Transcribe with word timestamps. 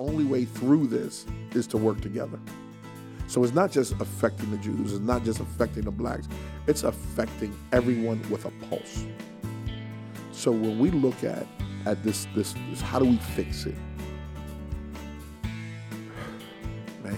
only 0.00 0.24
way 0.24 0.44
through 0.44 0.88
this 0.88 1.24
is 1.52 1.66
to 1.68 1.76
work 1.76 2.00
together. 2.00 2.40
So 3.28 3.44
it's 3.44 3.54
not 3.54 3.70
just 3.70 3.92
affecting 4.00 4.50
the 4.50 4.58
Jews, 4.58 4.92
it's 4.92 5.00
not 5.00 5.24
just 5.24 5.40
affecting 5.40 5.84
the 5.84 5.90
blacks, 5.90 6.28
it's 6.66 6.82
affecting 6.82 7.56
everyone 7.72 8.20
with 8.28 8.44
a 8.44 8.50
pulse. 8.68 9.06
So 10.32 10.50
when 10.50 10.78
we 10.78 10.90
look 10.90 11.22
at 11.22 11.46
at 11.86 12.02
this 12.02 12.26
this, 12.34 12.54
this 12.70 12.80
how 12.80 12.98
do 12.98 13.04
we 13.04 13.16
fix 13.16 13.66
it? 13.66 13.76
Man, 17.02 17.16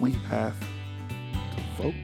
we 0.00 0.12
have 0.28 0.58
to 0.58 1.82
vote. 1.82 1.94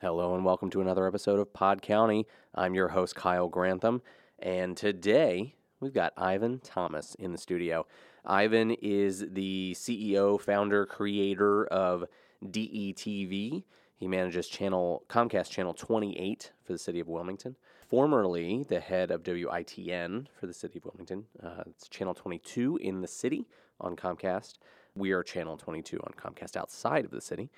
Hello 0.00 0.34
and 0.34 0.44
welcome 0.44 0.68
to 0.70 0.80
another 0.82 1.06
episode 1.06 1.40
of 1.40 1.52
Pod 1.54 1.80
County. 1.80 2.26
I'm 2.54 2.74
your 2.74 2.88
host 2.88 3.14
Kyle 3.14 3.48
Grantham, 3.48 4.02
and 4.38 4.76
today 4.76 5.54
we've 5.80 5.94
got 5.94 6.12
Ivan 6.16 6.60
Thomas 6.60 7.14
in 7.16 7.32
the 7.32 7.38
studio. 7.38 7.86
Ivan 8.24 8.70
is 8.70 9.24
the 9.30 9.74
CEO, 9.74 10.40
founder, 10.40 10.86
creator 10.86 11.66
of 11.66 12.04
DETV. 12.44 13.64
He 13.96 14.08
manages 14.08 14.48
channel 14.48 15.04
Comcast 15.08 15.50
channel 15.50 15.74
28 15.74 16.52
for 16.64 16.72
the 16.72 16.78
city 16.78 17.00
of 17.00 17.08
Wilmington. 17.08 17.56
Formerly 17.88 18.64
the 18.68 18.80
head 18.80 19.10
of 19.10 19.22
WITN 19.22 20.26
for 20.38 20.46
the 20.46 20.54
city 20.54 20.78
of 20.78 20.84
Wilmington. 20.84 21.24
Uh, 21.42 21.64
it's 21.66 21.88
channel 21.88 22.14
22 22.14 22.78
in 22.78 23.00
the 23.00 23.08
city 23.08 23.46
on 23.80 23.96
Comcast. 23.96 24.58
We 24.94 25.12
are 25.12 25.22
channel 25.22 25.56
22 25.56 25.98
on 25.98 26.12
Comcast 26.16 26.56
outside 26.56 27.04
of 27.04 27.10
the 27.10 27.20
city. 27.20 27.50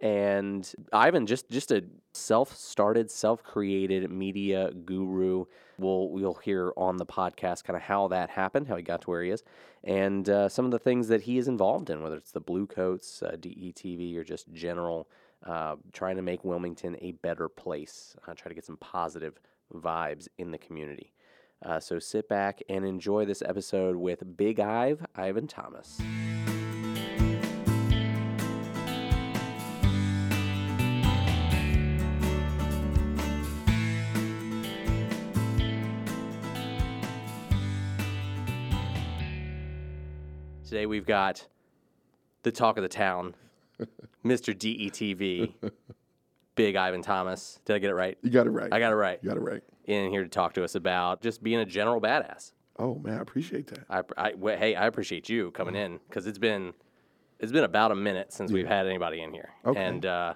And 0.00 0.70
Ivan, 0.92 1.26
just 1.26 1.50
just 1.50 1.72
a 1.72 1.84
self-started, 2.12 3.10
self-created 3.10 4.10
media 4.10 4.70
guru. 4.84 5.44
We'll 5.78 6.10
we'll 6.10 6.34
hear 6.34 6.72
on 6.76 6.96
the 6.96 7.06
podcast 7.06 7.64
kind 7.64 7.76
of 7.76 7.82
how 7.82 8.08
that 8.08 8.30
happened, 8.30 8.68
how 8.68 8.76
he 8.76 8.82
got 8.82 9.02
to 9.02 9.10
where 9.10 9.22
he 9.22 9.30
is, 9.30 9.42
and 9.82 10.28
uh, 10.28 10.48
some 10.48 10.64
of 10.64 10.70
the 10.70 10.78
things 10.78 11.08
that 11.08 11.22
he 11.22 11.38
is 11.38 11.48
involved 11.48 11.90
in, 11.90 12.02
whether 12.02 12.16
it's 12.16 12.32
the 12.32 12.40
Blue 12.40 12.66
Coats, 12.66 13.22
uh, 13.22 13.36
DETV, 13.40 14.16
or 14.16 14.24
just 14.24 14.52
general 14.52 15.08
uh, 15.44 15.76
trying 15.92 16.16
to 16.16 16.22
make 16.22 16.44
Wilmington 16.44 16.96
a 17.00 17.12
better 17.12 17.48
place, 17.48 18.16
uh, 18.26 18.34
try 18.34 18.48
to 18.48 18.54
get 18.54 18.64
some 18.64 18.76
positive 18.78 19.40
vibes 19.74 20.28
in 20.38 20.50
the 20.50 20.58
community. 20.58 21.12
Uh, 21.64 21.80
so 21.80 21.98
sit 21.98 22.28
back 22.28 22.62
and 22.68 22.84
enjoy 22.84 23.24
this 23.24 23.42
episode 23.42 23.96
with 23.96 24.36
Big 24.36 24.60
Ive, 24.60 25.04
Ivan 25.16 25.48
Thomas. 25.48 26.00
Today 40.78 40.86
we've 40.86 41.06
got 41.06 41.44
the 42.44 42.52
talk 42.52 42.76
of 42.76 42.84
the 42.84 42.88
town, 42.88 43.34
Mr. 44.24 44.54
DETV, 44.54 45.52
Big 46.54 46.76
Ivan 46.76 47.02
Thomas. 47.02 47.58
Did 47.64 47.74
I 47.74 47.78
get 47.80 47.90
it 47.90 47.94
right? 47.94 48.16
You 48.22 48.30
got 48.30 48.46
it 48.46 48.50
right. 48.50 48.72
I 48.72 48.78
got 48.78 48.92
it 48.92 48.94
right. 48.94 49.18
You 49.20 49.28
got 49.28 49.38
it 49.38 49.40
right. 49.42 49.60
In 49.86 50.12
here 50.12 50.22
to 50.22 50.28
talk 50.28 50.54
to 50.54 50.62
us 50.62 50.76
about 50.76 51.20
just 51.20 51.42
being 51.42 51.58
a 51.58 51.64
general 51.64 52.00
badass. 52.00 52.52
Oh 52.78 52.94
man, 52.94 53.18
I 53.18 53.22
appreciate 53.22 53.66
that. 53.66 53.86
I, 53.90 54.02
I 54.16 54.34
well, 54.34 54.56
hey, 54.56 54.76
I 54.76 54.86
appreciate 54.86 55.28
you 55.28 55.50
coming 55.50 55.74
in 55.74 55.98
because 56.08 56.28
it's 56.28 56.38
been 56.38 56.72
it's 57.40 57.50
been 57.50 57.64
about 57.64 57.90
a 57.90 57.96
minute 57.96 58.32
since 58.32 58.52
we've 58.52 58.68
had 58.68 58.86
anybody 58.86 59.20
in 59.22 59.32
here, 59.32 59.50
Okay. 59.66 59.82
and 59.84 60.06
uh, 60.06 60.34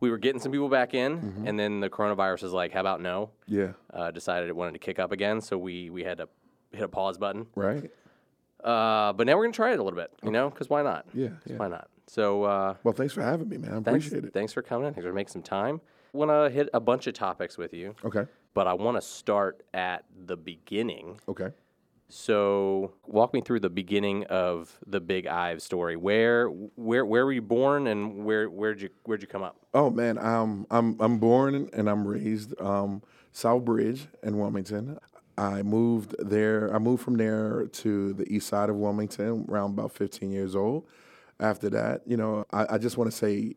we 0.00 0.10
were 0.10 0.18
getting 0.18 0.40
some 0.40 0.50
people 0.50 0.68
back 0.68 0.94
in, 0.94 1.44
and 1.46 1.56
then 1.56 1.78
the 1.78 1.88
coronavirus 1.88 2.42
is 2.42 2.52
like, 2.52 2.72
how 2.72 2.80
about 2.80 3.00
no? 3.00 3.30
Yeah. 3.46 3.74
Uh, 3.94 4.10
decided 4.10 4.48
it 4.48 4.56
wanted 4.56 4.72
to 4.72 4.80
kick 4.80 4.98
up 4.98 5.12
again, 5.12 5.40
so 5.40 5.56
we 5.56 5.90
we 5.90 6.02
had 6.02 6.18
to 6.18 6.28
hit 6.72 6.82
a 6.82 6.88
pause 6.88 7.18
button. 7.18 7.46
Right. 7.54 7.88
Uh, 8.66 9.12
but 9.12 9.26
now 9.26 9.36
we're 9.36 9.44
gonna 9.44 9.52
try 9.52 9.70
it 9.72 9.78
a 9.78 9.82
little 9.82 9.96
bit, 9.98 10.10
you 10.24 10.30
know, 10.32 10.50
because 10.50 10.68
why 10.68 10.82
not? 10.82 11.06
Yeah. 11.14 11.28
Yeah. 11.46 11.56
Why 11.56 11.68
not? 11.68 11.88
So 12.08 12.42
uh, 12.42 12.74
Well, 12.82 12.92
thanks 12.94 13.14
for 13.14 13.22
having 13.22 13.48
me, 13.48 13.58
man. 13.58 13.70
I 13.70 13.72
thanks, 13.74 14.06
appreciate 14.06 14.24
it. 14.24 14.32
thanks 14.34 14.52
for 14.52 14.60
coming 14.62 14.88
in. 14.88 14.94
Thanks 14.94 15.06
for 15.06 15.12
making 15.12 15.32
some 15.32 15.42
time. 15.42 15.80
Want 16.12 16.30
to 16.30 16.50
hit 16.54 16.68
a 16.74 16.80
bunch 16.80 17.06
of 17.06 17.14
topics 17.14 17.56
with 17.58 17.72
you, 17.74 17.94
Okay. 18.04 18.26
but 18.54 18.66
I 18.66 18.72
want 18.74 18.96
to 18.96 19.00
start 19.02 19.62
at 19.74 20.04
the 20.26 20.36
beginning. 20.36 21.20
Okay. 21.28 21.50
So, 22.08 22.92
walk 23.06 23.34
me 23.34 23.40
through 23.40 23.58
the 23.60 23.68
beginning 23.70 24.24
of 24.26 24.78
the 24.86 25.00
Big 25.00 25.26
Ive 25.26 25.60
story. 25.60 25.96
Where, 25.96 26.46
where, 26.48 27.04
where 27.04 27.24
were 27.26 27.32
you 27.32 27.42
born, 27.42 27.88
and 27.88 28.24
where, 28.24 28.48
where'd 28.48 28.80
you, 28.80 28.90
where'd 29.04 29.20
you 29.22 29.26
come 29.28 29.42
up? 29.42 29.56
Oh 29.74 29.90
man, 29.90 30.16
um, 30.18 30.66
I'm 30.70 30.96
I'm 31.00 31.18
born 31.18 31.68
and 31.72 31.90
I'm 31.90 32.06
raised 32.06 32.54
um, 32.60 33.02
South 33.32 33.64
Bridge 33.64 34.06
in 34.22 34.38
Wilmington. 34.38 34.98
I 35.38 35.62
moved 35.62 36.14
there. 36.18 36.74
I 36.74 36.78
moved 36.78 37.02
from 37.02 37.16
there 37.16 37.66
to 37.66 38.12
the 38.14 38.32
east 38.32 38.48
side 38.48 38.70
of 38.70 38.76
Wilmington 38.76 39.46
around 39.48 39.72
about 39.78 39.92
15 39.92 40.30
years 40.30 40.56
old. 40.56 40.86
After 41.38 41.68
that, 41.70 42.02
you 42.06 42.16
know, 42.16 42.46
I, 42.52 42.74
I 42.74 42.78
just 42.78 42.96
want 42.96 43.10
to 43.10 43.16
say, 43.16 43.56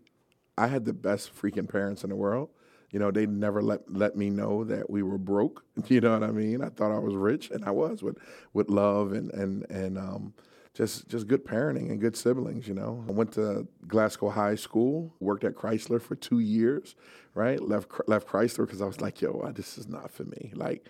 I 0.58 0.68
had 0.68 0.84
the 0.84 0.92
best 0.94 1.34
freaking 1.34 1.70
parents 1.70 2.04
in 2.04 2.10
the 2.10 2.16
world. 2.18 2.50
You 2.92 3.00
know, 3.00 3.12
they 3.12 3.26
never 3.26 3.62
let 3.62 3.82
let 3.92 4.18
me 4.18 4.30
know 4.30 4.64
that 4.66 4.90
we 4.90 5.04
were 5.04 5.18
broke. 5.18 5.64
You 5.88 6.02
know 6.02 6.12
what 6.12 6.24
I 6.28 6.32
mean? 6.32 6.62
I 6.62 6.70
thought 6.70 6.92
I 6.92 7.00
was 7.00 7.16
rich, 7.16 7.52
and 7.52 7.64
I 7.64 7.72
was 7.72 8.04
with 8.04 8.18
with 8.54 8.70
love 8.70 9.14
and 9.14 9.32
and 9.32 9.66
and 9.70 9.98
um, 9.98 10.34
just 10.74 11.08
just 11.08 11.28
good 11.28 11.46
parenting 11.46 11.90
and 11.90 12.02
good 12.02 12.18
siblings. 12.18 12.68
You 12.68 12.74
know, 12.74 13.06
I 13.08 13.12
went 13.12 13.32
to 13.34 13.68
Glasgow 13.88 14.30
High 14.30 14.56
School, 14.56 15.14
worked 15.20 15.44
at 15.44 15.56
Chrysler 15.56 16.02
for 16.02 16.16
two 16.16 16.40
years. 16.40 16.96
Right, 17.36 17.62
left 17.62 17.90
left 18.08 18.28
Chrysler 18.28 18.66
because 18.66 18.82
I 18.82 18.86
was 18.86 19.00
like, 19.00 19.22
yo, 19.22 19.52
this 19.56 19.78
is 19.78 19.88
not 19.88 20.12
for 20.12 20.24
me. 20.24 20.52
Like, 20.56 20.88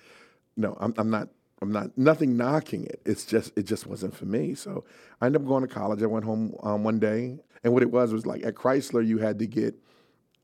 no, 0.60 0.78
I'm 0.80 0.94
I'm 0.98 1.10
not. 1.10 1.30
I'm 1.62 1.74
not 1.74 1.98
nothing 1.98 2.38
knocking 2.38 2.86
it. 2.86 3.02
It's 3.06 3.26
just 3.26 3.52
it 3.58 3.64
just 3.64 3.86
wasn't 3.86 4.16
for 4.16 4.26
me. 4.26 4.56
So 4.56 4.86
I 5.20 5.26
ended 5.26 5.42
up 5.42 5.48
going 5.48 5.62
to 5.62 5.68
college. 5.68 6.02
I 6.02 6.06
went 6.06 6.24
home 6.24 6.56
um, 6.64 6.86
one 6.86 7.00
day, 7.00 7.38
and 7.64 7.74
what 7.74 7.84
it 7.84 7.92
was 7.92 8.14
was 8.14 8.26
like 8.26 8.46
at 8.46 8.56
Chrysler, 8.56 9.06
you 9.06 9.18
had 9.18 9.40
to 9.40 9.46
get 9.48 9.76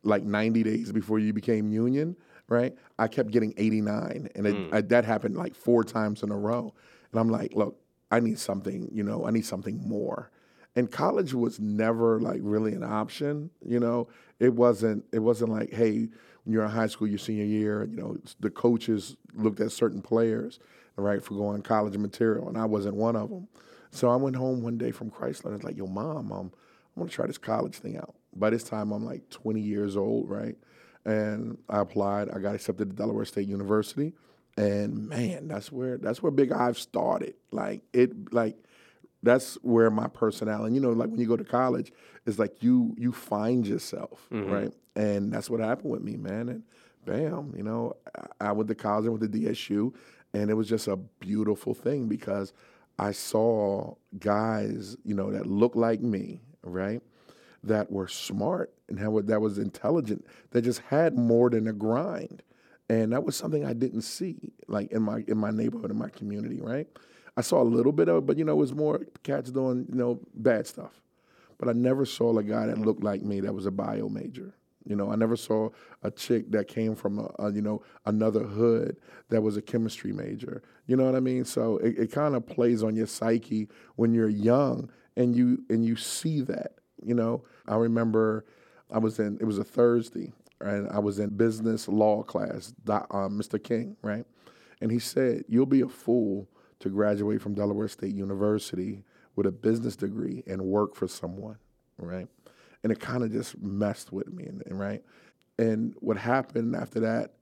like 0.03 0.23
90 0.23 0.63
days 0.63 0.91
before 0.91 1.19
you 1.19 1.31
became 1.31 1.71
union, 1.71 2.17
right? 2.49 2.75
I 2.99 3.07
kept 3.07 3.31
getting 3.31 3.53
89, 3.57 4.29
and 4.35 4.45
it, 4.45 4.73
I, 4.73 4.81
that 4.81 5.05
happened 5.05 5.35
like 5.37 5.55
four 5.55 5.83
times 5.85 6.21
in 6.21 6.31
a 6.31 6.37
row. 6.37 6.73
And 7.11 7.19
I'm 7.19 7.29
like, 7.29 7.53
look, 7.53 7.79
I 8.11 8.19
need 8.19 8.37
something, 8.37 8.89
you 8.91 9.03
know, 9.03 9.25
I 9.25 9.31
need 9.31 9.45
something 9.45 9.87
more. 9.87 10.31
And 10.75 10.91
college 10.91 11.33
was 11.33 11.59
never 11.61 12.19
like 12.19 12.41
really 12.43 12.73
an 12.73 12.83
option, 12.83 13.49
you 13.65 13.79
know. 13.79 14.09
It 14.39 14.53
wasn't. 14.53 15.05
It 15.13 15.19
wasn't 15.19 15.51
like, 15.51 15.71
hey, 15.71 16.09
you're 16.45 16.63
in 16.63 16.72
high 16.72 16.88
school, 16.88 17.07
your 17.07 17.17
senior 17.17 17.45
year, 17.45 17.85
you 17.85 17.97
know, 17.97 18.17
the 18.39 18.50
coaches 18.50 19.17
looked 19.33 19.59
at 19.59 19.72
certain 19.72 20.01
players, 20.01 20.59
right, 20.95 21.23
for 21.23 21.35
going 21.35 21.61
college 21.61 21.97
material, 21.97 22.47
and 22.47 22.57
I 22.57 22.66
wasn't 22.66 22.95
one 22.95 23.16
of 23.16 23.29
them. 23.29 23.47
So 23.91 24.09
I 24.09 24.16
went 24.16 24.35
home 24.35 24.61
one 24.61 24.78
day 24.78 24.91
from 24.91 25.09
Chrysler, 25.09 25.45
and 25.45 25.53
I 25.53 25.57
was 25.57 25.63
like, 25.63 25.78
yo, 25.78 25.88
mom, 25.88 26.31
um, 26.31 26.51
I'm 26.95 27.01
gonna 27.01 27.09
try 27.09 27.28
this 27.28 27.38
college 27.38 27.75
thing 27.75 27.97
out. 27.97 28.16
By 28.35 28.50
this 28.50 28.63
time, 28.63 28.91
I'm 28.91 29.06
like 29.06 29.29
20 29.29 29.61
years 29.61 29.97
old, 29.97 30.29
right? 30.29 30.56
And 31.06 31.57
I 31.69 31.79
applied. 31.79 32.29
I 32.29 32.39
got 32.39 32.56
accepted 32.56 32.89
to 32.89 32.95
Delaware 32.95 33.25
State 33.25 33.47
University, 33.47 34.13
and 34.57 35.07
man, 35.07 35.47
that's 35.47 35.72
where 35.72 35.97
that's 35.97 36.22
where 36.22 36.31
Big 36.31 36.51
Ive 36.51 36.77
started. 36.77 37.35
Like 37.51 37.83
it, 37.94 38.33
like 38.33 38.57
that's 39.25 39.56
where 39.56 39.90
my 39.90 40.08
personality. 40.08 40.75
You 40.75 40.81
know, 40.81 40.91
like 40.91 41.09
when 41.09 41.19
you 41.19 41.28
go 41.28 41.36
to 41.36 41.44
college, 41.44 41.91
it's 42.25 42.40
like 42.40 42.63
you 42.63 42.96
you 42.97 43.12
find 43.12 43.68
yourself, 43.68 44.28
mm-hmm. 44.31 44.52
right? 44.52 44.74
And 44.96 45.31
that's 45.34 45.50
what 45.50 45.59
happened 45.59 45.91
with 45.91 46.02
me, 46.02 46.16
man. 46.16 46.50
And 46.50 46.63
bam, 47.06 47.53
you 47.58 47.63
know, 47.63 47.96
I, 48.16 48.50
I 48.50 48.52
went 48.52 48.69
to 48.69 48.75
college, 48.75 49.06
I 49.06 49.09
went 49.09 49.24
to 49.24 49.40
DSU, 49.40 49.94
and 50.34 50.50
it 50.50 50.53
was 50.53 50.69
just 50.69 50.88
a 50.88 50.96
beautiful 50.96 51.74
thing 51.74 52.08
because 52.08 52.53
I 52.97 53.12
saw 53.12 53.96
guys, 54.19 54.96
you 55.03 55.16
know, 55.16 55.31
that 55.31 55.47
looked 55.47 55.75
like 55.75 56.02
me, 56.02 56.42
right? 56.63 57.02
That 57.63 57.92
were 57.92 58.07
smart 58.07 58.74
and 58.88 59.00
how 59.00 59.19
that 59.19 59.42
was 59.42 59.57
intelligent, 59.57 60.25
that 60.52 60.62
just 60.62 60.81
had 60.81 61.18
more 61.18 61.50
than 61.50 61.68
a 61.68 61.74
grind. 61.74 62.44
And 62.88 63.12
that 63.13 63.24
was 63.24 63.36
something 63.36 63.66
I 63.66 63.74
didn't 63.74 64.03
see, 64.03 64.53
like 64.68 64.92
in 64.92 65.02
my 65.02 65.24
in 65.28 65.40
my 65.40 65.50
neighborhood, 65.50 65.90
in 65.90 65.97
my 65.97 66.09
community, 66.09 66.62
right? 66.62 66.88
I 67.37 67.41
saw 67.41 67.61
a 67.61 67.63
little 67.63 67.91
bit 67.91 68.07
of 68.07 68.17
it, 68.17 68.25
but 68.25 68.37
you 68.37 68.45
know, 68.45 68.53
it 68.53 68.57
was 68.57 68.73
more 68.73 69.01
cats 69.23 69.51
doing, 69.51 69.85
you 69.89 69.95
know, 69.95 70.19
bad 70.33 70.67
stuff. 70.67 71.01
But 71.57 71.69
I 71.69 71.73
never 71.73 72.05
saw 72.05 72.37
a 72.37 72.43
guy 72.43 72.67
that 72.67 72.77
looked 72.77 73.03
like 73.03 73.21
me 73.21 73.39
that 73.41 73.53
was 73.53 73.65
a 73.65 73.71
bio 73.71 74.09
major. 74.09 74.53
You 74.87 74.95
know, 74.95 75.11
I 75.11 75.15
never 75.15 75.35
saw 75.35 75.69
a 76.03 76.11
chick 76.11 76.51
that 76.51 76.67
came 76.67 76.95
from 76.95 77.19
a, 77.19 77.31
a 77.39 77.51
you 77.51 77.61
know 77.61 77.81
another 78.05 78.43
hood 78.43 78.97
that 79.29 79.41
was 79.41 79.57
a 79.57 79.61
chemistry 79.61 80.13
major. 80.13 80.61
You 80.85 80.95
know 80.95 81.05
what 81.05 81.15
I 81.15 81.19
mean? 81.19 81.43
So 81.43 81.77
it, 81.77 81.97
it 81.97 82.11
kind 82.11 82.35
of 82.35 82.45
plays 82.45 82.83
on 82.83 82.95
your 82.95 83.07
psyche 83.07 83.67
when 83.95 84.13
you're 84.13 84.29
young 84.29 84.91
and 85.17 85.35
you 85.35 85.63
and 85.69 85.83
you 85.83 85.95
see 85.95 86.41
that. 86.41 86.73
You 87.03 87.15
know, 87.15 87.43
I 87.67 87.75
remember 87.75 88.45
I 88.91 88.99
was 88.99 89.19
in 89.19 89.37
it 89.41 89.45
was 89.45 89.57
a 89.57 89.63
Thursday 89.63 90.33
and 90.61 90.87
I 90.89 90.99
was 90.99 91.19
in 91.19 91.29
business 91.29 91.87
law 91.87 92.23
class, 92.23 92.73
uh, 92.87 93.01
Mr. 93.27 93.61
King, 93.61 93.97
right? 94.03 94.25
And 94.81 94.91
he 94.91 94.99
said, 94.99 95.45
"You'll 95.47 95.65
be 95.65 95.81
a 95.81 95.87
fool 95.89 96.47
to 96.85 96.89
graduate 96.91 97.41
from 97.41 97.55
Delaware 97.55 97.87
State 97.87 98.13
University 98.15 99.03
with 99.35 99.47
a 99.47 99.51
business 99.51 99.95
degree 99.95 100.43
and 100.47 100.61
work 100.61 100.95
for 100.95 101.07
someone, 101.07 101.57
right?" 101.97 102.27
And 102.83 102.91
it 102.91 102.99
kind 102.99 103.23
of 103.23 103.31
just 103.31 103.59
messed 103.61 104.11
with 104.11 104.31
me, 104.31 104.45
and, 104.45 104.63
and 104.67 104.79
right. 104.79 105.03
And 105.57 105.95
what 105.99 106.17
happened 106.17 106.75
after 106.75 106.99
that, 107.01 107.33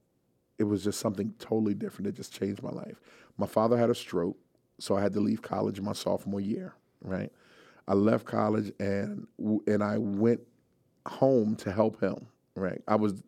it 0.57 0.63
was 0.63 0.83
just 0.83 0.99
something 0.99 1.33
totally 1.39 1.73
different. 1.73 2.07
It 2.07 2.15
just 2.15 2.33
changed 2.33 2.63
my 2.63 2.71
life. 2.71 3.01
My 3.37 3.47
father 3.47 3.77
had 3.77 3.89
a 3.89 3.95
stroke, 3.95 4.37
so 4.79 4.95
I 4.95 5.01
had 5.01 5.13
to 5.13 5.19
leave 5.19 5.41
college 5.41 5.81
my 5.81 5.93
sophomore 5.93 6.39
year. 6.41 6.73
Right, 7.01 7.31
I 7.87 7.93
left 7.93 8.25
college 8.25 8.71
and 8.79 9.27
and 9.67 9.83
I 9.83 9.97
went 9.97 10.41
home 11.05 11.55
to 11.57 11.71
help 11.71 12.01
him. 12.01 12.27
Right, 12.55 12.81
I 12.87 12.95
was 12.95 13.21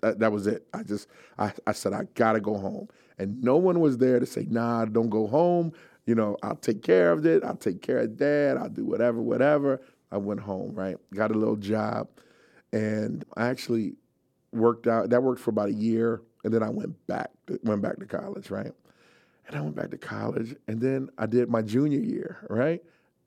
that, 0.00 0.18
that 0.18 0.32
was 0.32 0.46
it. 0.46 0.66
I 0.72 0.82
just 0.82 1.08
I, 1.38 1.52
I 1.66 1.72
said 1.72 1.92
I 1.92 2.04
gotta 2.14 2.40
go 2.40 2.56
home, 2.56 2.88
and 3.18 3.42
no 3.42 3.56
one 3.56 3.80
was 3.80 3.98
there 3.98 4.18
to 4.20 4.26
say 4.26 4.46
nah, 4.48 4.84
don't 4.84 5.10
go 5.10 5.26
home. 5.26 5.72
You 6.06 6.14
know, 6.14 6.36
I'll 6.42 6.56
take 6.56 6.82
care 6.82 7.12
of 7.12 7.26
it. 7.26 7.44
I'll 7.44 7.56
take 7.56 7.82
care 7.82 7.98
of 7.98 8.16
dad. 8.16 8.56
I'll 8.56 8.70
do 8.70 8.84
whatever, 8.84 9.20
whatever. 9.20 9.80
I 10.10 10.16
went 10.16 10.40
home. 10.40 10.74
Right, 10.74 10.96
got 11.14 11.30
a 11.30 11.34
little 11.34 11.56
job, 11.56 12.08
and 12.72 13.24
I 13.36 13.48
actually 13.48 13.94
worked 14.52 14.86
out. 14.86 15.10
That 15.10 15.22
worked 15.22 15.40
for 15.40 15.50
about 15.50 15.68
a 15.68 15.74
year, 15.74 16.22
and 16.44 16.52
then 16.52 16.62
I 16.62 16.70
went 16.70 17.06
back 17.06 17.30
went 17.62 17.82
back 17.82 17.98
to 17.98 18.06
college. 18.06 18.50
Right, 18.50 18.72
and 19.46 19.56
I 19.56 19.60
went 19.60 19.76
back 19.76 19.90
to 19.90 19.98
college, 19.98 20.56
and 20.66 20.80
then 20.80 21.10
I 21.18 21.26
did 21.26 21.50
my 21.50 21.62
junior 21.62 22.00
year. 22.00 22.46
Right, 22.48 22.82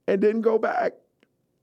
and 0.08 0.20
didn't 0.20 0.42
go 0.42 0.58
back, 0.58 0.94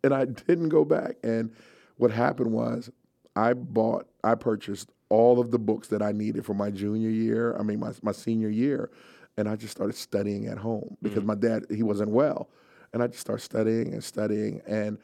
and 0.05 0.15
I 0.15 0.25
didn't 0.47 0.69
go 0.69 0.85
back. 0.85 1.17
And 1.25 1.53
what 1.97 2.13
happened 2.13 2.53
was 2.53 2.91
I 3.37 3.53
bought, 3.55 4.09
I 4.25 4.35
purchased 4.35 4.91
all 5.09 5.41
of 5.41 5.51
the 5.51 5.59
books 5.59 5.89
that 5.89 6.03
I 6.03 6.13
needed 6.13 6.45
for 6.45 6.55
my 6.55 6.71
junior 6.71 7.11
year. 7.11 7.57
I 7.59 7.63
mean, 7.63 7.81
my, 7.81 7.93
my 8.03 8.13
senior 8.13 8.49
year. 8.49 8.91
And 9.37 9.49
I 9.49 9.57
just 9.57 9.73
started 9.73 9.95
studying 9.95 10.47
at 10.47 10.59
home 10.59 10.97
because 11.01 11.23
mm. 11.23 11.27
my 11.27 11.35
dad, 11.35 11.65
he 11.71 11.83
wasn't 11.83 12.11
well. 12.11 12.49
And 12.93 13.03
I 13.03 13.07
just 13.07 13.21
started 13.21 13.43
studying 13.43 13.93
and 13.93 14.03
studying. 14.03 14.61
And 14.67 14.99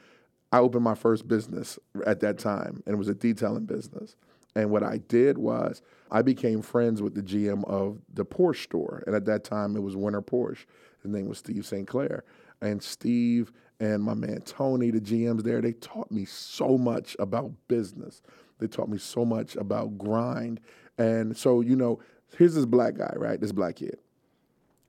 I 0.51 0.59
opened 0.59 0.85
my 0.85 0.95
first 0.95 1.29
business 1.29 1.79
at 2.07 2.21
that 2.21 2.39
time, 2.39 2.83
and 2.87 2.95
it 2.95 2.97
was 2.97 3.09
a 3.09 3.15
detailing 3.15 3.67
business. 3.67 4.17
And 4.57 4.71
what 4.71 4.83
I 4.83 4.99
did 4.99 5.39
was 5.39 5.83
I 6.11 6.23
became 6.23 6.63
friends 6.63 7.03
with 7.03 7.15
the 7.15 7.23
GM 7.23 7.65
of 7.65 7.99
the 8.13 8.25
Porsche 8.25 8.63
store. 8.63 9.03
And 9.07 9.17
at 9.17 9.25
that 9.27 9.45
time, 9.45 9.77
it 9.77 9.83
was 9.83 9.97
Winner 9.97 10.23
Porsche. 10.23 10.65
His 11.03 11.11
name 11.11 11.29
was 11.29 11.39
Steve 11.39 11.67
St. 11.67 11.87
Clair. 11.87 12.25
And 12.61 12.83
Steve 12.83 13.53
and 13.81 14.03
my 14.03 14.15
man 14.15 14.41
Tony, 14.43 14.91
the 14.91 15.01
GMs 15.01 15.43
there, 15.43 15.61
they 15.61 15.73
taught 15.73 16.11
me 16.11 16.25
so 16.25 16.79
much 16.79 17.17
about 17.19 17.53
business. 17.69 18.23
They 18.59 18.67
taught 18.67 18.89
me 18.89 18.99
so 18.99 19.25
much 19.25 19.57
about 19.57 19.99
grind. 19.99 20.61
And 20.99 21.37
so, 21.37 21.61
you 21.61 21.77
know, 21.77 22.01
here's 22.37 22.55
this 22.55 22.67
black 22.67 22.95
guy, 22.97 23.13
right? 23.17 23.41
This 23.41 23.53
black 23.53 23.77
kid 23.77 23.99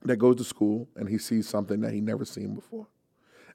that 0.02 0.16
goes 0.16 0.36
to 0.36 0.44
school 0.44 0.88
and 0.96 1.08
he 1.08 1.18
sees 1.18 1.48
something 1.48 1.80
that 1.80 1.92
he 1.92 2.00
never 2.00 2.24
seen 2.24 2.54
before. 2.54 2.86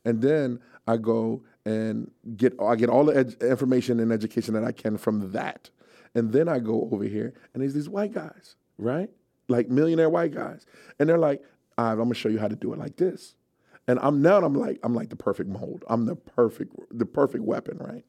And 0.03 0.21
then 0.21 0.59
I 0.87 0.97
go 0.97 1.43
and 1.65 2.09
get 2.35 2.59
I 2.59 2.75
get 2.75 2.89
all 2.89 3.05
the 3.05 3.17
ed- 3.17 3.35
information 3.41 3.99
and 3.99 4.11
education 4.11 4.53
that 4.55 4.63
I 4.63 4.71
can 4.71 4.97
from 4.97 5.31
that. 5.31 5.69
And 6.15 6.33
then 6.33 6.49
I 6.49 6.59
go 6.59 6.89
over 6.91 7.03
here 7.03 7.33
and 7.53 7.61
there's 7.61 7.73
these 7.73 7.87
white 7.89 8.13
guys, 8.13 8.55
right? 8.77 9.09
Like 9.47 9.69
millionaire 9.69 10.09
white 10.09 10.33
guys. 10.33 10.65
And 10.99 11.07
they're 11.07 11.17
like, 11.17 11.43
"All 11.77 11.85
right, 11.85 11.91
I'm 11.91 11.99
gonna 11.99 12.15
show 12.15 12.29
you 12.29 12.39
how 12.39 12.47
to 12.47 12.55
do 12.55 12.73
it 12.73 12.79
like 12.79 12.97
this. 12.97 13.35
And 13.87 13.99
I'm 14.01 14.21
now 14.21 14.37
I'm 14.43 14.55
like 14.55 14.79
I'm 14.83 14.95
like 14.95 15.09
the 15.09 15.15
perfect 15.15 15.49
mold. 15.49 15.85
I'm 15.87 16.05
the 16.05 16.15
perfect 16.15 16.75
the 16.91 17.05
perfect 17.05 17.43
weapon, 17.43 17.77
right? 17.77 18.03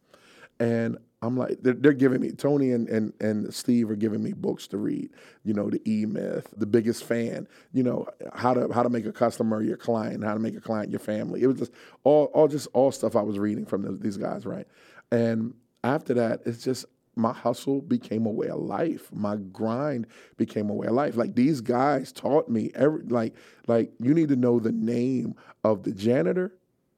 And 0.59 0.97
I'm 1.23 1.37
like 1.37 1.63
they're, 1.63 1.75
they're 1.75 1.93
giving 1.93 2.21
me 2.21 2.33
Tony 2.33 2.73
and, 2.73 2.89
and 2.89 3.13
and 3.21 3.55
Steve 3.55 3.89
are 3.91 3.97
giving 3.97 4.23
me 4.23 4.33
books 4.33 4.67
to 4.69 4.77
read. 4.77 5.11
You 5.45 5.55
know, 5.55 5.71
the 5.71 5.81
E 5.89 6.05
Myth, 6.05 6.53
the 6.57 6.67
biggest 6.67 7.05
fan. 7.05 7.47
You 7.73 7.85
know 7.85 8.09
how 8.35 8.53
to 8.55 8.73
how 8.73 8.83
to 8.83 8.91
make 8.91 9.07
a 9.07 9.13
customer 9.13 9.63
your 9.63 9.77
client, 9.77 10.25
how 10.25 10.35
to 10.35 10.41
make 10.41 10.57
a 10.57 10.61
client 10.61 10.91
your 10.91 10.99
family. 10.99 11.43
It 11.43 11.47
was 11.47 11.59
just 11.59 11.73
all 12.03 12.25
all 12.35 12.49
just 12.49 12.67
all 12.73 12.91
stuff 12.91 13.15
I 13.15 13.23
was 13.23 13.39
reading 13.39 13.65
from 13.65 13.83
the, 13.83 13.93
these 13.93 14.17
guys, 14.17 14.45
right? 14.45 14.67
And 15.13 15.55
after 15.85 16.13
that, 16.15 16.41
it's 16.45 16.65
just 16.65 16.87
my 17.15 17.33
hustle 17.33 17.81
became 17.83 18.27
a 18.27 18.31
way 18.31 18.49
of 18.49 18.61
life. 18.61 19.13
My 19.13 19.37
grind 19.37 20.09
became 20.37 20.71
a 20.71 20.75
way 20.75 20.89
of 20.89 20.95
life. 20.95 21.17
Like 21.17 21.37
these 21.37 21.61
guys 21.61 22.11
taught 22.11 22.49
me 22.49 22.73
every 22.75 23.05
like 23.05 23.35
like 23.69 23.93
you 24.01 24.13
need 24.13 24.29
to 24.31 24.37
know 24.37 24.59
the 24.59 24.73
name 24.73 25.37
of 25.63 25.85
the 25.85 25.93
janitor 25.93 26.53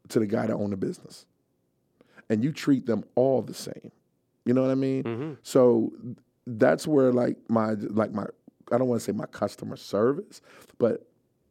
to 0.08 0.18
the 0.18 0.26
guy 0.26 0.46
that 0.46 0.54
owned 0.54 0.72
the 0.72 0.78
business. 0.78 1.26
And 2.30 2.42
you 2.42 2.52
treat 2.52 2.86
them 2.86 3.04
all 3.16 3.42
the 3.42 3.52
same. 3.52 3.92
You 4.44 4.54
know 4.54 4.62
what 4.62 4.70
I 4.70 4.74
mean? 4.74 5.38
So 5.42 5.92
that's 6.46 6.86
where 6.86 7.12
like 7.12 7.36
my 7.48 7.72
like 7.72 8.12
my 8.12 8.26
I 8.72 8.78
don't 8.78 8.88
want 8.88 9.00
to 9.00 9.04
say 9.04 9.12
my 9.12 9.26
customer 9.26 9.76
service, 9.76 10.40
but 10.78 11.06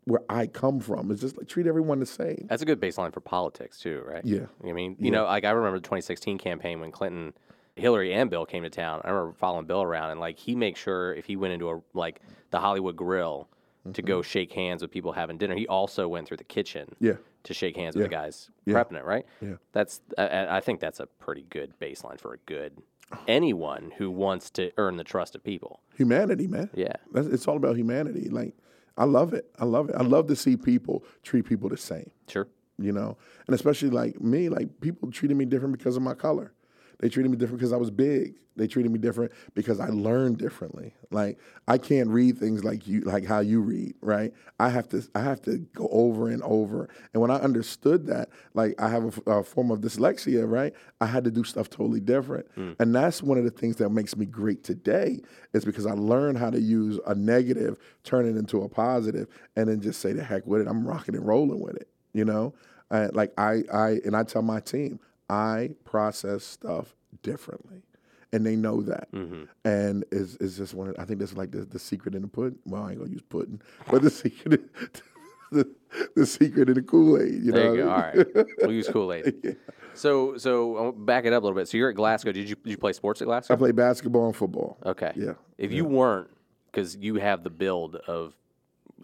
where 0.05 0.21
I 0.29 0.47
come 0.47 0.79
from 0.79 1.11
is 1.11 1.21
just 1.21 1.37
like 1.37 1.47
treat 1.47 1.65
everyone 1.67 1.99
the 1.99 2.05
same. 2.05 2.47
That's 2.49 2.61
a 2.61 2.65
good 2.65 2.81
baseline 2.81 3.13
for 3.13 3.21
politics 3.21 3.79
too, 3.79 4.03
right? 4.05 4.23
Yeah. 4.25 4.47
I 4.67 4.73
mean, 4.73 4.97
you 4.99 5.11
know, 5.11 5.23
like 5.25 5.45
I 5.45 5.51
remember 5.51 5.77
the 5.77 5.83
2016 5.83 6.37
campaign 6.37 6.81
when 6.81 6.91
Clinton, 6.91 7.33
Hillary, 7.75 8.13
and 8.13 8.29
Bill 8.29 8.45
came 8.45 8.63
to 8.63 8.69
town. 8.69 9.01
I 9.03 9.09
remember 9.09 9.33
following 9.33 9.65
Bill 9.65 9.81
around, 9.81 10.11
and 10.11 10.19
like 10.19 10.37
he 10.37 10.55
makes 10.55 10.79
sure 10.79 11.13
if 11.13 11.25
he 11.25 11.35
went 11.35 11.53
into 11.53 11.69
a 11.69 11.81
like 11.93 12.21
the 12.51 12.59
Hollywood 12.59 12.95
Grill 12.95 13.47
to 13.93 14.01
go 14.01 14.21
shake 14.21 14.53
hands 14.53 14.81
with 14.81 14.91
people 14.91 15.11
having 15.11 15.37
dinner, 15.37 15.55
he 15.55 15.67
also 15.67 16.07
went 16.07 16.27
through 16.27 16.37
the 16.37 16.43
kitchen 16.43 16.87
Mm-hmm. 16.91 17.05
Yeah. 17.05 17.13
To 17.43 17.53
shake 17.53 17.75
hands 17.75 17.95
with 17.95 18.05
the 18.05 18.09
guys 18.09 18.49
Yeah. 18.65 18.75
prepping 18.75 18.97
it. 18.97 19.05
Right? 19.05 19.25
Yeah. 19.41 19.55
That's 19.71 20.01
I- 20.17 20.27
I, 20.27 20.57
I 20.57 20.59
think 20.61 20.79
that's 20.79 20.99
a 20.99 21.05
pretty 21.05 21.45
good 21.49 21.73
baseline 21.79 22.19
for 22.19 22.33
a 22.33 22.37
good 22.45 22.81
anyone 23.27 23.91
who 23.97 24.09
wants 24.09 24.49
to 24.51 24.71
earn 24.77 24.97
the 24.97 25.03
trust 25.03 25.35
of 25.35 25.43
people. 25.43 25.81
Humanity, 25.95 26.47
man. 26.47 26.69
Yeah. 26.73 26.93
That's, 27.11 27.27
it's 27.27 27.47
all 27.47 27.57
about 27.57 27.75
humanity. 27.77 28.29
Like 28.29 28.55
I 28.97 29.05
love 29.05 29.33
it. 29.33 29.45
I 29.59 29.65
love 29.65 29.89
it. 29.89 29.95
I 29.97 30.03
love 30.03 30.27
to 30.27 30.35
see 30.35 30.55
people 30.57 31.03
treat 31.23 31.45
people 31.45 31.69
the 31.69 31.77
same. 31.77 32.11
Sure. 32.27 32.47
you 32.79 32.91
know, 32.91 33.17
and 33.47 33.53
especially 33.53 33.89
like 33.89 34.19
me, 34.21 34.49
like 34.49 34.79
people 34.81 35.11
treated 35.11 35.37
me 35.37 35.45
different 35.45 35.77
because 35.77 35.95
of 35.95 36.01
my 36.03 36.13
color. 36.15 36.53
They 37.03 37.09
treated 37.09 37.29
me 37.29 37.35
different 37.35 37.59
because 37.59 37.73
I 37.73 37.77
was 37.77 37.91
big. 37.91 38.35
They 38.55 38.65
treated 38.65 38.89
me 38.89 38.97
different 38.97 39.33
because 39.55 39.81
I 39.81 39.87
learned 39.89 40.37
differently. 40.37 40.93
Like 41.11 41.37
I 41.67 41.77
can't 41.77 42.07
read 42.07 42.37
things 42.37 42.63
like 42.63 42.87
you, 42.87 43.01
like 43.01 43.25
how 43.25 43.41
you 43.41 43.59
read, 43.59 43.95
right? 43.99 44.31
I 44.57 44.69
have 44.69 44.87
to, 44.89 45.03
I 45.13 45.19
have 45.19 45.41
to 45.41 45.57
go 45.75 45.89
over 45.91 46.29
and 46.29 46.41
over. 46.43 46.87
And 47.11 47.21
when 47.21 47.29
I 47.29 47.35
understood 47.41 48.07
that, 48.07 48.29
like 48.53 48.81
I 48.81 48.87
have 48.87 49.19
a 49.27 49.43
form 49.43 49.69
of 49.69 49.81
dyslexia, 49.81 50.49
right? 50.49 50.73
I 51.01 51.07
had 51.07 51.25
to 51.25 51.31
do 51.31 51.43
stuff 51.43 51.69
totally 51.69 51.99
different, 51.99 52.47
and 52.79 52.95
that's 52.95 53.21
one 53.21 53.37
of 53.37 53.43
the 53.43 53.51
things 53.51 53.75
that 53.77 53.89
makes 53.89 54.15
me 54.15 54.25
great 54.25 54.63
today. 54.63 55.19
Is 55.51 55.65
because 55.65 55.85
I 55.85 55.91
learned 55.91 56.37
how 56.37 56.51
to 56.51 56.61
use 56.61 57.01
a 57.05 57.15
negative, 57.15 57.77
turn 58.05 58.25
it 58.25 58.37
into 58.37 58.61
a 58.61 58.69
positive, 58.69 59.27
and 59.57 59.67
then 59.67 59.81
just 59.81 59.99
say 59.99 60.13
the 60.13 60.23
heck 60.23 60.47
with 60.47 60.61
it. 60.61 60.69
I'm 60.69 60.87
rocking 60.87 61.15
and 61.15 61.27
rolling 61.27 61.59
with 61.59 61.75
it 61.75 61.89
you 62.13 62.23
know 62.23 62.53
uh, 62.91 63.09
like 63.13 63.33
I, 63.37 63.63
I 63.73 63.99
and 64.05 64.15
i 64.15 64.23
tell 64.23 64.41
my 64.41 64.59
team 64.59 64.99
i 65.29 65.69
process 65.85 66.43
stuff 66.43 66.95
differently 67.21 67.83
and 68.31 68.45
they 68.45 68.55
know 68.55 68.81
that 68.81 69.11
mm-hmm. 69.11 69.43
and 69.63 70.03
it's, 70.11 70.35
it's 70.41 70.57
just 70.57 70.73
one 70.73 70.89
of, 70.89 70.95
i 70.99 71.05
think 71.05 71.19
that's 71.19 71.33
like 71.33 71.51
the, 71.51 71.65
the 71.65 71.79
secret 71.79 72.15
in 72.15 72.21
the 72.21 72.27
pudding 72.27 72.59
well 72.65 72.83
i 72.83 72.91
ain't 72.91 72.99
gonna 72.99 73.11
use 73.11 73.21
pudding 73.29 73.61
but 73.89 74.01
the 74.01 74.09
secret 74.11 74.69
the, 75.53 75.69
the 76.15 76.25
secret 76.25 76.67
in 76.67 76.75
the 76.75 76.81
kool-aid 76.81 77.43
you 77.43 77.51
There 77.51 77.65
know 77.65 77.73
you 77.73 77.83
go. 77.83 77.89
All 77.89 77.97
what 77.97 78.05
I 78.05 78.15
mean? 78.15 78.25
right, 78.35 78.45
we'll 78.61 78.71
use 78.71 78.89
Kool 78.89 79.13
Aid. 79.13 79.57
So, 79.95 80.37
so 80.39 80.75
I'll 80.75 80.91
back 80.91 81.25
it 81.25 81.33
up 81.33 81.43
a 81.43 81.45
little 81.45 81.55
bit. 81.55 81.67
So 81.67 81.77
you're 81.77 81.91
at 81.91 81.95
Glasgow. 81.95 82.31
Did 82.31 82.49
you 82.49 82.55
did 82.55 82.71
you 82.71 82.79
play 82.79 82.93
sports 82.93 83.21
at 83.21 83.25
Glasgow? 83.25 83.53
i 83.53 83.57
play 83.57 83.71
basketball 83.71 84.25
and 84.25 84.35
football 84.35 84.79
Okay. 84.83 85.11
Yeah, 85.15 85.33
If 85.59 85.71
you 85.71 85.85
weren't, 85.85 86.31
because 86.71 86.95
you 86.95 87.17
have 87.17 87.43
the 87.43 87.51
build 87.51 87.97
of 88.07 88.33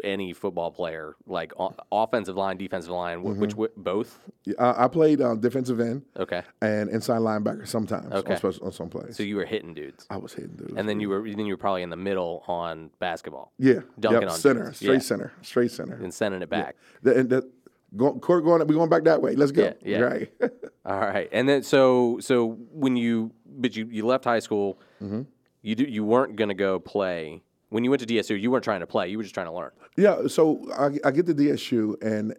any 0.04 0.34
football 0.34 0.72
player, 0.72 1.16
like 1.28 1.54
o- 1.60 1.76
offensive 1.92 2.36
line, 2.36 2.58
defensive 2.58 2.92
line, 2.92 3.20
wh- 3.20 3.38
which 3.40 3.52
Mm-hmm. 3.52 3.64
wh- 3.82 3.84
both. 3.84 4.20
I 4.58 4.88
played 4.88 5.22
uh, 5.22 5.36
defensive 5.36 5.80
end 5.80 6.04
Okay. 6.18 6.42
and 6.62 6.90
inside 6.90 7.20
linebacker 7.20 7.68
sometimes 7.68 8.12
Okay. 8.14 8.34
on, 8.34 8.38
special, 8.40 8.66
on 8.66 8.72
some 8.72 8.90
plays 8.90 9.16
So 9.18 9.24
you 9.24 9.36
were 9.36 9.46
hitting 9.46 9.74
dudes, 9.74 10.06
i 10.10 10.18
was 10.18 10.34
hitting 10.34 10.56
dudes 10.56 10.74
and 10.76 10.88
then 10.90 11.00
you 11.00 11.10
were 11.10 11.22
then 11.22 11.46
you 11.46 11.54
were 11.54 11.58
probably 11.58 11.84
in 11.84 11.90
the 11.90 11.96
middle 11.98 12.44
on 12.48 12.90
basketball 13.00 13.52
yeah 13.60 13.80
dunking 14.00 14.22
yep, 14.24 14.32
on 14.32 14.38
center 14.38 14.64
dudes. 14.66 14.78
straight 14.78 14.94
Yeah. 14.94 15.00
center 15.00 15.32
straight 15.42 15.72
center 15.72 15.96
and 15.96 16.14
sending 16.14 16.42
it 16.42 16.50
back. 16.50 16.76
The, 17.04 17.20
and 17.20 17.30
the, 17.30 17.50
go, 17.96 18.14
Court 18.20 18.44
going, 18.44 18.66
we 18.68 18.74
going 18.76 18.90
back 18.90 19.04
that 19.04 19.22
way. 19.22 19.36
Let's 19.36 19.52
go. 19.52 19.64
Yeah, 19.64 19.74
yeah. 19.84 20.00
Right. 20.00 20.32
All 20.86 21.00
right, 21.00 21.30
and 21.32 21.48
then 21.48 21.62
so 21.64 22.18
so 22.22 22.58
when 22.72 22.96
you 22.98 23.32
but 23.46 23.76
you 23.76 23.88
you 23.92 24.06
left 24.06 24.24
high 24.24 24.40
school, 24.40 24.80
Mm-hmm. 25.02 25.22
you 25.62 25.76
do, 25.76 25.84
you 25.84 26.04
weren't 26.04 26.36
gonna 26.36 26.54
go 26.54 26.80
play. 26.80 27.42
When 27.70 27.84
you 27.84 27.92
went 27.92 28.00
to 28.02 28.08
DSU, 28.08 28.40
you 28.42 28.50
weren't 28.50 28.64
trying 28.64 28.80
to 28.80 28.88
play. 28.88 29.10
You 29.10 29.18
were 29.18 29.24
just 29.24 29.36
trying 29.36 29.46
to 29.46 29.54
learn. 29.54 29.70
Yeah. 29.98 30.28
So 30.28 30.66
I, 30.78 31.08
I 31.08 31.12
get 31.12 31.26
to 31.28 31.34
DSU, 31.36 32.02
and 32.02 32.36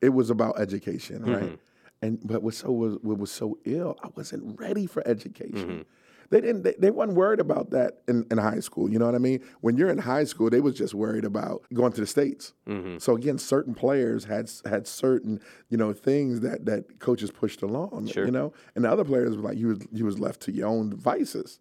it 0.00 0.10
was 0.10 0.30
about 0.30 0.60
education, 0.60 1.20
Mm-hmm. 1.20 1.32
right? 1.34 1.58
And 2.02 2.18
but 2.22 2.42
what 2.42 2.54
so 2.54 2.70
was 2.70 2.98
what 3.02 3.18
was 3.18 3.30
so 3.30 3.58
ill, 3.64 3.96
I 4.02 4.08
wasn't 4.14 4.60
ready 4.60 4.86
for 4.86 5.06
education. 5.08 5.68
Mm-hmm. 5.68 5.82
They 6.30 6.40
didn't. 6.40 6.62
They, 6.62 6.74
they 6.78 6.90
weren't 6.90 7.12
worried 7.14 7.38
about 7.40 7.70
that 7.70 8.00
in, 8.08 8.26
in 8.30 8.38
high 8.38 8.60
school. 8.60 8.90
You 8.90 8.98
know 8.98 9.06
what 9.06 9.14
I 9.14 9.18
mean? 9.18 9.42
When 9.60 9.76
you're 9.76 9.90
in 9.90 9.98
high 9.98 10.24
school, 10.24 10.50
they 10.50 10.60
was 10.60 10.74
just 10.74 10.92
worried 10.94 11.24
about 11.24 11.62
going 11.72 11.92
to 11.92 12.00
the 12.00 12.06
states. 12.06 12.52
Mm-hmm. 12.68 12.98
So 12.98 13.14
again, 13.14 13.38
certain 13.38 13.74
players 13.74 14.24
had 14.24 14.50
had 14.66 14.86
certain 14.86 15.40
you 15.70 15.76
know 15.78 15.92
things 15.92 16.40
that 16.40 16.66
that 16.66 16.98
coaches 16.98 17.30
pushed 17.30 17.62
along. 17.62 18.08
Sure. 18.08 18.26
You 18.26 18.32
know, 18.32 18.52
and 18.74 18.84
the 18.84 18.90
other 18.90 19.04
players 19.04 19.36
were 19.36 19.42
like 19.42 19.56
you 19.56 19.68
was 19.68 19.78
you 19.92 20.04
was 20.04 20.18
left 20.18 20.40
to 20.42 20.52
your 20.52 20.68
own 20.68 20.90
devices. 20.90 21.58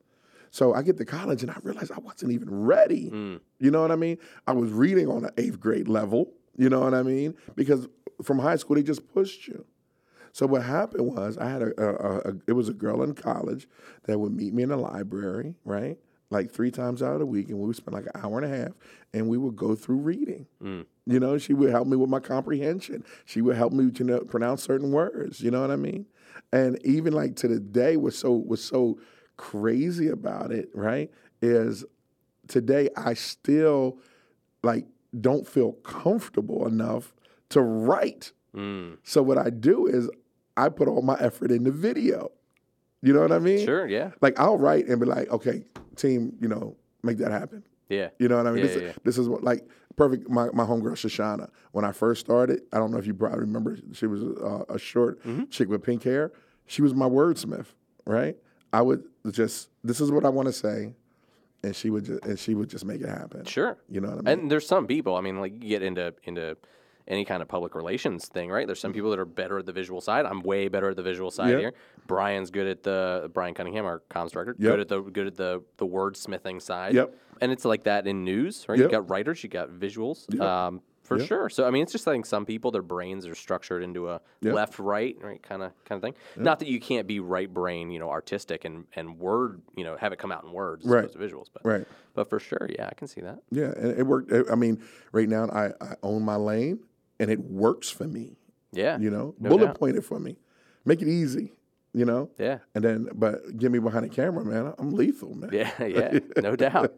So 0.54 0.76
I 0.76 0.84
get 0.84 0.98
to 0.98 1.06
college 1.06 1.42
and 1.42 1.52
I 1.52 1.58
realized 1.64 1.92
I 1.92 1.98
wasn't 1.98 2.32
even 2.32 2.64
ready. 2.64 3.10
You 3.58 3.72
know 3.72 3.82
what 3.82 3.92
I 3.92 3.96
mean? 3.96 4.20
I 4.46 4.52
was 4.52 4.72
reading 4.72 5.10
on 5.10 5.26
an 5.26 5.32
eighth 5.36 5.60
grade 5.60 5.88
level. 5.88 6.32
You 6.56 6.70
know 6.70 6.82
what 6.82 6.94
I 6.94 7.02
mean? 7.02 7.34
Because 7.56 7.88
from 8.22 8.38
high 8.38 8.58
school 8.58 8.76
they 8.76 8.84
just 8.84 9.12
pushed 9.12 9.48
you. 9.48 9.66
So 10.32 10.46
what 10.46 10.62
happened 10.62 11.08
was 11.08 11.40
I 11.40 11.50
had 11.50 11.64
a, 11.64 11.72
a, 11.82 11.94
a, 11.94 12.18
a 12.18 12.34
it 12.46 12.54
was 12.54 12.70
a 12.70 12.74
girl 12.74 13.02
in 13.02 13.16
college 13.16 13.68
that 14.04 14.20
would 14.20 14.32
meet 14.32 14.54
me 14.54 14.62
in 14.62 14.70
the 14.70 14.78
library, 14.78 15.56
right? 15.66 15.98
like 16.34 16.52
three 16.52 16.72
times 16.72 17.02
out 17.02 17.14
of 17.14 17.20
the 17.20 17.26
week, 17.26 17.50
and 17.50 17.60
we 17.60 17.68
would 17.68 17.76
spend 17.76 17.94
like 17.94 18.08
an 18.14 18.22
hour 18.22 18.40
and 18.40 18.52
a 18.52 18.58
half, 18.58 18.72
and 19.14 19.30
we 19.30 19.38
would 19.38 19.56
go 19.56 19.76
through 19.76 19.98
reading. 19.98 20.48
Mm. 20.62 20.86
You 21.06 21.20
know, 21.20 21.38
she 21.38 21.54
would 21.54 21.70
help 21.70 21.88
me 21.88 21.96
with 21.96 22.10
my 22.10 22.20
comprehension. 22.20 23.06
She 23.24 23.42
would 23.42 23.56
help 23.56 23.72
me 23.72 23.92
to 23.92 24.04
know, 24.04 24.20
pronounce 24.22 24.64
certain 24.64 24.92
words. 24.92 25.40
You 25.42 25.52
know 25.52 25.62
what 25.62 25.72
I 25.72 25.76
mean? 25.76 26.08
And 26.52 26.84
even 26.84 27.14
like 27.14 27.36
to 27.38 27.48
the 27.48 27.60
day, 27.60 27.96
what's 27.96 28.18
so 28.18 28.32
what's 28.32 28.64
so 28.64 29.00
crazy 29.38 30.08
about 30.08 30.52
it, 30.52 30.70
right? 30.74 31.12
Is 31.42 31.84
today 32.48 32.90
I 32.96 33.14
still 33.14 33.98
like 34.64 34.86
don't 35.20 35.48
feel 35.48 35.74
comfortable 35.84 36.66
enough 36.68 37.14
to 37.50 37.62
write. 37.62 38.32
Mm. 38.56 38.98
So 39.04 39.22
what 39.22 39.38
I 39.38 39.50
do 39.50 39.86
is 39.88 40.10
I 40.58 40.70
put 40.70 40.88
all 40.88 41.02
my 41.02 41.16
effort 41.20 41.52
in 41.52 41.64
the 41.64 41.72
video. 41.72 42.32
You 43.02 43.14
know 43.14 43.22
what 43.22 43.32
I 43.32 43.40
mean? 43.40 43.66
Sure. 43.66 43.86
Yeah. 43.88 44.12
Like 44.22 44.40
I'll 44.40 44.58
write 44.58 44.88
and 44.88 45.00
be 45.00 45.06
like, 45.06 45.30
okay, 45.30 45.64
team, 45.96 46.36
you 46.40 46.48
know, 46.48 46.76
make 47.04 47.18
that 47.18 47.32
happen. 47.32 47.64
Yeah. 47.90 48.10
You 48.18 48.28
know 48.28 48.38
what 48.38 48.48
I 48.48 48.52
mean? 48.52 48.60
Yeah, 48.60 48.68
this, 48.68 48.82
yeah, 48.82 48.88
yeah. 48.88 48.94
this 49.04 49.18
is 49.18 49.28
what 49.28 49.44
like 49.44 49.68
perfect. 49.98 50.30
My, 50.30 50.48
my 50.54 50.64
homegirl 50.64 50.94
Shoshana. 50.94 51.50
When 51.74 51.84
I 51.86 51.92
first 51.92 52.22
started, 52.22 52.62
I 52.72 52.78
don't 52.78 52.92
know 52.92 52.98
if 52.98 53.06
you 53.06 53.14
probably 53.14 53.40
remember. 53.40 53.78
She 53.94 54.08
was 54.08 54.24
uh, 54.24 54.64
a 54.70 54.80
short 54.80 55.22
Mm-hmm. 55.24 55.46
chick 55.50 55.68
with 55.70 55.84
pink 55.84 56.04
hair. 56.04 56.32
She 56.66 56.82
was 56.82 56.94
my 56.94 57.08
wordsmith, 57.08 57.68
right? 58.06 58.38
I 58.74 58.82
would 58.82 59.04
just 59.32 59.70
this 59.84 60.02
is 60.02 60.12
what 60.12 60.26
I 60.26 60.30
want 60.30 60.48
to 60.48 60.54
say, 60.54 60.94
and 61.64 61.76
she 61.76 61.90
would 61.90 62.06
just 62.06 62.26
and 62.26 62.38
she 62.40 62.56
would 62.56 62.70
just 62.70 62.84
make 62.86 63.02
it 63.02 63.08
happen. 63.10 63.46
Sure. 63.46 63.78
You 63.88 64.02
know 64.02 64.10
what 64.10 64.18
I 64.20 64.22
mean? 64.22 64.40
And 64.40 64.52
there's 64.52 64.68
some 64.68 64.88
people. 64.88 65.16
I 65.16 65.22
mean, 65.22 65.40
like 65.40 65.54
you 65.54 65.70
get 65.70 65.84
into 65.84 66.14
into 66.24 66.58
any 67.08 67.26
kind 67.26 67.42
of 67.42 67.50
public 67.50 67.76
relations 67.76 68.28
thing, 68.30 68.50
right? 68.50 68.66
There's 68.66 68.80
some 68.80 68.94
people 68.94 69.10
that 69.12 69.20
are 69.20 69.26
better 69.26 69.60
at 69.60 69.66
the 69.66 69.74
visual 69.74 70.00
side. 70.00 70.26
I'm 70.26 70.42
way 70.42 70.70
better 70.70 70.90
at 70.92 70.96
the 70.96 71.04
visual 71.04 71.32
side 71.32 71.50
Yep. 71.50 71.60
here. 71.60 71.74
Brian's 72.08 72.50
good 72.50 72.66
at 72.66 72.82
the 72.84 73.30
Brian 73.34 73.54
Cunningham, 73.54 73.86
our 73.86 74.02
comms 74.10 74.32
director, 74.32 74.56
Yep. 74.58 74.72
good 74.72 74.80
at 74.80 74.88
the 74.88 75.02
good 75.02 75.28
at 75.28 75.36
the 75.36 75.62
the 75.78 75.86
wordsmithing 75.86 76.62
side. 76.62 76.96
Yep. 76.96 77.14
And 77.42 77.52
it's 77.52 77.66
like 77.66 77.84
that 77.84 78.08
in 78.08 78.24
news, 78.24 78.66
right? 78.70 78.78
You 78.78 78.86
Yep. 78.86 78.92
got 78.92 79.10
writers, 79.10 79.44
you 79.44 79.50
got 79.50 79.70
visuals, 79.70 80.34
um, 80.40 80.82
for 81.04 81.18
Yep. 81.18 81.28
sure. 81.28 81.50
So 81.50 81.66
I 81.68 81.70
mean, 81.70 81.84
it's 81.84 81.92
just 81.92 82.08
like 82.08 82.26
some 82.26 82.46
people, 82.46 82.72
their 82.72 82.82
brains 82.82 83.28
are 83.28 83.36
structured 83.36 83.84
into 83.84 84.10
a 84.10 84.22
Yep. 84.42 84.54
left 84.54 84.80
right, 84.80 85.16
right 85.22 85.42
kind 85.44 85.62
of 85.62 85.72
kind 85.86 85.98
of 85.98 86.02
thing. 86.02 86.16
Not 86.42 86.60
that 86.60 86.68
you 86.68 86.80
can't 86.80 87.08
be 87.08 87.20
right 87.20 87.54
brain, 87.54 87.92
you 87.92 88.00
know, 88.00 88.10
artistic 88.10 88.66
and 88.66 88.86
and 88.96 89.20
word, 89.20 89.62
you 89.76 89.84
know, 89.84 89.96
have 89.98 90.14
it 90.14 90.20
come 90.20 90.32
out 90.32 90.44
in 90.44 90.52
words 90.52 90.86
as 90.86 90.92
Right. 90.92 91.06
opposed 91.06 91.14
to 91.14 91.20
visuals, 91.20 91.46
but 91.54 91.66
right. 91.66 91.86
but 92.14 92.30
for 92.30 92.40
sure, 92.40 92.68
yeah, 92.70 92.88
I 92.90 92.94
can 92.94 93.08
see 93.08 93.22
that. 93.22 93.40
Yeah, 93.52 93.74
and 93.78 93.98
it 94.00 94.04
worked. 94.08 94.32
I 94.52 94.56
mean, 94.56 94.82
right 95.12 95.28
now 95.30 95.46
I, 95.50 95.68
I 95.82 95.96
own 96.04 96.24
my 96.24 96.36
lane, 96.36 96.80
and 97.20 97.30
it 97.30 97.40
works 97.40 97.90
for 97.90 98.06
me. 98.08 98.38
Yeah. 98.72 98.98
You 98.98 99.10
know, 99.12 99.36
No 99.40 99.50
bullet 99.50 99.68
doubt. 99.68 99.80
point 99.80 99.98
it 99.98 100.04
for 100.04 100.20
me, 100.20 100.38
make 100.86 101.02
it 101.02 101.08
easy. 101.08 101.54
You 101.96 102.06
know, 102.06 102.32
Yeah. 102.40 102.58
and 102.74 102.84
then 102.84 103.08
but 103.14 103.56
get 103.56 103.72
me 103.72 103.78
behind 103.78 104.04
the 104.06 104.10
camera, 104.10 104.44
man. 104.44 104.74
I'm 104.80 104.92
lethal, 104.94 105.36
man. 105.36 105.52
Yeah, 105.54 105.72
yeah, 105.86 106.18
no 106.38 106.56
doubt. 106.56 106.92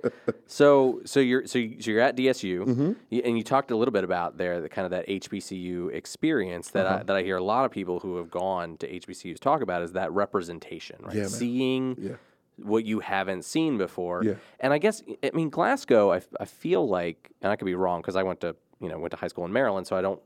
So, 0.47 1.01
so 1.05 1.19
you're 1.19 1.45
so, 1.47 1.59
you, 1.59 1.81
so 1.81 1.91
you're 1.91 1.99
at 2.01 2.15
DSU, 2.15 2.65
Mm-hmm. 2.65 3.19
and 3.25 3.37
you 3.37 3.43
talked 3.43 3.71
a 3.71 3.75
little 3.75 3.91
bit 3.91 4.05
about 4.05 4.37
there 4.37 4.61
the 4.61 4.69
kind 4.69 4.85
of 4.85 4.91
that 4.91 5.05
HBCU 5.07 5.91
experience 5.93 6.69
that 6.71 6.85
Uh-huh. 6.85 6.99
I, 7.01 7.03
that 7.03 7.15
I 7.17 7.23
hear 7.23 7.35
a 7.37 7.43
lot 7.43 7.65
of 7.65 7.71
people 7.71 7.99
who 7.99 8.15
have 8.17 8.31
gone 8.31 8.77
to 8.77 8.87
HBCUs 8.87 9.39
talk 9.39 9.61
about 9.61 9.81
is 9.81 9.91
that 9.93 10.11
representation, 10.13 10.97
right? 11.01 11.15
Yeah. 11.15 11.25
Seeing 11.27 11.97
Yeah. 11.99 12.15
what 12.57 12.85
you 12.85 13.01
haven't 13.01 13.43
seen 13.43 13.77
before. 13.77 14.23
Yeah. 14.23 14.35
And 14.61 14.71
I 14.71 14.77
guess 14.77 15.03
I 15.23 15.31
mean 15.33 15.49
Glasgow. 15.49 16.13
I, 16.13 16.21
I 16.39 16.45
feel 16.45 16.87
like, 16.87 17.31
and 17.41 17.51
I 17.51 17.57
could 17.57 17.65
be 17.65 17.75
wrong 17.75 18.01
because 18.01 18.15
I 18.15 18.23
went 18.23 18.39
to 18.41 18.55
you 18.79 18.87
know 18.87 18.97
went 18.99 19.11
to 19.11 19.17
high 19.17 19.27
school 19.27 19.43
in 19.43 19.51
Maryland, 19.51 19.87
so 19.87 19.97
I 19.97 20.01
don't 20.01 20.21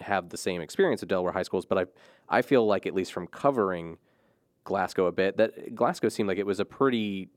have 0.00 0.28
the 0.30 0.36
same 0.36 0.60
experience 0.60 1.02
of 1.02 1.08
Delaware 1.08 1.32
high 1.32 1.42
schools. 1.44 1.66
But 1.66 1.78
I 1.78 1.84
I 2.38 2.42
feel 2.42 2.66
like 2.66 2.84
at 2.86 2.94
least 2.94 3.12
from 3.12 3.26
covering 3.28 3.98
Glasgow 4.68 5.06
a 5.06 5.12
bit, 5.12 5.38
that 5.38 5.74
Glasgow 5.74 6.10
seemed 6.10 6.28
like 6.28 6.36
it 6.36 6.44
was 6.44 6.60
a 6.60 6.64
pretty 6.64 7.30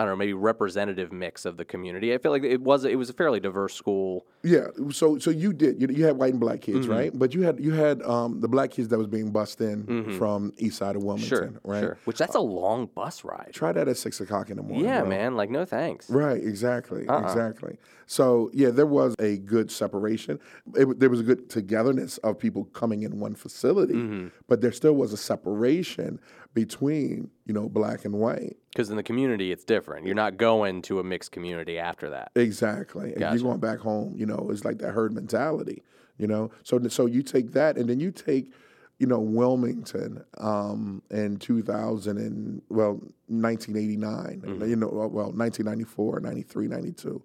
I 0.00 0.04
don't 0.04 0.12
know, 0.12 0.16
maybe 0.16 0.32
representative 0.32 1.10
mix 1.12 1.44
of 1.44 1.56
the 1.56 1.64
community. 1.64 2.14
I 2.14 2.18
feel 2.18 2.30
like 2.30 2.44
it 2.44 2.60
was 2.60 2.84
it 2.84 2.94
was 2.94 3.10
a 3.10 3.12
fairly 3.12 3.40
diverse 3.40 3.74
school. 3.74 4.26
Yeah, 4.44 4.68
so 4.92 5.18
so 5.18 5.30
you 5.30 5.52
did 5.52 5.80
you, 5.82 5.88
you 5.90 6.04
had 6.04 6.16
white 6.16 6.30
and 6.30 6.38
black 6.40 6.60
kids, 6.60 6.86
Mm-hmm. 6.86 6.90
right? 6.94 7.18
But 7.18 7.34
you 7.34 7.42
had 7.42 7.58
you 7.58 7.72
had 7.72 8.00
um, 8.02 8.40
the 8.40 8.46
black 8.46 8.70
kids 8.70 8.86
that 8.90 8.98
was 8.98 9.08
being 9.08 9.32
bussed 9.32 9.60
in 9.60 10.16
from 10.16 10.52
east 10.56 10.78
side 10.78 10.94
of 10.94 11.02
Wilmington, 11.02 11.38
Mm-hmm. 11.38 11.52
Sure, 11.54 11.60
right? 11.64 11.80
sure. 11.80 11.98
Which 12.04 12.16
that's 12.16 12.36
a 12.36 12.40
long 12.40 12.86
bus 12.94 13.24
ride. 13.24 13.50
Try 13.52 13.72
that 13.72 13.88
at 13.88 13.96
six 13.96 14.20
o'clock 14.20 14.50
in 14.50 14.56
the 14.58 14.62
morning. 14.62 14.84
Yeah, 14.86 15.02
man. 15.02 15.34
Like 15.36 15.50
no 15.50 15.64
thanks. 15.64 16.08
Right, 16.08 16.40
exactly, 16.44 17.08
Uh-uh. 17.08 17.22
exactly. 17.22 17.78
So 18.06 18.50
yeah, 18.54 18.70
there 18.70 18.86
was 18.86 19.16
a 19.18 19.38
good 19.38 19.68
separation. 19.68 20.38
It, 20.76 21.00
there 21.00 21.10
was 21.10 21.18
a 21.20 21.24
good 21.24 21.50
togetherness 21.50 22.18
of 22.18 22.38
people 22.38 22.66
coming 22.66 23.02
in 23.02 23.18
one 23.18 23.34
facility, 23.34 23.94
Mm-hmm. 23.94 24.28
but 24.46 24.60
there 24.60 24.70
still 24.72 24.94
was 24.94 25.12
a 25.12 25.16
separation 25.16 26.20
between 26.54 27.30
you 27.46 27.52
know 27.54 27.68
black 27.68 28.04
and 28.04 28.14
white. 28.14 28.56
Because 28.78 28.90
in 28.90 28.96
the 28.96 29.02
community, 29.02 29.50
it's 29.50 29.64
different. 29.64 30.06
You're 30.06 30.14
not 30.14 30.36
going 30.36 30.82
to 30.82 31.00
a 31.00 31.02
mixed 31.02 31.32
community 31.32 31.80
after 31.80 32.10
that. 32.10 32.30
Exactly. 32.36 33.10
And 33.10 33.18
Gotcha. 33.18 33.34
you're 33.34 33.42
going 33.42 33.58
back 33.58 33.80
home, 33.80 34.14
you 34.16 34.24
know, 34.24 34.50
it's 34.52 34.64
like 34.64 34.78
that 34.78 34.92
herd 34.92 35.12
mentality, 35.12 35.82
you 36.16 36.28
know. 36.28 36.52
So 36.62 36.78
so 36.86 37.06
you 37.06 37.24
take 37.24 37.54
that 37.54 37.76
and 37.76 37.90
then 37.90 37.98
you 37.98 38.12
take, 38.12 38.52
you 39.00 39.08
know, 39.08 39.18
Wilmington 39.18 40.22
um, 40.38 41.02
in 41.10 41.38
2000 41.38 42.18
and 42.18 42.62
well 42.68 43.00
1989, 43.26 44.42
Mm-hmm. 44.42 44.70
you 44.70 44.76
know, 44.76 44.86
well 44.86 45.32
1994, 45.32 46.20
93, 46.20 46.68
92. 46.68 47.20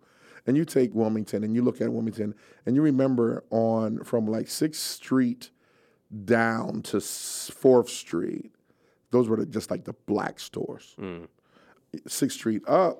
And 0.48 0.58
you 0.58 0.66
take 0.66 0.96
Wilmington 0.96 1.44
and 1.44 1.54
you 1.54 1.62
look 1.62 1.82
at 1.82 1.94
Wilmington 1.94 2.34
and 2.66 2.76
you 2.76 2.82
remember 2.82 3.44
on 3.52 4.04
from 4.04 4.26
like 4.26 4.48
6th 4.48 4.74
Street 4.74 5.52
down 6.26 6.82
to 6.82 6.98
4th 6.98 7.90
Street, 7.90 8.52
those 9.12 9.30
were 9.30 9.38
the, 9.38 9.46
just 9.46 9.70
like 9.70 9.84
the 9.84 9.94
black 10.08 10.40
stores. 10.40 10.96
Mm. 11.00 11.28
Sixth 12.08 12.38
Street 12.38 12.62
up 12.68 13.00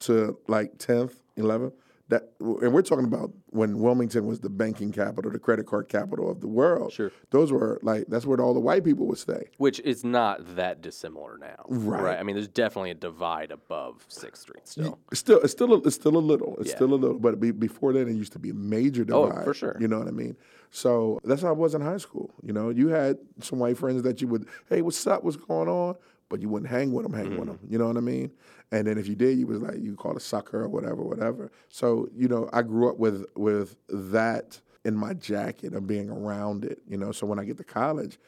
to 0.00 0.38
like 0.48 0.78
tenth, 0.78 1.16
eleventh. 1.36 1.74
That 2.08 2.30
and 2.38 2.72
we're 2.72 2.82
talking 2.82 3.04
about 3.04 3.32
when 3.50 3.80
Wilmington 3.80 4.26
was 4.26 4.38
the 4.38 4.48
banking 4.48 4.92
capital, 4.92 5.28
the 5.32 5.40
credit 5.40 5.66
card 5.66 5.88
capital 5.88 6.30
of 6.30 6.40
the 6.40 6.46
world. 6.46 6.92
Sure. 6.92 7.10
Those 7.30 7.50
were 7.50 7.80
like 7.82 8.04
that's 8.06 8.24
where 8.24 8.40
all 8.40 8.54
the 8.54 8.60
white 8.60 8.84
people 8.84 9.06
would 9.08 9.18
stay. 9.18 9.48
Which 9.58 9.80
is 9.80 10.04
not 10.04 10.54
that 10.54 10.82
dissimilar 10.82 11.36
now. 11.36 11.64
Right. 11.68 12.00
right? 12.00 12.18
I 12.18 12.22
mean, 12.22 12.36
there's 12.36 12.46
definitely 12.46 12.92
a 12.92 12.94
divide 12.94 13.50
above 13.50 14.04
Sixth 14.06 14.42
Street 14.42 14.68
still. 14.68 15.00
It's 15.10 15.18
still 15.18 15.40
it's 15.40 15.50
still 15.50 15.74
a, 15.74 15.78
it's 15.78 15.96
still 15.96 16.16
a 16.16 16.18
little. 16.18 16.56
It's 16.60 16.68
Yeah. 16.68 16.76
still 16.76 16.94
a 16.94 16.94
little, 16.94 17.18
but 17.18 17.40
be, 17.40 17.50
before 17.50 17.92
then 17.92 18.06
it 18.06 18.14
used 18.14 18.34
to 18.34 18.38
be 18.38 18.50
a 18.50 18.54
major 18.54 19.02
oh, 19.10 19.26
divide. 19.26 19.40
Oh, 19.40 19.44
for 19.44 19.54
sure. 19.54 19.76
You 19.80 19.88
know 19.88 19.98
what 19.98 20.06
I 20.06 20.12
mean? 20.12 20.36
So 20.70 21.18
that's 21.24 21.42
how 21.42 21.48
I 21.48 21.52
was 21.52 21.74
in 21.74 21.80
high 21.80 21.96
school. 21.96 22.30
You 22.40 22.52
know, 22.52 22.70
you 22.70 22.86
had 22.88 23.18
some 23.40 23.58
white 23.58 23.78
friends 23.78 24.02
that 24.02 24.20
you 24.20 24.28
would, 24.28 24.46
hey, 24.68 24.80
what's 24.80 25.04
up? 25.08 25.24
What's 25.24 25.36
going 25.36 25.68
on? 25.68 25.96
But 26.28 26.40
you 26.42 26.48
wouldn't 26.48 26.70
hang 26.70 26.92
with 26.92 27.04
them, 27.04 27.12
hang 27.12 27.26
Mm-hmm. 27.26 27.38
with 27.38 27.48
them. 27.48 27.58
You 27.68 27.78
know 27.78 27.86
what 27.86 27.96
I 27.96 28.00
mean? 28.00 28.30
And 28.72 28.86
then 28.86 28.98
if 28.98 29.06
you 29.06 29.14
did, 29.14 29.38
you 29.38 29.46
was 29.46 29.62
like 29.62 29.78
you 29.78 29.94
call 29.94 30.16
a 30.16 30.20
sucker 30.20 30.62
or 30.64 30.68
whatever, 30.68 31.02
whatever. 31.02 31.52
So 31.68 32.08
you 32.14 32.28
know, 32.28 32.48
I 32.52 32.62
grew 32.62 32.88
up 32.90 32.98
with 32.98 33.24
with 33.36 33.76
that 33.88 34.60
in 34.84 34.96
my 34.96 35.14
jacket 35.14 35.74
of 35.74 35.86
being 35.86 36.10
around 36.10 36.64
it. 36.64 36.80
You 36.88 36.96
know, 36.96 37.12
so 37.12 37.26
when 37.26 37.38
I 37.38 37.44
get 37.44 37.56
to 37.58 37.64
college, 37.64 38.18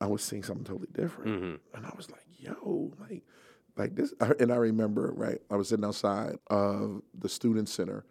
I 0.00 0.06
was 0.06 0.22
seeing 0.22 0.42
something 0.42 0.64
totally 0.64 0.88
different, 0.92 1.30
Mm-hmm. 1.42 1.76
and 1.76 1.86
I 1.86 1.92
was 1.96 2.10
like, 2.10 2.24
yo, 2.38 2.92
like 3.00 3.22
like 3.76 3.94
this 3.94 4.12
and 4.40 4.52
i 4.52 4.56
remember 4.56 5.12
right 5.14 5.38
i 5.50 5.54
was 5.56 5.68
sitting 5.68 5.84
outside 5.84 6.36
of 6.48 7.00
the 7.18 7.28
student 7.28 7.66
center 7.68 8.04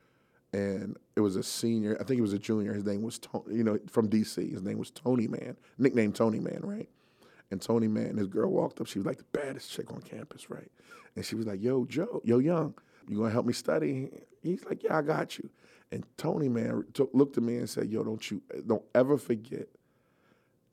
and 0.54 0.98
it 1.16 1.20
was 1.20 1.36
a 1.36 1.44
senior 1.44 1.96
i 2.00 2.04
think 2.04 2.16
he 2.18 2.22
was 2.22 2.34
a 2.34 2.40
junior 2.40 2.74
his 2.74 2.86
name 2.86 3.02
was 3.04 3.20
tony 3.20 3.56
you 3.56 3.64
know 3.64 3.78
from 3.88 4.08
dc 4.10 4.36
his 4.52 4.64
name 4.64 4.80
was 4.80 4.90
tony 4.90 5.28
man 5.28 5.56
nickname 5.78 6.12
tony 6.14 6.40
man 6.40 6.60
right 6.64 6.90
and 7.52 7.62
tony 7.62 7.88
man 7.88 8.16
this 8.16 8.28
girl 8.28 8.50
walked 8.50 8.80
up. 8.82 8.88
She 8.88 9.00
was 9.00 9.06
like 9.06 9.18
the 9.18 9.26
baddest 9.32 9.72
chick 9.72 9.92
on 9.92 10.02
campus 10.02 10.50
right? 10.50 10.72
And 11.16 11.26
she 11.26 11.36
was 11.36 11.46
like 11.46 11.62
yo 11.62 11.86
joe 11.86 12.22
yo 12.24 12.40
young 12.40 12.74
you 13.08 13.18
gonna 13.18 13.32
help 13.32 13.46
me 13.46 13.54
study? 13.54 14.10
He's 14.42 14.64
like 14.66 14.84
yeah 14.84 14.98
i 14.98 15.02
got 15.02 15.38
you. 15.38 15.50
And 15.92 16.06
tony 16.18 16.50
man 16.50 16.84
took, 16.94 17.10
looked 17.14 17.38
at 17.38 17.44
me 17.44 17.58
and 17.58 17.70
said 17.70 17.90
yo 17.90 18.04
don't 18.04 18.30
you 18.30 18.42
don't 18.66 18.84
ever 18.94 19.18
forget 19.18 19.68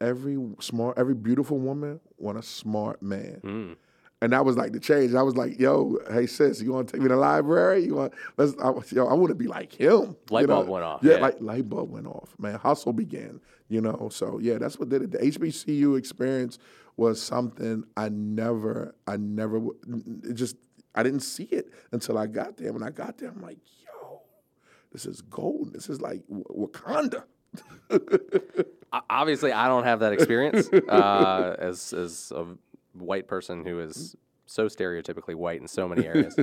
every 0.00 0.38
smart 0.60 0.98
every 0.98 1.14
beautiful 1.14 1.58
woman 1.58 2.00
want 2.18 2.38
a 2.38 2.42
smart 2.42 3.02
man. 3.02 3.40
Mm. 3.44 3.76
And 4.22 4.32
that 4.32 4.44
was 4.44 4.56
like 4.56 4.72
the 4.72 4.80
change. 4.80 5.14
I 5.14 5.22
was 5.22 5.36
like, 5.36 5.58
"Yo, 5.58 5.98
hey 6.10 6.26
sis, 6.26 6.62
you 6.62 6.72
want 6.72 6.88
to 6.88 6.92
take 6.92 7.02
me 7.02 7.08
to 7.08 7.14
the 7.14 7.20
library? 7.20 7.84
You 7.84 7.94
want? 7.96 8.14
Let's, 8.36 8.54
I, 8.62 8.72
yo, 8.90 9.06
I 9.06 9.14
want 9.14 9.28
to 9.28 9.34
be 9.34 9.46
like 9.46 9.72
him." 9.72 10.16
Light 10.30 10.42
you 10.42 10.46
know? 10.46 10.56
bulb 10.56 10.68
went 10.68 10.84
off, 10.84 11.00
Yeah, 11.02 11.14
yeah. 11.14 11.18
like 11.20 11.40
light 11.40 11.68
bulb 11.68 11.90
went 11.90 12.06
off. 12.06 12.34
Man, 12.38 12.58
hustle 12.58 12.92
began. 12.92 13.40
You 13.68 13.80
know, 13.80 14.08
so 14.12 14.38
yeah, 14.38 14.58
that's 14.58 14.78
what 14.78 14.88
did 14.88 15.02
it. 15.02 15.10
The 15.10 15.18
HBCU 15.18 15.98
experience 15.98 16.58
was 16.96 17.20
something 17.20 17.84
I 17.96 18.08
never, 18.08 18.94
I 19.08 19.16
never, 19.16 19.60
it 20.22 20.34
just, 20.34 20.56
I 20.94 21.02
didn't 21.02 21.20
see 21.20 21.44
it 21.44 21.72
until 21.90 22.16
I 22.16 22.26
got 22.26 22.56
there. 22.56 22.72
When 22.72 22.84
I 22.84 22.90
got 22.90 23.18
there, 23.18 23.28
I'm 23.28 23.42
like, 23.42 23.58
"Yo, 23.84 24.20
this 24.92 25.04
is 25.04 25.20
gold. 25.20 25.74
This 25.74 25.88
is 25.90 26.00
like 26.00 26.22
Wakanda." 26.30 27.24
Obviously, 29.10 29.52
I 29.52 29.68
don't 29.68 29.84
have 29.84 30.00
that 30.00 30.12
experience 30.12 30.68
uh, 30.88 31.56
as 31.58 31.92
as 31.92 32.32
a 32.34 32.46
white 32.98 33.28
person 33.28 33.64
who 33.64 33.80
is 33.80 33.96
mm-hmm. 33.96 34.18
so 34.46 34.66
stereotypically 34.66 35.34
white 35.34 35.60
in 35.60 35.68
so 35.68 35.88
many 35.88 36.06
areas. 36.12 36.36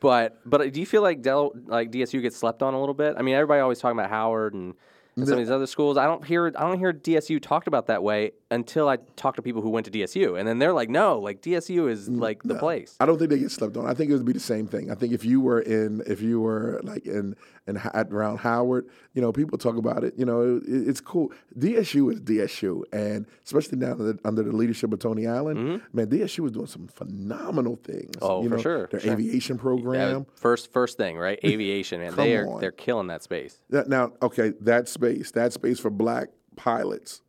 but 0.00 0.38
but 0.44 0.72
do 0.72 0.80
you 0.80 0.86
feel 0.86 1.02
like 1.02 1.22
Del 1.22 1.52
like 1.66 1.90
DSU 1.90 2.20
gets 2.22 2.36
slept 2.36 2.62
on 2.62 2.74
a 2.74 2.80
little 2.80 2.94
bit? 2.94 3.14
I 3.16 3.22
mean, 3.22 3.34
everybody 3.34 3.60
always 3.60 3.78
talking 3.78 3.98
about 3.98 4.10
Howard 4.10 4.54
and 4.54 4.74
And 5.16 5.26
some 5.26 5.34
of 5.34 5.38
these 5.40 5.50
other 5.50 5.66
schools, 5.66 5.96
I 5.98 6.06
don't 6.06 6.24
hear 6.24 6.46
I 6.56 6.62
don't 6.66 6.78
hear 6.78 6.92
DSU 6.92 7.40
talked 7.40 7.68
about 7.68 7.86
that 7.88 8.02
way 8.02 8.32
until 8.50 8.88
I 8.88 8.96
talk 9.16 9.36
to 9.36 9.42
people 9.42 9.62
who 9.62 9.70
went 9.70 9.86
to 9.86 9.92
DSU, 9.92 10.38
and 10.38 10.46
then 10.48 10.58
they're 10.58 10.72
like, 10.72 10.88
no, 10.90 11.18
like 11.18 11.40
DSU 11.42 11.90
is 11.90 12.08
like 12.08 12.42
the 12.42 12.54
place. 12.54 12.96
I 13.00 13.06
don't 13.06 13.18
think 13.18 13.30
they 13.30 13.38
get 13.38 13.50
slept 13.50 13.76
on. 13.76 13.86
I 13.86 13.94
think 13.94 14.10
it 14.10 14.14
would 14.14 14.24
be 14.26 14.32
the 14.32 14.40
same 14.40 14.66
thing. 14.66 14.90
I 14.90 14.94
think 14.94 15.12
if 15.12 15.24
you 15.24 15.40
were 15.40 15.60
in, 15.60 16.02
if 16.06 16.20
you 16.22 16.40
were 16.40 16.80
like 16.82 17.06
in, 17.06 17.34
in 17.66 17.76
at 17.76 18.08
around 18.10 18.38
Howard, 18.38 18.88
you 19.14 19.22
know, 19.22 19.32
people 19.32 19.56
talk 19.58 19.76
about 19.76 20.02
it. 20.04 20.14
You 20.16 20.24
know, 20.24 20.56
it, 20.56 20.62
it's 20.88 21.00
cool. 21.00 21.30
DSU 21.58 22.12
is 22.12 22.20
DSU, 22.20 22.82
and 22.92 23.26
especially 23.44 23.78
now 23.78 23.92
under, 23.92 24.18
under 24.24 24.42
the 24.42 24.52
leadership 24.52 24.92
of 24.92 24.98
Tony 24.98 25.26
Allen, 25.26 25.82
man, 25.92 26.06
DSU 26.08 26.46
is 26.46 26.52
doing 26.52 26.66
some 26.66 26.88
phenomenal 26.88 27.76
things. 27.84 28.16
Mm-hmm. 28.16 28.24
Oh, 28.24 28.42
you 28.42 28.48
for 28.50 28.56
know, 28.56 28.62
sure, 28.62 28.86
Their 28.88 29.00
sure. 29.00 29.12
aviation 29.12 29.56
Yeah, 29.56 29.62
program. 29.62 30.26
first 30.34 30.72
first 30.72 30.96
thing, 30.96 31.16
right? 31.18 31.38
Aviation, 31.44 32.00
man. 32.00 32.14
they 32.16 32.36
are 32.36 32.48
on. 32.48 32.60
they're 32.60 32.70
killing 32.72 33.06
that 33.08 33.22
space. 33.22 33.60
Now, 33.70 34.12
okay, 34.22 34.52
that 34.60 34.88
space, 35.02 35.30
that 35.32 35.52
space 35.52 35.78
for 35.80 35.90
black 35.90 36.28
pilots, 36.56 37.22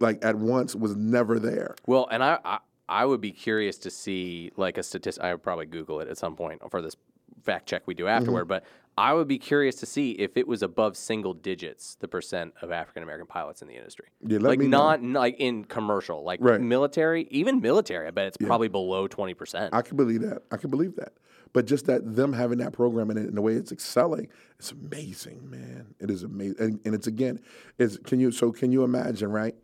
like 0.00 0.24
at 0.24 0.36
once 0.36 0.74
was 0.74 0.96
never 0.96 1.38
there. 1.38 1.74
Well, 1.86 2.06
and 2.10 2.22
I, 2.22 2.38
I 2.44 2.58
I 2.88 3.04
would 3.06 3.20
be 3.20 3.32
curious 3.32 3.78
to 3.78 3.90
see 3.90 4.52
like 4.56 4.78
a 4.78 4.82
statistic. 4.82 5.22
I 5.22 5.32
would 5.32 5.42
probably 5.42 5.66
Google 5.66 6.00
it 6.00 6.08
at 6.08 6.18
some 6.18 6.36
point 6.36 6.60
for 6.70 6.82
this 6.82 6.96
fact 7.42 7.66
check 7.68 7.82
we 7.86 7.94
do 7.94 8.04
Mm-hmm. 8.04 8.16
afterward. 8.18 8.44
But 8.46 8.64
I 8.98 9.14
would 9.14 9.26
be 9.26 9.38
curious 9.38 9.76
to 9.76 9.86
see 9.86 10.10
if 10.12 10.36
it 10.36 10.46
was 10.46 10.62
above 10.62 10.96
single 10.98 11.32
digits 11.32 11.96
the 12.00 12.06
percent 12.08 12.52
of 12.60 12.70
African 12.70 13.02
American 13.02 13.26
pilots 13.26 13.62
in 13.62 13.68
the 13.68 13.74
industry. 13.74 14.06
Yeah, 14.26 14.38
let 14.38 14.50
like 14.50 14.58
me 14.58 14.66
know. 14.68 14.78
not 14.78 14.98
n- 15.00 15.12
like 15.14 15.36
in 15.38 15.64
commercial, 15.64 16.22
like 16.22 16.38
Right. 16.42 16.60
military, 16.60 17.26
even 17.30 17.60
military. 17.60 18.06
I 18.06 18.10
bet 18.10 18.26
it's 18.26 18.36
probably 18.36 18.68
below 18.68 19.08
twenty 19.08 19.34
percent. 19.34 19.74
I 19.74 19.82
can 19.82 19.96
believe 19.96 20.20
that. 20.22 20.42
I 20.52 20.56
can 20.58 20.70
believe 20.70 20.96
that. 20.96 21.12
But 21.52 21.66
just 21.66 21.86
that 21.86 22.16
them 22.16 22.32
having 22.32 22.58
that 22.58 22.72
program 22.72 23.10
and, 23.10 23.36
the 23.36 23.42
way 23.42 23.54
it's 23.54 23.72
excelling, 23.72 24.28
it's 24.58 24.72
amazing, 24.72 25.50
man. 25.50 25.94
It 26.00 26.10
is 26.10 26.22
amazing, 26.22 26.56
and, 26.58 26.80
and 26.84 26.94
it's 26.94 27.06
again, 27.06 27.40
it's 27.78 27.98
can 27.98 28.20
you 28.20 28.30
so 28.30 28.52
can 28.52 28.72
you 28.72 28.84
imagine, 28.84 29.30
right? 29.30 29.54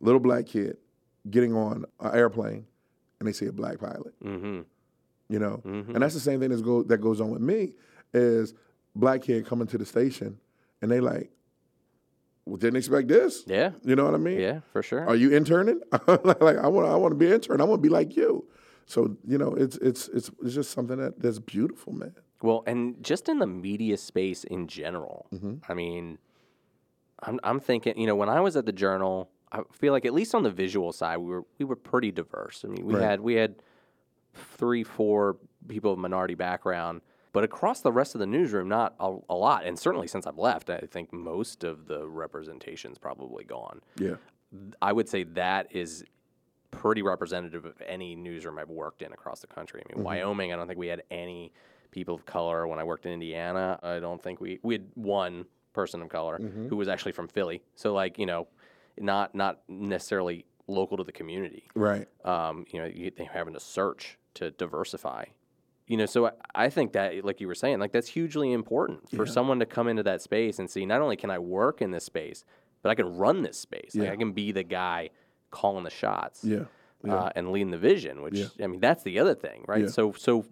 Little 0.00 0.20
black 0.20 0.46
kid 0.46 0.76
getting 1.30 1.54
on 1.54 1.84
an 2.00 2.14
airplane, 2.14 2.66
and 3.18 3.28
they 3.28 3.32
see 3.32 3.46
a 3.46 3.52
black 3.52 3.78
pilot. 3.78 4.12
Mm-hmm. 4.22 4.60
You 5.28 5.38
know, 5.38 5.62
and 5.64 6.02
that's 6.02 6.14
the 6.14 6.20
same 6.20 6.40
thing 6.40 6.50
that 6.50 6.62
go 6.62 6.82
that 6.82 6.98
goes 6.98 7.20
on 7.20 7.30
with 7.30 7.40
me 7.40 7.72
is 8.12 8.52
black 8.94 9.22
kid 9.22 9.46
coming 9.46 9.66
to 9.68 9.78
the 9.78 9.86
station, 9.86 10.38
and 10.82 10.90
they 10.90 11.00
like, 11.00 11.30
well, 12.44 12.56
didn't 12.56 12.76
expect 12.76 13.08
this. 13.08 13.44
Yeah, 13.46 13.70
You 13.84 13.96
know 13.96 14.04
what 14.04 14.14
I 14.14 14.18
mean? 14.18 14.38
yeah, 14.38 14.60
for 14.72 14.82
sure. 14.82 15.08
Are 15.08 15.16
you 15.16 15.30
interning? 15.30 15.80
like 16.06 16.58
I 16.58 16.68
want, 16.68 16.88
I 16.88 16.96
want 16.96 17.12
to 17.12 17.16
be 17.16 17.26
an 17.26 17.34
intern. 17.34 17.60
I 17.60 17.64
want 17.64 17.82
to 17.82 17.88
be 17.88 17.92
like 17.92 18.16
you. 18.16 18.44
So 18.86 19.16
you 19.26 19.38
know, 19.38 19.54
it's 19.54 19.76
it's 19.78 20.08
it's 20.08 20.30
it's 20.42 20.54
just 20.54 20.70
something 20.70 20.98
that 20.98 21.20
that's 21.20 21.38
beautiful, 21.38 21.92
man. 21.92 22.14
Well, 22.42 22.64
and 22.66 23.02
just 23.02 23.28
in 23.28 23.38
the 23.38 23.46
media 23.46 23.96
space 23.96 24.44
in 24.44 24.66
general, 24.66 25.26
Mm-hmm. 25.32 25.54
I 25.70 25.74
mean, 25.74 26.18
I'm 27.22 27.38
I'm 27.44 27.60
thinking, 27.60 27.98
you 27.98 28.06
know, 28.06 28.16
when 28.16 28.28
I 28.28 28.40
was 28.40 28.56
at 28.56 28.66
the 28.66 28.72
Journal, 28.72 29.30
I 29.52 29.60
feel 29.72 29.92
like 29.92 30.04
at 30.04 30.12
least 30.12 30.34
on 30.34 30.42
the 30.42 30.50
visual 30.50 30.92
side, 30.92 31.18
we 31.18 31.26
were 31.30 31.44
we 31.58 31.64
were 31.64 31.76
pretty 31.76 32.10
diverse. 32.10 32.64
I 32.64 32.68
mean, 32.68 32.84
we 32.86 32.94
Right. 32.94 33.02
had 33.02 33.20
we 33.20 33.34
had 33.34 33.56
three, 34.34 34.82
four 34.82 35.36
people 35.68 35.92
of 35.92 35.98
minority 35.98 36.34
background, 36.34 37.02
but 37.32 37.44
across 37.44 37.80
the 37.82 37.92
rest 37.92 38.14
of 38.14 38.18
the 38.18 38.26
newsroom, 38.26 38.68
not 38.68 38.94
a, 38.98 39.16
a 39.28 39.34
lot. 39.34 39.64
And 39.64 39.78
certainly 39.78 40.06
since 40.08 40.26
I've 40.26 40.38
left, 40.38 40.70
I 40.70 40.78
think 40.90 41.12
most 41.12 41.64
of 41.64 41.86
the 41.86 42.08
representation's 42.08 42.98
probably 42.98 43.44
gone. 43.44 43.80
Yeah, 43.98 44.14
I 44.80 44.92
would 44.92 45.08
say 45.08 45.22
that 45.24 45.68
is 45.70 46.02
pretty 46.72 47.02
representative 47.02 47.64
of 47.64 47.80
any 47.86 48.16
newsroom 48.16 48.58
I've 48.58 48.70
worked 48.70 49.02
in 49.02 49.12
across 49.12 49.40
the 49.40 49.46
country. 49.46 49.82
I 49.88 49.94
mean, 49.94 50.02
Wyoming, 50.04 50.52
I 50.52 50.56
don't 50.56 50.66
think 50.66 50.78
we 50.78 50.88
had 50.88 51.04
any 51.10 51.52
people 51.92 52.16
of 52.16 52.26
color. 52.26 52.66
When 52.66 52.80
I 52.80 52.84
worked 52.84 53.06
in 53.06 53.12
Indiana, 53.12 53.78
I 53.82 54.00
don't 54.00 54.20
think 54.20 54.40
we 54.40 54.58
we 54.64 54.74
had 54.74 54.86
one 54.94 55.44
person 55.72 56.02
of 56.02 56.08
color 56.08 56.38
who 56.68 56.76
was 56.76 56.88
actually 56.88 57.12
from 57.12 57.28
Philly. 57.28 57.62
So 57.76 57.94
like 57.94 58.18
you 58.18 58.26
know, 58.26 58.48
not 58.98 59.34
not 59.34 59.60
necessarily 59.68 60.44
local 60.66 60.96
to 60.96 61.04
the 61.04 61.12
community. 61.12 61.68
right. 61.74 62.08
Um, 62.24 62.64
you 62.72 62.80
know, 62.80 62.86
you, 62.86 63.10
they're 63.14 63.26
having 63.26 63.54
to 63.54 63.60
search 63.60 64.18
to 64.34 64.50
diversify. 64.52 65.24
You 65.88 65.96
know, 65.98 66.06
so 66.06 66.26
I, 66.26 66.30
I 66.54 66.68
think 66.70 66.92
that, 66.92 67.24
like 67.24 67.40
you 67.40 67.48
were 67.48 67.54
saying, 67.54 67.80
like 67.80 67.92
that's 67.92 68.08
hugely 68.08 68.52
important 68.52 69.10
for 69.10 69.26
someone 69.26 69.58
to 69.58 69.66
come 69.66 69.88
into 69.88 70.02
that 70.04 70.22
space 70.22 70.58
and 70.58 70.70
see. 70.70 70.86
Not 70.86 71.02
only 71.02 71.16
can 71.16 71.30
I 71.30 71.38
work 71.38 71.82
in 71.82 71.90
this 71.90 72.04
space, 72.04 72.44
but 72.82 72.90
I 72.90 72.94
can 72.94 73.16
run 73.16 73.42
this 73.42 73.58
space. 73.58 73.94
Like 73.94 74.10
I 74.10 74.16
can 74.16 74.32
be 74.32 74.52
the 74.52 74.62
guy 74.62 75.10
calling 75.52 75.84
the 75.84 75.90
shots 75.90 76.44
Yeah, 76.44 76.64
uh, 77.08 77.30
and 77.36 77.52
leading 77.52 77.70
the 77.70 77.78
vision. 77.78 78.22
Which 78.22 78.34
Yeah. 78.34 78.46
I 78.64 78.66
mean, 78.66 78.80
that's 78.80 79.04
the 79.04 79.20
other 79.20 79.34
thing, 79.34 79.64
right? 79.68 79.82
Yeah. 79.82 79.88
So 79.88 80.12
so 80.18 80.44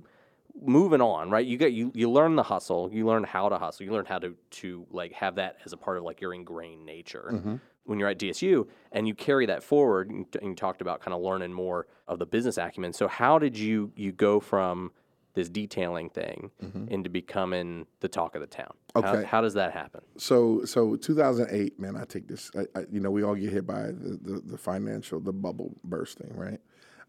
moving 0.61 1.01
on, 1.01 1.31
right? 1.31 1.45
You 1.45 1.57
get 1.57 1.73
you 1.73 1.91
you 1.95 2.09
learn 2.11 2.37
the 2.37 2.43
hustle, 2.45 2.91
you 2.93 3.07
learn 3.07 3.25
how 3.25 3.49
to 3.49 3.59
hustle, 3.59 3.85
you 3.87 3.93
learn 3.93 4.07
how 4.07 4.19
to 4.21 4.37
to 4.51 4.87
like 4.91 5.13
have 5.15 5.35
that 5.37 5.57
as 5.65 5.73
a 5.73 5.77
part 5.77 5.99
of 5.99 6.05
like 6.05 6.21
your 6.21 6.33
ingrained 6.35 6.87
nature. 6.87 7.31
Mm-hmm. 7.33 7.57
When 7.85 7.99
you're 7.99 8.09
at 8.09 8.19
DSU 8.19 8.69
and 8.93 9.09
you 9.09 9.15
carry 9.15 9.47
that 9.47 9.65
forward, 9.65 10.11
and, 10.11 10.27
and 10.41 10.51
you 10.51 10.55
talked 10.55 10.81
about 10.81 11.01
kind 11.01 11.13
of 11.15 11.23
learning 11.23 11.53
more 11.53 11.89
of 12.07 12.19
the 12.21 12.27
business 12.27 12.57
acumen. 12.57 12.93
So 12.93 13.09
how 13.09 13.39
did 13.39 13.59
you 13.59 13.91
you 13.97 14.13
go 14.13 14.39
from 14.39 14.93
this 15.35 15.49
detailing 15.49 16.11
thing 16.11 16.51
into 16.89 17.09
becoming 17.11 17.87
the 18.01 18.09
talk 18.09 18.35
of 18.35 18.41
the 18.41 18.47
town? 18.47 18.73
How, 18.95 19.01
Mm-hmm. 19.03 19.17
Okay. 19.19 19.27
how 19.29 19.41
does 19.41 19.55
that 19.55 19.73
happen? 19.73 20.01
So 20.17 20.65
so 20.65 20.97
2008, 20.97 21.79
man. 21.79 21.97
I 21.97 22.05
take 22.05 22.27
this. 22.29 22.51
I, 22.57 22.67
I, 22.79 22.85
you 22.91 23.01
know, 23.01 23.11
we 23.11 23.23
all 23.23 23.35
get 23.37 23.53
hit 23.53 23.67
by 23.67 23.83
the, 23.87 24.19
the 24.23 24.43
the 24.45 24.59
financial 24.59 25.21
the 25.21 25.33
bubble 25.33 25.77
bursting, 25.85 26.33
right? 26.35 26.61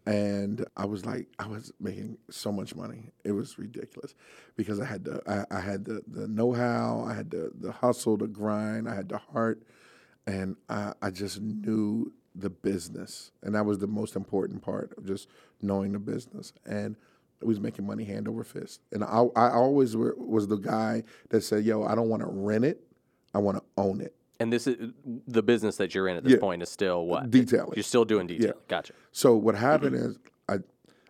And 0.04 0.64
I 0.76 0.84
was 0.86 1.06
like, 1.06 1.28
I 1.38 1.46
was 1.46 1.72
making 1.78 2.18
so 2.28 2.50
much 2.50 2.74
money. 2.74 3.12
It 3.24 3.32
was 3.32 3.56
ridiculous 3.56 4.14
because 4.56 4.80
I 4.80 4.84
had 4.84 5.04
the 5.04 5.20
I, 5.26 5.56
I 5.56 5.60
had 5.60 5.84
the 5.84 6.02
the 6.06 6.26
know 6.26 6.52
how, 6.52 7.04
I 7.08 7.14
had 7.14 7.30
the 7.30 7.52
the 7.54 7.72
hustle, 7.72 8.16
the 8.16 8.26
grind, 8.26 8.88
I 8.88 8.94
had 8.96 9.08
the 9.08 9.18
heart, 9.18 9.62
and 10.26 10.56
I, 10.68 10.92
I 11.02 11.10
just 11.10 11.40
knew 11.40 12.12
the 12.34 12.50
business, 12.50 13.30
and 13.42 13.54
that 13.54 13.64
was 13.66 13.78
the 13.78 13.86
most 13.86 14.16
important 14.16 14.62
part 14.62 14.92
of 14.96 15.06
just 15.06 15.28
knowing 15.60 15.92
the 15.92 15.98
business. 15.98 16.52
And 16.64 16.96
we 17.44 17.48
was 17.50 17.60
making 17.60 17.86
money 17.86 18.04
hand 18.04 18.28
over 18.28 18.44
fist, 18.44 18.80
and 18.92 19.02
I 19.04 19.24
I 19.36 19.50
always 19.50 19.96
were, 19.96 20.14
was 20.18 20.46
the 20.48 20.56
guy 20.56 21.04
that 21.30 21.42
said, 21.42 21.64
"Yo, 21.64 21.82
I 21.84 21.94
don't 21.94 22.08
want 22.08 22.22
to 22.22 22.28
rent 22.28 22.64
it, 22.64 22.82
I 23.34 23.38
want 23.38 23.58
to 23.58 23.62
own 23.76 24.00
it." 24.00 24.14
And 24.40 24.52
this 24.52 24.66
is 24.66 24.92
the 25.28 25.42
business 25.42 25.76
that 25.76 25.94
you're 25.94 26.08
in 26.08 26.16
at 26.16 26.24
this 26.24 26.32
Yeah. 26.32 26.38
point 26.40 26.62
is 26.62 26.68
still 26.68 27.06
what? 27.06 27.30
Detailing. 27.30 27.74
You're 27.76 27.82
still 27.84 28.04
doing 28.04 28.26
detailing. 28.26 28.54
Gotcha. 28.68 28.92
So 29.12 29.36
what 29.36 29.54
happened 29.54 29.94
is 29.96 30.18
I 30.48 30.58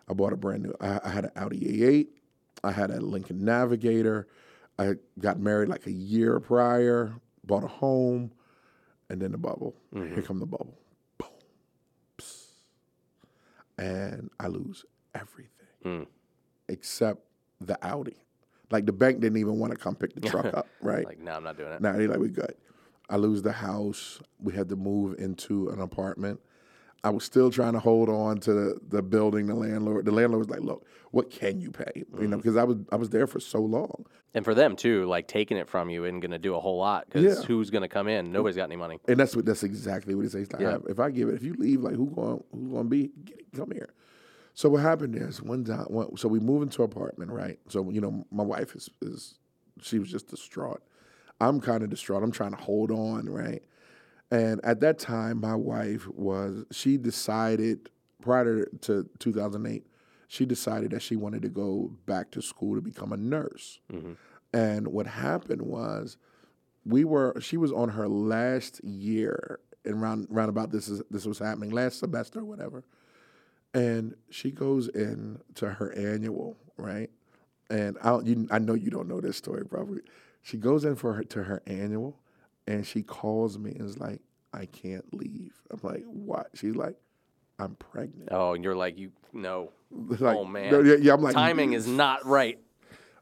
I 0.09 0.13
bought 0.15 0.33
a 0.33 0.37
brand 0.37 0.65
new. 0.65 0.75
I, 0.81 1.01
I 1.05 1.09
had 1.09 1.25
an 1.25 1.31
Audi 1.37 1.61
A8. 1.61 2.09
I 2.65 2.73
had 2.73 2.91
a 2.91 3.01
Lincoln 3.01 3.45
Navigator. 3.45 4.27
I 4.79 4.95
got 5.19 5.39
married 5.39 5.69
like 5.69 5.87
a 5.87 5.93
year 5.93 6.41
prior. 6.41 7.15
Bought 7.45 7.65
a 7.65 7.69
home, 7.69 8.33
and 9.09 9.21
then 9.21 9.33
the 9.33 9.39
bubble. 9.39 9.75
Here 9.95 10.23
come 10.23 10.39
the 10.39 10.47
bubble. 10.47 10.79
Boom. 11.19 11.29
Psst. 12.19 12.47
And 13.79 14.31
I 14.39 14.49
lose 14.49 14.85
everything 15.15 15.49
Mm. 15.85 16.07
Except 16.69 17.21
the 17.61 17.79
Audi. 17.85 18.17
Like 18.71 18.87
the 18.87 18.93
bank 18.93 19.21
didn't 19.21 19.39
even 19.39 19.59
want 19.59 19.73
to 19.73 19.79
come 19.79 19.95
pick 19.95 20.15
the 20.15 20.21
truck 20.21 20.47
up. 20.55 20.67
Right. 20.81 21.05
Like, 21.05 21.21
no, 21.21 21.33
I'm 21.33 21.45
not 21.45 21.57
doing 21.57 21.73
it. 21.73 21.81
Now 21.81 21.93
they 21.93 22.07
like 22.07 22.19
we 22.19 22.29
good. 22.29 22.55
I 23.11 23.17
lose 23.17 23.43
the 23.43 23.53
house. 23.53 24.21
We 24.41 24.55
had 24.55 24.69
to 24.71 24.77
move 24.77 25.19
into 25.19 25.69
an 25.69 25.81
apartment. 25.81 26.41
I 27.05 27.11
was 27.11 27.25
still 27.25 27.51
trying 27.51 27.73
to 27.73 27.81
hold 27.81 28.09
on 28.09 28.39
to 28.41 28.53
the, 28.55 28.81
the 28.89 29.03
building. 29.03 29.47
The 29.47 29.57
landlord, 29.57 30.05
the 30.05 30.13
landlord 30.13 30.39
was 30.39 30.49
like, 30.49 30.61
"Look, 30.61 30.87
what 31.11 31.31
can 31.31 31.61
you 31.61 31.73
pay?" 31.73 31.91
You 31.97 32.07
know, 32.13 32.19
mm-hmm. 32.19 32.37
because 32.37 32.57
I 32.57 32.63
was 32.63 32.77
I 32.93 32.97
was 32.97 33.11
there 33.11 33.27
for 33.27 33.41
so 33.41 33.61
long. 33.61 34.07
And 34.35 34.45
for 34.45 34.55
them 34.55 34.77
too, 34.77 35.05
like 35.07 35.27
taking 35.27 35.57
it 35.57 35.69
from 35.69 35.91
you 35.91 36.05
isn't 36.05 36.21
going 36.21 36.31
to 36.31 36.39
do 36.39 36.55
a 36.55 36.61
whole 36.61 36.79
lot 36.79 37.07
because 37.07 37.39
Yeah. 37.39 37.45
who's 37.45 37.71
going 37.71 37.83
to 37.83 37.89
come 37.89 38.09
in? 38.09 38.33
Nobody's 38.33 38.57
got 38.57 38.65
any 38.65 38.77
money. 38.77 38.99
And 39.09 39.19
that's 39.19 39.37
what 39.37 39.45
that's 39.45 39.65
exactly 39.65 40.15
what 40.15 40.23
he 40.23 40.29
says. 40.29 40.51
Like, 40.53 40.63
Yeah. 40.63 40.79
if 40.89 41.01
I 41.01 41.11
give 41.11 41.29
it, 41.29 41.35
if 41.35 41.43
you 41.43 41.55
leave, 41.55 41.81
like 41.83 41.95
who 41.95 42.07
going 42.07 42.43
who's 42.53 42.71
going 42.71 42.85
to 42.85 42.89
be? 42.89 43.11
Get 43.25 43.53
come 43.55 43.73
here. 43.73 43.91
So 44.55 44.69
what 44.69 44.83
happened 44.83 45.17
is 45.17 45.43
one 45.43 45.65
time, 45.65 45.87
one, 45.89 46.17
so 46.17 46.29
we 46.29 46.39
move 46.39 46.63
into 46.63 46.83
an 46.83 46.91
apartment, 46.91 47.31
right? 47.31 47.59
So 47.69 47.91
you 47.91 48.01
know, 48.01 48.27
my 48.31 48.43
wife 48.43 48.75
is 48.75 48.91
is 49.01 49.39
she 49.81 49.99
was 49.99 50.11
just 50.11 50.29
distraught. 50.29 50.83
I'm 51.41 51.61
kind 51.61 51.83
of 51.83 51.91
distraught. 51.91 52.23
I'm 52.23 52.33
trying 52.33 52.53
to 52.53 52.63
hold 52.63 52.91
on, 52.91 53.29
right? 53.29 53.63
And 54.31 54.61
at 54.65 54.81
that 54.81 54.99
time, 54.99 55.41
my 55.41 55.55
wife 55.55 56.09
was 56.09 56.65
she 56.71 56.97
decided 56.97 57.91
prior 58.23 58.67
to 58.83 59.09
2008, 59.19 59.87
she 60.29 60.47
decided 60.47 60.93
that 60.93 61.03
she 61.03 61.17
wanted 61.17 61.43
to 61.43 61.49
go 61.49 61.93
back 62.07 62.31
to 62.31 62.41
school 62.41 62.75
to 62.75 62.81
become 62.81 63.13
a 63.13 63.17
nurse. 63.17 63.81
Mm-hmm. 63.93 64.13
And 64.55 64.89
what 64.89 65.07
happened 65.07 65.63
was 65.63 66.17
we 66.85 67.05
were 67.05 67.39
she 67.41 67.57
was 67.57 67.73
on 67.73 67.91
her 67.91 68.09
last 68.09 68.83
year 68.85 69.61
and 69.85 70.01
round 70.01 70.27
round 70.31 70.49
about 70.49 70.71
this 70.71 70.89
is 70.89 71.03
this 71.11 71.27
was 71.27 71.39
happening 71.39 71.71
last 71.71 71.99
semester 71.99 72.41
or 72.41 72.45
whatever 72.45 72.85
and 73.75 74.15
she 74.31 74.51
goes 74.51 74.89
in 74.89 75.41
to 75.55 75.71
her 75.71 75.93
annual 75.93 76.57
right 76.77 77.11
and 77.71 77.97
I 78.03 78.19
you, 78.21 78.47
I 78.51 78.59
know 78.59 78.75
you 78.75 78.91
don't 78.91 79.09
know 79.09 79.21
this 79.21 79.37
story 79.37 79.65
probably 79.65 80.01
she 80.43 80.57
goes 80.57 80.85
in 80.85 80.97
for 80.97 81.15
her 81.15 81.25
to 81.25 81.45
her 81.45 81.63
annual 81.67 82.19
and 82.67 82.87
she 82.87 83.03
calls 83.03 83.59
me 83.59 83.73
and 83.73 83.89
is 83.89 83.99
like 83.99 84.21
I 84.53 84.67
can't 84.67 85.13
leave 85.15 85.61
I'm 85.71 85.81
like 85.83 86.05
what 86.05 86.51
she's 86.55 86.77
like 86.77 86.97
I'm 87.59 87.75
pregnant 87.77 88.29
Oh, 88.33 88.55
and 88.55 88.65
you're 88.65 88.75
like, 88.75 88.99
you 88.99 89.13
no, 89.33 89.71
Like, 89.91 90.37
oh 90.37 90.45
man, 90.45 90.71
no, 90.73 90.81
yeah, 90.81 90.97
yeah, 91.01 91.13
I'm 91.15 91.23
like 91.23 91.35
timing 91.35 91.75
is 91.75 91.87
not 91.87 92.25
right. 92.27 92.59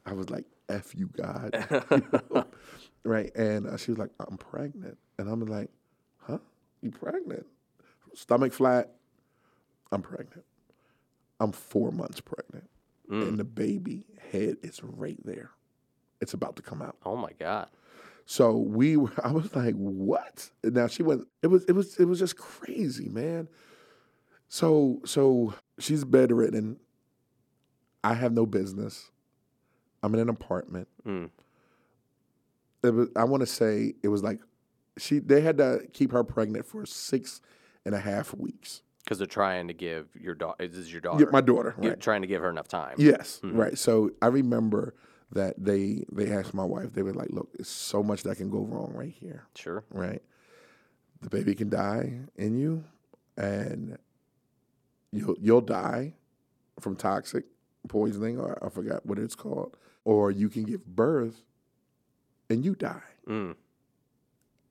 I 0.05 0.13
was 0.13 0.29
like, 0.29 0.45
F 0.67 0.95
you, 0.95 1.07
God. 1.07 1.67
You 1.91 2.03
know? 2.33 2.45
right? 3.03 3.35
And 3.35 3.67
uh, 3.67 3.77
she 3.77 3.91
was 3.91 3.97
like, 3.97 4.09
"I'm 4.19 4.37
pregnant," 4.37 4.97
and 5.19 5.29
I'm 5.29 5.41
like, 5.41 5.69
"Huh? 6.17 6.39
You 6.81 6.91
pregnant? 6.91 7.45
Stomach 8.15 8.53
flat? 8.53 8.91
I'm 9.91 10.01
pregnant. 10.01 10.45
I'm 11.39 11.51
four 11.51 11.91
months 11.91 12.21
pregnant, 12.21 12.69
and 13.09 13.37
the 13.39 13.43
baby 13.43 14.05
head 14.31 14.57
is 14.61 14.81
right 14.83 15.19
there. 15.25 15.49
It's 16.21 16.33
about 16.33 16.55
to 16.57 16.61
come 16.61 16.81
out." 16.81 16.97
Oh 17.05 17.15
my 17.15 17.31
god. 17.39 17.67
So 18.25 18.55
we, 18.55 18.95
were, 18.95 19.11
I 19.23 19.31
was 19.31 19.53
like, 19.55 19.75
"What?" 19.75 20.49
Now 20.63 20.87
she 20.87 21.03
went. 21.03 21.27
It 21.41 21.47
was, 21.47 21.65
it 21.65 21.73
was, 21.73 21.97
it 21.97 22.05
was 22.05 22.19
just 22.19 22.37
crazy, 22.37 23.09
man. 23.09 23.47
So, 24.47 25.01
so 25.05 25.53
she's 25.79 26.03
bedridden. 26.03 26.79
I 28.03 28.13
have 28.13 28.33
no 28.33 28.45
business. 28.45 29.11
I'm 30.03 30.13
in 30.13 30.19
an 30.19 30.29
apartment. 30.29 30.87
Mm. 31.05 31.29
It 32.83 32.93
was, 32.93 33.09
I 33.15 33.23
want 33.25 33.41
to 33.41 33.47
say 33.47 33.93
it 34.01 34.07
was 34.07 34.23
like 34.23 34.39
she. 34.97 35.19
They 35.19 35.41
had 35.41 35.57
to 35.57 35.87
keep 35.93 36.11
her 36.11 36.23
pregnant 36.23 36.65
for 36.65 36.85
six 36.85 37.41
and 37.85 37.93
a 37.93 37.99
half 37.99 38.33
weeks. 38.33 38.81
Because 39.11 39.19
they're 39.19 39.27
trying 39.27 39.67
to 39.67 39.73
give 39.73 40.07
your 40.15 40.33
daughter. 40.33 40.65
This 40.65 40.77
is 40.77 40.89
your 40.89 41.01
daughter. 41.01 41.25
Yeah, 41.25 41.31
my 41.33 41.41
daughter. 41.41 41.75
Right. 41.77 41.99
trying 41.99 42.21
to 42.21 42.29
give 42.29 42.41
her 42.41 42.49
enough 42.49 42.69
time. 42.69 42.95
Yes, 42.97 43.41
right. 43.43 43.77
So 43.77 44.11
I 44.21 44.27
remember 44.27 44.95
that 45.33 45.55
they 45.57 46.05
they 46.09 46.31
asked 46.31 46.53
my 46.53 46.63
wife. 46.63 46.93
They 46.93 47.01
were 47.01 47.11
like, 47.13 47.29
"Look, 47.29 47.49
it's 47.59 47.67
so 47.67 48.01
much 48.01 48.23
that 48.23 48.37
can 48.37 48.49
go 48.49 48.59
wrong 48.59 48.93
right 48.93 49.11
here." 49.11 49.47
Sure. 49.53 49.83
right? 49.89 50.21
The 51.19 51.29
baby 51.29 51.55
can 51.55 51.69
die 51.69 52.19
in 52.37 52.57
you, 52.57 52.85
and 53.35 53.97
you'll 55.11 55.35
you'll 55.41 55.59
die 55.59 56.13
from 56.79 56.95
toxic 56.95 57.43
poisoning, 57.89 58.39
or 58.39 58.63
I 58.65 58.69
forgot 58.69 59.05
what 59.05 59.19
it's 59.19 59.35
called, 59.35 59.75
or 60.05 60.31
you 60.31 60.47
can 60.47 60.63
give 60.63 60.85
birth 60.85 61.43
and 62.49 62.63
you 62.63 62.75
die. 62.75 63.03
Mm. 63.27 63.55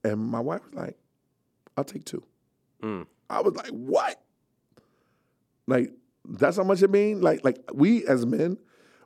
And 0.03 0.19
my 0.19 0.41
wife 0.41 0.63
was 0.65 0.73
like, 0.73 0.99
"I'll 1.77 1.85
take 1.85 2.07
two. 2.07 2.23
Mm. 2.83 3.07
I 3.29 3.43
was 3.43 3.55
like, 3.55 3.69
"What?" 3.69 4.20
Like 5.71 5.93
that's 6.29 6.57
how 6.57 6.65
much 6.65 6.83
it 6.83 6.91
means. 6.91 7.23
Like 7.23 7.45
like 7.45 7.59
we 7.73 8.07
as 8.07 8.27
men 8.27 8.59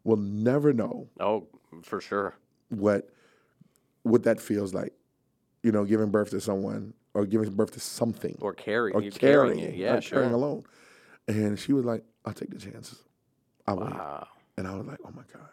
will 0.02 0.16
never 0.16 0.72
know 0.72 1.08
Oh, 1.20 1.46
for 1.82 2.00
sure. 2.00 2.34
what 2.70 3.08
what 4.02 4.24
that 4.24 4.40
feels 4.40 4.74
like. 4.74 4.92
You 5.62 5.72
know, 5.72 5.84
giving 5.84 6.10
birth 6.10 6.30
to 6.30 6.40
someone 6.40 6.94
or 7.14 7.24
giving 7.26 7.50
birth 7.54 7.72
to 7.72 7.80
something. 7.80 8.36
Or 8.40 8.52
carry. 8.52 8.92
or 8.92 9.00
you 9.00 9.10
carrying, 9.10 9.60
it. 9.60 9.74
Yeah, 9.76 10.00
sure. 10.00 10.18
carrying 10.18 10.34
alone. 10.34 10.64
And 11.28 11.58
she 11.58 11.72
was 11.72 11.84
like, 11.84 12.04
"I'll 12.24 12.34
take 12.34 12.50
the 12.50 12.58
chances. 12.58 12.98
I'll. 13.66 13.76
Wow. 13.78 14.26
And 14.58 14.66
I 14.68 14.74
was 14.76 14.86
like, 14.86 14.98
"Oh 15.04 15.10
my 15.14 15.22
god!" 15.32 15.48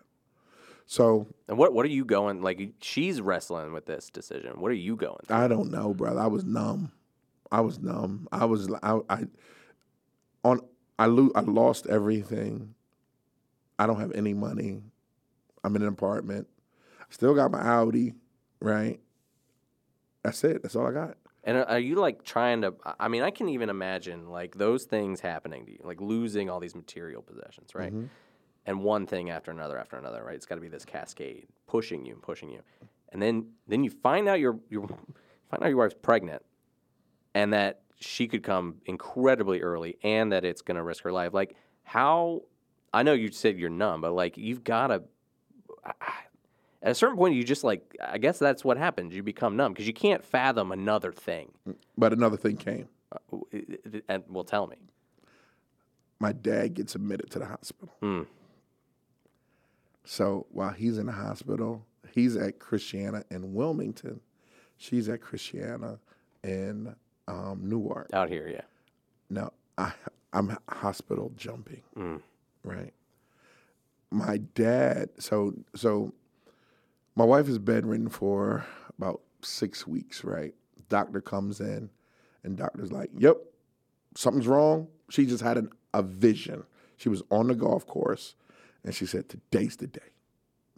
So 0.86 1.28
And 1.47 1.58
what 1.58 1.74
what 1.74 1.86
are 1.86 1.89
you 1.89 2.04
going 2.04 2.41
like? 2.41 2.74
She's 2.82 3.21
wrestling 3.21 3.71
with 3.71 3.86
this 3.86 4.10
decision. 4.10 4.60
What 4.60 4.71
are 4.71 4.76
you 4.76 4.95
going? 4.97 5.19
Through? 5.26 5.36
I 5.38 5.47
don't 5.47 5.71
know, 5.71 5.93
brother. 5.93 6.19
I 6.19 6.28
was 6.28 6.43
numb. 6.43 6.91
I 7.52 7.62
was 7.62 7.80
numb. 7.80 8.28
I 8.34 8.43
was 8.45 8.69
I, 8.84 9.00
I 9.10 9.26
on 10.43 10.60
I 10.99 11.06
lo- 11.08 11.32
I 11.36 11.41
lost 11.41 11.88
everything. 11.88 12.75
I 13.80 13.88
don't 13.88 13.99
have 13.99 14.12
any 14.13 14.34
money. 14.34 14.82
I'm 15.63 15.75
in 15.75 15.82
an 15.82 15.88
apartment. 15.88 16.47
Still 17.10 17.34
got 17.34 17.51
my 17.51 17.60
Audi, 17.62 18.13
right? 18.60 18.99
That's 20.23 20.43
it. 20.43 20.62
That's 20.62 20.75
all 20.75 20.88
I 20.88 20.91
got. 20.91 21.17
And 21.43 21.58
are- 21.58 21.65
are 21.65 21.80
you 21.80 21.95
like 21.95 22.23
trying 22.23 22.62
to? 22.62 22.75
I 22.99 23.08
mean, 23.08 23.23
I 23.23 23.32
can 23.32 23.49
even 23.49 23.69
imagine 23.69 24.30
like 24.30 24.56
those 24.58 24.86
things 24.86 25.19
happening 25.21 25.65
to 25.65 25.71
you, 25.71 25.80
like 25.84 25.99
losing 25.99 26.49
all 26.49 26.60
these 26.60 26.75
material 26.75 27.21
possessions, 27.21 27.73
right? 27.73 27.91
Mm-hmm. 27.91 28.06
And 28.67 28.84
one 28.84 29.08
thing 29.08 29.32
after 29.32 29.49
another 29.49 29.80
after 29.80 29.97
another, 29.97 30.23
right? 30.23 30.36
It's 30.36 30.45
got 30.45 30.56
to 30.56 30.62
be 30.62 30.67
this 30.67 30.86
cascade 30.86 31.47
pushing 31.65 32.06
you 32.06 32.13
and 32.13 32.21
pushing 32.21 32.49
you, 32.51 32.62
and 33.10 33.19
then 33.19 33.47
then 33.67 33.84
you 33.84 33.89
find 33.89 34.27
out 34.27 34.39
your 34.39 34.60
your 34.69 34.88
find 35.49 35.63
out 35.63 35.69
your 35.69 35.77
wife's 35.77 35.95
pregnant, 35.99 36.43
and 37.34 37.54
that 37.54 37.82
she 38.01 38.27
could 38.27 38.43
come 38.43 38.75
incredibly 38.85 39.61
early, 39.61 39.97
and 40.03 40.31
that 40.31 40.43
it's 40.43 40.61
going 40.61 40.77
to 40.77 40.83
risk 40.83 41.03
her 41.03 41.11
life. 41.11 41.33
Like 41.33 41.55
how? 41.83 42.43
I 42.93 43.03
know 43.03 43.13
you 43.13 43.31
said 43.31 43.57
you're 43.57 43.69
numb, 43.69 44.01
but 44.01 44.13
like 44.13 44.37
you've 44.37 44.63
got 44.63 44.87
to. 44.87 45.03
At 46.83 46.93
a 46.93 46.95
certain 46.95 47.15
point, 47.15 47.35
you 47.35 47.43
just 47.43 47.63
like 47.63 47.95
I 48.03 48.17
guess 48.17 48.39
that's 48.39 48.65
what 48.65 48.75
happens. 48.77 49.13
You 49.13 49.21
become 49.21 49.55
numb 49.55 49.71
because 49.71 49.85
you 49.85 49.93
can't 49.93 50.23
fathom 50.23 50.71
another 50.71 51.11
thing. 51.11 51.51
But 51.95 52.11
another 52.11 52.37
thing 52.37 52.57
came. 52.57 52.87
Uh, 53.11 53.37
and 54.09 54.23
well, 54.27 54.43
tell 54.43 54.65
me. 54.65 54.77
My 56.19 56.31
dad 56.31 56.73
gets 56.73 56.95
admitted 56.95 57.29
to 57.31 57.39
the 57.39 57.45
hospital. 57.45 57.93
Mm. 58.01 58.25
So 60.03 60.47
while 60.49 60.71
he's 60.71 60.97
in 60.97 61.05
the 61.05 61.11
hospital, 61.11 61.85
he's 62.13 62.35
at 62.35 62.59
Christiana 62.59 63.23
in 63.29 63.53
Wilmington. 63.53 64.19
She's 64.77 65.07
at 65.09 65.21
Christiana 65.21 65.99
in 66.43 66.95
um, 67.32 67.62
Newark. 67.63 68.10
Out 68.13 68.30
here, 68.30 68.48
yeah. 68.48 68.62
Now 69.30 69.54
I, 69.78 69.94
I'm 70.34 70.58
hospital 70.70 71.32
jumping, 71.36 71.82
Mm. 71.98 72.22
right? 72.63 72.94
My 74.10 74.38
dad. 74.56 75.10
So 75.20 75.54
so, 75.76 76.13
my 77.15 77.24
wife 77.24 77.48
is 77.48 77.58
bedridden 77.60 78.10
for 78.10 78.65
about 78.98 79.22
six 79.41 79.88
weeks, 79.88 80.24
right? 80.24 80.54
Doctor 80.89 81.22
comes 81.22 81.62
in, 81.62 81.89
and 82.44 82.58
doctor's 82.58 82.91
like, 82.91 83.10
"Yep, 83.17 83.38
something's 84.15 84.48
wrong." 84.48 84.88
She 85.10 85.26
just 85.26 85.44
had 85.44 85.58
an, 85.58 85.70
a 85.94 86.02
vision. 86.04 86.63
She 86.98 87.08
was 87.10 87.24
on 87.32 87.48
the 87.48 87.56
golf 87.56 87.88
course, 87.88 88.36
and 88.84 88.94
she 88.94 89.06
said, 89.06 89.30
"Today's 89.30 89.78
the 89.78 89.88
day." 89.88 90.00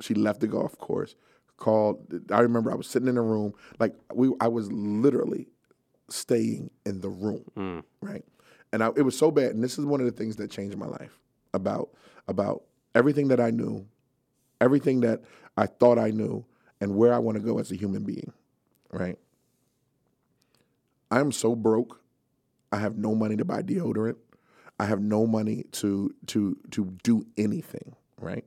She 0.02 0.14
left 0.14 0.40
the 0.42 0.48
golf 0.48 0.78
course, 0.78 1.16
called. 1.58 2.22
I 2.32 2.42
remember 2.42 2.72
I 2.72 2.76
was 2.76 2.88
sitting 2.88 3.08
in 3.08 3.18
a 3.18 3.22
room, 3.24 3.54
like 3.80 3.96
we. 4.14 4.32
I 4.40 4.48
was 4.48 4.72
literally 4.72 5.48
staying 6.14 6.70
in 6.86 7.02
the 7.02 7.10
room, 7.10 7.44
Mm. 7.58 7.84
right? 8.02 8.24
And 8.72 8.84
I, 8.84 8.90
it 8.96 9.04
was 9.04 9.18
so 9.18 9.30
bad. 9.32 9.52
And 9.54 9.64
this 9.64 9.78
is 9.78 9.86
one 9.86 10.00
of 10.00 10.06
the 10.06 10.12
things 10.12 10.36
that 10.38 10.50
changed 10.50 10.78
my 10.78 10.88
life 10.88 11.20
about 11.54 11.90
about 12.28 12.64
everything 12.96 13.28
that 13.30 13.40
I 13.40 13.50
knew, 13.52 13.86
everything 14.62 15.02
that 15.02 15.22
I 15.58 15.66
thought 15.68 16.00
I 16.00 16.10
knew, 16.12 16.46
and 16.82 16.96
where 16.96 17.14
I 17.14 17.20
want 17.20 17.38
to 17.38 17.44
go 17.44 17.60
as 17.60 17.72
a 17.72 17.76
human 17.76 18.04
being, 18.04 18.32
right? 18.92 19.18
I'm 21.12 21.32
so 21.32 21.56
broke. 21.56 22.02
I 22.72 22.78
have 22.78 22.98
no 22.98 23.14
money 23.14 23.36
to 23.38 23.46
buy 23.46 23.62
deodorant. 23.62 24.16
I 24.80 24.86
have 24.86 25.02
no 25.02 25.28
money 25.28 25.66
to 25.74 26.14
to 26.28 26.58
to 26.72 26.86
do 27.04 27.26
anything, 27.38 27.96
right? 28.20 28.46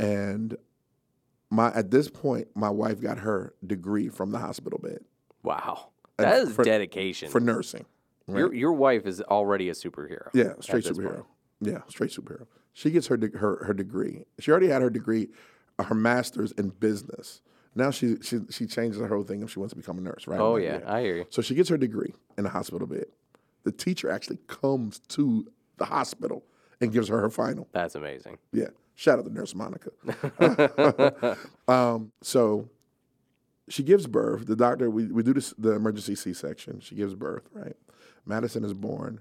And 0.00 0.56
my 1.50 1.72
at 1.72 1.90
this 1.92 2.08
point, 2.08 2.48
my 2.56 2.70
wife 2.70 3.00
got 3.00 3.18
her 3.18 3.54
degree 3.64 4.08
from 4.08 4.32
the 4.32 4.38
hospital 4.38 4.80
bed 4.82 5.04
Wow, 5.44 5.90
that 6.24 6.38
is 6.42 6.52
for- 6.52 6.64
dedication. 6.64 7.28
for 7.28 7.40
nursing. 7.40 7.84
right? 8.26 8.38
your 8.38 8.54
your 8.54 8.72
wife 8.72 9.06
is 9.06 9.20
already 9.22 9.68
a 9.68 9.72
superhero. 9.72 10.28
Yeah, 10.32 10.54
straight 10.60 10.84
superhero. 10.84 11.14
point. 11.14 11.26
Yeah, 11.60 11.80
straight 11.88 12.10
superhero. 12.10 12.46
She 12.72 12.90
gets 12.90 13.06
her 13.06 13.16
de- 13.16 13.36
her 13.38 13.64
her 13.64 13.74
degree. 13.74 14.24
She 14.38 14.50
already 14.50 14.68
had 14.68 14.82
her 14.82 14.90
degree, 14.90 15.28
uh, 15.78 15.84
her 15.84 15.94
master's 15.94 16.52
in 16.52 16.70
business. 16.70 17.40
Now 17.74 17.90
she 17.90 18.16
she 18.22 18.40
she 18.50 18.66
changes 18.66 19.00
her 19.00 19.08
whole 19.08 19.22
thing 19.22 19.42
if 19.42 19.50
she 19.50 19.58
wants 19.58 19.72
to 19.72 19.76
become 19.76 19.98
a 19.98 20.00
nurse, 20.00 20.26
right? 20.26 20.40
Oh 20.40 20.52
like, 20.52 20.64
yeah, 20.64 20.80
I 20.86 21.02
hear 21.02 21.16
you. 21.16 21.26
So 21.30 21.42
she 21.42 21.54
gets 21.54 21.68
her 21.68 21.76
degree 21.76 22.14
in 22.36 22.44
the 22.44 22.50
hospital 22.50 22.86
bed. 22.86 23.06
The 23.64 23.72
teacher 23.72 24.10
actually 24.10 24.38
comes 24.46 24.98
to 25.08 25.46
the 25.76 25.84
hospital 25.84 26.44
and 26.80 26.92
gives 26.92 27.08
her 27.08 27.20
her 27.20 27.30
final. 27.30 27.68
That's 27.72 27.94
amazing. 27.94 28.38
Yeah. 28.52 28.68
Shout 28.94 29.18
out 29.18 29.26
to 29.26 29.32
Nurse 29.32 29.54
Monica. 29.54 29.90
um, 31.68 32.12
so 32.22 32.68
she 33.68 33.82
gives 33.82 34.06
birth. 34.06 34.46
The 34.46 34.56
doctor, 34.56 34.88
we, 34.90 35.06
we 35.06 35.22
do 35.22 35.34
this, 35.34 35.52
the 35.58 35.72
emergency 35.72 36.14
C 36.14 36.32
section. 36.32 36.80
She 36.80 36.94
gives 36.94 37.14
birth, 37.14 37.48
right? 37.52 37.76
Madison 38.24 38.64
is 38.64 38.74
born 38.74 39.20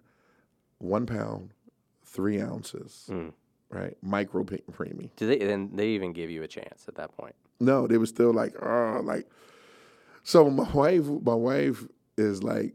one 0.79 1.05
pound, 1.05 1.51
three 2.03 2.39
ounces, 2.41 3.07
Mm. 3.09 3.33
right? 3.69 3.95
Micro 4.01 4.43
preemie. 4.43 5.09
Do 5.15 5.27
they? 5.27 5.37
Then 5.39 5.71
they 5.73 5.89
even 5.89 6.13
give 6.13 6.29
you 6.29 6.43
a 6.43 6.47
chance 6.47 6.85
at 6.87 6.95
that 6.95 7.15
point. 7.17 7.35
No, 7.59 7.87
they 7.87 7.97
were 7.97 8.05
still 8.05 8.33
like, 8.33 8.53
oh, 8.61 9.01
like. 9.03 9.27
So 10.23 10.49
my 10.49 10.69
wife, 10.71 11.05
my 11.23 11.35
wife 11.35 11.85
is 12.17 12.41
like 12.43 12.73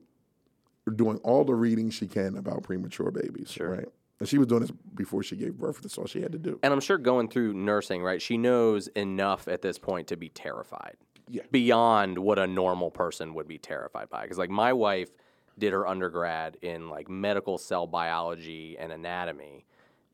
doing 0.96 1.18
all 1.18 1.44
the 1.44 1.54
reading 1.54 1.90
she 1.90 2.06
can 2.06 2.36
about 2.36 2.62
premature 2.62 3.10
babies, 3.10 3.50
Sure. 3.50 3.70
right? 3.70 3.88
And 4.18 4.28
she 4.28 4.38
was 4.38 4.46
doing 4.48 4.60
this 4.60 4.70
before 4.94 5.22
she 5.22 5.34
gave 5.36 5.54
birth. 5.58 5.80
That's 5.82 5.96
all 5.98 6.06
she 6.06 6.20
had 6.20 6.32
to 6.32 6.38
do. 6.38 6.58
And 6.62 6.72
I'm 6.72 6.80
sure 6.80 6.98
going 6.98 7.28
through 7.28 7.54
nursing, 7.54 8.02
right? 8.02 8.20
She 8.20 8.36
knows 8.36 8.88
enough 8.88 9.48
at 9.48 9.62
this 9.62 9.78
point 9.78 10.08
to 10.08 10.16
be 10.16 10.28
terrified. 10.28 10.96
Yeah. 11.30 11.42
Beyond 11.50 12.18
what 12.18 12.38
a 12.38 12.46
normal 12.46 12.90
person 12.90 13.34
would 13.34 13.46
be 13.48 13.58
terrified 13.58 14.08
by. 14.10 14.22
Because 14.22 14.38
like 14.38 14.50
my 14.50 14.72
wife 14.72 15.10
did 15.58 15.72
her 15.72 15.86
undergrad 15.86 16.56
in 16.62 16.88
like 16.88 17.08
medical 17.08 17.58
cell 17.58 17.86
biology 17.86 18.76
and 18.78 18.90
anatomy. 18.92 19.64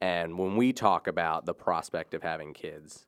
And 0.01 0.37
when 0.39 0.57
we 0.57 0.73
talk 0.73 1.07
about 1.07 1.47
the 1.47 1.55
prospect 1.55 2.13
of 2.15 2.23
having 2.23 2.53
kids, 2.53 3.07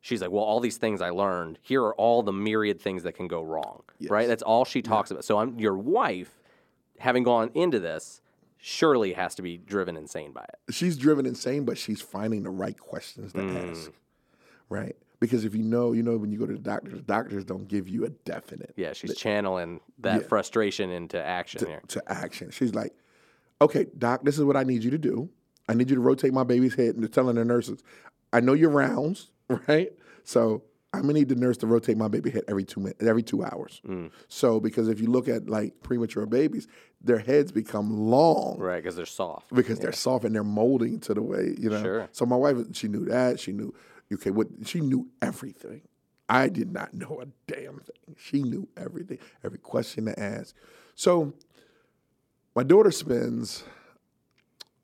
she's 0.00 0.20
like, 0.22 0.30
Well, 0.30 0.44
all 0.44 0.60
these 0.60 0.76
things 0.76 1.00
I 1.00 1.10
learned, 1.10 1.58
here 1.62 1.82
are 1.82 1.94
all 1.96 2.22
the 2.22 2.32
myriad 2.32 2.80
things 2.80 3.02
that 3.04 3.14
can 3.14 3.26
go 3.28 3.42
wrong. 3.42 3.82
Right? 4.08 4.28
That's 4.28 4.42
all 4.42 4.64
she 4.64 4.82
talks 4.82 5.10
about. 5.10 5.24
So 5.24 5.38
I'm 5.38 5.58
your 5.58 5.76
wife, 5.76 6.30
having 6.98 7.22
gone 7.24 7.50
into 7.54 7.80
this, 7.80 8.20
surely 8.58 9.14
has 9.14 9.34
to 9.34 9.42
be 9.42 9.56
driven 9.56 9.96
insane 9.96 10.30
by 10.32 10.44
it. 10.44 10.72
she's 10.72 10.96
driven 10.96 11.26
insane, 11.26 11.64
but 11.64 11.76
she's 11.76 12.00
finding 12.00 12.44
the 12.44 12.50
right 12.50 12.78
questions 12.78 13.32
to 13.32 13.40
Mm. 13.40 13.70
ask, 13.70 13.90
right? 14.68 14.94
Because 15.22 15.44
if 15.44 15.54
you 15.54 15.62
know, 15.62 15.92
you 15.92 16.02
know 16.02 16.16
when 16.16 16.32
you 16.32 16.38
go 16.40 16.46
to 16.46 16.52
the 16.52 16.58
doctors, 16.58 17.00
doctors 17.02 17.44
don't 17.44 17.68
give 17.68 17.88
you 17.88 18.04
a 18.04 18.08
definite 18.08 18.72
Yeah, 18.76 18.92
she's 18.92 19.14
channeling 19.16 19.78
that 20.00 20.22
Yeah. 20.22 20.26
frustration 20.26 20.90
into 20.90 21.16
action 21.24 21.64
here. 21.64 21.80
to 21.86 22.02
action. 22.12 22.50
She's 22.50 22.74
like, 22.74 22.92
okay, 23.60 23.86
doc, 23.96 24.24
this 24.24 24.36
is 24.36 24.42
what 24.44 24.56
I 24.56 24.64
need 24.64 24.82
you 24.82 24.90
to 24.90 24.98
do. 24.98 25.30
I 25.68 25.74
need 25.74 25.90
you 25.90 25.94
to 25.94 26.02
rotate 26.02 26.32
my 26.32 26.42
baby's 26.42 26.74
head. 26.74 26.96
And 26.96 27.04
they're 27.04 27.08
telling 27.08 27.36
the 27.36 27.44
nurses, 27.44 27.84
I 28.32 28.40
know 28.40 28.52
your 28.52 28.70
rounds, 28.70 29.30
right? 29.68 29.92
So 30.24 30.64
I'm 30.92 31.02
gonna 31.02 31.12
need 31.12 31.28
the 31.28 31.36
nurse 31.36 31.56
to 31.58 31.68
rotate 31.68 31.96
my 31.96 32.08
baby 32.08 32.30
head 32.30 32.42
every 32.48 32.64
two 32.64 32.80
minutes, 32.80 33.04
every 33.04 33.22
two 33.22 33.44
hours. 33.44 33.80
Mm. 33.86 34.10
So 34.26 34.58
because 34.58 34.88
if 34.88 35.00
you 35.00 35.06
look 35.06 35.28
at 35.28 35.48
like 35.48 35.84
premature 35.84 36.26
babies, 36.26 36.66
their 37.00 37.18
heads 37.20 37.52
become 37.52 37.96
long 38.10 38.56
Right, 38.58 38.82
because 38.82 38.96
they're 38.96 39.06
soft. 39.06 39.54
because 39.54 39.78
they're 39.78 39.92
soft 39.92 40.24
and 40.24 40.34
they're 40.34 40.42
molding 40.42 40.98
to 40.98 41.14
the 41.14 41.22
way 41.22 41.54
you 41.56 41.70
know. 41.70 41.80
Sure. 41.80 42.08
So 42.10 42.26
my 42.26 42.34
wife, 42.34 42.56
she 42.72 42.88
knew 42.88 43.04
that. 43.04 43.38
She 43.38 43.52
knew 43.52 43.72
okay. 44.14 44.30
What 44.30 44.48
she 44.64 44.80
knew 44.80 45.08
everything. 45.20 45.82
I 46.28 46.48
did 46.48 46.72
not 46.72 46.94
know 46.94 47.20
a 47.20 47.26
damn 47.52 47.78
thing. 47.80 48.16
She 48.16 48.42
knew 48.42 48.66
everything, 48.76 49.18
every 49.44 49.58
question 49.58 50.06
to 50.06 50.18
ask. 50.18 50.54
So 50.94 51.34
my 52.54 52.62
daughter 52.62 52.90
spends 52.90 53.64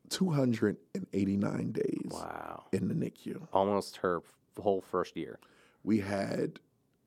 289 0.09 1.71
days 1.71 2.11
Wow. 2.11 2.65
in 2.71 2.87
the 2.87 2.93
NICU. 2.93 3.47
Almost 3.53 3.97
her 3.97 4.17
f- 4.17 4.63
whole 4.63 4.81
first 4.81 5.15
year. 5.15 5.39
We 5.83 5.99
had 5.99 6.59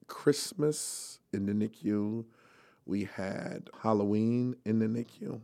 Christmas 0.06 1.18
in 1.32 1.46
the 1.46 1.52
NICU. 1.52 2.24
We 2.86 3.04
had 3.04 3.70
Halloween 3.82 4.56
in 4.64 4.78
the 4.78 4.86
NICU. 4.86 5.40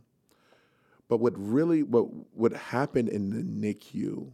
But 1.07 1.17
what 1.19 1.33
really 1.37 1.83
what 1.83 2.03
what 2.35 2.53
happened 2.53 3.09
in 3.09 3.29
the 3.29 3.43
NICU, 3.73 4.31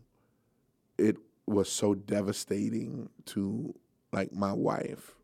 it 0.98 1.18
was 1.48 1.72
so 1.72 1.94
devastating 1.94 3.10
to 3.26 3.74
like 4.12 4.32
my 4.34 4.54
wife. 4.54 5.16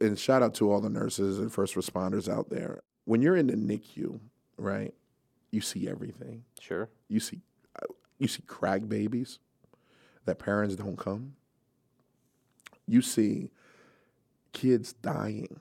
And 0.00 0.18
shout 0.18 0.42
out 0.42 0.54
to 0.54 0.70
all 0.70 0.80
the 0.80 0.88
nurses 0.88 1.38
and 1.38 1.52
first 1.52 1.74
responders 1.74 2.32
out 2.32 2.50
there. 2.50 2.82
When 3.04 3.20
you're 3.20 3.36
in 3.36 3.48
the 3.48 3.54
NICU, 3.54 4.20
right? 4.56 4.94
You 5.50 5.60
see 5.60 5.88
everything. 5.88 6.44
Sure. 6.60 6.88
You 7.08 7.20
see 7.20 7.40
you 8.18 8.28
see 8.28 8.42
crack 8.42 8.88
babies 8.88 9.40
that 10.26 10.38
parents 10.38 10.76
don't 10.76 10.96
come. 10.96 11.34
You 12.86 13.02
see 13.02 13.50
kids 14.52 14.92
dying. 14.92 15.60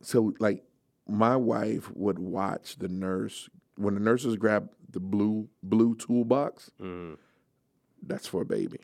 So 0.00 0.32
like 0.40 0.64
my 1.06 1.36
wife 1.36 1.90
would 1.94 2.18
watch 2.18 2.76
the 2.78 2.88
nurse 2.88 3.50
when 3.76 3.94
the 3.94 4.00
nurses 4.00 4.36
grab 4.36 4.70
the 4.90 5.00
blue 5.00 5.48
blue 5.62 5.94
toolbox, 5.94 6.70
Mm. 6.80 7.18
That's 8.08 8.26
for 8.26 8.42
a 8.42 8.44
baby. 8.44 8.78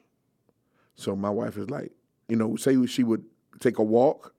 So 0.94 1.16
my 1.16 1.30
wife 1.30 1.56
is 1.56 1.70
like, 1.70 1.92
you 2.28 2.36
know, 2.36 2.56
say 2.56 2.84
she 2.86 3.02
would 3.02 3.24
take 3.60 3.78
a 3.78 3.82
walk 3.82 4.34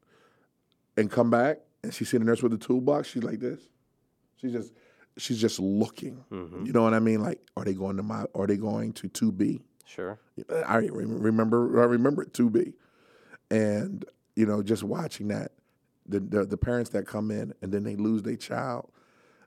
and 0.97 1.09
come 1.09 1.29
back 1.29 1.59
and 1.83 1.93
she 1.93 2.05
see 2.05 2.17
the 2.17 2.23
nurse 2.25 2.41
with 2.43 2.51
the 2.51 2.57
toolbox, 2.57 3.09
she's 3.09 3.23
like 3.23 3.39
this. 3.39 3.59
She's 4.37 4.51
just 4.51 4.73
she's 5.17 5.39
just 5.39 5.59
looking. 5.59 6.23
hmm 6.29 6.65
You 6.65 6.73
know 6.73 6.83
what 6.83 6.93
I 6.93 6.99
mean? 6.99 7.21
Like, 7.21 7.39
are 7.57 7.63
they 7.65 7.73
going 7.73 7.97
to 7.97 8.03
my? 8.03 8.25
Are 8.35 8.47
they 8.47 8.57
going 8.57 8.93
to 8.93 9.07
two 9.09 9.31
B? 9.31 9.61
Sure. 9.85 10.19
I 10.65 10.77
remember. 10.77 11.81
I 11.81 11.85
remember 11.85 12.23
it 12.23 12.33
two 12.33 12.49
B, 12.49 12.73
and 13.51 14.05
you 14.35 14.45
know, 14.45 14.63
just 14.63 14.83
watching 14.83 15.27
that, 15.29 15.51
the, 16.07 16.19
the 16.19 16.45
the 16.45 16.57
parents 16.57 16.89
that 16.91 17.05
come 17.05 17.31
in 17.31 17.53
and 17.61 17.71
then 17.71 17.83
they 17.83 17.95
lose 17.95 18.23
their 18.23 18.35
child, 18.35 18.89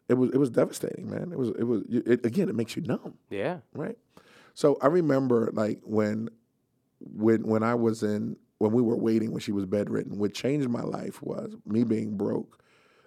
it 0.08 0.14
was 0.14 0.30
it 0.30 0.36
was 0.38 0.50
devastating, 0.50 1.10
man. 1.10 1.32
It 1.32 1.38
was 1.38 1.48
it 1.50 1.64
was 1.64 1.82
it, 1.88 2.24
again, 2.24 2.48
it 2.48 2.54
makes 2.54 2.76
you 2.76 2.82
numb, 2.82 3.14
Yeah. 3.30 3.58
right? 3.74 3.98
So 4.56 4.78
I 4.80 4.86
remember 4.86 5.50
like 5.52 5.80
when 5.84 6.30
when 6.98 7.46
when 7.46 7.62
I 7.62 7.74
was 7.74 8.02
in 8.02 8.36
when 8.56 8.72
we 8.72 8.80
were 8.80 8.96
waiting 8.96 9.30
when 9.30 9.40
she 9.40 9.52
was 9.52 9.66
bedridden. 9.66 10.18
What 10.18 10.32
changed 10.32 10.70
my 10.70 10.80
life 10.80 11.22
was 11.22 11.54
me 11.66 11.84
being 11.84 12.16
broke. 12.16 12.58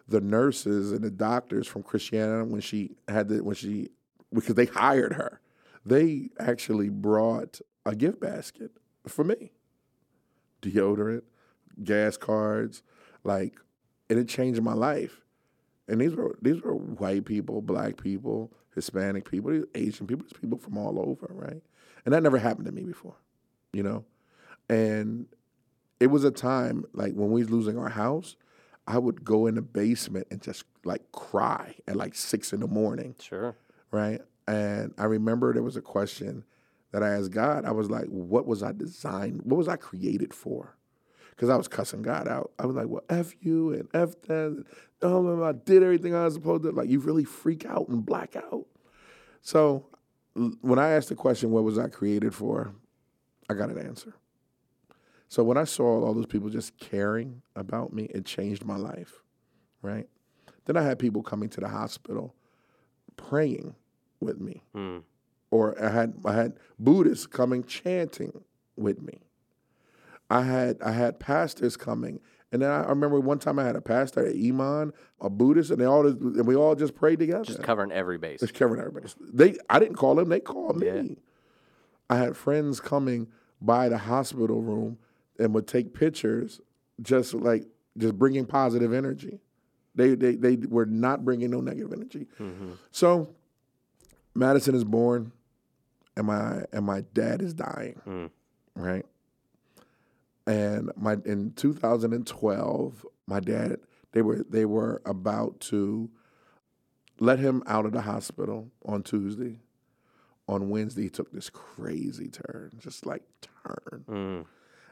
The 0.08 0.22
nurses 0.22 0.92
and 0.92 1.04
the 1.04 1.10
doctors 1.10 1.66
from 1.66 1.82
Christiana 1.82 2.46
when 2.46 2.62
she 2.62 2.92
had 3.08 3.30
the 3.30 3.44
when 3.44 3.56
she 3.56 3.90
because 4.32 4.54
they 4.54 4.68
hired 4.68 5.14
her, 5.14 5.42
they 5.84 6.30
actually 6.38 6.90
brought 6.90 7.62
a 7.84 7.96
gift 7.96 8.20
basket 8.20 8.70
for 9.08 9.24
me. 9.24 9.52
Deodorant, 10.62 11.24
gas 11.84 12.16
cards, 12.16 12.84
like, 13.24 13.56
and 14.08 14.20
it 14.20 14.28
changed 14.28 14.62
my 14.62 14.74
life. 14.74 15.22
And 15.88 16.00
these 16.00 16.16
were 16.16 16.38
these 16.44 16.62
were 16.62 16.76
white 16.76 17.26
people, 17.26 17.64
black 17.64 17.98
people, 17.98 18.52
Hispanic 18.80 19.30
people, 19.30 19.64
Asian 19.76 20.08
people, 20.08 20.24
these 20.24 20.40
people 20.40 20.58
from 20.58 20.78
all 20.78 21.00
over, 21.00 21.28
right? 21.30 21.62
And 22.06 22.14
that 22.14 22.24
never 22.24 22.38
happened 22.38 22.66
to 22.66 22.72
me 22.72 22.84
before, 22.84 23.16
you 23.74 23.84
know. 23.84 24.06
And 24.70 25.28
it 26.00 26.08
was 26.08 26.24
a 26.24 26.32
time 26.32 26.86
like 26.94 27.14
when 27.14 27.32
we 27.32 27.42
was 27.42 27.50
losing 27.50 27.78
our 27.78 27.90
house, 27.90 28.36
I 28.88 28.98
would 28.98 29.24
go 29.24 29.48
in 29.48 29.56
the 29.56 29.62
basement 29.62 30.28
and 30.32 30.42
just 30.42 30.64
like 30.86 31.12
cry 31.12 31.76
at 31.88 31.96
like 31.96 32.16
six 32.16 32.54
in 32.54 32.62
the 32.62 32.68
morning 32.68 33.16
Sure. 33.20 33.56
right? 33.92 34.22
And 34.48 34.94
I 34.98 35.04
remember 35.06 35.54
there 35.54 35.62
was 35.62 35.76
a 35.76 35.82
question 35.82 36.44
that 36.92 37.04
I 37.04 37.10
asked 37.10 37.32
God. 37.32 37.66
I 37.66 37.72
was 37.72 37.90
like, 37.92 38.06
what 38.08 38.48
was 38.48 38.64
I 38.64 38.72
designed? 38.72 39.42
What 39.44 39.58
was 39.58 39.68
I 39.68 39.76
created 39.76 40.34
for? 40.34 40.76
Because 41.40 41.50
I 41.50 41.56
was 41.56 41.70
cussing 41.70 42.02
God 42.02 42.28
out. 42.28 42.52
I 42.60 42.66
was 42.66 42.76
like, 42.76 42.88
well, 42.90 43.04
F 43.10 43.32
you 43.40 43.72
and 43.72 43.88
F 43.94 44.10
that. 44.24 44.66
Oh, 45.02 45.42
I 45.42 45.54
did 45.54 45.84
everything 45.84 46.14
I 46.14 46.26
was 46.26 46.34
supposed 46.34 46.64
to. 46.64 46.72
Like, 46.72 46.90
you 46.90 47.00
really 47.00 47.24
freak 47.24 47.66
out 47.66 47.88
and 47.88 48.06
black 48.06 48.36
out. 48.36 48.66
So 49.42 49.86
when 50.60 50.80
I 50.80 50.90
asked 50.90 51.08
the 51.08 51.16
question, 51.16 51.52
what 51.52 51.64
was 51.64 51.80
I 51.80 51.88
created 51.88 52.36
for? 52.36 52.76
I 53.50 53.54
got 53.54 53.70
an 53.70 53.78
answer. 53.78 54.14
So 55.30 55.42
when 55.42 55.56
I 55.56 55.64
saw 55.64 56.04
all 56.04 56.14
those 56.14 56.26
people 56.26 56.50
just 56.50 56.78
caring 56.78 57.42
about 57.56 57.94
me, 57.94 58.04
it 58.14 58.26
changed 58.26 58.66
my 58.66 58.76
life, 58.76 59.22
right? 59.82 60.10
Then 60.66 60.76
I 60.76 60.84
had 60.84 61.00
people 61.00 61.24
coming 61.24 61.48
to 61.52 61.62
the 61.62 61.70
hospital 61.70 62.36
praying 63.16 63.76
with 64.20 64.42
me, 64.42 64.64
Mm. 64.76 65.04
or 65.52 65.82
I 65.82 65.88
had 65.90 66.16
I 66.26 66.34
had 66.34 66.60
Buddhists 66.78 67.28
coming 67.28 67.64
chanting 67.64 68.44
with 68.76 69.02
me. 69.02 69.22
I 70.30 70.44
had 70.44 70.78
I 70.82 70.92
had 70.92 71.20
pastors 71.20 71.76
coming, 71.78 72.20
and 72.52 72.62
then 72.62 72.70
I 72.70 72.84
remember 72.90 73.20
one 73.20 73.40
time 73.40 73.58
I 73.60 73.64
had 73.64 73.76
a 73.76 73.82
pastor, 73.82 74.26
an 74.26 74.34
imam, 74.50 74.94
a 75.22 75.30
Buddhist, 75.30 75.72
and 75.72 75.80
they 75.82 75.86
all 75.86 76.06
and 76.06 76.46
we 76.46 76.56
all 76.56 76.76
just 76.76 76.96
prayed 76.96 77.20
together. 77.20 77.44
Just 77.44 77.64
covering 77.64 77.92
every 77.92 78.18
base. 78.18 78.44
It's 78.44 78.52
covering 78.52 78.80
everybody. 78.82 79.08
They 79.34 79.56
I 79.70 79.80
didn't 79.80 79.96
call 79.96 80.16
them; 80.16 80.30
they 80.30 80.40
called 80.40 80.78
me. 80.78 80.86
Yeah. 80.88 81.04
I 82.10 82.18
had 82.18 82.36
friends 82.38 82.80
coming 82.80 83.28
by 83.62 83.90
the 83.90 83.98
hospital 83.98 84.62
room 84.62 84.98
and 85.40 85.54
would 85.54 85.68
take 85.68 85.94
pictures, 85.94 86.60
just 87.02 87.34
like 87.34 87.66
just 87.98 88.18
bringing 88.18 88.46
positive 88.46 88.94
energy. 88.94 89.40
They 89.96 90.14
they 90.16 90.36
they 90.36 90.56
were 90.56 90.86
not 90.86 91.26
bringing 91.26 91.50
no 91.52 91.62
negative 91.62 91.92
energy. 91.94 92.28
hmm 92.38 92.72
So 92.92 93.34
Madison 94.36 94.76
is 94.76 94.84
born, 94.84 95.32
and 96.16 96.28
my 96.28 96.66
and 96.72 96.86
my 96.86 97.02
dad 97.14 97.42
is 97.42 97.54
dying, 97.54 98.00
Mm. 98.08 98.30
right? 98.76 99.06
And 100.50 100.92
my 100.98 101.16
in 101.26 101.52
2012, 101.52 103.06
my 103.28 103.40
dad 103.40 103.78
they 104.14 104.24
were 104.24 104.44
they 104.50 104.66
were 104.66 105.00
about 105.06 105.60
to 105.60 106.10
let 107.20 107.38
him 107.38 107.62
out 107.68 107.86
of 107.86 107.92
the 107.92 108.02
hospital 108.02 108.72
on 108.84 109.04
Tuesday. 109.04 109.60
On 110.48 110.72
Wednesday, 110.72 111.04
he 111.04 111.10
took 111.10 111.32
this 111.32 111.52
crazy 111.52 112.30
turn, 112.30 112.72
just 112.80 113.06
like 113.06 113.22
turn. 113.64 114.06
Mm. 114.10 114.46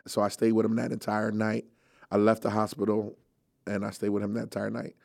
So 0.05 0.21
I 0.21 0.27
stayed 0.27 0.51
with 0.51 0.63
him 0.63 0.75
that 0.75 0.91
entire 0.91 1.31
night. 1.31 1.65
I 2.11 2.17
left 2.17 2.43
the 2.43 2.51
hospital 2.51 3.17
and 3.65 3.83
I 3.83 3.89
stayed 3.89 4.09
with 4.09 4.21
him 4.21 4.35
that 4.35 4.43
entire 4.43 4.69
night. 4.69 4.95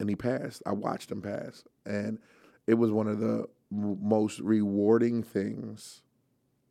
And 0.00 0.08
he 0.08 0.16
passed. 0.16 0.60
I 0.66 0.72
watched 0.72 1.12
him 1.12 1.22
pass. 1.22 1.62
And 1.86 2.18
it 2.66 2.74
was 2.74 2.90
one 2.90 3.06
of 3.06 3.20
the 3.20 3.46
m- 3.70 3.98
most 4.02 4.40
rewarding 4.40 5.22
things 5.22 6.02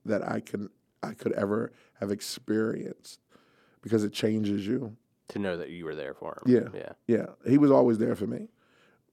that 0.04 0.28
I 0.28 0.42
can 0.42 0.70
I 1.04 1.14
could 1.14 1.34
ever 1.34 1.72
have 2.00 2.12
experienced 2.12 3.20
because 3.82 4.04
it 4.04 4.14
changes 4.14 4.66
you. 4.66 4.96
To 5.30 5.40
know 5.40 5.58
that 5.58 5.70
you 5.70 5.86
were 5.86 5.96
there 5.96 6.14
for 6.14 6.42
him. 6.46 6.54
Yeah. 6.54 6.80
Yeah. 6.80 6.94
Yeah, 7.08 7.26
he 7.50 7.58
was 7.58 7.72
always 7.72 7.98
there 7.98 8.16
for 8.16 8.28
me. 8.28 8.48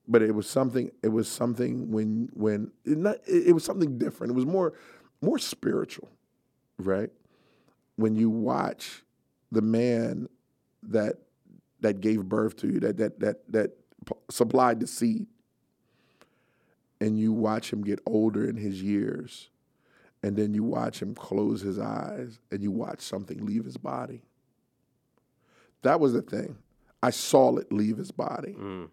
But 0.08 0.22
it 0.22 0.34
was 0.34 0.48
something 0.48 0.90
it 1.02 1.08
was 1.08 1.28
something 1.28 1.90
when 1.90 2.30
when 2.32 2.72
it, 2.84 2.98
not, 2.98 3.16
it, 3.26 3.48
it 3.48 3.52
was 3.52 3.64
something 3.64 3.98
different. 3.98 4.32
It 4.32 4.34
was 4.34 4.46
more 4.46 4.74
more 5.22 5.38
spiritual, 5.38 6.08
right? 6.78 7.10
When 7.96 8.16
you 8.16 8.30
watch 8.30 9.04
the 9.52 9.62
man 9.62 10.28
that 10.82 11.16
that 11.80 12.00
gave 12.00 12.24
birth 12.24 12.56
to 12.56 12.68
you, 12.68 12.80
that 12.80 12.96
that 12.96 13.20
that 13.20 13.52
that 13.52 13.70
supplied 14.30 14.80
the 14.80 14.86
seed, 14.86 15.26
and 17.00 17.18
you 17.18 17.32
watch 17.32 17.72
him 17.72 17.82
get 17.82 18.00
older 18.06 18.48
in 18.48 18.56
his 18.56 18.82
years, 18.82 19.50
and 20.22 20.36
then 20.36 20.54
you 20.54 20.62
watch 20.62 21.00
him 21.00 21.14
close 21.14 21.60
his 21.60 21.78
eyes, 21.78 22.38
and 22.50 22.62
you 22.62 22.70
watch 22.70 23.00
something 23.00 23.44
leave 23.44 23.64
his 23.64 23.76
body. 23.76 24.22
That 25.82 26.00
was 26.00 26.12
the 26.12 26.22
thing. 26.22 26.56
I 27.02 27.10
saw 27.10 27.56
it 27.56 27.72
leave 27.72 27.96
his 27.96 28.10
body. 28.10 28.54
Mm. 28.58 28.88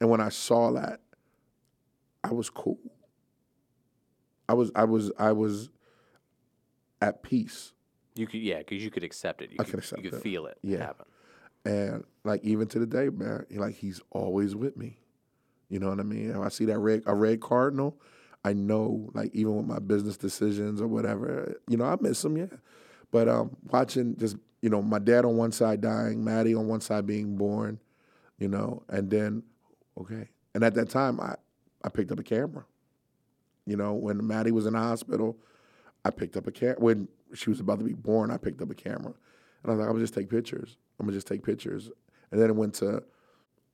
And 0.00 0.10
when 0.10 0.20
I 0.20 0.30
saw 0.30 0.72
that, 0.72 1.00
I 2.24 2.32
was 2.32 2.50
cool. 2.50 2.78
I 4.48 4.54
was 4.54 4.72
I 4.74 4.84
was 4.84 5.12
I 5.18 5.30
was 5.32 5.70
at 7.00 7.22
peace 7.22 7.72
You 8.16 8.26
could, 8.26 8.40
yeah, 8.40 8.58
because 8.58 8.82
you 8.82 8.90
could 8.90 9.04
accept 9.04 9.40
it. 9.42 9.50
You 9.52 9.58
I 9.60 9.64
could, 9.64 9.78
accept 9.78 10.02
You 10.02 10.10
could 10.10 10.18
it. 10.18 10.22
feel 10.22 10.46
it 10.46 10.58
Yeah. 10.62 10.78
happen. 10.78 11.06
And 11.64 12.04
like 12.24 12.42
even 12.42 12.66
to 12.68 12.78
the 12.80 12.86
day, 12.86 13.08
man, 13.10 13.46
like 13.50 13.76
he's 13.76 14.00
always 14.10 14.56
with 14.56 14.76
me. 14.76 14.98
You 15.68 15.78
know 15.78 15.88
what 15.90 16.00
I 16.00 16.02
mean? 16.02 16.30
If 16.30 16.36
I 16.38 16.48
see 16.48 16.64
that 16.64 16.78
red 16.78 17.04
a 17.06 17.14
red 17.14 17.40
cardinal, 17.40 18.00
I 18.44 18.52
know 18.52 19.10
like 19.14 19.30
even 19.34 19.56
with 19.56 19.66
my 19.66 19.78
business 19.78 20.16
decisions 20.16 20.80
or 20.80 20.88
whatever, 20.88 21.56
you 21.68 21.76
know, 21.76 21.84
I 21.84 21.96
miss 22.00 22.24
him, 22.24 22.36
yeah. 22.36 22.46
But 23.10 23.28
um 23.28 23.56
watching 23.70 24.16
just, 24.16 24.36
you 24.62 24.70
know, 24.70 24.82
my 24.82 24.98
dad 24.98 25.24
on 25.24 25.36
one 25.36 25.52
side 25.52 25.80
dying, 25.80 26.24
Maddie 26.24 26.54
on 26.54 26.68
one 26.68 26.80
side 26.80 27.06
being 27.06 27.36
born, 27.36 27.78
you 28.38 28.48
know, 28.48 28.82
and 28.88 29.10
then 29.10 29.42
okay. 29.98 30.28
And 30.54 30.64
at 30.64 30.74
that 30.74 30.88
time 30.88 31.20
I 31.20 31.34
I 31.84 31.88
picked 31.88 32.12
up 32.12 32.18
a 32.18 32.24
camera. 32.24 32.64
You 33.66 33.76
know, 33.76 33.94
when 33.94 34.26
Maddie 34.26 34.52
was 34.52 34.66
in 34.66 34.72
the 34.72 34.78
hospital, 34.78 35.36
I 36.04 36.10
picked 36.10 36.36
up 36.36 36.46
a 36.46 36.52
camera. 36.52 36.76
When 36.78 37.08
she 37.34 37.50
was 37.50 37.60
about 37.60 37.78
to 37.78 37.84
be 37.84 37.92
born, 37.92 38.30
I 38.30 38.36
picked 38.36 38.62
up 38.62 38.70
a 38.70 38.74
camera. 38.74 39.14
And 39.62 39.66
I 39.66 39.70
was 39.70 39.78
like, 39.78 39.86
I'm 39.86 39.92
gonna 39.92 40.04
just 40.04 40.14
take 40.14 40.30
pictures. 40.30 40.76
I'm 40.98 41.06
gonna 41.06 41.16
just 41.16 41.26
take 41.26 41.42
pictures. 41.44 41.90
And 42.30 42.40
then 42.40 42.50
it 42.50 42.56
went 42.56 42.74
to 42.76 43.02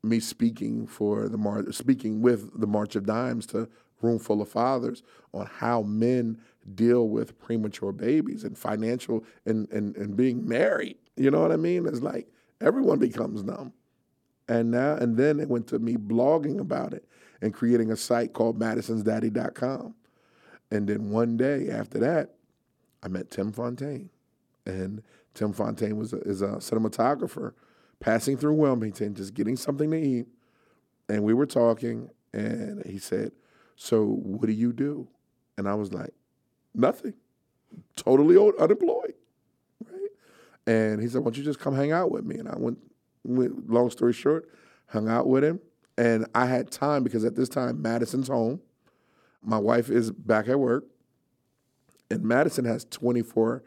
me 0.02 0.20
speaking 0.20 0.86
for 0.86 1.28
the 1.28 1.38
mar- 1.38 1.70
speaking 1.72 2.20
with 2.20 2.58
the 2.58 2.66
March 2.66 2.96
of 2.96 3.06
Dimes 3.06 3.46
to 3.48 3.68
room 4.02 4.18
full 4.18 4.42
of 4.42 4.48
fathers 4.48 5.02
on 5.32 5.46
how 5.46 5.82
men 5.82 6.38
deal 6.74 7.08
with 7.08 7.38
premature 7.38 7.92
babies 7.92 8.44
and 8.44 8.56
financial 8.58 9.24
and, 9.44 9.70
and, 9.70 9.96
and 9.96 10.16
being 10.16 10.46
married. 10.46 10.96
You 11.16 11.30
know 11.30 11.40
what 11.40 11.52
I 11.52 11.56
mean? 11.56 11.86
It's 11.86 12.00
like 12.00 12.28
everyone 12.60 12.98
becomes 12.98 13.42
numb. 13.42 13.72
And 14.48 14.70
now 14.70 14.94
and 14.94 15.16
then 15.16 15.40
it 15.40 15.48
went 15.48 15.66
to 15.68 15.78
me 15.78 15.96
blogging 15.96 16.60
about 16.60 16.94
it 16.94 17.04
and 17.42 17.52
creating 17.52 17.90
a 17.90 17.96
site 17.96 18.32
called 18.32 18.58
madisonsdaddy.com. 18.58 19.94
And 20.70 20.88
then 20.88 21.10
one 21.10 21.36
day 21.36 21.68
after 21.68 21.98
that, 21.98 22.34
I 23.02 23.08
met 23.08 23.30
Tim 23.30 23.52
Fontaine. 23.52 24.10
And 24.64 25.02
Tim 25.34 25.52
Fontaine 25.52 25.96
was 25.96 26.12
a, 26.12 26.18
is 26.20 26.42
a 26.42 26.56
cinematographer 26.56 27.52
passing 28.00 28.36
through 28.36 28.54
Wilmington, 28.54 29.14
just 29.14 29.34
getting 29.34 29.56
something 29.56 29.90
to 29.90 29.96
eat. 29.96 30.26
And 31.08 31.22
we 31.22 31.34
were 31.34 31.46
talking, 31.46 32.10
and 32.32 32.84
he 32.84 32.98
said, 32.98 33.32
So, 33.76 34.04
what 34.04 34.46
do 34.46 34.52
you 34.52 34.72
do? 34.72 35.06
And 35.56 35.68
I 35.68 35.74
was 35.74 35.92
like, 35.92 36.12
Nothing. 36.74 37.14
Totally 37.96 38.36
unemployed. 38.58 39.14
Right? 39.90 40.10
And 40.66 41.00
he 41.00 41.08
said, 41.08 41.18
Why 41.18 41.24
don't 41.24 41.38
you 41.38 41.44
just 41.44 41.60
come 41.60 41.74
hang 41.74 41.92
out 41.92 42.10
with 42.10 42.24
me? 42.24 42.36
And 42.36 42.48
I 42.48 42.56
went, 42.56 42.78
went, 43.24 43.70
long 43.70 43.90
story 43.90 44.12
short, 44.12 44.48
hung 44.88 45.08
out 45.08 45.26
with 45.26 45.44
him. 45.44 45.60
And 45.98 46.26
I 46.34 46.46
had 46.46 46.70
time 46.70 47.02
because 47.02 47.24
at 47.24 47.36
this 47.36 47.48
time, 47.48 47.80
Madison's 47.80 48.28
home. 48.28 48.60
My 49.42 49.58
wife 49.58 49.88
is 49.88 50.10
back 50.10 50.48
at 50.48 50.58
work. 50.58 50.84
And 52.10 52.22
Madison 52.22 52.64
has 52.66 52.84
24 52.84 53.64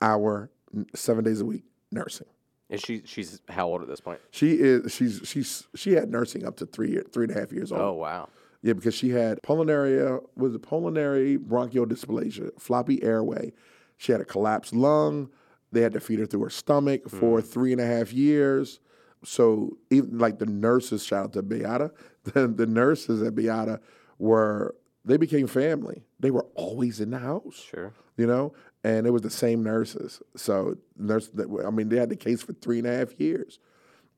hour, 0.00 0.50
seven 0.94 1.24
days 1.24 1.40
a 1.40 1.44
week 1.44 1.64
nursing. 1.90 2.26
And 2.70 2.80
she 2.80 3.02
she's 3.04 3.40
how 3.48 3.66
old 3.66 3.82
at 3.82 3.88
this 3.88 4.00
point? 4.00 4.20
She 4.30 4.52
is 4.54 4.92
she's 4.92 5.20
she's 5.24 5.66
she 5.74 5.92
had 5.92 6.10
nursing 6.10 6.46
up 6.46 6.56
to 6.56 6.66
three 6.66 6.90
year, 6.90 7.04
three 7.12 7.24
and 7.24 7.36
a 7.36 7.38
half 7.38 7.52
years 7.52 7.70
old. 7.70 7.82
Oh 7.82 7.92
wow. 7.92 8.28
Yeah, 8.62 8.74
because 8.74 8.94
she 8.94 9.10
had 9.10 9.42
pulmonary 9.42 10.00
uh, 10.00 10.18
was 10.36 10.54
it 10.54 10.62
pulmonary 10.62 11.36
bronchial 11.36 11.86
dysplasia, 11.86 12.50
floppy 12.60 13.02
airway. 13.02 13.52
She 13.96 14.12
had 14.12 14.20
a 14.20 14.24
collapsed 14.24 14.72
lung. 14.72 15.30
They 15.72 15.80
had 15.80 15.92
to 15.94 16.00
feed 16.00 16.18
her 16.18 16.26
through 16.26 16.44
her 16.44 16.50
stomach 16.50 17.08
for 17.08 17.40
hmm. 17.40 17.46
three 17.46 17.72
and 17.72 17.80
a 17.80 17.86
half 17.86 18.12
years. 18.12 18.80
So 19.24 19.78
even 19.90 20.18
like 20.18 20.38
the 20.38 20.46
nurses, 20.46 21.04
shout 21.04 21.24
out 21.24 21.32
to 21.34 21.42
Bayada, 21.42 21.90
the, 22.24 22.46
the 22.48 22.66
nurses 22.66 23.22
at 23.22 23.34
Bayada 23.34 23.80
were 24.18 24.74
they 25.04 25.16
became 25.16 25.46
family. 25.46 26.04
They 26.20 26.30
were 26.30 26.46
always 26.54 27.00
in 27.00 27.10
the 27.10 27.18
house 27.18 27.66
Sure. 27.70 27.92
you 28.16 28.26
know, 28.26 28.52
and 28.84 29.06
it 29.06 29.10
was 29.10 29.22
the 29.22 29.30
same 29.30 29.62
nurses. 29.62 30.22
So 30.36 30.76
nurse, 30.96 31.30
I 31.38 31.70
mean, 31.70 31.88
they 31.88 31.96
had 31.96 32.08
the 32.08 32.16
case 32.16 32.42
for 32.42 32.52
three 32.52 32.78
and 32.78 32.86
a 32.86 32.96
half 32.96 33.18
years, 33.18 33.58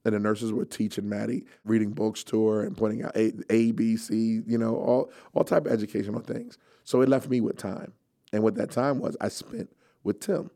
and 0.05 0.15
the 0.15 0.19
nurses 0.19 0.53
were 0.53 0.65
teaching 0.65 1.09
Maddie, 1.09 1.47
reading 1.65 1.91
books 1.91 2.23
to 2.25 2.47
her, 2.49 2.63
and 2.63 2.77
pointing 2.77 3.03
out 3.03 3.17
A, 3.17 3.33
A 3.51 3.73
B, 3.73 3.97
C, 3.97 4.43
you 4.47 4.59
know, 4.59 4.77
all 4.77 5.11
all 5.33 5.45
type 5.45 5.67
of 5.67 5.73
educational 5.73 6.21
things. 6.21 6.59
So 6.85 7.01
it 7.01 7.09
left 7.09 7.29
me 7.29 7.41
with 7.41 7.57
time, 7.57 7.93
and 8.33 8.43
what 8.43 8.57
that 8.57 8.71
time 8.71 9.01
was, 9.01 9.17
I 9.21 9.29
spent 9.29 9.71
with 10.03 10.21
Tim. 10.21 10.51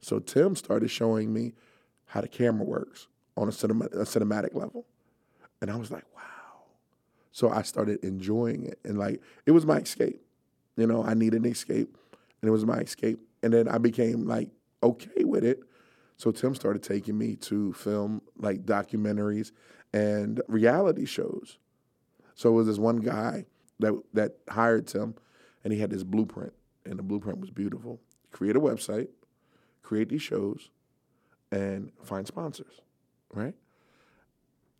So 0.00 0.18
Tim 0.18 0.56
started 0.56 0.90
showing 0.90 1.32
me 1.32 1.52
how 2.06 2.20
the 2.20 2.28
camera 2.28 2.64
works 2.64 3.06
on 3.36 3.48
a, 3.48 3.52
cinema, 3.52 3.86
a 3.86 4.04
cinematic 4.04 4.54
level, 4.54 4.84
and 5.60 5.70
I 5.70 5.76
was 5.76 5.90
like, 5.90 6.04
wow. 6.14 6.22
So 7.30 7.48
I 7.48 7.62
started 7.62 8.02
enjoying 8.04 8.64
it, 8.66 8.78
and 8.84 8.98
like 8.98 9.22
it 9.46 9.52
was 9.52 9.64
my 9.64 9.78
escape. 9.78 10.20
You 10.76 10.86
know, 10.86 11.04
I 11.04 11.14
needed 11.14 11.44
an 11.44 11.50
escape, 11.50 11.96
and 12.40 12.48
it 12.48 12.52
was 12.52 12.66
my 12.66 12.78
escape. 12.78 13.20
And 13.42 13.52
then 13.52 13.68
I 13.68 13.78
became 13.78 14.26
like 14.26 14.50
okay 14.82 15.24
with 15.24 15.44
it. 15.44 15.62
So 16.22 16.30
Tim 16.30 16.54
started 16.54 16.84
taking 16.84 17.18
me 17.18 17.34
to 17.34 17.72
film 17.72 18.22
like 18.38 18.64
documentaries 18.64 19.50
and 19.92 20.40
reality 20.46 21.04
shows. 21.04 21.58
So 22.36 22.50
it 22.50 22.52
was 22.52 22.68
this 22.68 22.78
one 22.78 22.98
guy 22.98 23.46
that 23.80 24.00
that 24.14 24.36
hired 24.48 24.86
Tim, 24.86 25.16
and 25.64 25.72
he 25.72 25.80
had 25.80 25.90
this 25.90 26.04
blueprint, 26.04 26.52
and 26.84 26.96
the 26.96 27.02
blueprint 27.02 27.40
was 27.40 27.50
beautiful. 27.50 28.00
Create 28.30 28.54
a 28.54 28.60
website, 28.60 29.08
create 29.82 30.10
these 30.10 30.22
shows, 30.22 30.70
and 31.50 31.90
find 32.04 32.24
sponsors, 32.24 32.82
right? 33.34 33.54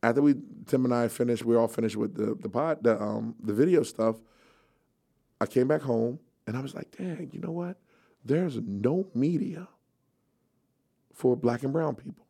After 0.00 0.22
we 0.22 0.36
Tim 0.66 0.84
and 0.84 0.94
I 0.94 1.08
finished, 1.08 1.44
we 1.44 1.56
all 1.56 1.66
finished 1.66 1.96
with 1.96 2.14
the 2.14 2.36
the 2.36 2.48
pod, 2.48 2.84
the 2.84 3.02
um 3.02 3.34
the 3.42 3.52
video 3.52 3.82
stuff. 3.82 4.14
I 5.40 5.46
came 5.46 5.66
back 5.66 5.82
home 5.82 6.20
and 6.46 6.56
I 6.56 6.60
was 6.60 6.72
like, 6.72 6.96
dang, 6.96 7.30
you 7.32 7.40
know 7.40 7.50
what? 7.50 7.78
There's 8.24 8.58
no 8.58 9.08
media 9.12 9.66
for 11.12 11.36
black 11.36 11.62
and 11.62 11.72
brown 11.72 11.94
people. 11.94 12.26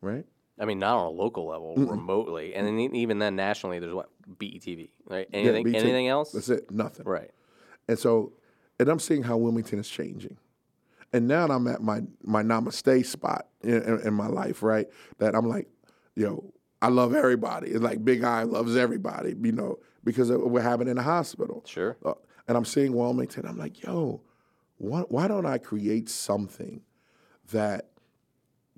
Right? 0.00 0.24
I 0.58 0.64
mean, 0.64 0.78
not 0.78 0.96
on 0.96 1.06
a 1.06 1.10
local 1.10 1.46
level, 1.46 1.74
remotely, 1.76 2.54
and 2.54 2.66
then 2.66 2.78
even 2.78 3.18
then 3.18 3.36
nationally, 3.36 3.78
there's 3.78 3.92
what 3.92 4.08
BETV, 4.38 4.88
right? 5.04 5.28
Anything, 5.32 5.64
BET. 5.64 5.82
anything 5.82 6.08
else? 6.08 6.32
That's 6.32 6.48
it. 6.48 6.70
Nothing. 6.70 7.04
Right. 7.04 7.30
And 7.88 7.98
so, 7.98 8.32
and 8.80 8.88
I'm 8.88 8.98
seeing 8.98 9.22
how 9.22 9.36
Wilmington 9.36 9.78
is 9.78 9.88
changing. 9.88 10.38
And 11.12 11.28
now 11.28 11.46
I'm 11.46 11.66
at 11.68 11.82
my 11.82 12.00
my 12.22 12.42
namaste 12.42 13.06
spot 13.06 13.48
in, 13.62 13.82
in, 13.82 14.00
in 14.08 14.14
my 14.14 14.28
life, 14.28 14.62
right? 14.62 14.86
That 15.18 15.34
I'm 15.34 15.46
like, 15.46 15.68
yo, 16.14 16.52
I 16.80 16.88
love 16.88 17.14
everybody. 17.14 17.70
It's 17.70 17.82
like 17.82 18.04
Big 18.04 18.24
Eye 18.24 18.42
loves 18.44 18.76
everybody, 18.76 19.34
you 19.40 19.52
know, 19.52 19.78
because 20.04 20.30
of 20.30 20.40
what 20.40 20.62
happened 20.62 20.88
in 20.88 20.96
the 20.96 21.02
hospital. 21.02 21.62
Sure. 21.66 21.96
Uh, 22.04 22.14
and 22.48 22.56
I'm 22.56 22.64
seeing 22.64 22.94
Wilmington. 22.94 23.46
I'm 23.46 23.58
like, 23.58 23.82
yo, 23.82 24.22
why, 24.78 25.00
why 25.02 25.28
don't 25.28 25.46
I 25.46 25.58
create 25.58 26.08
something 26.08 26.80
that 27.52 27.90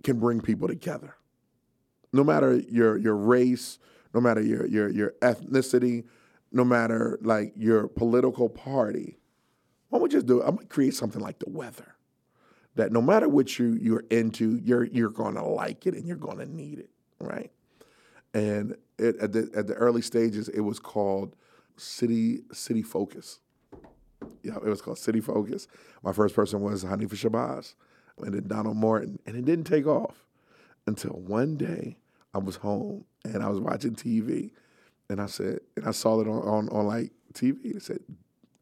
can 0.03 0.19
bring 0.19 0.41
people 0.41 0.69
together? 0.69 1.17
No 2.13 2.25
matter 2.25 2.57
your 2.57 2.97
your 2.97 3.17
race, 3.17 3.79
no 4.15 4.21
matter 4.21 4.41
your 4.41 4.67
your 4.67 4.89
your 4.89 5.15
ethnicity, 5.21 6.05
no 6.53 6.65
matter 6.65 7.19
like 7.23 7.53
your 7.57 7.89
political 7.89 8.49
party. 8.49 9.19
Why 9.89 9.99
don't 9.99 10.05
we 10.05 10.09
just 10.09 10.27
do 10.27 10.41
it? 10.41 10.45
I'm 10.47 10.57
gonna 10.57 10.67
create 10.67 10.95
something 10.95 11.21
like 11.21 11.39
the 11.39 11.51
weather. 11.51 11.95
That 12.75 12.93
no 12.93 13.03
matter 13.03 13.29
what 13.29 13.59
you 13.59 13.77
you're 13.81 14.05
into, 14.11 14.57
you're 14.57 14.85
you're 14.85 15.11
gonna 15.11 15.47
like 15.47 15.87
it 15.87 15.95
and 15.95 16.07
you're 16.07 16.17
gonna 16.17 16.47
need 16.47 16.79
it, 16.79 16.91
right? 17.21 17.51
And 18.35 18.77
it, 18.99 19.17
at 19.17 19.33
the 19.33 19.51
at 19.55 19.67
the 19.67 19.75
early 19.75 20.03
stages, 20.03 20.49
it 20.49 20.61
was 20.61 20.79
called 20.79 21.35
City 21.77 22.43
City 22.53 22.83
Focus. 22.83 23.41
Yeah, 24.43 24.57
it 24.57 24.65
was 24.65 24.81
called 24.81 24.99
City 24.99 25.21
Focus. 25.21 25.69
My 26.03 26.13
first 26.13 26.35
person 26.35 26.61
was 26.61 26.85
Hanifa 26.85 27.15
Shabazz, 27.15 27.75
and 28.23 28.35
then 28.35 28.47
Donald 28.47 28.77
Morton, 28.77 29.19
and 29.27 29.37
it 29.37 29.45
didn't 29.45 29.65
take 29.65 29.87
off 29.87 30.25
until 30.87 31.13
one 31.13 31.57
day 31.57 31.97
I 32.35 32.39
was 32.39 32.57
home 32.57 33.05
and 33.25 33.43
I 33.43 33.49
was 33.49 33.61
watching 33.61 33.95
TV, 33.95 34.51
and 35.09 35.21
I 35.21 35.27
said, 35.27 35.61
and 35.77 35.87
I 35.87 35.91
saw 35.93 36.21
it 36.21 36.29
on 36.29 36.43
on, 36.43 36.69
on 36.71 36.87
like 36.87 37.13
TV. 37.33 37.77
It 37.77 37.83
said 37.83 38.01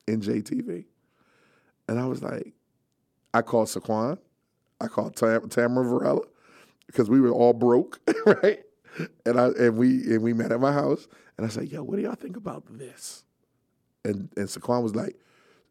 NJTV, 0.07 0.85
and 1.88 1.99
I 1.99 2.07
was 2.07 2.23
like, 2.23 2.53
I 3.35 3.42
called 3.42 3.69
Saquon, 3.69 4.19
I 4.81 4.87
called 4.88 5.16
Tam- 5.16 5.49
Tamara 5.49 5.85
Varela 5.85 6.23
because 6.87 7.11
we 7.11 7.21
were 7.21 7.33
all 7.33 7.53
broke, 7.53 8.01
right? 8.27 8.62
And 9.25 9.38
I 9.38 9.49
and 9.49 9.77
we 9.77 10.03
and 10.05 10.23
we 10.23 10.33
met 10.33 10.53
at 10.53 10.61
my 10.61 10.73
house, 10.73 11.07
and 11.37 11.47
I 11.47 11.51
said, 11.51 11.69
"Yo, 11.69 11.83
what 11.83 11.97
do 11.97 12.03
y'all 12.03 12.14
think 12.14 12.37
about 12.37 12.64
this?" 12.79 13.25
And 14.05 14.31
and 14.37 14.49
Saquon 14.49 14.83
was 14.83 14.95
like, 14.95 15.16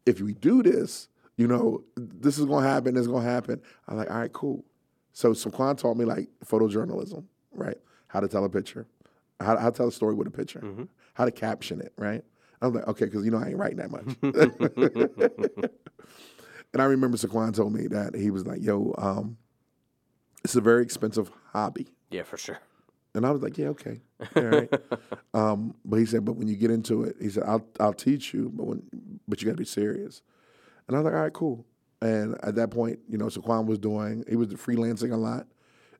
"If 0.04 0.20
we 0.20 0.34
do 0.34 0.62
this, 0.62 1.08
you 1.36 1.46
know, 1.46 1.84
this 1.96 2.38
is 2.38 2.44
gonna 2.46 2.66
happen. 2.66 2.94
This 2.94 3.02
is 3.02 3.08
gonna 3.08 3.24
happen." 3.24 3.60
I'm 3.88 3.96
like, 3.96 4.10
"All 4.10 4.18
right, 4.18 4.32
cool." 4.32 4.64
So 5.12 5.32
Saquon 5.32 5.76
taught 5.78 5.96
me 5.96 6.04
like 6.04 6.28
photojournalism, 6.44 7.24
right? 7.52 7.78
How 8.08 8.20
to 8.20 8.28
tell 8.28 8.44
a 8.44 8.48
picture, 8.48 8.86
how, 9.40 9.56
how 9.56 9.70
to 9.70 9.76
tell 9.76 9.88
a 9.88 9.92
story 9.92 10.14
with 10.14 10.26
a 10.26 10.30
picture, 10.30 10.62
how 11.14 11.24
to 11.24 11.30
caption 11.30 11.80
it, 11.80 11.92
right? 11.96 12.22
I'm 12.60 12.72
like, 12.72 12.86
okay, 12.88 13.04
because 13.06 13.24
you 13.24 13.30
know 13.30 13.38
I 13.38 13.48
ain't 13.48 13.56
writing 13.56 13.78
that 13.78 13.90
much. 13.90 14.16
and 16.72 16.82
I 16.82 16.84
remember 16.84 17.16
Saquon 17.16 17.54
told 17.54 17.72
me 17.72 17.86
that 17.88 18.14
he 18.14 18.30
was 18.30 18.46
like, 18.46 18.62
"Yo, 18.62 18.94
um, 18.98 19.36
it's 20.44 20.56
a 20.56 20.60
very 20.60 20.82
expensive 20.82 21.30
hobby." 21.52 21.88
Yeah, 22.10 22.22
for 22.22 22.36
sure. 22.36 22.58
And 23.14 23.24
I 23.24 23.30
was 23.30 23.42
like, 23.42 23.56
yeah, 23.56 23.68
okay, 23.68 24.02
all 24.36 24.42
right. 24.42 24.72
um, 25.34 25.74
but 25.86 25.96
he 25.96 26.04
said, 26.04 26.26
but 26.26 26.36
when 26.36 26.48
you 26.48 26.56
get 26.56 26.70
into 26.70 27.02
it, 27.04 27.16
he 27.18 27.30
said, 27.30 27.44
I'll 27.46 27.66
I'll 27.80 27.94
teach 27.94 28.34
you, 28.34 28.50
but 28.54 28.66
when 28.66 28.82
but 29.26 29.40
you 29.40 29.46
got 29.46 29.52
to 29.52 29.56
be 29.56 29.64
serious. 29.64 30.20
And 30.88 30.96
I 30.96 31.00
was 31.00 31.04
like, 31.04 31.14
all 31.14 31.20
right, 31.22 31.32
cool. 31.32 31.64
And 32.00 32.36
at 32.42 32.54
that 32.56 32.70
point, 32.70 32.98
you 33.08 33.18
know, 33.18 33.26
Saquon 33.26 33.66
was 33.66 33.78
doing 33.78 34.24
he 34.28 34.36
was 34.36 34.48
freelancing 34.48 35.12
a 35.12 35.16
lot, 35.16 35.46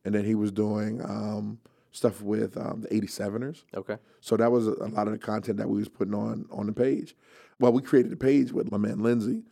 and 0.05 0.15
then 0.15 0.25
he 0.25 0.35
was 0.35 0.53
doing 0.53 1.01
um, 1.03 1.59
stuff 1.91 2.21
with 2.23 2.57
um, 2.57 2.83
the 2.83 2.89
87ers. 2.89 3.65
Okay. 3.75 3.97
So 4.21 4.37
that 4.37 4.53
was 4.53 4.67
a, 4.69 4.73
a 4.73 4.89
lot 4.89 5.07
of 5.07 5.13
the 5.15 5.19
content 5.19 5.57
that 5.59 5.69
we 5.69 5.79
was 5.79 5.89
putting 5.89 6.15
on 6.15 6.47
on 6.51 6.67
the 6.67 6.73
page. 6.73 7.17
Well, 7.59 7.73
we 7.73 7.81
created 7.83 8.13
a 8.13 8.17
page 8.17 8.53
with 8.53 8.71
my 8.71 8.77
man 8.79 8.99
Lindsay 9.03 9.43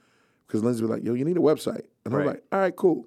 because 0.46 0.62
Lindsay 0.62 0.82
was 0.82 0.90
like, 0.90 1.02
"Yo, 1.02 1.14
you 1.14 1.24
need 1.24 1.38
a 1.38 1.40
website," 1.40 1.86
and 2.04 2.12
I 2.14 2.18
Right. 2.18 2.26
was 2.26 2.34
like, 2.34 2.44
"All 2.52 2.58
right, 2.60 2.76
cool." 2.76 3.06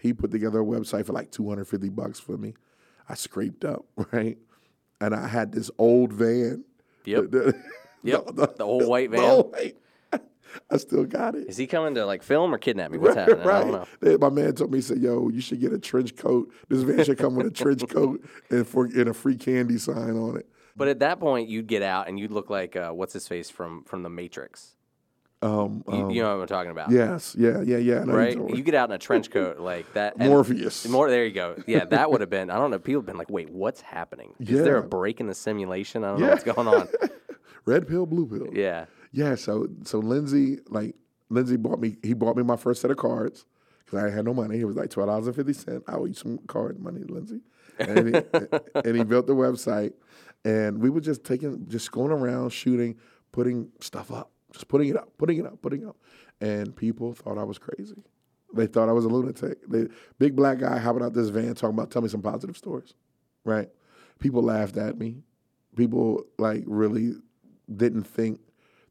He 0.00 0.12
put 0.12 0.30
together 0.30 0.60
a 0.60 0.64
website 0.64 1.06
for 1.06 1.12
like 1.12 1.30
250 1.30 1.88
bucks 1.90 2.18
for 2.20 2.36
me. 2.36 2.54
I 3.08 3.14
scraped 3.14 3.64
up 3.66 3.84
right, 4.12 4.38
and 5.00 5.14
I 5.14 5.28
had 5.28 5.52
this 5.52 5.70
old 5.78 6.12
van. 6.12 6.64
Yep. 7.04 7.30
The, 7.30 7.54
Yep. 8.02 8.26
The 8.36 8.64
old 8.64 8.86
white 8.86 9.10
the 9.10 9.16
van. 9.18 9.30
old 9.30 9.52
white- 9.52 9.76
I 10.70 10.76
still 10.76 11.04
got 11.04 11.34
it. 11.34 11.48
Is 11.48 11.56
he 11.56 11.66
coming 11.66 11.94
to 11.94 12.06
like 12.06 12.22
film 12.22 12.54
or 12.54 12.58
kidnap 12.58 12.90
me? 12.90 12.98
What's 12.98 13.16
happening? 13.16 13.40
I 13.40 13.60
don't 13.60 13.72
know. 13.72 13.86
Then 14.00 14.18
My 14.20 14.30
man 14.30 14.54
told 14.54 14.70
me, 14.72 14.78
he 14.78 14.82
said, 14.82 14.98
"Yo, 14.98 15.28
you 15.28 15.40
should 15.40 15.60
get 15.60 15.72
a 15.72 15.78
trench 15.78 16.16
coat. 16.16 16.52
This 16.68 16.82
van 16.82 17.04
should 17.04 17.18
come 17.18 17.34
with 17.34 17.46
a 17.46 17.50
trench 17.50 17.86
coat 17.90 18.24
and 18.50 18.66
for 18.66 18.84
and 18.86 19.08
a 19.08 19.14
free 19.14 19.36
candy 19.36 19.78
sign 19.78 20.16
on 20.16 20.36
it." 20.36 20.48
But 20.76 20.88
at 20.88 20.98
that 21.00 21.20
point, 21.20 21.48
you'd 21.48 21.66
get 21.68 21.82
out 21.82 22.08
and 22.08 22.18
you'd 22.18 22.32
look 22.32 22.50
like 22.50 22.74
uh, 22.76 22.90
what's 22.90 23.12
his 23.12 23.28
face 23.28 23.50
from 23.50 23.84
from 23.84 24.02
the 24.02 24.10
Matrix. 24.10 24.70
Um, 25.42 25.84
You, 25.86 25.94
um, 25.94 26.10
you 26.10 26.22
know 26.22 26.36
what 26.36 26.42
I'm 26.42 26.48
talking 26.48 26.70
about, 26.70 26.90
yes, 26.90 27.36
yeah, 27.38 27.60
yeah, 27.60 27.76
yeah. 27.76 27.98
I 28.00 28.04
right? 28.04 28.34
You 28.34 28.62
get 28.62 28.74
out 28.74 28.88
in 28.88 28.94
a 28.94 28.98
trench 28.98 29.30
coat 29.30 29.58
like 29.58 29.92
that. 29.92 30.16
Morpheus. 30.18 30.88
More. 30.88 31.10
There 31.10 31.26
you 31.26 31.32
go. 31.34 31.56
Yeah, 31.66 31.84
that 31.84 32.10
would 32.10 32.22
have 32.22 32.30
been. 32.30 32.48
I 32.48 32.56
don't 32.56 32.70
know. 32.70 32.78
People 32.78 33.02
have 33.02 33.06
been 33.06 33.18
like, 33.18 33.30
"Wait, 33.30 33.50
what's 33.50 33.82
happening? 33.82 34.32
Is 34.40 34.62
there 34.64 34.78
a 34.78 34.82
break 34.82 35.20
in 35.20 35.26
the 35.26 35.34
simulation? 35.34 36.02
I 36.02 36.08
don't 36.12 36.20
know 36.20 36.28
what's 36.30 36.44
going 36.44 36.66
on." 36.66 36.88
Red 37.66 37.86
pill, 37.88 38.06
blue 38.06 38.26
pill. 38.26 38.54
Yeah. 38.54 38.86
Yeah, 39.14 39.36
so 39.36 39.68
so 39.84 40.00
Lindsay 40.00 40.58
like 40.68 40.96
Lindsay 41.30 41.56
bought 41.56 41.78
me 41.78 41.96
he 42.02 42.14
bought 42.14 42.36
me 42.36 42.42
my 42.42 42.56
first 42.56 42.82
set 42.82 42.90
of 42.90 42.96
cards 42.96 43.46
because 43.84 44.02
I 44.02 44.10
had 44.10 44.24
no 44.24 44.34
money. 44.34 44.58
It 44.58 44.64
was 44.64 44.74
like 44.74 44.90
twelve 44.90 45.08
dollars 45.08 45.28
and 45.28 45.36
fifty 45.36 45.52
cent. 45.52 45.84
I 45.86 45.92
owe 45.94 46.06
you 46.06 46.14
some 46.14 46.38
card 46.48 46.80
money, 46.80 47.02
Lindsay. 47.08 47.40
And 47.78 48.08
he, 48.08 48.22
and 48.84 48.96
he 48.96 49.04
built 49.04 49.28
the 49.28 49.34
website, 49.34 49.92
and 50.44 50.80
we 50.80 50.90
were 50.90 51.00
just 51.00 51.22
taking 51.22 51.64
just 51.68 51.92
going 51.92 52.10
around 52.10 52.50
shooting, 52.50 52.96
putting 53.30 53.70
stuff 53.80 54.10
up, 54.10 54.32
just 54.52 54.66
putting 54.66 54.88
it 54.88 54.96
up, 54.96 55.16
putting 55.16 55.38
it 55.38 55.46
up, 55.46 55.62
putting 55.62 55.82
it 55.82 55.88
up, 55.88 55.96
and 56.40 56.74
people 56.74 57.14
thought 57.14 57.38
I 57.38 57.44
was 57.44 57.58
crazy. 57.58 58.02
They 58.52 58.66
thought 58.66 58.88
I 58.88 58.92
was 58.92 59.04
a 59.04 59.08
lunatic. 59.08 59.58
They, 59.68 59.86
big 60.18 60.34
black 60.34 60.58
guy 60.58 60.78
hopping 60.78 61.04
out 61.04 61.14
this 61.14 61.28
van 61.28 61.54
talking 61.54 61.78
about 61.78 61.92
tell 61.92 62.02
me 62.02 62.08
some 62.08 62.22
positive 62.22 62.56
stories, 62.56 62.94
right? 63.44 63.68
People 64.18 64.42
laughed 64.42 64.76
at 64.76 64.98
me. 64.98 65.22
People 65.76 66.24
like 66.36 66.64
really 66.66 67.12
didn't 67.76 68.04
think 68.04 68.40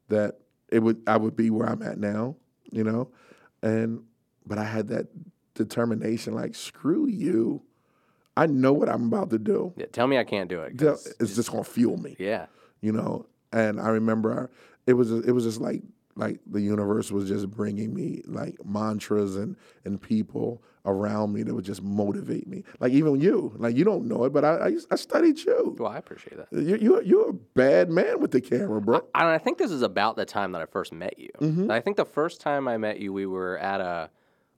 that 0.08 0.38
it 0.70 0.80
would 0.80 1.02
I 1.06 1.16
would 1.16 1.36
be 1.36 1.50
where 1.50 1.68
I'm 1.68 1.82
at 1.82 1.98
now, 1.98 2.36
you 2.70 2.84
know, 2.84 3.08
and 3.62 4.02
but 4.46 4.58
I 4.58 4.64
had 4.64 4.88
that 4.88 5.06
determination. 5.54 6.34
Like 6.34 6.54
screw 6.54 7.06
you, 7.06 7.62
I 8.36 8.46
know 8.46 8.72
what 8.72 8.88
I'm 8.88 9.06
about 9.06 9.30
to 9.30 9.38
do. 9.38 9.72
Yeah. 9.76 9.86
Tell 9.92 10.06
me 10.06 10.18
I 10.18 10.24
can't 10.24 10.48
do 10.48 10.60
it. 10.62 10.78
Tell- 10.78 10.98
It's 11.20 11.34
just 11.36 11.50
gonna 11.50 11.64
fuel 11.64 11.96
me, 11.96 12.16
yeah. 12.18 12.46
you 12.80 12.92
know. 12.92 13.26
And 13.52 13.80
I 13.80 13.88
remember 13.88 14.50
it 14.86 14.94
was 14.94 15.10
it 15.12 15.30
was 15.32 15.44
just 15.44 15.60
like 15.60 15.82
like 16.16 16.40
the 16.46 16.60
universe 16.60 17.10
was 17.10 17.28
just 17.28 17.50
bringing 17.50 17.94
me 17.94 18.22
like 18.26 18.56
mantras 18.64 19.36
and 19.36 19.56
and 19.84 20.00
people 20.00 20.62
around 20.86 21.32
me 21.32 21.42
that 21.42 21.54
would 21.54 21.64
just 21.64 21.82
motivate 21.82 22.46
me. 22.46 22.62
Like 22.80 22.92
even 22.92 23.20
you, 23.20 23.52
like 23.56 23.74
you 23.76 23.84
don't 23.84 24.06
know 24.06 24.24
it, 24.24 24.32
but 24.32 24.44
I 24.44 24.66
I, 24.68 24.76
I 24.90 24.96
studied 24.96 25.38
you. 25.44 25.74
Well, 25.78 25.90
I 25.90 25.96
appreciate 25.98 26.36
that. 26.36 26.48
You 26.52 26.76
you 26.76 27.02
you're 27.02 27.30
a 27.30 27.32
bad 27.32 27.90
man 27.90 28.20
with 28.20 28.30
the 28.32 28.40
camera, 28.40 28.80
bro. 28.80 28.96
And 29.14 29.28
I 29.28 29.38
think 29.38 29.58
this 29.58 29.70
is 29.70 29.82
about 29.82 30.16
the 30.16 30.24
time 30.26 30.52
that 30.52 30.60
I 30.62 30.66
first 30.66 30.92
met 30.92 31.18
you. 31.18 31.30
Mm-hmm. 31.40 31.70
I 31.70 31.80
think 31.80 31.96
the 31.96 32.04
first 32.04 32.40
time 32.40 32.68
I 32.68 32.76
met 32.76 33.00
you, 33.00 33.12
we 33.12 33.26
were 33.26 33.58
at 33.58 33.80
a 33.80 34.10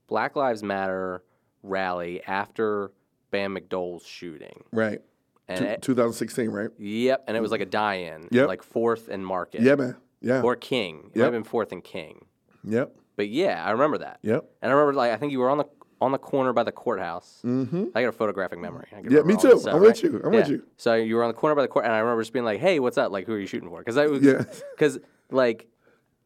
Black 0.09 0.37
Lives 0.37 0.63
Matter 0.63 1.23
rally 1.63 2.23
after 2.25 2.91
Bam 3.31 3.57
McDole's 3.57 4.07
shooting. 4.07 4.65
Right. 4.73 5.01
And 5.49 5.59
Two- 5.61 5.65
it- 5.65 5.83
2016, 5.83 6.51
right? 6.51 6.71
yep, 6.79 7.25
and 7.29 7.37
it 7.37 7.41
was 7.41 7.51
like 7.53 7.61
a 7.61 7.67
die-in, 7.67 8.29
Yep. 8.33 8.49
like 8.49 8.63
Fourth 8.65 9.09
and 9.09 9.25
Market, 9.25 9.63
Yeah, 9.63 9.77
man. 9.77 9.97
Yeah. 10.21 10.43
or 10.43 10.57
King. 10.57 11.11
It 11.15 11.19
might 11.19 11.25
have 11.25 11.33
been 11.33 11.45
Fourth 11.45 11.71
and 11.71 11.85
King. 11.85 12.25
Yep. 12.65 12.97
But 13.17 13.29
yeah, 13.29 13.65
I 13.65 13.71
remember 13.71 13.99
that. 13.99 14.19
Yep. 14.23 14.45
And 14.61 14.71
I 14.73 14.75
remember 14.75 14.93
like 14.95 15.13
I 15.13 15.17
think 15.17 15.31
you 15.33 15.39
were 15.39 15.49
on 15.51 15.59
the 15.59 15.65
on 16.01 16.13
the 16.13 16.19
corner 16.19 16.53
by 16.53 16.63
the 16.63 16.73
courthouse. 16.73 17.41
Mm-hmm. 17.45 17.87
I 17.95 18.03
got 18.03 18.09
a 18.09 18.13
photographic 18.13 18.59
memory. 18.59 18.87
I 18.95 19.01
Yeah, 19.09 19.23
me 19.23 19.37
too. 19.37 19.59
stuff, 19.59 19.75
I'm 19.75 19.81
with 19.81 20.03
you. 20.03 20.21
I'm 20.25 20.33
with 20.33 20.49
you. 20.49 20.63
So 20.77 20.95
you 20.95 21.17
were 21.17 21.23
on 21.25 21.29
the 21.29 21.35
corner 21.35 21.55
by 21.55 21.63
the 21.63 21.69
court, 21.69 21.85
and 21.87 21.95
I 21.95 21.99
remember 21.99 22.23
just 22.23 22.33
being 22.33 22.45
like, 22.45 22.61
"Hey, 22.61 22.79
what's 22.81 22.99
up? 22.99 23.11
Like, 23.13 23.27
who 23.27 23.33
are 23.35 23.39
you 23.39 23.47
shooting 23.47 23.69
for?" 23.69 23.79
Because 23.79 23.97
I 23.97 24.07
was, 24.07 24.23
Yeah. 24.23 24.45
because 24.75 24.99
like, 25.31 25.69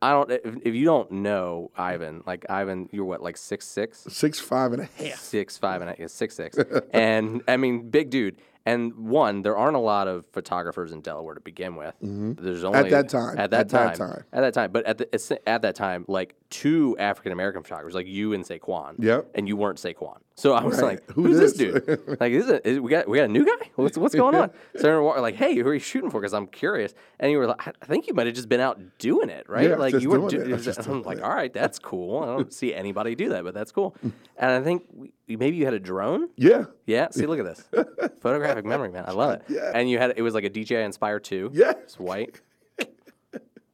I 0.02 0.10
don't. 0.12 0.30
If, 0.30 0.56
if 0.64 0.74
you 0.74 0.84
don't 0.84 1.10
know 1.12 1.70
Ivan, 1.76 2.22
like 2.26 2.46
Ivan, 2.50 2.88
you're 2.90 3.04
what, 3.04 3.22
like 3.22 3.36
six 3.36 3.66
six, 3.66 4.06
Six 4.08 4.40
five 4.40 4.72
and 4.72 4.82
a 4.82 4.88
half. 4.96 5.18
six 5.20 5.56
five, 5.58 5.82
and 5.82 5.90
a- 5.90 5.96
yeah, 5.98 6.06
six 6.08 6.34
six, 6.34 6.56
and 6.92 7.42
I 7.46 7.56
mean, 7.56 7.90
big 7.90 8.10
dude. 8.10 8.40
And 8.66 8.94
one, 9.08 9.42
there 9.42 9.56
aren't 9.56 9.76
a 9.76 9.80
lot 9.80 10.06
of 10.06 10.26
photographers 10.32 10.92
in 10.92 11.00
Delaware 11.00 11.34
to 11.34 11.40
begin 11.40 11.76
with. 11.76 11.94
Mm-hmm. 12.02 12.34
There's 12.34 12.62
only 12.64 12.78
at 12.78 12.90
that 12.90 13.08
time. 13.08 13.38
At 13.38 13.50
that 13.50 13.60
At 13.60 13.68
time. 13.68 13.86
that 13.88 13.96
time. 13.96 14.24
At 14.32 14.40
that 14.42 14.54
time. 14.54 14.72
But 14.72 14.84
at 14.86 14.98
the, 14.98 15.48
at 15.48 15.62
that 15.62 15.74
time, 15.74 16.04
like 16.08 16.34
two 16.50 16.96
African 16.98 17.32
American 17.32 17.62
photographers, 17.62 17.94
like 17.94 18.06
you 18.06 18.32
and 18.32 18.44
Saquon. 18.44 18.96
Yep. 18.98 19.30
And 19.34 19.48
you 19.48 19.56
weren't 19.56 19.78
Saquon. 19.78 20.18
So 20.40 20.54
I 20.54 20.64
was 20.64 20.80
Right. 20.80 20.92
like, 21.06 21.10
who's 21.10 21.38
this 21.38 21.52
this? 21.52 21.72
dude? 21.84 22.16
like, 22.18 22.32
is 22.32 22.48
it? 22.48 22.62
Is, 22.64 22.80
we 22.80 22.90
got 22.90 23.06
we 23.06 23.18
got 23.18 23.24
a 23.24 23.32
new 23.32 23.44
guy? 23.44 23.70
What's 23.76 23.98
what's 23.98 24.14
going 24.14 24.34
on? 24.34 24.50
So 24.80 25.02
we're 25.04 25.20
like, 25.20 25.34
hey, 25.34 25.54
who 25.56 25.68
are 25.68 25.74
you 25.74 25.80
shooting 25.80 26.10
for? 26.10 26.18
Because 26.18 26.32
I'm 26.32 26.46
curious. 26.46 26.94
And 27.18 27.30
you 27.30 27.36
were 27.38 27.46
like, 27.46 27.66
I 27.68 27.84
think 27.86 28.06
you 28.06 28.14
might 28.14 28.26
have 28.26 28.34
just 28.34 28.48
been 28.48 28.60
out 28.60 28.80
doing 28.98 29.28
it, 29.28 29.46
right? 29.50 29.68
Yeah, 29.68 29.76
like 29.76 29.92
you 30.00 30.08
were. 30.08 30.16
doing 30.30 30.46
Do- 30.46 30.54
it. 30.54 30.54
I 30.54 30.56
just 30.62 30.86
I'm 30.88 31.02
like, 31.02 31.18
it. 31.18 31.24
all 31.24 31.34
right, 31.34 31.52
that's 31.52 31.78
cool. 31.78 32.22
I 32.22 32.26
don't 32.26 32.52
see 32.54 32.74
anybody 32.74 33.14
do 33.14 33.28
that, 33.30 33.44
but 33.44 33.52
that's 33.52 33.70
cool. 33.70 33.94
and 34.02 34.50
I 34.50 34.62
think 34.62 34.84
we, 34.94 35.12
maybe 35.28 35.56
you 35.58 35.66
had 35.66 35.74
a 35.74 35.78
drone. 35.80 36.30
Yeah. 36.36 36.64
Yeah. 36.86 37.10
See, 37.10 37.26
look 37.26 37.38
at 37.38 37.44
this 37.44 37.62
photographic 38.20 38.64
memory, 38.64 38.90
man. 38.90 39.04
I 39.06 39.12
love 39.12 39.34
it. 39.34 39.42
Yeah. 39.48 39.72
And 39.74 39.90
you 39.90 39.98
had 39.98 40.14
it 40.16 40.22
was 40.22 40.32
like 40.32 40.44
a 40.44 40.48
DJI 40.50 40.76
Inspire 40.76 41.20
two. 41.20 41.50
Yeah. 41.52 41.72
It's 41.72 41.98
white. 41.98 42.40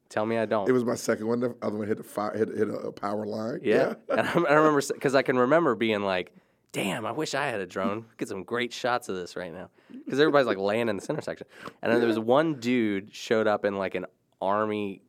Tell 0.09 0.25
me 0.25 0.37
I 0.37 0.45
don't. 0.45 0.67
It 0.67 0.71
was 0.71 0.85
my 0.85 0.95
second 0.95 1.27
one. 1.27 1.39
The 1.41 1.55
other 1.61 1.77
one 1.77 1.87
hit 1.87 1.99
a 1.99 2.03
fire, 2.03 2.35
hit, 2.35 2.49
hit 2.57 2.69
a 2.69 2.91
power 2.91 3.25
line. 3.25 3.59
Yeah. 3.61 3.93
and 4.09 4.21
I, 4.27 4.31
I 4.33 4.53
remember 4.53 4.81
because 4.93 5.15
I 5.15 5.21
can 5.21 5.37
remember 5.37 5.75
being 5.75 6.01
like, 6.01 6.31
"Damn, 6.71 7.05
I 7.05 7.11
wish 7.11 7.33
I 7.33 7.47
had 7.47 7.59
a 7.59 7.65
drone. 7.65 8.05
Get 8.17 8.27
some 8.27 8.43
great 8.43 8.73
shots 8.73 9.09
of 9.09 9.15
this 9.15 9.35
right 9.35 9.53
now." 9.53 9.69
Because 10.05 10.19
everybody's 10.19 10.47
like 10.47 10.57
laying 10.57 10.89
in 10.89 10.95
this 10.97 11.09
intersection, 11.09 11.47
and 11.81 11.91
then 11.91 11.99
there 11.99 12.07
was 12.07 12.19
one 12.19 12.55
dude 12.55 13.13
showed 13.13 13.47
up 13.47 13.65
in 13.65 13.75
like 13.77 13.95
an 13.95 14.05
army, 14.41 15.01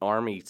army 0.00 0.42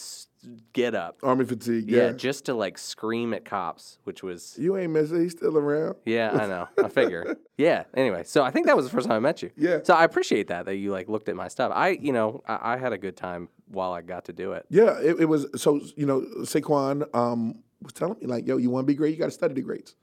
get 0.73 0.95
up. 0.95 1.19
Army 1.23 1.45
fatigue. 1.45 1.91
Yeah. 1.91 2.07
Yeah. 2.07 2.13
just 2.13 2.47
to 2.47 2.55
like 2.55 2.79
scream 2.79 3.35
at 3.35 3.45
cops, 3.45 3.99
which 4.05 4.23
was 4.23 4.57
you 4.59 4.77
ain't 4.77 4.93
missing. 4.93 5.21
He's 5.23 5.33
still 5.33 5.57
around. 5.59 5.97
yeah, 6.05 6.31
I 6.33 6.47
know. 6.47 6.69
I 6.83 6.89
figure. 6.89 7.37
Yeah. 7.59 7.83
Anyway, 7.93 8.23
so 8.23 8.45
I 8.45 8.53
think 8.53 8.67
that 8.67 8.77
was 8.77 8.85
the 8.87 8.93
first 8.93 9.09
time 9.09 9.17
I 9.17 9.19
met 9.19 9.43
you. 9.43 9.51
Yeah. 9.57 9.81
So 9.83 9.93
I 9.93 10.05
appreciate 10.05 10.47
that 10.47 10.67
that 10.67 10.77
you 10.77 10.93
like 10.93 11.09
looked 11.09 11.29
at 11.29 11.35
my 11.35 11.49
stuff. 11.49 11.73
I, 11.75 11.89
you 11.89 12.13
know, 12.13 12.41
I, 12.47 12.75
I 12.75 12.77
had 12.77 12.93
a 12.93 12.99
good 12.99 13.17
time 13.17 13.49
while 13.67 13.93
I 13.93 14.01
got 14.01 14.27
to 14.27 14.33
do 14.33 14.53
it. 14.53 14.65
Yeah. 14.71 14.97
It, 15.01 15.23
it 15.23 15.25
was 15.25 15.47
so 15.57 15.81
you 15.97 16.07
know 16.07 16.21
Saquon 16.43 17.13
um, 17.17 17.65
was 17.83 17.95
telling 17.95 18.17
me 18.21 18.27
like, 18.29 18.47
yo, 18.47 18.59
you 18.59 18.71
want 18.71 18.85
to 18.85 18.87
be 18.87 18.95
great, 18.95 19.11
you 19.13 19.19
got 19.19 19.25
to 19.25 19.33
study 19.33 19.55
the 19.55 19.61
greats, 19.61 19.97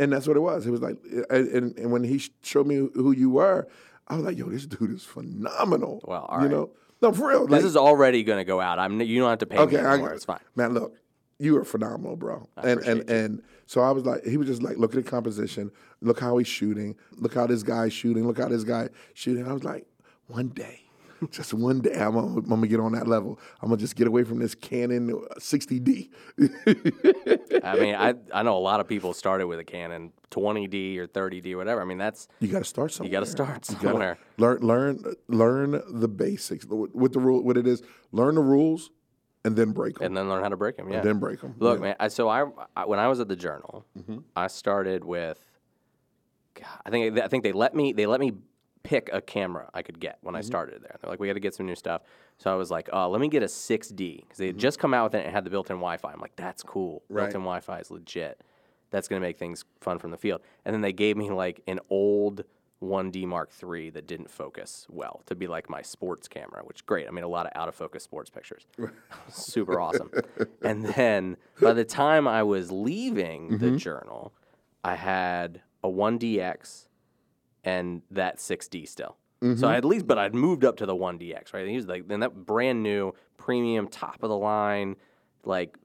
and 0.00 0.12
that's 0.12 0.26
what 0.26 0.36
it 0.36 0.40
was. 0.40 0.66
It 0.66 0.70
was 0.70 0.80
like, 0.80 0.96
and, 1.30 1.78
and, 1.78 1.92
when 1.92 2.02
he 2.02 2.20
showed 2.42 2.66
me 2.66 2.88
who 2.94 3.12
you 3.12 3.30
were, 3.30 3.68
I 4.08 4.16
was 4.16 4.24
like, 4.24 4.36
yo, 4.36 4.48
this 4.50 4.66
dude 4.66 4.90
is 4.92 5.04
phenomenal. 5.04 6.00
Well, 6.04 6.26
all 6.28 6.38
you 6.38 6.46
right. 6.46 6.50
know, 6.50 6.70
no 7.02 7.12
for 7.12 7.28
real. 7.28 7.46
This 7.46 7.62
like- 7.62 7.64
is 7.64 7.76
already 7.76 8.24
going 8.24 8.38
to 8.38 8.44
go 8.44 8.60
out. 8.60 8.78
I'm. 8.78 9.00
You 9.00 9.20
don't 9.20 9.30
have 9.30 9.38
to 9.40 9.46
pay 9.46 9.58
Okay, 9.58 9.76
me 9.76 9.82
I- 9.82 9.92
anymore. 9.94 10.12
it's 10.12 10.24
fine. 10.24 10.40
Man, 10.56 10.74
look, 10.74 10.96
you 11.38 11.56
are 11.56 11.64
phenomenal, 11.64 12.16
bro. 12.16 12.48
I 12.56 12.60
and 12.62 12.70
and 12.70 13.00
appreciate 13.00 13.10
and 13.24 13.42
so 13.66 13.82
I 13.82 13.92
was 13.92 14.04
like, 14.04 14.24
he 14.24 14.36
was 14.36 14.48
just 14.48 14.62
like, 14.62 14.78
look 14.78 14.96
at 14.96 15.04
the 15.04 15.08
composition, 15.08 15.70
look 16.00 16.18
how 16.18 16.38
he's 16.38 16.48
shooting, 16.48 16.96
look 17.16 17.34
how 17.34 17.46
this 17.46 17.62
guy's 17.62 17.92
shooting, 17.92 18.26
look 18.26 18.38
how 18.38 18.48
this 18.48 18.64
guy 18.64 18.88
shooting. 19.14 19.46
I 19.46 19.52
was 19.52 19.62
like, 19.64 19.86
one 20.26 20.48
day, 20.48 20.80
just 21.30 21.52
one 21.54 21.80
day, 21.80 21.94
I'm 21.94 22.14
gonna, 22.14 22.38
I'm 22.38 22.44
gonna 22.48 22.66
get 22.66 22.80
on 22.80 22.92
that 22.92 23.06
level. 23.06 23.38
I'm 23.60 23.68
gonna 23.68 23.80
just 23.80 23.96
get 23.96 24.06
away 24.06 24.24
from 24.24 24.38
this 24.38 24.54
Canon 24.54 25.10
60D. 25.38 26.10
I 27.64 27.78
mean, 27.78 27.94
I 27.94 28.14
I 28.32 28.42
know 28.42 28.56
a 28.56 28.58
lot 28.58 28.80
of 28.80 28.88
people 28.88 29.12
started 29.12 29.46
with 29.46 29.58
a 29.58 29.64
Canon 29.64 30.12
20D 30.30 30.98
or 30.98 31.06
30D 31.06 31.52
or 31.52 31.56
whatever. 31.58 31.80
I 31.80 31.84
mean, 31.84 31.98
that's 31.98 32.28
you 32.40 32.48
got 32.48 32.58
to 32.60 32.64
start 32.64 32.92
somewhere. 32.92 33.08
you 33.08 33.12
got 33.12 33.24
to 33.24 33.30
start 33.30 33.64
somewhere. 33.64 34.18
learn 34.38 34.60
learn 34.60 35.04
learn 35.28 35.82
the 35.88 36.08
basics. 36.08 36.64
With 36.66 37.12
the 37.12 37.20
rule, 37.20 37.42
what 37.42 37.56
it 37.56 37.66
is, 37.66 37.82
learn 38.12 38.34
the 38.36 38.40
rules, 38.42 38.90
and 39.44 39.56
then 39.56 39.72
break 39.72 39.98
them. 39.98 40.06
and 40.06 40.16
then 40.16 40.28
learn 40.28 40.42
how 40.42 40.48
to 40.48 40.56
break 40.56 40.76
them. 40.76 40.90
Yeah. 40.90 41.00
then 41.00 41.18
break 41.18 41.40
them. 41.40 41.54
Look, 41.58 41.80
man. 41.80 41.96
I, 41.98 42.08
so 42.08 42.28
I, 42.28 42.44
I 42.76 42.84
when 42.86 42.98
I 42.98 43.08
was 43.08 43.20
at 43.20 43.28
the 43.28 43.36
Journal, 43.36 43.84
Mm-hmm. 43.98 44.18
I 44.36 44.46
started 44.46 45.04
with. 45.04 45.38
God, 46.54 46.66
I 46.84 46.90
think 46.90 47.18
I 47.18 47.28
think 47.28 47.44
they 47.44 47.52
let 47.52 47.74
me 47.74 47.92
they 47.92 48.06
let 48.06 48.20
me 48.20 48.32
pick 48.82 49.10
a 49.12 49.20
camera 49.20 49.68
I 49.74 49.82
could 49.82 50.00
get 50.00 50.16
Mm-hmm. 50.18 50.26
when 50.26 50.36
I 50.36 50.40
started 50.40 50.82
there. 50.82 50.96
They're 51.00 51.10
like, 51.10 51.20
we 51.20 51.26
got 51.26 51.34
to 51.34 51.40
get 51.40 51.54
some 51.54 51.66
new 51.66 51.74
stuff. 51.74 52.02
So 52.38 52.50
I 52.50 52.54
was 52.54 52.70
like, 52.70 52.88
oh, 52.92 53.10
let 53.10 53.20
me 53.20 53.28
get 53.28 53.42
a 53.42 53.46
6D 53.46 54.22
because 54.22 54.38
they 54.38 54.46
had 54.46 54.54
Mm-hmm. 54.56 54.60
just 54.60 54.78
come 54.78 54.94
out 54.94 55.04
with 55.04 55.14
it 55.14 55.18
and 55.18 55.28
it 55.28 55.32
had 55.32 55.44
the 55.44 55.50
built-in 55.50 55.76
Wi-Fi. 55.76 56.12
I'm 56.12 56.20
like, 56.20 56.36
that's 56.36 56.62
cool. 56.62 57.02
Right. 57.08 57.24
Built-in 57.24 57.42
Wi-Fi 57.42 57.78
is 57.80 57.90
legit. 57.90 58.40
That's 58.90 59.06
gonna 59.08 59.20
make 59.20 59.38
things 59.38 59.64
fun 59.80 59.98
from 59.98 60.10
the 60.10 60.16
field. 60.16 60.40
And 60.64 60.74
then 60.74 60.80
they 60.80 60.92
gave 60.92 61.16
me 61.16 61.30
like 61.30 61.60
an 61.68 61.78
old 61.90 62.44
1D 62.82 63.26
Mark 63.26 63.50
III 63.62 63.90
that 63.90 64.06
didn't 64.06 64.30
focus 64.30 64.86
well 64.88 65.22
to 65.26 65.34
be 65.34 65.46
like 65.46 65.68
my 65.68 65.82
sports 65.82 66.26
camera, 66.28 66.62
which 66.64 66.86
great. 66.86 67.06
I 67.06 67.10
made 67.10 67.24
a 67.24 67.28
lot 67.28 67.44
of 67.46 67.52
out 67.54 67.68
of 67.68 67.74
focus 67.74 68.02
sports 68.02 68.30
pictures. 68.30 68.66
Super 69.28 69.78
awesome. 69.78 70.10
And 70.62 70.86
then 70.86 71.36
by 71.60 71.74
the 71.74 71.84
time 71.84 72.26
I 72.26 72.42
was 72.42 72.72
leaving 72.72 73.58
the 73.58 73.72
journal, 73.76 74.32
I 74.82 74.94
had 74.94 75.60
a 75.84 75.88
1DX 75.88 76.86
and 77.64 78.02
that 78.10 78.38
6D 78.38 78.88
still. 78.88 79.16
So 79.56 79.68
I 79.68 79.76
at 79.76 79.86
least, 79.86 80.06
but 80.06 80.18
I'd 80.18 80.34
moved 80.34 80.66
up 80.66 80.76
to 80.78 80.86
the 80.86 80.94
1DX, 80.94 81.54
right? 81.54 81.60
And 81.60 81.70
he 81.70 81.76
was 81.76 81.86
like, 81.86 82.06
then 82.08 82.20
that 82.20 82.34
brand 82.44 82.82
new 82.82 83.14
premium, 83.38 83.88
top 83.88 84.22
of 84.22 84.28
the 84.28 84.36
line, 84.36 84.96
like 85.44 85.78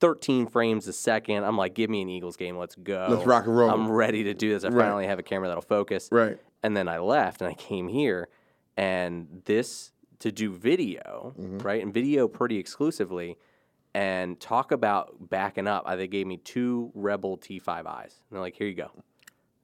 13 0.00 0.46
frames 0.46 0.88
a 0.88 0.92
second. 0.94 1.44
I'm 1.44 1.56
like, 1.58 1.74
give 1.74 1.90
me 1.90 2.00
an 2.00 2.08
Eagles 2.08 2.36
game, 2.36 2.56
let's 2.56 2.74
go. 2.74 3.08
Let's 3.10 3.26
rock 3.26 3.44
and 3.46 3.54
roll. 3.56 3.70
I'm 3.70 3.90
ready 3.90 4.24
to 4.24 4.32
do 4.34 4.50
this. 4.54 4.64
I 4.64 4.68
Right. 4.68 4.84
finally 4.86 5.06
have 5.06 5.18
a 5.18 5.22
camera 5.22 5.48
that'll 5.48 5.60
focus. 5.62 6.08
Right. 6.10 6.38
And 6.62 6.74
then 6.74 6.88
I 6.88 6.98
left 6.98 7.42
and 7.42 7.50
I 7.50 7.54
came 7.54 7.88
here, 7.88 8.28
and 8.76 9.42
this 9.44 9.92
to 10.20 10.32
do 10.32 10.50
video, 10.52 11.34
Mm-hmm. 11.38 11.58
right? 11.58 11.82
And 11.82 11.92
video 11.92 12.26
pretty 12.26 12.56
exclusively, 12.56 13.36
and 13.92 14.40
talk 14.40 14.72
about 14.72 15.28
backing 15.28 15.66
up. 15.66 15.86
They 15.96 16.06
gave 16.08 16.26
me 16.26 16.38
two 16.38 16.90
Rebel 16.94 17.36
T5Is, 17.36 17.84
and 17.84 18.12
they're 18.30 18.40
like, 18.40 18.56
here 18.56 18.66
you 18.66 18.74
go. 18.74 18.90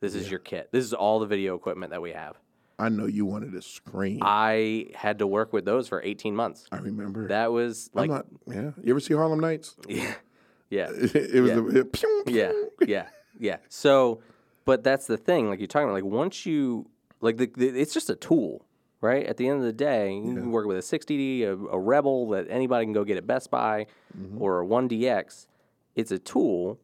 This 0.01 0.15
is 0.15 0.31
your 0.31 0.39
kit. 0.41 0.69
This 0.73 0.85
is 0.85 0.95
all 0.95 1.19
the 1.19 1.27
video 1.27 1.55
equipment 1.55 1.91
that 1.91 2.01
we 2.03 2.13
have. 2.13 2.37
I 2.79 2.89
know 2.89 3.07
you 3.07 3.27
wanted 3.27 3.53
to 3.53 3.63
scream. 3.63 4.21
I 4.23 4.87
had 4.95 5.19
to 5.19 5.27
work 5.27 5.53
with 5.53 5.65
those 5.65 5.89
for 5.89 6.01
18 6.01 6.37
months. 6.37 6.67
I 6.71 6.77
remember. 6.79 7.27
That 7.29 7.51
was 7.51 7.91
I'm 7.95 8.09
like, 8.09 8.11
not. 8.11 8.27
Yeah. 8.47 8.71
You 8.83 8.91
ever 8.93 9.01
see 9.01 9.15
Harlem 9.15 9.41
Nights? 9.41 9.75
yeah, 9.89 10.15
yeah. 10.71 10.89
it 10.95 11.41
was 11.43 11.51
Yeah. 11.51 11.55
the 11.57 11.81
it, 11.81 11.93
pew, 11.93 12.23
yeah, 12.29 12.53
pew. 12.79 12.87
yeah, 12.87 13.07
yeah. 13.41 13.57
So, 13.69 14.21
but 14.65 14.85
that's 14.85 15.07
the 15.09 15.17
thing. 15.17 15.49
Like 15.51 15.59
you're 15.59 15.67
talking 15.67 15.89
about, 15.89 15.95
like 15.95 16.05
once 16.05 16.47
you 16.47 16.89
like 17.21 17.37
the, 17.39 17.51
the 17.57 17.67
it's 17.81 17.93
just 17.93 18.11
a 18.11 18.15
tool, 18.15 18.65
right? 19.01 19.27
At 19.27 19.39
the 19.39 19.49
end 19.49 19.59
of 19.59 19.65
the 19.65 19.73
day, 19.73 20.15
you 20.15 20.35
can 20.35 20.53
work 20.53 20.67
with 20.69 20.77
a 20.79 20.81
60D, 20.99 21.43
a, 21.43 21.55
a 21.57 21.79
Rebel 21.81 22.29
that 22.31 22.47
anybody 22.49 22.87
can 22.87 22.93
go 22.93 23.03
get 23.03 23.17
at 23.17 23.27
Best 23.27 23.51
Buy, 23.51 23.87
Mm-hmm. 24.17 24.41
or 24.41 24.63
a 24.63 24.67
1DX. 24.67 25.47
It's 25.97 26.13
a 26.13 26.19
tool, 26.19 26.79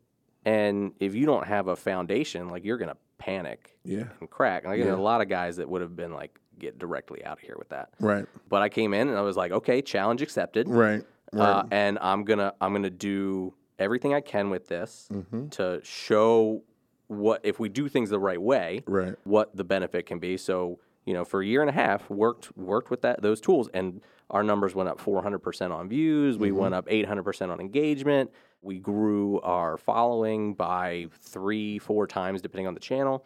and 0.44 0.92
if 0.98 1.14
you 1.14 1.24
don't 1.24 1.46
have 1.46 1.68
a 1.68 1.76
foundation, 1.76 2.48
like 2.50 2.64
you're 2.64 2.78
gonna 2.78 2.96
panic 3.18 3.76
Yeah. 3.84 4.04
and 4.20 4.28
crack. 4.30 4.64
Like 4.64 4.76
there's 4.78 4.88
Yeah. 4.88 4.94
a 4.94 5.02
lot 5.02 5.20
of 5.20 5.28
guys 5.28 5.56
that 5.56 5.68
would 5.68 5.80
have 5.82 5.96
been 5.96 6.12
like, 6.12 6.38
get 6.58 6.78
directly 6.78 7.24
out 7.24 7.32
of 7.32 7.38
here 7.40 7.56
with 7.58 7.70
that. 7.70 7.90
Right. 8.00 8.26
But 8.48 8.62
I 8.62 8.68
came 8.68 8.94
in 8.94 9.08
and 9.08 9.18
I 9.18 9.22
was 9.22 9.36
like, 9.36 9.50
okay, 9.50 9.82
challenge 9.82 10.22
accepted 10.22 10.68
Right. 10.68 11.02
Right. 11.32 11.42
uh, 11.48 11.64
and 11.72 11.98
I'm 12.00 12.22
gonna 12.24 12.54
I'm 12.60 12.72
gonna 12.72 12.90
do 12.90 13.54
everything 13.78 14.14
I 14.14 14.20
can 14.20 14.50
with 14.50 14.68
this 14.68 15.08
Mm-hmm. 15.12 15.48
to 15.48 15.80
show 15.82 16.62
what 17.08 17.40
if 17.44 17.58
we 17.58 17.68
do 17.68 17.88
things 17.88 18.08
the 18.10 18.20
right 18.20 18.40
way, 18.40 18.82
right. 18.86 19.14
what 19.24 19.54
the 19.56 19.64
benefit 19.64 20.06
can 20.06 20.20
be. 20.20 20.36
So 20.36 20.78
you 21.06 21.12
know, 21.12 21.24
for 21.24 21.42
a 21.42 21.46
year 21.46 21.60
and 21.60 21.68
a 21.68 21.72
half, 21.72 22.08
worked 22.08 22.56
worked 22.56 22.88
with 22.90 23.02
that 23.02 23.20
those 23.20 23.40
tools, 23.40 23.68
and 23.74 24.00
our 24.30 24.42
numbers 24.44 24.74
went 24.74 24.88
up 24.88 25.00
400 25.00 25.40
percent 25.40 25.72
on 25.72 25.88
views. 25.88 26.38
We 26.38 26.50
went 26.52 26.72
up 26.74 26.86
800 26.88 27.24
percent 27.24 27.50
on 27.50 27.60
engagement. 27.60 28.30
We 28.64 28.78
grew 28.78 29.40
our 29.42 29.76
following 29.76 30.54
by 30.54 31.06
three, 31.20 31.78
four 31.78 32.06
times 32.06 32.40
depending 32.42 32.66
on 32.66 32.74
the 32.74 32.80
channel, 32.80 33.24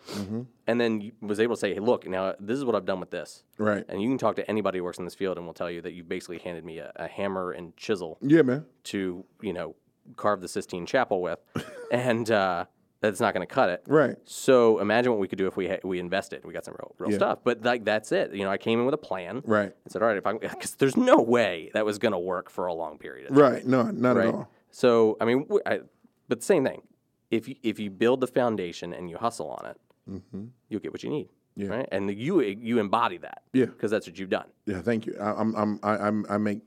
and 0.67 0.81
then 0.81 1.13
was 1.21 1.39
able 1.41 1.55
to 1.55 1.61
say, 1.61 1.73
"Hey, 1.75 1.81
look, 1.81 2.07
now 2.09 2.35
this 2.41 2.59
is 2.59 2.65
what 2.65 2.75
I've 2.75 2.85
done 2.85 3.01
with 3.01 3.11
this." 3.11 3.45
Right. 3.57 3.85
And 3.89 4.03
you 4.03 4.09
can 4.09 4.19
talk 4.19 4.37
to 4.37 4.49
anybody 4.51 4.79
who 4.79 4.85
works 4.85 4.99
in 4.99 5.05
this 5.05 5.15
field, 5.15 5.37
and 5.39 5.47
will 5.47 5.55
tell 5.55 5.71
you 5.71 5.81
that 5.83 5.93
you 5.93 6.03
basically 6.05 6.39
handed 6.39 6.65
me 6.65 6.79
a, 6.79 6.93
a 6.97 7.07
hammer 7.09 7.53
and 7.53 7.77
chisel 7.77 8.19
Yeah, 8.21 8.43
man. 8.43 8.67
to 8.85 9.25
you 9.41 9.53
know 9.53 9.77
carve 10.17 10.41
the 10.41 10.49
Sistine 10.49 10.87
Chapel 10.87 11.23
with, 11.23 11.39
and 11.93 12.29
uh, 12.31 12.65
that's 13.01 13.21
not 13.21 13.33
going 13.33 13.47
to 13.47 13.55
cut 13.55 13.69
it. 13.71 13.83
Right. 13.87 14.17
So 14.25 14.81
imagine 14.81 15.13
what 15.13 15.21
we 15.21 15.29
could 15.29 15.39
do 15.39 15.47
if 15.47 15.57
we 15.57 15.69
ha- 15.69 15.79
we 15.85 16.01
invested. 16.01 16.45
We 16.45 16.53
got 16.53 16.65
some 16.65 16.75
real 16.75 16.95
real 16.99 17.11
Yeah. 17.13 17.19
stuff, 17.19 17.39
but 17.45 17.63
like 17.65 17.85
that's 17.85 18.11
it. 18.11 18.35
You 18.35 18.43
know, 18.45 18.51
I 18.51 18.59
came 18.59 18.81
in 18.81 18.87
with 18.87 18.95
a 18.95 18.99
plan. 18.99 19.43
Right. 19.47 19.73
and 19.85 19.93
said, 19.93 20.03
all 20.03 20.09
right, 20.09 20.17
if 20.17 20.27
I'm 20.27 20.39
because 20.39 20.75
there's 20.75 20.97
no 20.97 21.21
way 21.21 21.71
that 21.75 21.85
was 21.85 21.99
going 21.99 22.13
to 22.13 22.19
work 22.19 22.51
for 22.51 22.67
a 22.67 22.75
long 22.75 22.99
period. 22.99 23.31
Of 23.31 23.37
time, 23.37 23.53
Right. 23.53 23.65
No, 23.67 23.83
not 23.85 24.17
right. 24.17 24.29
at 24.29 24.35
all. 24.35 24.51
So 24.79 25.17
I 25.21 25.25
mean, 25.25 25.47
I 25.67 25.81
but 26.29 26.43
same 26.45 26.65
thing. 26.65 26.83
If 27.31 27.49
you, 27.49 27.57
if 27.65 27.79
you 27.81 27.91
build 27.91 28.21
the 28.21 28.27
foundation 28.29 28.95
and 28.95 29.11
you 29.11 29.17
hustle 29.19 29.51
on 29.51 29.67
it, 29.71 29.77
Mm-hmm. 30.09 30.45
you'll 30.69 30.81
get 30.81 30.93
what 30.93 31.03
you 31.03 31.11
need. 31.11 31.29
Yeah. 31.57 31.69
Right, 31.69 31.89
and 31.91 32.11
you 32.11 32.41
you 32.41 32.79
embody 32.79 33.19
that. 33.19 33.43
Yeah. 33.53 33.67
because 33.67 33.91
that's 33.91 34.07
what 34.07 34.17
you've 34.19 34.31
done. 34.31 34.47
Yeah. 34.67 34.81
Thank 34.81 35.05
you. 35.07 35.17
I, 35.21 35.33
I'm. 35.41 35.55
I'm. 35.57 35.81
I, 35.83 35.93
I'm. 36.07 36.25
I 36.31 36.39
make. 36.39 36.61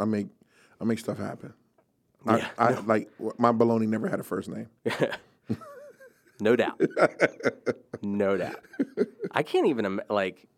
I 0.00 0.04
make. 0.04 0.26
I 0.80 0.84
make 0.84 0.98
stuff 0.98 1.18
happen. 1.18 1.54
Yeah, 2.26 2.48
I, 2.58 2.66
I 2.74 2.80
like 2.80 3.08
my 3.38 3.52
baloney 3.52 3.86
never 3.88 4.08
had 4.08 4.18
a 4.20 4.24
first 4.24 4.48
name. 4.48 4.68
No 6.40 6.56
doubt. 6.56 6.80
no 8.02 8.36
doubt. 8.36 8.56
I 9.30 9.42
can't 9.44 9.68
even 9.68 9.84
im- 9.86 10.00
like. 10.10 10.48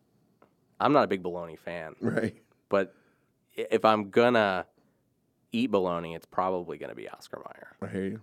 I'm 0.81 0.93
not 0.95 1.05
a 1.05 1.07
big 1.07 1.23
baloney 1.23 1.59
fan, 1.59 1.95
Right. 2.01 2.35
but 2.71 2.95
if 3.55 3.85
I'm 3.85 4.09
gonna 4.11 4.65
eat 5.55 5.71
bologna, 5.71 6.15
it's 6.15 6.27
probably 6.27 6.77
gonna 6.79 6.95
be 6.95 7.09
Oscar 7.09 7.39
Mayer 7.39 7.69
I 7.83 7.93
hear 7.93 8.05
you. 8.05 8.21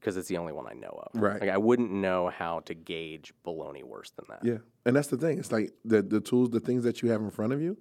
because 0.00 0.16
it's 0.16 0.28
the 0.28 0.36
only 0.38 0.52
one 0.52 0.66
I 0.68 0.74
know 0.74 1.02
of. 1.12 1.20
Right. 1.20 1.40
Like 1.40 1.50
I 1.50 1.58
wouldn't 1.58 1.90
know 1.92 2.28
how 2.28 2.60
to 2.60 2.74
gauge 2.74 3.32
bologna 3.42 3.82
worse 3.82 4.10
than 4.10 4.26
that. 4.28 4.44
Yeah. 4.44 4.58
And 4.84 4.94
that's 4.96 5.08
the 5.08 5.16
thing. 5.16 5.38
It's 5.38 5.52
like 5.52 5.72
the 5.84 6.02
the 6.02 6.20
tools, 6.20 6.50
the 6.50 6.60
things 6.60 6.84
that 6.84 7.02
you 7.02 7.10
have 7.10 7.20
in 7.20 7.30
front 7.30 7.52
of 7.52 7.60
you. 7.62 7.76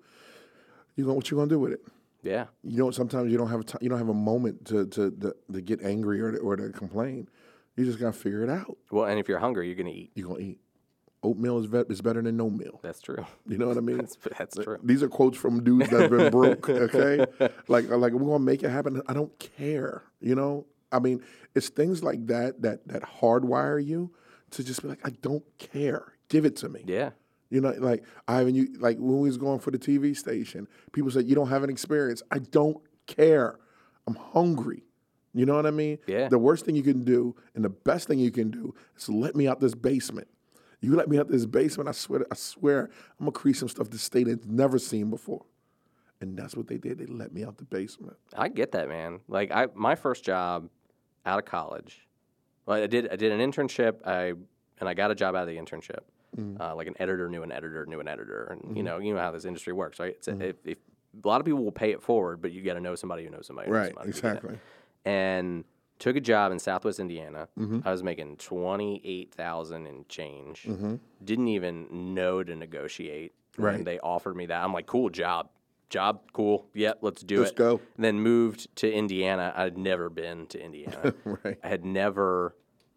You 0.96 1.06
going 1.06 1.16
what 1.16 1.30
you 1.32 1.38
gonna 1.38 1.50
do 1.50 1.60
with 1.60 1.74
it? 1.74 1.82
Yeah. 2.24 2.46
You 2.64 2.78
don't. 2.78 2.94
Sometimes 2.94 3.32
you 3.32 3.38
don't 3.38 3.50
have 3.50 3.62
a 3.62 3.64
t- 3.64 3.78
you 3.82 3.90
don't 3.90 3.98
have 3.98 4.10
a 4.10 4.14
moment 4.14 4.66
to 4.66 4.86
to 4.88 5.12
to, 5.12 5.36
to 5.54 5.62
get 5.62 5.82
angry 5.82 6.22
or 6.22 6.32
to, 6.32 6.38
or 6.40 6.56
to 6.56 6.70
complain. 6.70 7.28
You 7.76 7.86
just 7.86 8.00
gotta 8.00 8.14
figure 8.14 8.44
it 8.44 8.50
out. 8.50 8.78
Well, 8.92 9.06
and 9.06 9.20
if 9.20 9.28
you're 9.28 9.40
hungry, 9.40 9.68
you're 9.68 9.76
gonna 9.76 9.90
eat. 9.90 10.12
You're 10.16 10.28
gonna 10.28 10.40
eat. 10.42 10.60
Oatmeal 11.24 11.60
is, 11.60 11.66
vet, 11.66 11.86
is 11.92 12.02
better 12.02 12.22
than 12.22 12.36
no 12.36 12.50
meal. 12.50 12.80
That's 12.82 13.00
true. 13.00 13.24
You 13.48 13.58
know 13.58 13.68
what 13.68 13.78
I 13.78 13.82
mean? 13.82 13.98
That's 13.98 14.18
that's 14.38 14.58
true. 14.58 14.80
These 14.84 15.04
are 15.04 15.10
quotes 15.10 15.38
from 15.38 15.64
dudes 15.64 15.90
that 15.90 16.02
have 16.02 16.12
been 16.12 16.32
broke. 16.32 16.68
Okay, 16.70 17.26
like 17.68 17.90
uh, 17.92 17.98
like 17.98 18.14
we're 18.14 18.26
gonna 18.26 18.40
make 18.40 18.64
it 18.64 18.70
happen. 18.70 19.02
I 19.08 19.14
don't 19.14 19.38
care. 19.40 20.04
You 20.20 20.36
know, 20.36 20.66
I 20.92 21.00
mean, 21.00 21.22
it's 21.54 21.70
things 21.70 22.04
like 22.04 22.26
that 22.28 22.62
that 22.64 22.88
that 22.88 23.04
hardwire 23.04 23.84
you 23.84 24.12
to 24.52 24.64
just 24.64 24.82
be 24.82 24.88
like, 24.88 25.06
I 25.06 25.12
don't 25.22 25.44
care. 25.58 26.14
Give 26.30 26.46
it 26.46 26.56
to 26.58 26.70
me. 26.70 26.84
Yeah. 26.86 27.12
You 27.50 27.60
know, 27.62 27.74
like 27.78 28.04
Ivan, 28.28 28.56
you 28.56 28.70
like 28.80 28.98
when 28.98 29.20
we 29.20 29.28
was 29.28 29.38
going 29.38 29.60
for 29.60 29.72
the 29.72 29.78
TV 29.78 30.16
station, 30.16 30.68
people 30.94 31.12
said 31.12 31.28
you 31.28 31.36
don't 31.36 31.50
have 31.50 31.64
an 31.64 31.70
experience. 31.70 32.24
I 32.32 32.40
don't 32.40 32.78
care. 33.08 33.60
I'm 34.08 34.16
hungry. 34.16 34.84
You 35.34 35.46
know 35.46 35.56
what 35.56 35.66
I 35.66 35.72
mean? 35.72 35.98
Yeah. 36.08 36.30
The 36.30 36.40
worst 36.40 36.66
thing 36.66 36.76
you 36.76 36.84
can 36.84 37.04
do 37.04 37.36
and 37.56 37.64
the 37.64 37.70
best 37.70 38.08
thing 38.08 38.20
you 38.20 38.32
can 38.32 38.50
do 38.52 38.74
is 38.98 39.08
let 39.08 39.36
me 39.36 39.48
out 39.48 39.60
this 39.60 39.76
basement. 39.76 40.28
You 40.82 40.96
let 40.96 41.08
me 41.08 41.20
out 41.20 41.28
this 41.30 41.46
basement, 41.46 41.88
I 41.88 41.92
swear, 41.92 42.26
I 42.32 42.36
swear, 42.36 42.90
I'm 43.20 43.26
gonna 43.26 43.32
create 43.32 43.58
some 43.58 43.70
stuff 43.70 43.90
the 43.90 44.00
state 44.00 44.28
has 44.28 44.40
never 44.46 44.80
seen 44.80 45.10
before. 45.10 45.46
And 46.22 46.38
that's 46.38 46.56
what 46.56 46.68
they 46.68 46.78
did. 46.78 47.00
They 47.00 47.06
let 47.06 47.34
me 47.34 47.44
out 47.44 47.58
the 47.58 47.64
basement. 47.64 48.18
I 48.36 48.48
get 48.48 48.72
that, 48.74 48.90
man. 48.90 49.20
Like 49.28 49.52
I, 49.52 49.68
my 49.74 49.96
first 49.96 50.24
job 50.24 50.70
out 51.26 51.40
of 51.40 51.46
college, 51.46 52.08
well, 52.66 52.82
I 52.82 52.88
did 52.88 53.12
I 53.12 53.16
did 53.16 53.32
an 53.32 53.40
internship. 53.40 54.06
I 54.06 54.34
and 54.80 54.90
I 54.90 54.94
got 54.94 55.12
a 55.12 55.16
job 55.16 55.36
out 55.36 55.44
of 55.44 55.48
the 55.48 55.58
internship. 55.58 56.02
Mm-hmm. 56.38 56.62
Uh, 56.62 56.76
like 56.76 56.88
an 56.88 56.96
editor 57.00 57.28
knew 57.28 57.44
an 57.44 57.52
editor 57.52 57.86
knew 57.86 58.00
an 58.00 58.08
editor, 58.08 58.46
and 58.52 58.78
you 58.78 58.84
know 58.84 59.00
you 59.00 59.14
know 59.14 59.20
how 59.20 59.32
this 59.32 59.46
industry 59.46 59.74
works, 59.74 60.00
right? 60.00 60.16
It's 60.16 60.28
a, 60.28 60.40
if, 60.40 60.56
if 60.64 60.78
a 61.24 61.28
lot 61.28 61.42
of 61.42 61.46
people 61.46 61.64
will 61.64 61.72
pay 61.72 61.92
it 61.92 62.02
forward, 62.02 62.42
but 62.42 62.52
you 62.52 62.62
got 62.62 62.76
to 62.76 62.82
know 62.82 62.96
somebody 62.96 63.24
who 63.24 63.30
knows 63.30 63.48
somebody. 63.48 63.68
Who 63.68 63.74
knows 63.74 63.82
Right, 63.82 63.90
somebody 63.90 64.12
who 64.12 64.18
exactly. 64.18 64.60
And 65.06 65.66
took 66.02 66.16
a 66.18 66.22
job 66.22 66.52
in 66.52 66.60
Southwest 66.60 67.00
Indiana. 67.00 67.48
Mm-hmm. 67.58 67.80
I 67.88 67.92
was 67.92 68.04
making 68.04 68.38
twenty 68.38 69.02
eight 69.06 69.34
thousand 69.34 69.86
and 69.88 70.08
change. 70.10 70.64
Mm-hmm. 70.64 70.96
Didn't 71.24 71.48
even 71.48 72.14
know 72.14 72.44
to 72.44 72.56
negotiate. 72.56 73.34
Right. 73.58 73.76
And 73.76 73.86
they 73.88 74.00
offered 74.00 74.36
me 74.36 74.48
that. 74.48 74.64
I'm 74.64 74.74
like, 74.74 74.86
cool 74.88 75.10
job, 75.10 75.50
job, 75.90 76.22
cool. 76.34 76.68
Yep, 76.74 77.00
let's 77.02 77.22
do 77.22 77.40
Let's 77.40 77.52
it. 77.52 77.58
go. 77.58 77.80
And 77.96 78.04
then 78.06 78.20
moved 78.22 78.74
to 78.78 78.92
Indiana. 78.92 79.54
I'd 79.56 79.78
never 79.78 80.10
been 80.10 80.48
to 80.48 80.64
Indiana. 80.64 81.14
Right. 81.26 81.58
I 81.64 81.68
had 81.68 81.84
never, 81.86 82.56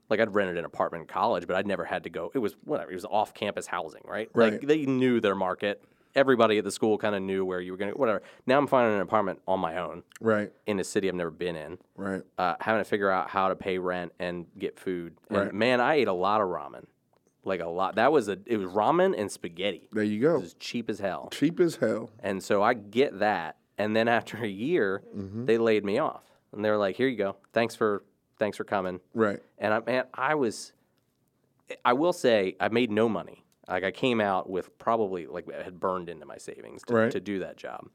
like, 0.09 0.20
I'd 0.20 0.32
rented 0.34 0.57
an 0.59 0.64
apartment 0.64 1.02
in 1.02 1.07
college, 1.09 1.46
but 1.48 1.57
I'd 1.57 1.66
never 1.66 1.84
had 1.84 2.05
to 2.05 2.11
go. 2.11 2.30
It 2.34 2.38
was 2.38 2.55
whatever. 2.64 2.90
It 2.92 2.94
was 2.94 3.05
off 3.05 3.34
campus 3.34 3.66
housing, 3.66 4.02
right? 4.05 4.28
Like, 4.34 4.52
Right. 4.52 4.66
they 4.66 4.86
knew 4.86 5.20
their 5.20 5.34
market. 5.34 5.82
Everybody 6.14 6.58
at 6.58 6.64
the 6.64 6.70
school 6.70 6.96
kind 6.98 7.14
of 7.14 7.22
knew 7.22 7.44
where 7.44 7.60
you 7.60 7.72
were 7.72 7.78
going 7.78 7.92
to, 7.92 7.98
whatever. 7.98 8.22
Now 8.46 8.58
I'm 8.58 8.66
finding 8.66 8.94
an 8.94 9.00
apartment 9.00 9.40
on 9.48 9.58
my 9.60 9.78
own 9.78 10.02
Right. 10.20 10.52
in 10.66 10.78
a 10.78 10.84
city 10.84 11.08
I've 11.08 11.14
never 11.14 11.30
been 11.30 11.56
in, 11.56 11.78
Right. 11.96 12.22
uh, 12.38 12.54
having 12.60 12.80
to 12.80 12.88
figure 12.88 13.10
out 13.10 13.28
how 13.30 13.48
to 13.48 13.56
pay 13.56 13.78
rent 13.78 14.12
and 14.18 14.46
get 14.58 14.78
food. 14.78 15.16
And 15.28 15.38
Right. 15.38 15.52
man, 15.54 15.80
I 15.80 15.94
ate 15.94 16.08
a 16.08 16.12
lot 16.12 16.40
of 16.40 16.48
ramen. 16.48 16.84
Like 17.46 17.60
a 17.60 17.68
lot. 17.68 17.96
That 17.96 18.10
was 18.10 18.28
a, 18.28 18.38
it 18.46 18.56
was 18.56 18.68
ramen 18.72 19.14
and 19.18 19.30
spaghetti. 19.30 19.88
There 19.92 20.02
you 20.02 20.18
It 20.18 20.22
go. 20.22 20.38
was 20.38 20.54
cheap 20.54 20.88
as 20.88 20.98
hell. 21.00 21.28
Cheap 21.30 21.60
as 21.60 21.76
hell. 21.76 22.10
And 22.20 22.42
so 22.42 22.62
I 22.62 22.72
get 22.74 23.18
that. 23.18 23.56
And 23.76 23.94
then 23.94 24.08
after 24.08 24.38
a 24.38 24.46
year, 24.48 25.02
they 25.12 25.58
laid 25.58 25.84
me 25.84 25.98
off. 25.98 26.24
And 26.52 26.64
they 26.64 26.70
were 26.70 26.76
like, 26.78 26.94
"Here 26.96 27.08
you 27.08 27.16
go. 27.16 27.36
Thanks 27.52 27.74
for 27.74 28.04
thanks 28.38 28.56
for 28.56 28.62
coming." 28.64 29.00
Right. 29.12 29.40
And 29.58 29.74
I 29.74 29.80
man, 29.80 30.04
I 30.14 30.36
was 30.36 30.72
I 31.84 31.92
will 31.92 32.12
say 32.12 32.56
I 32.60 32.68
made 32.68 32.90
no 32.90 33.08
money. 33.08 33.43
Like 33.68 33.84
I 33.84 33.90
came 33.90 34.20
out 34.20 34.48
with 34.50 34.76
probably 34.78 35.26
like 35.26 35.46
I 35.52 35.62
had 35.62 35.80
burned 35.80 36.08
into 36.08 36.26
my 36.26 36.36
savings 36.36 36.82
to, 36.84 36.94
Right. 36.94 37.10
to 37.10 37.20
do 37.20 37.38
that 37.40 37.56
job. 37.56 37.88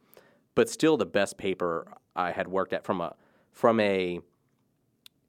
But 0.56 0.70
still 0.70 0.98
the 0.98 1.06
best 1.06 1.38
paper 1.38 1.94
I 2.16 2.32
had 2.32 2.48
worked 2.48 2.74
at 2.74 2.84
from 2.84 3.02
a 3.02 3.16
from 3.52 3.80
a 3.80 4.20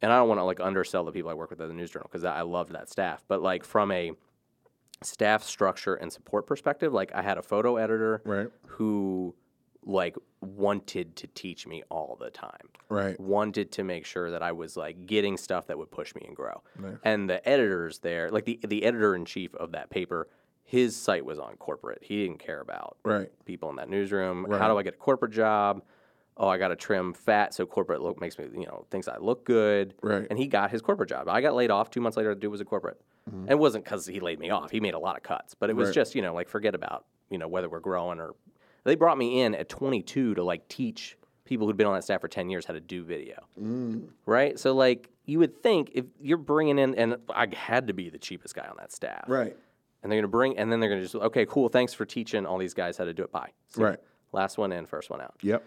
and 0.02 0.10
I 0.12 0.16
don't 0.16 0.28
want 0.28 0.38
to 0.40 0.44
like 0.44 0.60
undersell 0.60 1.04
the 1.04 1.12
people 1.12 1.30
I 1.30 1.34
work 1.34 1.50
with 1.50 1.60
at 1.60 1.68
the 1.68 1.74
news 1.74 1.90
journal 1.90 2.08
because 2.10 2.24
I 2.24 2.38
I 2.38 2.42
loved 2.42 2.72
that 2.72 2.88
staff, 2.88 3.22
but 3.28 3.42
like 3.42 3.64
from 3.64 3.92
a 3.92 4.12
staff 5.02 5.42
structure 5.42 5.94
and 5.94 6.12
support 6.12 6.46
perspective, 6.46 6.92
like 6.92 7.14
I 7.14 7.22
had 7.22 7.38
a 7.38 7.42
photo 7.42 7.76
editor 7.76 8.22
Right. 8.24 8.48
who 8.66 9.34
like 9.84 10.16
wanted 10.40 11.16
to 11.16 11.26
teach 11.28 11.66
me 11.66 11.82
all 11.90 12.16
the 12.20 12.30
time. 12.30 12.68
Right. 12.88 13.18
Wanted 13.20 13.72
to 13.72 13.84
make 13.84 14.04
sure 14.04 14.30
that 14.30 14.42
I 14.42 14.52
was 14.52 14.76
like 14.76 15.06
getting 15.06 15.36
stuff 15.36 15.66
that 15.68 15.78
would 15.78 15.90
push 15.90 16.14
me 16.14 16.22
and 16.26 16.36
grow. 16.36 16.62
Nice. 16.78 16.96
And 17.04 17.28
the 17.30 17.46
editors 17.48 17.98
there, 18.00 18.30
like 18.30 18.44
the 18.44 18.58
the 18.66 18.84
editor 18.84 19.14
in 19.14 19.24
chief 19.24 19.54
of 19.54 19.72
that 19.72 19.90
paper, 19.90 20.28
his 20.64 20.94
site 20.96 21.24
was 21.24 21.38
on 21.38 21.56
corporate. 21.56 21.98
He 22.02 22.22
didn't 22.24 22.38
care 22.40 22.60
about 22.60 22.96
Right. 23.04 23.30
people 23.44 23.70
in 23.70 23.76
that 23.76 23.88
newsroom. 23.88 24.46
Right. 24.46 24.60
How 24.60 24.68
do 24.68 24.78
I 24.78 24.82
get 24.82 24.94
a 24.94 24.98
corporate 24.98 25.32
job? 25.32 25.82
Oh, 26.36 26.48
I 26.48 26.56
got 26.56 26.68
to 26.68 26.76
trim 26.76 27.12
fat 27.12 27.52
so 27.52 27.66
corporate 27.66 28.00
look 28.00 28.18
makes 28.20 28.38
me, 28.38 28.46
you 28.54 28.64
know, 28.66 28.86
thinks 28.90 29.08
I 29.08 29.18
look 29.18 29.44
good. 29.44 29.92
Right. 30.02 30.26
And 30.30 30.38
he 30.38 30.46
got 30.46 30.70
his 30.70 30.80
corporate 30.80 31.10
job. 31.10 31.28
I 31.28 31.42
got 31.42 31.54
laid 31.54 31.70
off 31.70 31.90
two 31.90 32.00
months 32.00 32.16
later. 32.16 32.34
The 32.34 32.40
dude 32.40 32.50
was 32.50 32.62
a 32.62 32.64
corporate. 32.64 32.98
Mm-hmm. 33.28 33.40
And 33.42 33.50
it 33.50 33.58
wasn't 33.58 33.84
because 33.84 34.06
he 34.06 34.20
laid 34.20 34.38
me 34.38 34.48
off. 34.48 34.70
He 34.70 34.80
made 34.80 34.94
a 34.94 34.98
lot 34.98 35.16
of 35.16 35.22
cuts, 35.22 35.54
but 35.54 35.68
it 35.68 35.76
was 35.76 35.88
Right. 35.88 35.94
just, 35.96 36.14
you 36.14 36.22
know, 36.22 36.32
like 36.32 36.48
forget 36.48 36.74
about, 36.74 37.04
you 37.28 37.36
know, 37.36 37.48
whether 37.48 37.68
we're 37.68 37.80
growing 37.80 38.18
or. 38.20 38.34
They 38.84 38.94
brought 38.94 39.18
me 39.18 39.42
in 39.42 39.54
at 39.54 39.68
22 39.68 40.34
to 40.34 40.44
like 40.44 40.68
teach 40.68 41.16
people 41.44 41.66
who'd 41.66 41.76
been 41.76 41.86
on 41.86 41.94
that 41.94 42.04
staff 42.04 42.20
for 42.20 42.28
10 42.28 42.48
years 42.48 42.64
how 42.64 42.74
to 42.74 42.80
do 42.80 43.02
video. 43.04 43.36
Mm. 43.60 44.08
Right. 44.26 44.58
So 44.58 44.72
like 44.74 45.10
you 45.26 45.38
would 45.38 45.62
think 45.62 45.90
if 45.94 46.04
you're 46.20 46.38
bringing 46.38 46.78
in, 46.78 46.94
and 46.94 47.16
I 47.28 47.48
had 47.54 47.88
to 47.88 47.92
be 47.92 48.08
the 48.08 48.18
cheapest 48.18 48.54
guy 48.54 48.66
on 48.68 48.76
that 48.78 48.92
staff 48.92 49.24
Right. 49.28 49.56
and 50.02 50.10
they're 50.10 50.16
going 50.18 50.22
to 50.22 50.28
bring, 50.28 50.58
and 50.58 50.70
then 50.70 50.80
they're 50.80 50.88
going 50.88 51.00
to 51.00 51.06
just, 51.08 51.14
okay, 51.14 51.46
cool, 51.46 51.68
thanks 51.68 51.92
for 51.92 52.04
teaching 52.04 52.46
all 52.46 52.58
these 52.58 52.74
guys 52.74 52.96
how 52.96 53.04
to 53.04 53.12
do 53.12 53.22
it. 53.22 53.32
Bye. 53.32 53.50
See. 53.68 53.82
Right. 53.82 53.98
Last 54.32 54.58
one 54.58 54.72
in, 54.72 54.86
first 54.86 55.10
one 55.10 55.20
out. 55.20 55.34
Yep. 55.42 55.64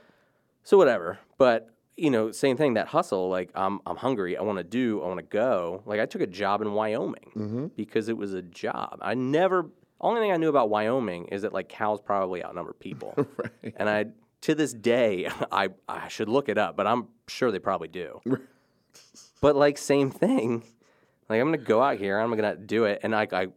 So 0.64 0.78
whatever. 0.78 1.20
But 1.38 1.70
you 1.98 2.10
know, 2.10 2.32
same 2.32 2.58
thing. 2.58 2.74
That 2.74 2.88
hustle. 2.88 3.30
Like 3.30 3.52
I'm, 3.54 3.80
I'm 3.86 3.98
hungry. 3.98 4.38
I 4.38 4.42
want 4.42 4.58
to 4.58 4.64
do. 4.64 5.02
I 5.04 5.08
want 5.08 5.20
to 5.20 5.26
go. 5.26 5.84
Like 5.86 6.00
I 6.00 6.06
took 6.06 6.22
a 6.22 6.28
job 6.28 6.62
in 6.62 6.74
Wyoming 6.74 7.32
mm-hmm. 7.36 7.66
because 7.76 8.10
it 8.10 8.18
was 8.18 8.34
a 8.34 8.42
job. 8.42 8.98
I 9.02 9.14
never. 9.14 9.70
Only 10.04 10.22
thing 10.22 10.32
I 10.32 10.38
knew 10.38 10.50
about 10.50 10.70
Wyoming 10.70 11.26
is 11.28 11.42
that 11.44 11.54
like 11.54 11.70
cows 11.70 12.00
probably 12.02 12.44
outnumber 12.44 12.74
people. 12.74 13.16
Right. 13.38 13.74
And 13.78 13.90
I, 13.90 14.06
to 14.42 14.54
this 14.54 14.74
day, 14.74 15.28
I, 15.52 15.70
I 15.88 16.10
should 16.10 16.30
look 16.30 16.50
it 16.50 16.58
up, 16.58 16.76
but 16.76 16.86
I'm 16.86 17.08
sure 17.28 17.52
they 17.52 17.60
probably 17.60 17.88
do. 17.88 18.22
but 19.42 19.56
like 19.56 19.78
same 19.78 20.12
thing. 20.12 20.64
Like 21.30 21.40
I'm 21.40 21.48
gonna 21.48 21.58
go 21.58 21.82
out 21.82 21.98
here, 21.98 22.20
I'm 22.20 22.36
gonna 22.36 22.56
do 22.58 22.84
it, 22.86 23.00
and 23.04 23.16
I, 23.16 23.28
I, 23.32 23.48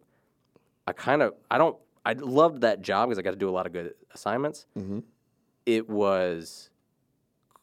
I 0.86 0.92
kind 0.92 1.20
of, 1.20 1.34
I 1.50 1.58
don't, 1.58 1.76
I 2.04 2.12
loved 2.12 2.60
that 2.60 2.80
job 2.80 3.08
because 3.08 3.18
I 3.18 3.22
got 3.22 3.32
to 3.32 3.36
do 3.36 3.48
a 3.48 3.50
lot 3.50 3.66
of 3.66 3.72
good 3.72 3.94
assignments. 4.14 4.66
Mm-hmm. 4.78 5.00
It 5.66 5.90
was 5.90 6.70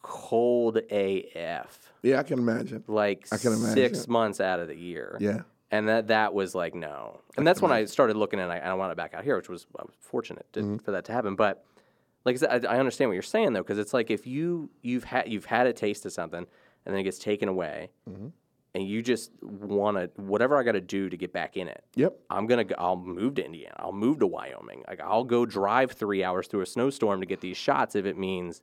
cold 0.01 0.75
AF, 0.91 1.93
Yeah, 2.03 2.19
I 2.19 2.23
can 2.23 2.37
imagine. 2.39 2.83
like 2.87 3.25
I 3.31 3.37
can 3.37 3.55
six 3.55 4.09
months 4.09 4.41
out 4.41 4.59
of 4.59 4.67
the 4.67 4.75
year. 4.75 5.17
Yeah. 5.21 5.43
And 5.73 5.87
that 5.89 6.07
that 6.07 6.33
was 6.33 6.53
like 6.53 6.75
no, 6.75 7.19
and 7.37 7.47
that's 7.47 7.61
when 7.61 7.71
I 7.71 7.85
started 7.85 8.15
looking 8.15 8.39
and 8.39 8.51
I, 8.51 8.59
I 8.59 8.73
wanted 8.75 8.95
back 8.95 9.13
out 9.13 9.23
here, 9.23 9.35
which 9.37 9.49
was 9.49 9.65
I 9.77 9.81
was 9.83 9.95
fortunate 9.99 10.45
to, 10.53 10.59
Mm-hmm. 10.61 10.77
for 10.77 10.91
that 10.91 11.05
to 11.05 11.11
happen. 11.11 11.35
But 11.35 11.65
like 12.25 12.35
I 12.35 12.39
said, 12.39 12.65
I, 12.65 12.75
I 12.75 12.79
understand 12.79 13.09
what 13.09 13.13
you're 13.15 13.23
saying 13.23 13.53
though, 13.53 13.63
because 13.63 13.79
it's 13.79 13.93
like 13.93 14.11
if 14.11 14.27
you 14.27 14.69
you've 14.81 15.03
had 15.05 15.27
you've 15.31 15.45
had 15.45 15.65
a 15.67 15.73
taste 15.73 16.05
of 16.05 16.11
something 16.11 16.45
and 16.85 16.93
then 16.93 16.99
it 16.99 17.03
gets 17.03 17.17
taken 17.17 17.49
away, 17.49 17.89
Mm-hmm. 18.09 18.27
and 18.75 18.87
you 18.87 19.01
just 19.01 19.31
want 19.41 19.97
to 19.97 20.21
whatever 20.21 20.57
I 20.59 20.63
got 20.63 20.73
to 20.73 20.81
do 20.81 21.09
to 21.09 21.17
get 21.17 21.33
back 21.33 21.57
in 21.57 21.67
it. 21.67 21.83
Yep. 21.95 22.17
I'm 22.29 22.45
gonna 22.45 22.65
go, 22.65 22.75
I'll 22.77 22.95
move 22.95 23.35
to 23.35 23.45
Indiana. 23.45 23.75
I'll 23.79 23.91
move 23.93 24.19
to 24.19 24.27
Wyoming. 24.27 24.83
Like 24.87 25.01
I'll 25.01 25.23
go 25.23 25.45
drive 25.45 25.91
three 25.93 26.23
hours 26.23 26.47
through 26.47 26.61
a 26.61 26.65
snowstorm 26.67 27.19
to 27.21 27.25
get 27.25 27.41
these 27.41 27.57
shots 27.57 27.95
if 27.95 28.05
it 28.05 28.17
means 28.17 28.61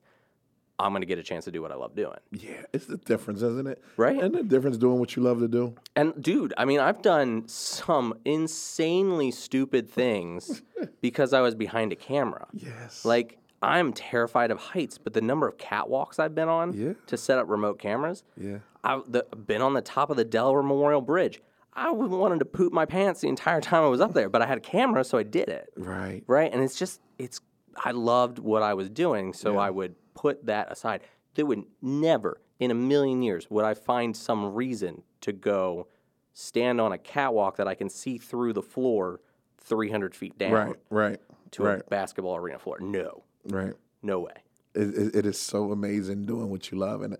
I'm 0.80 0.92
gonna 0.92 1.06
get 1.06 1.18
a 1.18 1.22
chance 1.22 1.44
to 1.44 1.50
do 1.50 1.62
what 1.62 1.70
I 1.72 1.76
love 1.76 1.94
doing. 1.94 2.16
Yeah, 2.32 2.62
it's 2.72 2.86
the 2.86 2.96
difference, 2.96 3.42
isn't 3.42 3.66
it? 3.68 3.82
Right. 3.96 4.20
And 4.22 4.34
the 4.34 4.42
difference 4.42 4.76
doing 4.76 4.98
what 4.98 5.14
you 5.16 5.22
love 5.22 5.38
to 5.40 5.48
do. 5.48 5.74
And 5.96 6.20
dude, 6.22 6.52
I 6.56 6.64
mean, 6.64 6.80
I've 6.80 7.02
done 7.02 7.46
some 7.48 8.14
insanely 8.24 9.30
stupid 9.30 9.88
things 9.90 10.62
because 11.00 11.32
I 11.32 11.40
was 11.40 11.54
behind 11.54 11.92
a 11.92 11.96
camera. 11.96 12.46
Yes. 12.52 13.04
Like 13.04 13.38
I'm 13.62 13.92
terrified 13.92 14.50
of 14.50 14.58
heights, 14.58 14.96
but 14.98 15.12
the 15.12 15.20
number 15.20 15.46
of 15.46 15.58
catwalks 15.58 16.18
I've 16.18 16.34
been 16.34 16.48
on 16.48 16.72
Yeah. 16.72 16.92
to 17.08 17.16
set 17.16 17.38
up 17.38 17.48
remote 17.48 17.78
cameras, 17.78 18.24
Yeah. 18.36 18.58
I've 18.82 19.02
the, 19.10 19.24
been 19.46 19.60
on 19.62 19.74
the 19.74 19.82
top 19.82 20.08
of 20.10 20.16
the 20.16 20.24
Delaware 20.24 20.62
Memorial 20.62 21.02
Bridge. 21.02 21.42
I 21.74 21.90
wanted 21.92 22.38
to 22.40 22.46
poop 22.46 22.72
my 22.72 22.84
pants 22.86 23.20
the 23.20 23.28
entire 23.28 23.60
time 23.60 23.84
I 23.84 23.88
was 23.88 24.00
up 24.00 24.12
there, 24.14 24.28
but 24.28 24.42
I 24.42 24.46
had 24.46 24.58
a 24.58 24.62
camera, 24.62 25.04
so 25.04 25.18
I 25.18 25.22
did 25.22 25.48
it. 25.48 25.72
Right. 25.76 26.24
Right, 26.26 26.52
and 26.52 26.62
it's 26.62 26.78
just 26.78 27.00
it's. 27.18 27.40
I 27.76 27.92
loved 27.92 28.38
what 28.38 28.62
I 28.62 28.74
was 28.74 28.88
doing, 28.90 29.32
so 29.32 29.58
I 29.58 29.70
would 29.70 29.94
put 30.14 30.46
that 30.46 30.70
aside. 30.72 31.02
There 31.34 31.46
would 31.46 31.64
never 31.80 32.40
in 32.58 32.70
a 32.70 32.74
million 32.74 33.22
years 33.22 33.48
would 33.50 33.64
I 33.64 33.74
find 33.74 34.16
some 34.16 34.54
reason 34.54 35.02
to 35.22 35.32
go 35.32 35.86
stand 36.32 36.80
on 36.80 36.92
a 36.92 36.98
catwalk 36.98 37.56
that 37.56 37.66
I 37.68 37.74
can 37.74 37.88
see 37.88 38.18
through 38.18 38.52
the 38.52 38.62
floor 38.62 39.20
300 39.58 40.14
feet 40.14 40.38
down 40.38 40.52
Right. 40.52 40.76
Right. 40.90 41.20
to 41.52 41.62
right. 41.62 41.80
a 41.80 41.84
basketball 41.84 42.36
arena 42.36 42.58
floor. 42.58 42.78
No, 42.80 43.24
Right. 43.44 43.74
no 44.02 44.20
way. 44.20 44.34
It, 44.74 44.88
it, 44.96 45.14
it 45.16 45.26
is 45.26 45.38
so 45.38 45.72
amazing 45.72 46.24
doing 46.26 46.50
what 46.50 46.70
you 46.70 46.78
love, 46.78 47.02
and 47.02 47.16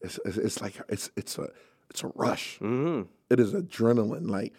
it's 0.00 0.18
it's, 0.24 0.36
it's 0.38 0.60
like 0.62 0.80
it's 0.88 1.10
it's 1.16 1.36
a 1.38 1.50
it's 1.90 2.02
a 2.02 2.08
rush. 2.14 2.58
Mm-hmm. 2.60 3.02
It 3.30 3.40
is 3.40 3.52
adrenaline. 3.52 4.30
Like 4.30 4.54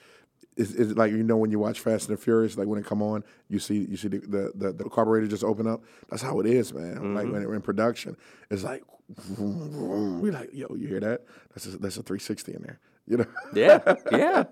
it's, 0.57 0.71
it's 0.71 0.93
like 0.93 1.11
you 1.11 1.23
know 1.23 1.37
when 1.37 1.51
you 1.51 1.59
watch 1.59 1.79
Fast 1.79 2.07
and 2.09 2.17
the 2.17 2.21
Furious, 2.21 2.57
like 2.57 2.67
when 2.67 2.79
it 2.79 2.85
come 2.85 3.01
on, 3.01 3.23
you 3.49 3.59
see 3.59 3.85
you 3.89 3.97
see 3.97 4.07
the 4.07 4.19
the, 4.19 4.51
the, 4.55 4.73
the 4.73 4.89
carburetor 4.89 5.27
just 5.27 5.43
open 5.43 5.67
up. 5.67 5.83
That's 6.09 6.21
how 6.21 6.39
it 6.39 6.45
is, 6.45 6.73
man. 6.73 7.13
Like 7.13 7.25
mm-hmm. 7.25 7.33
when 7.33 7.47
we're 7.47 7.55
in 7.55 7.61
production, 7.61 8.15
it's 8.49 8.63
like 8.63 8.83
vroom, 9.09 9.69
vroom. 9.69 10.21
we're 10.21 10.31
like, 10.31 10.49
yo, 10.53 10.73
you 10.75 10.87
hear 10.87 10.99
that? 11.01 11.25
That's 11.53 11.65
a, 11.65 11.77
that's 11.77 11.97
a 11.97 12.03
360 12.03 12.53
in 12.53 12.61
there. 12.63 12.79
You 13.07 13.17
know? 13.17 13.25
Yeah, 13.53 13.95
yeah, 14.11 14.43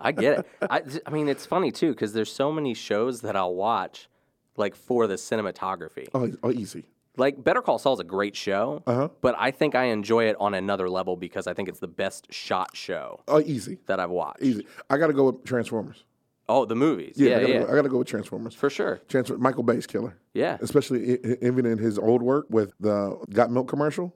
I 0.00 0.12
get 0.12 0.38
it. 0.38 0.46
I, 0.70 0.82
I 1.06 1.10
mean, 1.10 1.28
it's 1.28 1.44
funny 1.44 1.70
too 1.70 1.90
because 1.90 2.12
there's 2.12 2.32
so 2.32 2.52
many 2.52 2.72
shows 2.74 3.20
that 3.22 3.36
I'll 3.36 3.54
watch, 3.54 4.08
like 4.56 4.74
for 4.74 5.06
the 5.06 5.14
cinematography. 5.14 6.08
oh, 6.14 6.32
oh, 6.42 6.52
easy. 6.52 6.84
Like 7.18 7.42
Better 7.42 7.60
Call 7.62 7.78
Saul 7.78 7.94
is 7.94 8.00
a 8.00 8.04
great 8.04 8.36
show, 8.36 8.82
Uh-huh. 8.86 9.08
but 9.20 9.34
I 9.38 9.50
think 9.50 9.74
I 9.74 9.84
enjoy 9.86 10.24
it 10.24 10.36
on 10.40 10.54
another 10.54 10.88
level 10.88 11.16
because 11.16 11.46
I 11.46 11.52
think 11.54 11.68
it's 11.68 11.80
the 11.80 11.88
best 11.88 12.32
shot 12.32 12.76
show 12.76 13.20
Oh, 13.28 13.40
easy, 13.40 13.78
that 13.86 13.98
I've 14.00 14.10
watched. 14.10 14.42
easy. 14.42 14.66
I 14.88 14.96
got 14.98 15.08
to 15.08 15.12
go 15.12 15.24
with 15.24 15.44
Transformers. 15.44 16.04
Oh, 16.50 16.64
the 16.64 16.74
movies. 16.76 17.14
Yeah, 17.18 17.30
Yeah, 17.30 17.36
I, 17.36 17.40
gotta 17.40 17.52
yeah, 17.52 17.58
Go, 17.64 17.78
I 17.78 17.82
to 17.82 17.88
go 17.90 17.98
with 17.98 18.08
Transformers. 18.08 18.54
for 18.54 18.70
sure. 18.70 19.00
Transfer, 19.08 19.36
Michael 19.36 19.64
Bay's 19.64 19.86
killer. 19.86 20.16
Yeah, 20.32 20.56
especially 20.62 21.14
i- 21.22 21.36
even 21.42 21.66
in 21.66 21.76
his 21.78 21.98
old 21.98 22.22
work 22.22 22.46
with 22.48 22.72
the 22.80 23.18
Got 23.30 23.50
Milk 23.50 23.68
commercial. 23.68 24.14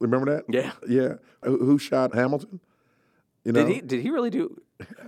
Remember 0.00 0.34
that? 0.34 0.44
yeah. 0.48 0.72
Yeah. 0.88 1.14
Who 1.44 1.58
who 1.64 1.78
shot 1.78 2.14
Hamilton? 2.14 2.58
You 3.44 3.52
know? 3.52 3.64
Did 3.64 3.74
he? 3.74 3.80
Did 3.80 4.00
he 4.02 4.10
really 4.10 4.30
do? 4.30 4.60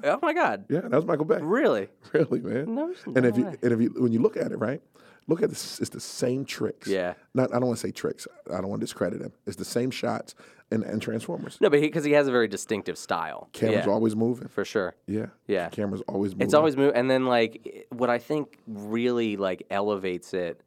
Oh 0.04 0.18
my 0.22 0.32
God! 0.32 0.64
Yeah, 0.70 0.80
that 0.82 0.92
was 0.92 1.04
Michael 1.04 1.24
Bay. 1.26 1.38
Really? 1.42 1.88
Really, 2.12 2.40
man. 2.40 2.74
No, 2.74 2.94
and 3.14 3.26
if 3.26 3.34
no 3.36 3.38
you 3.38 3.44
way. 3.46 3.56
and 3.62 3.72
if 3.72 3.80
you 3.80 3.94
when 3.98 4.12
you 4.12 4.20
look 4.22 4.36
at 4.36 4.52
it, 4.52 4.56
right? 4.58 4.80
Look 5.28 5.42
at 5.42 5.50
this. 5.50 5.78
It's 5.80 5.90
the 5.90 6.00
same 6.00 6.44
tricks. 6.44 6.88
Yeah. 6.88 7.14
Not. 7.34 7.50
I 7.50 7.58
don't 7.58 7.66
want 7.66 7.78
to 7.78 7.86
say 7.86 7.92
tricks. 7.92 8.26
I 8.50 8.56
don't 8.56 8.68
want 8.68 8.80
to 8.80 8.86
discredit 8.86 9.20
him. 9.20 9.32
It's 9.46 9.56
the 9.56 9.64
same 9.64 9.90
shots 9.90 10.34
and, 10.70 10.82
and 10.82 11.00
Transformers. 11.00 11.58
No, 11.60 11.70
but 11.70 11.80
because 11.80 12.04
he, 12.04 12.12
has 12.12 12.28
a 12.28 12.32
very 12.32 12.48
distinctive 12.48 12.98
style. 12.98 13.48
Camera's 13.52 13.86
yeah, 13.86 13.92
always 13.92 14.16
moving. 14.16 14.48
for 14.48 14.64
sure. 14.64 14.94
Yeah. 15.06 15.26
Yeah. 15.46 15.68
Camera's 15.68 16.02
always 16.08 16.32
moving. 16.32 16.46
It's 16.46 16.54
always 16.54 16.76
move, 16.76 16.92
and 16.94 17.10
then 17.10 17.26
like 17.26 17.86
what 17.90 18.10
I 18.10 18.18
think 18.18 18.58
really 18.66 19.36
like 19.36 19.66
elevates 19.70 20.32
it 20.34 20.62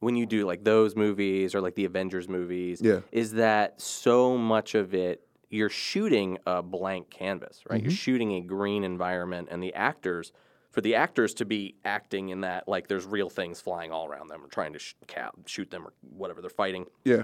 when 0.00 0.16
you 0.16 0.26
do 0.26 0.44
like 0.44 0.64
those 0.64 0.94
movies 0.94 1.54
or 1.54 1.60
like 1.60 1.74
the 1.74 1.84
Avengers 1.84 2.28
movies. 2.28 2.80
Yeah. 2.82 3.00
is 3.12 3.32
that 3.34 3.80
so 3.80 4.36
much 4.36 4.74
of 4.74 4.94
it 4.94 5.22
you're 5.50 5.70
shooting 5.70 6.38
a 6.46 6.62
blank 6.62 7.10
canvas, 7.10 7.62
right? 7.68 7.78
Mm-hmm. 7.78 7.88
You're 7.88 7.96
shooting 7.96 8.32
a 8.34 8.40
green 8.40 8.84
environment, 8.84 9.48
and 9.50 9.62
the 9.62 9.74
actors. 9.74 10.32
For 10.70 10.80
the 10.80 10.94
actors 10.96 11.34
to 11.34 11.44
be 11.44 11.74
acting 11.84 12.28
in 12.28 12.42
that, 12.42 12.68
like 12.68 12.88
there's 12.88 13.06
real 13.06 13.30
things 13.30 13.60
flying 13.60 13.90
all 13.90 14.06
around 14.06 14.28
them, 14.28 14.44
or 14.44 14.48
trying 14.48 14.74
to 14.74 14.78
sh- 14.78 14.94
ca- 15.08 15.30
shoot 15.46 15.70
them, 15.70 15.86
or 15.86 15.92
whatever 16.16 16.40
they're 16.40 16.50
fighting 16.50 16.86
Yeah. 17.04 17.22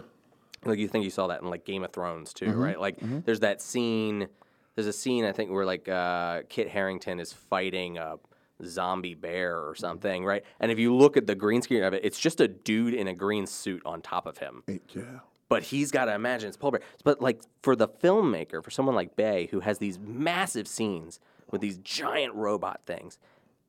like 0.65 0.79
you 0.79 0.89
think 0.89 1.05
you 1.05 1.11
saw 1.11 1.27
that 1.27 1.43
in 1.43 1.51
like 1.51 1.65
Game 1.65 1.85
of 1.85 1.93
Thrones 1.93 2.33
too, 2.33 2.47
Mm-hmm. 2.47 2.59
right? 2.63 2.81
Like 2.81 2.97
there's 3.25 3.41
that 3.41 3.61
scene. 3.61 4.29
There's 4.75 4.87
a 4.87 4.93
scene 4.93 5.25
I 5.25 5.33
think 5.33 5.51
where 5.51 5.67
like 5.67 5.89
uh, 5.89 6.43
Kit 6.49 6.69
Harington 6.69 7.21
is 7.21 7.33
fighting 7.33 7.99
a 7.99 8.17
zombie 8.65 9.15
bear 9.15 9.59
or 9.59 9.75
something, 9.75 10.25
right? 10.25 10.43
And 10.61 10.71
if 10.73 10.79
you 10.79 10.95
look 10.95 11.17
at 11.17 11.27
the 11.27 11.35
green 11.35 11.61
screen 11.63 11.83
of 11.83 11.93
it, 11.93 12.05
it's 12.05 12.19
just 12.19 12.41
a 12.41 12.49
dude 12.49 12.95
in 12.95 13.07
a 13.09 13.15
green 13.15 13.47
suit 13.47 13.83
on 13.85 14.01
top 14.01 14.27
of 14.27 14.39
him. 14.39 14.63
Yeah. 14.67 15.03
But 15.49 15.65
he's 15.65 15.91
got 15.91 16.07
to 16.07 16.15
imagine 16.15 16.49
it's 16.49 16.57
polar 16.57 16.79
bear. 16.79 16.89
But 17.05 17.21
like 17.21 17.43
for 17.63 17.77
the 17.77 17.87
filmmaker, 17.89 18.65
for 18.65 18.71
someone 18.71 18.95
like 18.95 19.15
Bay 19.17 19.49
who 19.51 19.61
has 19.61 19.79
these 19.79 19.99
massive 19.99 20.67
scenes 20.67 21.21
with 21.51 21.61
these 21.61 21.77
giant 21.79 22.35
robot 22.35 22.81
things, 22.87 23.19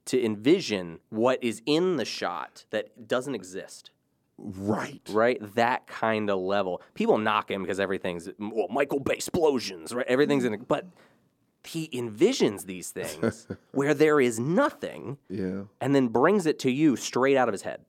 to 0.06 0.24
envision 0.24 1.00
what 1.10 1.44
is 1.44 1.62
in 1.66 1.96
the 1.98 2.06
shot 2.06 2.66
that 2.70 3.08
doesn't 3.08 3.36
exist 3.36 3.92
Right. 4.38 5.02
right? 5.12 5.38
That 5.56 5.88
kind 5.88 6.30
of 6.30 6.40
level. 6.40 6.82
People 6.94 7.18
knock 7.18 7.50
him 7.50 7.62
because 7.62 7.80
everything's 7.80 8.28
well, 8.38 8.68
Michael 8.70 9.00
Bay 9.00 9.14
explosions, 9.14 9.94
right? 9.94 10.06
Everything's 10.08 10.44
in, 10.44 10.54
a, 10.54 10.58
but 10.58 10.88
he 11.64 11.88
envisions 11.94 12.66
these 12.66 12.90
things 12.92 13.48
where 13.72 13.94
there 13.94 14.20
is 14.20 14.38
nothing, 14.40 15.18
Yeah. 15.30 15.64
and 15.80 15.96
then 15.96 16.10
brings 16.10 16.46
it 16.46 16.60
to 16.60 16.70
you 16.72 16.98
straight 16.98 17.38
out 17.38 17.48
of 17.48 17.54
his 17.54 17.62
head. 17.62 17.86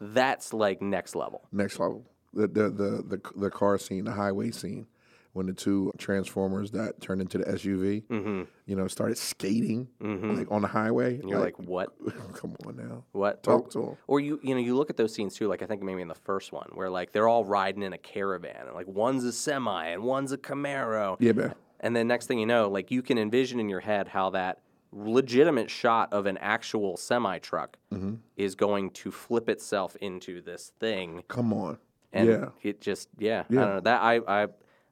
That's 0.00 0.52
like 0.52 0.82
next 0.82 1.14
level. 1.14 1.46
Next 1.52 1.78
level. 1.78 2.04
The 2.34 2.48
the 2.48 2.62
the 2.68 3.04
the, 3.16 3.20
the 3.36 3.50
car 3.50 3.78
scene, 3.78 4.04
the 4.04 4.12
highway 4.12 4.50
scene, 4.50 4.88
when 5.36 5.46
the 5.46 5.52
two 5.52 5.92
Transformers 5.98 6.70
that 6.70 6.98
turned 7.00 7.20
into 7.20 7.36
the 7.36 7.44
SUV, 7.44 8.02
Mm-hmm. 8.06 8.42
you 8.64 8.74
know, 8.74 8.88
started 8.88 9.18
skating 9.18 9.86
Mhm. 10.00 10.38
like 10.38 10.50
on 10.50 10.62
the 10.62 10.68
highway. 10.68 11.20
And 11.20 11.28
you're 11.28 11.38
like, 11.38 11.58
what? 11.58 11.92
come 12.32 12.56
on 12.66 12.76
now, 12.76 13.04
What? 13.12 13.42
talk 13.42 13.66
Or, 13.66 13.70
to 13.72 13.82
him. 13.90 13.96
or 14.06 14.18
you, 14.20 14.40
you 14.42 14.54
know, 14.54 14.60
you 14.60 14.74
look 14.74 14.88
at 14.88 14.96
those 14.96 15.12
scenes 15.12 15.34
too. 15.34 15.46
Like 15.46 15.60
I 15.62 15.66
think 15.66 15.82
maybe 15.82 16.00
in 16.00 16.08
the 16.08 16.14
first 16.14 16.52
one, 16.52 16.70
where 16.72 16.88
like 16.88 17.12
they're 17.12 17.28
all 17.28 17.44
riding 17.44 17.82
in 17.82 17.92
a 17.92 17.98
caravan, 17.98 18.62
and 18.66 18.74
like 18.74 18.88
one's 18.88 19.24
a 19.24 19.32
semi 19.32 19.88
and 19.88 20.02
one's 20.02 20.32
a 20.32 20.38
Camaro, 20.38 21.16
Yeah, 21.20 21.32
man. 21.32 21.54
and 21.80 21.94
then 21.94 22.08
next 22.08 22.26
thing 22.28 22.38
you 22.38 22.46
know, 22.46 22.68
like 22.70 22.90
you 22.90 23.02
can 23.02 23.18
envision 23.18 23.60
in 23.60 23.68
your 23.68 23.80
head 23.80 24.08
how 24.08 24.30
that 24.30 24.60
legitimate 24.92 25.68
shot 25.70 26.10
of 26.12 26.24
an 26.24 26.38
actual 26.38 26.96
semi 26.96 27.38
truck 27.40 27.76
Mm-hmm. 27.92 28.14
is 28.36 28.54
going 28.54 28.90
to 28.90 29.10
flip 29.10 29.48
itself 29.50 29.96
into 30.00 30.40
this 30.40 30.72
thing, 30.80 31.22
Come 31.28 31.52
on. 31.52 31.76
and 32.12 32.28
yeah, 32.28 32.48
it 32.62 32.80
just 32.80 33.08
yeah, 33.18 33.44
yeah. 33.50 33.60
I 33.60 33.64
don't 33.66 33.74
know 33.74 33.80
that 33.80 34.00
I 34.02 34.14
I 34.42 34.46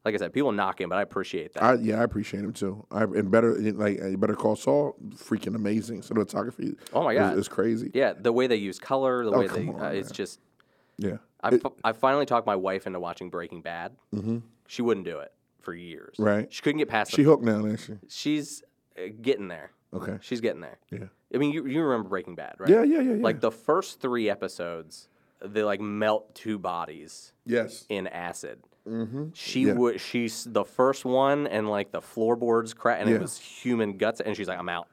like 0.04 0.14
I 0.14 0.18
said, 0.18 0.32
people 0.32 0.52
knock 0.52 0.80
him, 0.80 0.90
but 0.90 0.98
I 0.98 1.02
appreciate 1.02 1.54
that. 1.54 1.62
I 1.62 1.74
yeah, 1.74 2.00
I 2.00 2.04
appreciate 2.04 2.44
him 2.44 2.52
too. 2.52 2.86
I 2.90 3.04
and 3.04 3.30
better 3.30 3.54
like 3.54 3.98
better 4.20 4.34
call 4.34 4.54
Saul, 4.56 4.96
freaking 5.14 5.54
amazing. 5.54 6.02
Cinematography. 6.02 6.76
Oh 6.92 7.02
my 7.02 7.14
God. 7.14 7.38
it's 7.38 7.48
crazy. 7.48 7.90
yeah, 7.94 8.12
the 8.12 8.32
way 8.32 8.46
they 8.46 8.56
use 8.56 8.78
color, 8.78 9.24
the 9.24 9.32
way 9.32 9.46
they 9.46 9.62
Oh, 9.62 9.72
come 9.72 9.80
uh, 9.80 9.86
on, 9.86 9.96
it's 9.96 10.10
just 10.10 10.40
Yeah, 10.98 11.18
I, 11.42 11.56
fi- 11.56 11.70
I 11.82 11.92
finally 11.92 12.26
talked 12.26 12.46
my 12.46 12.56
wife 12.56 12.86
into 12.86 13.00
watching 13.00 13.30
Breaking 13.30 13.62
Bad. 13.62 13.92
Mm-hmm. 14.14 14.38
She 14.66 14.82
wouldn't 14.82 15.06
do 15.06 15.20
it 15.20 15.32
for 15.60 15.74
years. 15.74 16.16
Right. 16.18 16.52
She 16.52 16.60
couldn't 16.62 16.78
get 16.78 16.88
past. 16.88 17.12
It. 17.12 17.16
She 17.16 17.22
the, 17.22 17.30
hooked 17.30 17.44
now, 17.44 17.64
isn't 17.64 17.78
she? 17.78 17.94
she's 18.08 18.62
uh, 18.98 19.08
getting 19.20 19.48
there. 19.48 19.70
Okay. 19.94 20.18
She's 20.20 20.40
getting 20.40 20.60
there. 20.60 20.78
Yeah. 20.90 21.06
I 21.34 21.38
mean, 21.38 21.52
you, 21.52 21.66
you 21.66 21.82
remember 21.82 22.10
Breaking 22.10 22.34
Bad, 22.34 22.56
right? 22.58 22.68
Yeah, 22.68 22.82
yeah, 22.82 23.00
yeah, 23.00 23.14
yeah. 23.14 23.22
Like 23.22 23.40
the 23.40 23.50
first 23.50 24.00
three 24.00 24.28
episodes, 24.28 25.08
they 25.42 25.62
like 25.62 25.80
melt 25.80 26.34
two 26.34 26.58
bodies 26.58 27.32
yes. 27.46 27.86
in 27.88 28.06
acid. 28.06 28.60
Mm-hmm. 28.86 29.28
She 29.34 29.62
Yeah. 29.66 29.72
would. 29.74 30.00
She's 30.00 30.44
the 30.44 30.64
first 30.64 31.04
one, 31.04 31.46
and 31.46 31.68
like 31.70 31.90
the 31.92 32.00
floorboards 32.00 32.74
crack, 32.74 33.00
and 33.00 33.08
Yeah. 33.08 33.16
it 33.16 33.22
was 33.22 33.38
human 33.38 33.96
guts, 33.96 34.20
and 34.20 34.36
she's 34.36 34.48
like, 34.48 34.58
"I'm 34.58 34.68
out. 34.68 34.88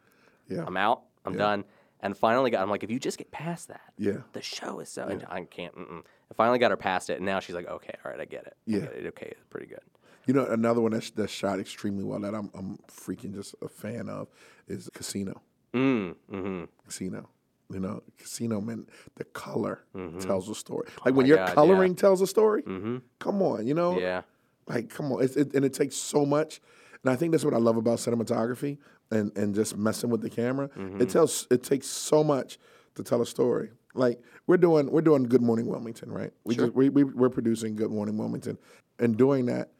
Yeah. 0.48 0.64
I'm 0.66 0.78
out. 0.78 1.04
I'm 1.26 1.36
done." 1.38 1.66
And 2.04 2.18
finally 2.18 2.50
got. 2.50 2.62
I'm 2.64 2.70
like, 2.70 2.84
if 2.84 2.90
you 2.90 3.00
just 3.00 3.18
get 3.20 3.30
past 3.32 3.68
that, 3.68 3.94
Yeah. 3.98 4.22
the 4.34 4.42
show 4.42 4.80
is 4.80 4.90
so. 4.90 5.04
I 5.30 5.44
can't. 5.44 5.76
Mm-mm. 5.76 6.00
I 6.32 6.34
finally 6.34 6.58
got 6.58 6.72
her 6.72 6.78
past 6.78 7.10
it, 7.10 7.18
and 7.18 7.26
now 7.26 7.40
she's 7.40 7.54
like, 7.54 7.68
okay, 7.68 7.94
all 8.04 8.12
right, 8.12 8.20
I 8.20 8.26
get 8.26 8.48
it. 8.48 8.54
I 8.68 8.72
Yeah. 8.72 8.80
get 8.80 8.94
it. 8.94 9.08
Okay, 9.10 9.28
it's 9.32 9.44
pretty 9.50 9.68
good. 9.68 9.82
You 10.26 10.34
know, 10.34 10.46
another 10.46 10.82
one 10.82 10.92
that's 10.94 11.12
that's 11.12 11.32
shot 11.32 11.60
extremely 11.60 12.04
well 12.04 12.20
that 12.22 12.34
I'm 12.34 12.50
I'm 12.54 12.78
freaking 12.88 13.34
just 13.34 13.56
a 13.62 13.68
fan 13.68 14.08
of 14.10 14.30
is 14.68 14.90
Casino. 14.94 15.42
Mm, 15.74 16.16
mm-hmm. 16.32 16.64
Casino. 16.86 17.30
You 17.74 17.80
know, 17.80 18.04
Casino 18.18 18.62
man, 18.62 18.88
the 19.16 19.24
color 19.24 19.84
tells 20.20 20.50
a 20.50 20.56
story. 20.56 20.88
Like 21.06 21.16
when 21.16 21.18
Oh 21.18 21.22
my 21.22 21.28
your 21.28 21.38
God, 21.38 21.48
yeah. 21.50 21.54
coloring 21.54 21.96
tells 21.96 22.22
a 22.22 22.28
story. 22.28 22.64
Mm-hmm. 22.64 22.98
Come 23.20 23.42
on, 23.42 23.68
you 23.68 23.74
know. 23.74 24.00
Yeah. 24.00 24.22
Like, 24.68 24.90
come 24.90 25.12
on, 25.12 25.24
it's, 25.24 25.36
it, 25.36 25.54
and 25.54 25.66
it 25.66 25.74
takes 25.74 25.96
so 25.96 26.26
much. 26.26 26.62
And 27.04 27.12
I 27.12 27.16
think 27.16 27.32
that's 27.32 27.44
what 27.44 27.54
I 27.54 27.58
love 27.58 27.78
about 27.78 27.98
cinematography 27.98 28.78
and, 29.10 29.36
and 29.38 29.56
just 29.56 29.76
messing 29.78 30.10
with 30.10 30.22
the 30.22 30.30
camera. 30.30 30.70
Mm-hmm. 30.70 31.02
It 31.02 31.10
tells 31.10 31.48
it 31.50 31.64
takes 31.64 31.88
so 31.88 32.24
much 32.24 32.58
to 32.96 33.04
tell 33.04 33.22
a 33.22 33.26
story. 33.26 33.72
Like 33.94 34.22
we're 34.48 34.58
doing 34.58 34.92
we're 34.92 35.02
doing 35.02 35.24
Good 35.24 35.42
Morning 35.42 35.68
Wilmington, 35.68 36.12
right? 36.12 36.32
We 36.46 36.56
just 36.56 36.74
we, 36.74 36.90
we 36.90 37.04
we're 37.04 37.30
producing 37.30 37.76
Good 37.76 37.92
Morning 37.92 38.18
Wilmington, 38.18 38.58
and 39.00 39.18
doing 39.18 39.48
that, 39.48 39.72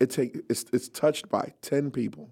it 0.00 0.10
take 0.10 0.36
it's 0.50 0.66
it's 0.72 0.88
touched 0.88 1.28
by 1.28 1.54
ten 1.62 1.90
people. 1.90 2.30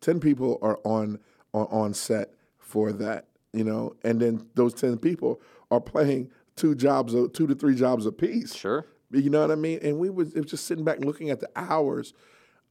Ten 0.00 0.20
people 0.20 0.58
are 0.60 0.78
on 0.84 1.20
on, 1.54 1.66
on 1.70 1.94
set 1.94 2.34
for 2.58 2.92
that, 2.92 3.28
you 3.54 3.64
know, 3.64 3.94
and 4.04 4.20
then 4.20 4.46
those 4.54 4.74
ten 4.74 4.98
people 4.98 5.40
are 5.70 5.80
playing 5.80 6.30
two 6.56 6.74
jobs, 6.74 7.14
of, 7.14 7.32
two 7.32 7.46
to 7.46 7.54
three 7.54 7.74
jobs 7.74 8.06
apiece. 8.06 8.54
Sure. 8.54 8.86
You 9.10 9.30
know 9.30 9.40
what 9.40 9.50
I 9.50 9.54
mean? 9.56 9.78
And 9.82 9.98
we 9.98 10.10
was 10.10 10.34
it 10.34 10.40
was 10.42 10.50
just 10.50 10.66
sitting 10.66 10.84
back 10.84 10.96
and 10.96 11.04
looking 11.04 11.30
at 11.30 11.40
the 11.40 11.48
hours 11.56 12.14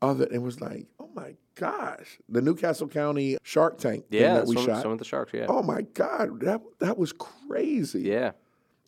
of 0.02 0.20
it 0.22 0.32
and 0.32 0.44
was 0.44 0.60
like, 0.60 0.88
oh 1.00 1.10
my 1.16 1.36
gosh, 1.56 2.20
the 2.28 2.42
New 2.42 2.56
Castle 2.56 2.88
County 2.88 3.38
Shark 3.44 3.78
Tank 3.78 4.06
Yeah. 4.10 4.34
that 4.36 4.48
we 4.48 4.56
swim, 4.56 4.66
shot. 4.66 4.82
swim 4.82 4.92
with 4.92 5.00
the 5.00 5.06
sharks. 5.06 5.32
Yeah. 5.34 5.46
Oh 5.48 5.62
my 5.64 5.84
God, 5.94 6.42
that 6.42 6.62
that 6.80 6.98
was 6.98 7.14
crazy. 7.14 8.02
Yeah. 8.02 8.32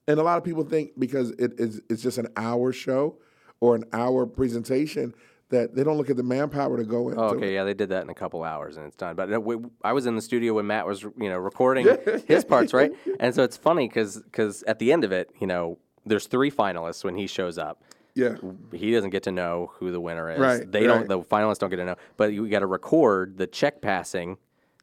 And 0.08 0.20
a 0.20 0.24
lot 0.24 0.38
of 0.38 0.44
people 0.44 0.64
think 0.64 0.92
because 1.00 1.32
it 1.32 1.60
is 1.60 1.82
it's 1.90 2.02
just 2.02 2.18
an 2.18 2.28
hour 2.36 2.72
show 2.74 3.18
or 3.62 3.76
an 3.76 3.86
hour 3.94 4.26
presentation 4.26 5.14
that 5.50 5.76
they 5.76 5.84
don't 5.84 5.98
look 5.98 6.10
at 6.10 6.18
the 6.18 6.24
manpower 6.24 6.78
to 6.78 6.84
go 6.84 7.10
into. 7.10 7.22
Oh, 7.22 7.28
okay, 7.36 7.54
yeah, 7.54 7.64
they 7.64 7.74
did 7.74 7.90
that 7.90 8.04
in 8.04 8.10
a 8.10 8.16
couple 8.16 8.44
hours 8.44 8.78
and 8.78 8.86
it's 8.88 8.96
done. 8.96 9.16
But 9.16 9.32
uh, 9.34 9.40
we, 9.40 9.58
I 9.84 9.94
was 9.94 10.06
in 10.06 10.16
the 10.16 10.22
studio 10.22 10.54
when 10.54 10.68
Matt 10.68 10.88
was, 10.88 11.04
you 11.04 11.30
know, 11.30 11.38
recording 11.38 11.88
his 12.28 12.44
parts, 12.44 12.74
right? 12.74 12.92
And 13.20 13.34
so 13.34 13.44
it's 13.44 13.58
funny 13.58 13.88
because 13.88 14.64
at 14.68 14.80
the 14.80 14.92
end 14.92 15.04
of 15.04 15.12
it, 15.12 15.30
you 15.40 15.48
know, 15.48 15.78
there's 16.06 16.28
three 16.28 16.52
finalists 16.52 17.04
when 17.04 17.16
he 17.16 17.28
shows 17.28 17.58
up. 17.58 17.84
Yeah. 18.14 18.36
He 18.74 18.92
doesn't 18.92 19.10
get 19.10 19.24
to 19.24 19.32
know 19.32 19.72
who 19.76 19.92
the 19.92 20.00
winner 20.00 20.30
is. 20.32 20.40
Right, 20.40 20.72
They 20.72 20.88
right. 20.88 21.08
don't. 21.08 21.08
The 21.08 21.20
finalists 21.20 21.60
don't 21.60 21.70
get 21.70 21.78
to 21.78 21.86
know. 21.86 21.96
But 22.18 22.34
you 22.34 22.48
got 22.50 22.60
to 22.60 22.68
record 22.68 23.38
the 23.38 23.48
check 23.48 23.82
passing 23.82 24.38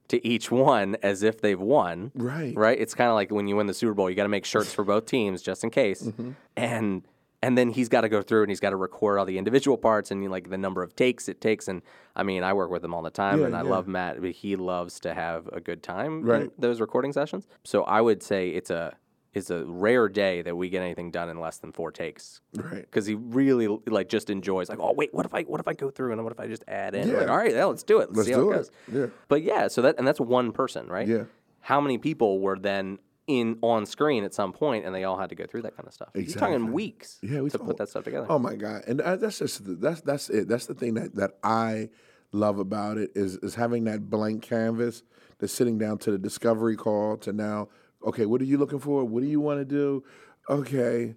to 0.08 0.26
each 0.26 0.50
one 0.50 0.96
as 1.02 1.22
if 1.22 1.40
they've 1.40 1.60
won. 1.60 2.12
Right. 2.14 2.54
Right. 2.54 2.78
It's 2.78 2.94
kind 2.94 3.08
of 3.08 3.14
like 3.14 3.30
when 3.30 3.48
you 3.48 3.56
win 3.56 3.66
the 3.66 3.74
Super 3.74 3.94
Bowl, 3.94 4.10
you 4.10 4.16
got 4.16 4.24
to 4.24 4.28
make 4.28 4.44
shirts 4.44 4.72
for 4.72 4.84
both 4.84 5.06
teams 5.06 5.40
just 5.40 5.64
in 5.64 5.70
case. 5.70 6.02
Mm-hmm. 6.02 6.30
And 6.56 7.02
and 7.42 7.58
then 7.58 7.70
he's 7.70 7.88
got 7.88 8.02
to 8.02 8.08
go 8.08 8.22
through 8.22 8.42
and 8.42 8.50
he's 8.50 8.60
got 8.60 8.70
to 8.70 8.76
record 8.76 9.18
all 9.18 9.24
the 9.24 9.36
individual 9.38 9.76
parts 9.76 10.10
and 10.10 10.30
like 10.30 10.48
the 10.50 10.58
number 10.58 10.82
of 10.82 10.94
takes 10.94 11.28
it 11.28 11.40
takes. 11.40 11.68
And 11.68 11.82
I 12.14 12.22
mean, 12.22 12.42
I 12.44 12.52
work 12.52 12.70
with 12.70 12.84
him 12.84 12.94
all 12.94 13.02
the 13.02 13.10
time, 13.10 13.40
Yeah, 13.40 13.46
and 13.46 13.56
I 13.56 13.62
yeah. 13.62 13.70
love 13.70 13.88
Matt. 13.88 14.20
But 14.20 14.30
he 14.32 14.56
loves 14.56 15.00
to 15.00 15.12
have 15.14 15.48
a 15.52 15.60
good 15.60 15.82
time 15.82 16.20
in 16.20 16.24
Right. 16.24 16.50
those 16.60 16.80
recording 16.80 17.12
sessions. 17.12 17.46
So 17.64 17.82
I 17.84 18.00
would 18.00 18.22
say 18.22 18.50
it's 18.50 18.70
a 18.70 18.94
it's 19.34 19.48
a 19.48 19.64
rare 19.64 20.10
day 20.10 20.42
that 20.42 20.54
we 20.54 20.68
get 20.68 20.82
anything 20.82 21.10
done 21.10 21.30
in 21.30 21.40
less 21.40 21.56
than 21.56 21.72
four 21.72 21.90
takes 21.90 22.42
Right. 22.54 22.82
because 22.82 23.06
he 23.06 23.14
really 23.14 23.66
like 23.86 24.10
just 24.10 24.28
enjoys 24.28 24.68
like 24.68 24.78
oh 24.78 24.92
wait 24.92 25.14
what 25.14 25.24
if 25.24 25.32
I 25.32 25.42
what 25.44 25.58
if 25.58 25.66
I 25.66 25.72
go 25.72 25.88
through 25.90 26.12
and 26.12 26.22
what 26.22 26.32
if 26.34 26.38
I 26.38 26.46
just 26.48 26.64
add 26.68 26.94
in 26.94 27.08
Yeah. 27.08 27.16
like 27.16 27.28
all 27.30 27.38
right 27.38 27.50
yeah 27.54 27.64
let's 27.64 27.82
do 27.82 28.00
it 28.00 28.10
let's, 28.12 28.16
Let's 28.18 28.28
see 28.28 28.34
do 28.34 28.40
how 28.40 28.50
it 28.50 28.52
it. 28.52 28.56
goes 28.56 28.70
Yeah. 28.92 29.06
but 29.28 29.42
yeah 29.42 29.68
so 29.68 29.80
that 29.80 29.94
and 29.96 30.06
that's 30.06 30.20
one 30.20 30.52
person 30.52 30.86
right 30.86 31.08
Yeah. 31.08 31.24
how 31.60 31.80
many 31.80 31.96
people 31.96 32.40
were 32.40 32.58
then 32.58 32.98
in 33.40 33.58
on 33.62 33.86
screen 33.86 34.24
at 34.24 34.32
some 34.34 34.52
point 34.52 34.84
and 34.84 34.94
they 34.94 35.04
all 35.04 35.18
had 35.18 35.28
to 35.30 35.34
go 35.34 35.46
through 35.46 35.62
that 35.62 35.76
kind 35.76 35.86
of 35.86 35.94
stuff 35.94 36.08
you're 36.14 36.24
talking 36.26 36.72
weeks 36.72 37.18
Yeah, 37.22 37.40
we 37.40 37.50
to 37.50 37.58
talk- 37.58 37.66
put 37.66 37.76
that 37.78 37.88
stuff 37.88 38.04
together 38.04 38.26
Oh 38.28 38.38
my 38.38 38.54
god! 38.54 38.82
And 38.86 39.00
uh, 39.00 39.16
that's 39.16 39.38
just 39.38 39.64
the- 39.64 39.74
that's 39.74 40.00
that's 40.02 40.28
it. 40.30 40.48
That's 40.48 40.66
the 40.66 40.74
thing 40.74 40.94
that 40.94 41.14
that 41.16 41.32
I 41.42 41.90
love 42.32 42.58
about 42.58 42.98
it 42.98 43.10
is 43.14 43.36
is 43.36 43.54
having 43.54 43.84
that 43.84 44.08
blank 44.10 44.42
canvas. 44.42 45.02
To 45.38 45.48
sitting 45.48 45.76
down 45.76 45.98
to 45.98 46.12
the 46.12 46.18
discovery 46.18 46.76
call 46.76 47.16
to 47.18 47.32
now. 47.32 47.68
Okay, 48.06 48.26
what 48.26 48.40
are 48.40 48.44
you 48.44 48.58
looking 48.58 48.78
for? 48.78 49.04
What 49.04 49.22
do 49.24 49.28
you 49.28 49.40
want 49.40 49.58
to 49.58 49.64
do? 49.64 50.04
Okay, 50.48 51.16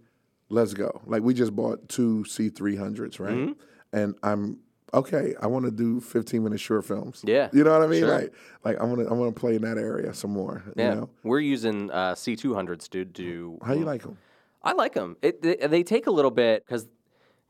let's 0.50 0.74
go. 0.74 1.02
Like 1.06 1.22
we 1.22 1.34
just 1.36 1.56
bought 1.56 1.88
two 1.90 2.26
C 2.26 2.50
three 2.50 2.76
hundreds, 2.76 3.20
right? 3.20 3.34
Mm-hmm. 3.36 3.52
And 3.94 4.16
I'm 4.24 4.58
okay. 4.94 5.36
I 5.42 5.48
want 5.48 5.66
to 5.66 5.72
do 5.72 6.00
fifteen 6.00 6.44
minute 6.44 6.60
short 6.60 6.86
films. 6.86 7.22
Yeah, 7.26 7.50
you 7.54 7.64
know 7.64 7.72
what 7.72 7.82
I 7.84 7.88
mean. 7.88 8.02
sure. 8.02 8.10
Like 8.20 8.34
like 8.64 8.78
I 8.80 8.84
want 8.86 9.00
to 9.02 9.08
I 9.08 9.14
want 9.14 9.36
to 9.36 9.40
play 9.40 9.56
in 9.56 9.62
that 9.64 9.78
area 9.78 10.14
some 10.14 10.32
more. 10.32 10.64
yeah 10.76 10.90
You 10.94 10.96
know? 11.02 11.10
we're 11.24 11.40
using 11.40 11.92
uh, 11.92 12.14
C200s 12.14 12.90
to 12.90 13.06
do 13.06 13.58
How 13.64 13.74
do 13.74 13.80
you 13.80 13.86
like 13.86 14.02
them? 14.04 14.18
I 14.64 14.74
like 14.74 14.94
them. 14.94 15.16
It, 15.22 15.42
they, 15.44 15.56
they 15.68 15.84
take 15.84 16.08
a 16.08 16.12
little 16.12 16.32
bit 16.32 16.66
because 16.66 16.88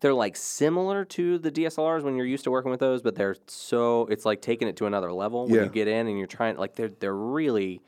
they're 0.01 0.13
like 0.13 0.35
similar 0.35 1.05
to 1.05 1.37
the 1.39 1.49
DSLRs 1.49 2.03
when 2.03 2.15
you're 2.17 2.25
used 2.25 2.43
to 2.43 2.51
working 2.51 2.69
with 2.71 2.81
those, 2.81 3.01
but 3.01 3.15
they're 3.15 3.35
so 3.47 4.01
it's 4.07 4.25
like 4.25 4.41
taking 4.41 4.67
it 4.67 4.75
to 4.77 4.85
another 4.85 5.13
level 5.13 5.45
when 5.45 5.55
Yeah. 5.55 5.63
you 5.63 5.69
get 5.69 5.87
in 5.87 6.07
and 6.07 6.17
you're 6.17 6.27
trying 6.27 6.57
like 6.57 6.75
they're 6.75 6.89
they're 6.99 7.15
really 7.15 7.81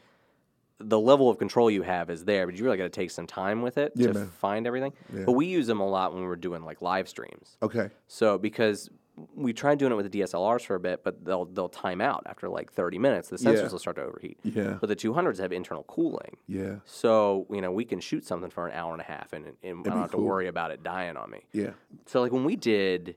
the 0.79 0.99
level 0.99 1.27
of 1.27 1.39
control 1.39 1.71
you 1.71 1.81
have 1.81 2.09
is 2.11 2.23
there, 2.23 2.45
but 2.45 2.55
you 2.55 2.63
really 2.63 2.77
got 2.77 2.83
to 2.83 2.89
take 2.89 3.09
some 3.09 3.25
time 3.25 3.63
with 3.63 3.79
it 3.79 3.91
Yeah, 3.95 4.07
to 4.07 4.13
man. 4.13 4.27
find 4.27 4.67
everything. 4.67 4.93
But 5.25 5.31
we 5.31 5.47
use 5.47 5.65
them 5.65 5.79
a 5.79 5.87
lot 5.87 6.13
when 6.13 6.23
we're 6.23 6.35
doing 6.35 6.63
like 6.63 6.83
live 6.83 7.09
streams. 7.09 7.57
Okay. 7.63 7.89
So 8.07 8.37
because 8.37 8.87
we 9.35 9.51
tried 9.53 9.79
doing 9.79 9.91
it 9.91 9.95
with 9.95 10.11
the 10.11 10.19
DSLRs 10.21 10.61
for 10.65 10.75
a 10.75 10.79
bit, 10.79 11.03
but 11.03 11.25
they'll 11.25 11.45
they'll 11.45 11.69
time 11.69 12.01
out 12.01 12.23
after 12.27 12.47
like 12.49 12.71
30 12.71 12.99
minutes. 12.99 13.29
The 13.29 13.37
sensors 13.37 13.55
Yeah. 13.63 13.67
will 13.69 13.79
start 13.79 13.95
to 13.97 14.03
overheat. 14.03 14.37
Yeah. 14.43 14.77
But 14.79 14.87
the 14.89 14.95
200s 14.95 15.39
have 15.39 15.51
internal 15.51 15.83
cooling. 15.83 16.37
Yeah. 16.47 16.75
So, 16.85 17.47
you 17.49 17.61
know, 17.61 17.71
we 17.71 17.83
can 17.85 17.99
shoot 17.99 18.25
something 18.25 18.49
for 18.51 18.67
an 18.67 18.73
hour 18.73 18.91
and 18.93 19.01
a 19.01 19.05
half 19.05 19.33
and, 19.33 19.45
and 19.63 19.85
I 19.85 19.89
don't 19.89 20.01
have 20.01 20.11
cool. 20.11 20.21
to 20.21 20.25
worry 20.25 20.47
about 20.47 20.71
it 20.71 20.83
dying 20.83 21.17
on 21.17 21.29
me. 21.31 21.45
Yeah. 21.51 21.71
So, 22.05 22.21
like 22.21 22.31
when 22.31 22.43
we 22.45 22.55
did 22.55 23.15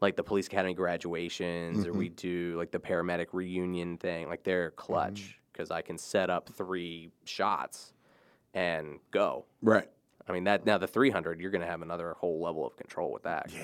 like 0.00 0.16
the 0.16 0.22
police 0.22 0.46
academy 0.46 0.74
graduations 0.74 1.86
or 1.86 1.90
Mm-hmm. 1.90 1.98
we 1.98 2.08
do 2.10 2.54
like 2.56 2.70
the 2.70 2.78
paramedic 2.80 3.28
reunion 3.32 3.96
thing, 3.98 4.28
like 4.28 4.42
they're 4.44 4.70
clutch 4.72 5.20
Mm-hmm. 5.20 5.32
because 5.52 5.70
I 5.70 5.82
can 5.82 5.98
set 5.98 6.30
up 6.30 6.48
three 6.50 7.10
shots 7.24 7.92
and 8.54 8.98
go. 9.10 9.44
Right. 9.62 9.88
I 10.28 10.32
mean, 10.32 10.44
that 10.44 10.66
now 10.66 10.76
the 10.78 10.86
300, 10.86 11.40
you're 11.40 11.50
going 11.50 11.62
to 11.62 11.66
have 11.66 11.80
another 11.82 12.14
whole 12.18 12.40
level 12.42 12.66
of 12.66 12.76
control 12.76 13.10
with 13.12 13.22
that. 13.22 13.50
Yeah, 13.52 13.60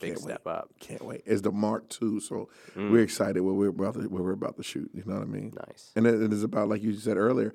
Big 0.00 0.14
can't 0.14 0.18
step 0.22 0.46
up. 0.46 0.70
Can't 0.80 1.04
wait. 1.04 1.22
It's 1.26 1.42
the 1.42 1.52
Mark 1.52 1.84
II, 2.02 2.18
so 2.20 2.48
Mm. 2.74 2.90
we're 2.90 3.02
excited 3.02 3.40
what 3.40 3.54
we're 3.54 3.68
about 3.68 3.94
to 3.94 4.00
what 4.08 4.22
we're 4.22 4.32
about 4.32 4.56
to 4.56 4.62
shoot. 4.62 4.90
You 4.94 5.02
know 5.06 5.14
what 5.14 5.22
I 5.22 5.26
mean? 5.26 5.52
Nice. 5.68 5.92
And 5.96 6.06
it, 6.06 6.20
it 6.20 6.32
is 6.32 6.42
about, 6.42 6.68
like 6.68 6.82
you 6.82 6.94
said 6.94 7.16
earlier, 7.16 7.54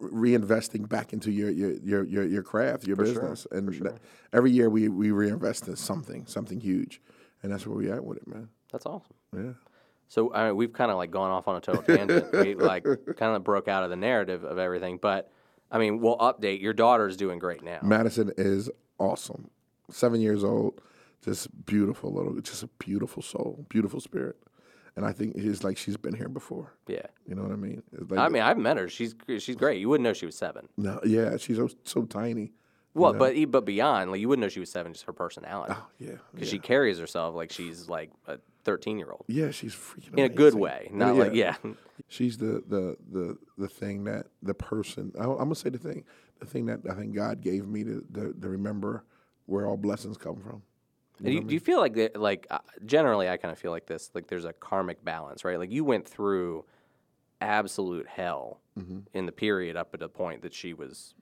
reinvesting 0.00 0.88
back 0.88 1.12
into 1.12 1.30
your 1.30 1.50
your 1.50 1.72
your 1.82 2.04
your, 2.04 2.24
your 2.24 2.42
craft, 2.42 2.86
your 2.86 2.96
sure, 2.96 3.04
business. 3.04 3.46
And 3.50 3.68
that- 3.84 3.98
every 4.32 4.50
year 4.50 4.68
we 4.70 4.88
we 4.88 5.10
reinvest 5.10 5.68
in 5.68 5.76
something, 5.76 6.26
something 6.26 6.60
huge, 6.60 7.00
and 7.42 7.52
that's 7.52 7.66
where 7.66 7.76
we 7.76 7.90
at 7.90 8.04
with 8.04 8.18
it, 8.18 8.26
man. 8.26 8.48
That's 8.72 8.86
awesome. 8.86 9.14
Yeah. 9.36 9.52
So 10.08 10.32
I 10.32 10.48
mean, 10.48 10.56
we've 10.56 10.72
kind 10.72 10.90
of 10.90 10.96
like 10.96 11.10
gone 11.10 11.30
off 11.30 11.48
on 11.48 11.56
a 11.56 11.60
total 11.60 11.82
tangent. 11.96 12.32
we 12.32 12.54
like 12.54 12.84
kind 13.16 13.36
of 13.36 13.42
broke 13.44 13.68
out 13.68 13.82
of 13.84 13.90
the 13.90 13.96
narrative 13.96 14.44
of 14.44 14.58
everything, 14.58 14.98
but 15.00 15.30
I 15.70 15.78
mean, 15.78 16.00
we'll 16.00 16.18
update. 16.18 16.60
Your 16.60 16.72
daughter's 16.72 17.16
doing 17.16 17.38
great 17.38 17.62
now. 17.62 17.80
Madison 17.82 18.32
is 18.36 18.70
awesome. 18.98 19.50
Seven 19.90 20.20
years 20.20 20.44
old, 20.44 20.80
just 21.24 21.48
beautiful 21.66 22.12
little, 22.12 22.40
just 22.40 22.62
a 22.62 22.68
beautiful 22.78 23.22
soul, 23.22 23.66
beautiful 23.68 24.00
spirit. 24.00 24.36
And 24.96 25.04
I 25.04 25.12
think 25.12 25.34
it's 25.34 25.64
like 25.64 25.76
she's 25.76 25.96
been 25.96 26.14
here 26.14 26.28
before. 26.28 26.72
Yeah. 26.86 27.06
You 27.26 27.34
know 27.34 27.42
what 27.42 27.50
I 27.50 27.56
mean? 27.56 27.82
Like, 28.08 28.20
I 28.20 28.28
mean, 28.28 28.42
I've 28.42 28.56
met 28.58 28.76
her. 28.76 28.88
She's 28.88 29.14
she's 29.38 29.56
great. 29.56 29.80
You 29.80 29.88
wouldn't 29.88 30.04
know 30.04 30.12
she 30.12 30.26
was 30.26 30.36
seven. 30.36 30.68
no, 30.76 31.00
yeah, 31.04 31.36
she's 31.36 31.56
so, 31.56 31.68
so 31.82 32.02
tiny. 32.04 32.52
Well, 32.94 33.12
but 33.12 33.34
e- 33.34 33.44
but 33.44 33.64
beyond, 33.64 34.10
like 34.12 34.20
you 34.20 34.28
wouldn't 34.28 34.42
know 34.42 34.48
she 34.48 34.60
was 34.60 34.70
seven. 34.70 34.92
Just 34.92 35.04
her 35.06 35.12
personality, 35.12 35.74
Oh, 35.76 35.86
yeah, 35.98 36.12
because 36.32 36.48
yeah. 36.48 36.52
she 36.52 36.58
carries 36.60 36.98
herself 36.98 37.34
like 37.34 37.50
she's 37.50 37.88
like 37.88 38.10
a 38.26 38.38
thirteen 38.64 38.98
year 38.98 39.10
old 39.10 39.24
yeah, 39.26 39.50
she's 39.50 39.74
freaking 39.74 40.16
in 40.18 40.24
a 40.24 40.28
good 40.28 40.54
way, 40.54 40.88
not 40.92 41.16
like 41.16 41.34
yeah. 41.34 41.56
She's 42.08 42.38
the 42.38 42.62
the 42.66 42.96
the 43.10 43.36
the 43.58 43.68
thing 43.68 44.04
that 44.04 44.26
the 44.42 44.54
person. 44.54 45.12
I, 45.18 45.24
I'm 45.24 45.36
gonna 45.36 45.54
say 45.56 45.70
the 45.70 45.78
thing, 45.78 46.04
the 46.38 46.46
thing 46.46 46.66
that 46.66 46.80
I 46.90 46.94
think 46.94 47.14
God 47.14 47.40
gave 47.40 47.66
me 47.66 47.82
to 47.84 48.04
to, 48.14 48.32
to 48.32 48.48
remember 48.48 49.04
where 49.46 49.66
all 49.66 49.76
blessings 49.76 50.16
come 50.16 50.36
from. 50.36 50.62
And 51.18 51.26
do, 51.26 51.32
you, 51.32 51.40
do 51.42 51.54
you 51.54 51.60
feel 51.60 51.78
like 51.80 51.94
that? 51.94 52.16
Like 52.20 52.46
uh, 52.50 52.58
generally, 52.86 53.28
I 53.28 53.36
kind 53.36 53.52
of 53.52 53.58
feel 53.58 53.70
like 53.70 53.86
this. 53.86 54.10
Like 54.14 54.26
there's 54.28 54.44
a 54.44 54.52
karmic 54.52 55.04
balance, 55.04 55.44
right? 55.44 55.58
Like 55.58 55.70
you 55.72 55.84
went 55.84 56.08
through 56.08 56.64
absolute 57.40 58.06
hell 58.06 58.60
Mm-hmm. 58.78 58.98
in 59.16 59.24
the 59.26 59.30
period 59.30 59.76
up 59.76 59.90
at 59.94 60.00
the 60.00 60.08
point 60.08 60.42
that 60.42 60.52
she 60.52 60.74
was, 60.74 61.14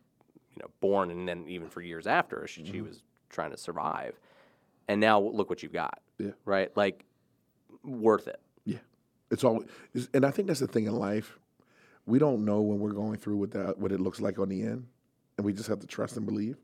you 0.56 0.62
know, 0.62 0.70
born, 0.80 1.10
and 1.10 1.28
then 1.28 1.44
even 1.48 1.68
for 1.68 1.80
years 1.80 2.06
after, 2.06 2.46
she, 2.46 2.62
Mm-hmm. 2.62 2.72
she 2.72 2.80
was 2.82 3.02
trying 3.30 3.50
to 3.50 3.56
survive. 3.56 4.18
And 4.88 5.00
now 5.00 5.20
look 5.20 5.48
what 5.48 5.62
you've 5.62 5.72
got, 5.72 6.00
Yeah. 6.18 6.32
right? 6.44 6.74
Like 6.76 7.04
worth 7.84 8.28
it. 8.28 8.40
Yeah, 8.64 8.78
it's 9.30 9.44
all, 9.44 9.64
and 10.12 10.24
I 10.24 10.30
think 10.30 10.48
that's 10.48 10.60
the 10.60 10.66
thing 10.66 10.86
in 10.86 10.94
life. 10.94 11.38
We 12.06 12.18
don't 12.18 12.44
know 12.44 12.60
when 12.60 12.80
we're 12.80 12.92
going 12.92 13.16
through 13.18 13.36
what 13.36 13.50
that 13.52 13.78
what 13.78 13.92
it 13.92 14.00
looks 14.00 14.20
like 14.20 14.38
on 14.38 14.48
the 14.48 14.62
end, 14.62 14.86
and 15.38 15.44
we 15.46 15.52
just 15.52 15.68
have 15.68 15.78
to 15.80 15.86
trust 15.86 16.16
and 16.16 16.26
believe. 16.26 16.56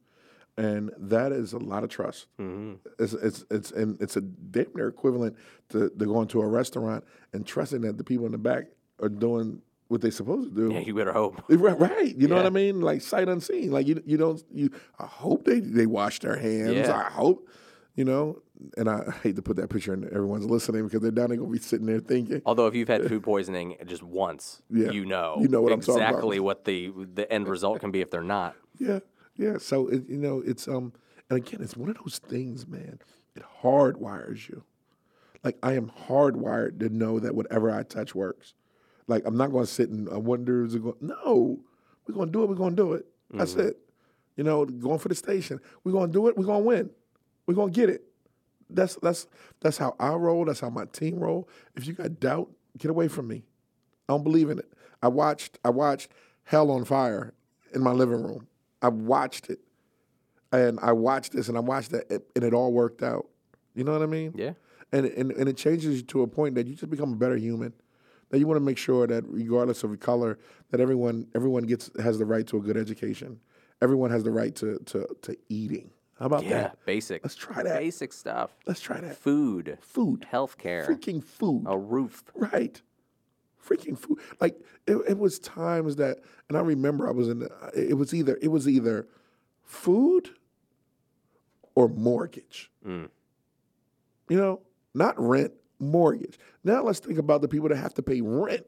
And 0.57 0.91
that 0.99 1.30
is 1.30 1.53
a 1.53 1.59
lot 1.59 1.84
of 1.84 1.91
trust. 1.91 2.26
hmm 2.36 2.74
It's 2.99 3.12
it's 3.12 3.45
it's 3.51 3.70
and 3.70 4.01
it's 4.03 4.16
a 4.16 4.20
damn 4.20 4.66
near 4.74 4.89
equivalent 4.89 5.36
to, 5.70 5.89
to 5.91 6.05
going 6.07 6.26
to 6.28 6.41
a 6.43 6.47
restaurant 6.49 7.05
and 7.32 7.47
trusting 7.47 7.82
that 7.82 7.97
the 7.99 8.05
people 8.05 8.26
in 8.26 8.32
the 8.32 8.39
back 8.39 8.64
are 9.01 9.09
doing 9.09 9.62
what 9.89 10.01
they're 10.01 10.11
supposed 10.11 10.55
to 10.55 10.68
do. 10.68 10.72
Yeah, 10.74 10.80
you 10.80 10.95
better 10.95 11.12
hope. 11.12 11.43
Right, 11.49 11.78
right. 11.78 12.14
You 12.16 12.28
know 12.28 12.36
what 12.36 12.47
I 12.47 12.51
mean? 12.51 12.80
Like 12.80 13.01
sight 13.03 13.28
unseen. 13.28 13.70
Like 13.72 13.86
you, 13.86 14.03
you 14.07 14.16
don't. 14.16 14.43
You. 14.53 14.70
I 14.99 15.07
hope 15.07 15.45
they 15.45 15.61
they 15.61 15.86
wash 15.86 16.20
their 16.20 16.36
hands. 16.36 16.74
Yeah. 16.74 16.97
I 16.97 17.11
hope. 17.11 17.49
You 17.95 18.05
know. 18.05 18.43
And 18.76 18.91
I 18.91 19.12
hate 19.22 19.36
to 19.36 19.43
put 19.43 19.55
that 19.59 19.70
picture 19.70 19.95
in 19.95 20.03
everyone's 20.07 20.45
listening 20.45 20.82
because 20.84 21.01
they're 21.01 21.12
down 21.12 21.28
there 21.28 21.39
gonna 21.39 21.49
be 21.49 21.59
sitting 21.61 21.86
there 21.86 22.01
thinking, 22.01 22.43
Although 22.45 22.66
if 22.66 22.74
you've 22.74 22.89
had 22.89 23.07
food 23.09 23.22
poisoning 23.22 23.76
just 23.86 24.03
once, 24.03 24.62
Yeah. 24.68 24.91
you 24.91 25.07
know, 25.07 25.36
You 25.41 25.47
know 25.47 25.62
what 25.62 25.72
I'm 25.72 25.80
talking 25.80 26.03
about. 26.03 26.09
exactly 26.11 26.41
what 26.41 26.64
the 26.64 26.93
the 27.14 27.32
end 27.32 27.47
result 27.47 27.78
can 27.78 27.93
be 27.93 28.01
if 28.01 28.11
they're 28.11 28.20
not. 28.24 28.57
yeah, 28.80 28.99
yeah. 29.36 29.59
So 29.59 29.86
it, 29.86 30.09
you 30.09 30.16
know, 30.18 30.43
it's 30.45 30.66
um, 30.66 30.93
and 31.30 31.39
again, 31.39 31.61
it's 31.62 31.76
one 31.76 31.89
of 31.89 31.99
those 31.99 32.18
things, 32.18 32.66
man. 32.66 32.99
It 33.36 33.45
hardwires 33.62 34.49
you. 34.49 34.64
Like 35.45 35.57
I 35.62 35.74
am 35.74 35.93
hardwired 36.09 36.80
to 36.80 36.89
know 36.89 37.20
that 37.20 37.36
whatever 37.36 37.70
I 37.70 37.84
touch 37.84 38.12
works. 38.12 38.55
Like 39.09 39.24
I'm 39.26 39.36
not 39.36 39.50
going 39.50 39.64
to 39.64 39.70
sit 39.70 39.88
and 39.88 40.09
I 40.11 40.16
wonder 40.16 40.64
is 40.64 40.74
it 40.74 40.82
going. 40.82 40.96
No, 41.00 41.59
we're 42.06 42.14
going 42.14 42.28
to 42.28 42.32
do 42.32 42.44
it. 42.44 42.48
We're 42.48 42.54
going 42.54 42.76
to 42.76 42.82
do 42.82 42.92
it. 42.92 43.06
That's 43.32 43.52
mm-hmm. 43.52 43.68
it. 43.68 43.78
You 44.36 44.44
know, 44.44 44.64
going 44.64 45.00
for 45.00 45.09
the 45.09 45.14
station. 45.14 45.61
We're 45.82 45.92
going 45.92 46.11
to 46.11 46.12
do 46.12 46.28
it. 46.28 46.36
We're 46.36 46.44
going 46.44 46.62
to 46.62 46.66
win. 46.66 46.90
We're 47.46 47.54
going 47.54 47.72
to 47.72 47.80
get 47.80 47.90
it. 47.90 48.04
That's 48.70 48.96
that's 48.96 49.26
that's 49.61 49.78
how 49.78 49.96
I 49.98 50.11
roll. 50.11 50.44
That's 50.44 50.61
how 50.61 50.70
my 50.70 50.84
team 50.86 51.18
roll. 51.18 51.48
If 51.74 51.86
you 51.86 51.94
got 51.94 52.20
doubt, 52.20 52.50
get 52.76 52.90
away 52.90 53.09
from 53.09 53.26
me. 53.26 53.44
I 54.09 54.12
don't 54.12 54.22
believe 54.22 54.50
in 54.50 54.59
it. 54.59 54.70
I 55.02 55.09
watched 55.09 55.59
I 55.64 55.70
watched 55.70 56.11
Hell 56.44 56.70
on 56.70 56.84
Fire 56.84 57.32
in 57.74 57.82
my 57.82 57.92
living 57.92 58.22
room. 58.22 58.46
I 58.82 58.88
watched 58.88 59.48
it, 59.50 59.61
and 60.52 60.78
I 60.80 60.92
watched 60.92 61.32
this, 61.32 61.48
and 61.48 61.56
I 61.56 61.61
watched 61.61 61.90
that, 61.92 62.11
and 62.11 62.44
it 62.44 62.52
all 62.52 62.72
worked 62.72 63.02
out. 63.02 63.26
You 63.74 63.84
know 63.84 63.92
what 63.92 64.02
I 64.02 64.06
mean? 64.06 64.34
Yeah. 64.36 64.52
and 64.92 65.06
and, 65.06 65.32
and 65.32 65.48
it 65.48 65.56
changes 65.56 65.96
you 65.96 66.02
to 66.02 66.22
a 66.22 66.26
point 66.26 66.54
that 66.56 66.66
you 66.66 66.74
just 66.74 66.90
become 66.90 67.12
a 67.12 67.16
better 67.16 67.36
human. 67.36 67.72
That 68.31 68.39
you 68.39 68.47
want 68.47 68.57
to 68.59 68.64
make 68.64 68.79
sure 68.79 69.07
that 69.07 69.24
regardless 69.26 69.85
of 69.85 69.99
color, 70.01 70.39
that 70.70 70.81
everyone 70.81 71.26
everyone 71.35 71.64
gets 71.64 71.91
has 72.03 72.18
the 72.18 72.26
right 72.26 72.47
to 72.49 72.59
a 72.59 72.61
good 72.61 72.76
education. 72.76 73.41
Everyone 73.81 74.11
has 74.11 74.22
the 74.24 74.31
right 74.31 74.55
to 74.57 74.79
to, 74.87 75.07
to 75.22 75.37
eating. 75.49 75.91
How 76.18 76.26
about 76.26 76.41
that? 76.43 76.49
Yeah. 76.49 76.62
that? 76.62 76.85
Basic. 76.85 77.24
Let's 77.24 77.37
try 77.37 77.62
that. 77.62 77.79
Basic 77.79 78.12
stuff. 78.12 78.51
Let's 78.66 78.81
try 78.81 79.01
that. 79.01 79.16
Food, 79.16 79.79
Food, 79.81 80.26
healthcare, 80.31 80.85
freaking 80.87 81.22
food, 81.22 81.64
a 81.66 81.79
roof. 81.79 82.24
right? 82.35 82.81
Freaking 83.64 83.97
food. 83.99 84.18
Like 84.41 84.57
it, 84.87 84.97
it 85.09 85.18
was 85.18 85.39
times 85.39 85.97
that, 85.97 86.18
and 86.49 86.59
I 86.59 86.61
remember 86.61 87.07
I 87.09 87.12
was 87.12 87.29
in. 87.29 87.47
It 87.74 87.97
was 87.97 88.12
either 88.14 88.39
it 88.43 88.49
was 88.49 88.66
either 88.68 89.07
food 89.62 90.31
or 91.74 91.89
mortgage. 91.89 92.70
Mm. 92.87 93.09
You 94.29 94.37
know, 94.37 94.61
not 94.95 95.14
rent, 95.18 95.53
mortgage. 95.79 96.39
Now 96.64 96.83
let's 96.83 96.99
think 96.99 97.18
about 97.18 97.43
the 97.43 97.49
people 97.49 97.68
that 97.68 97.76
have 97.76 97.95
to 97.95 98.03
pay 98.03 98.20
rent. 98.20 98.66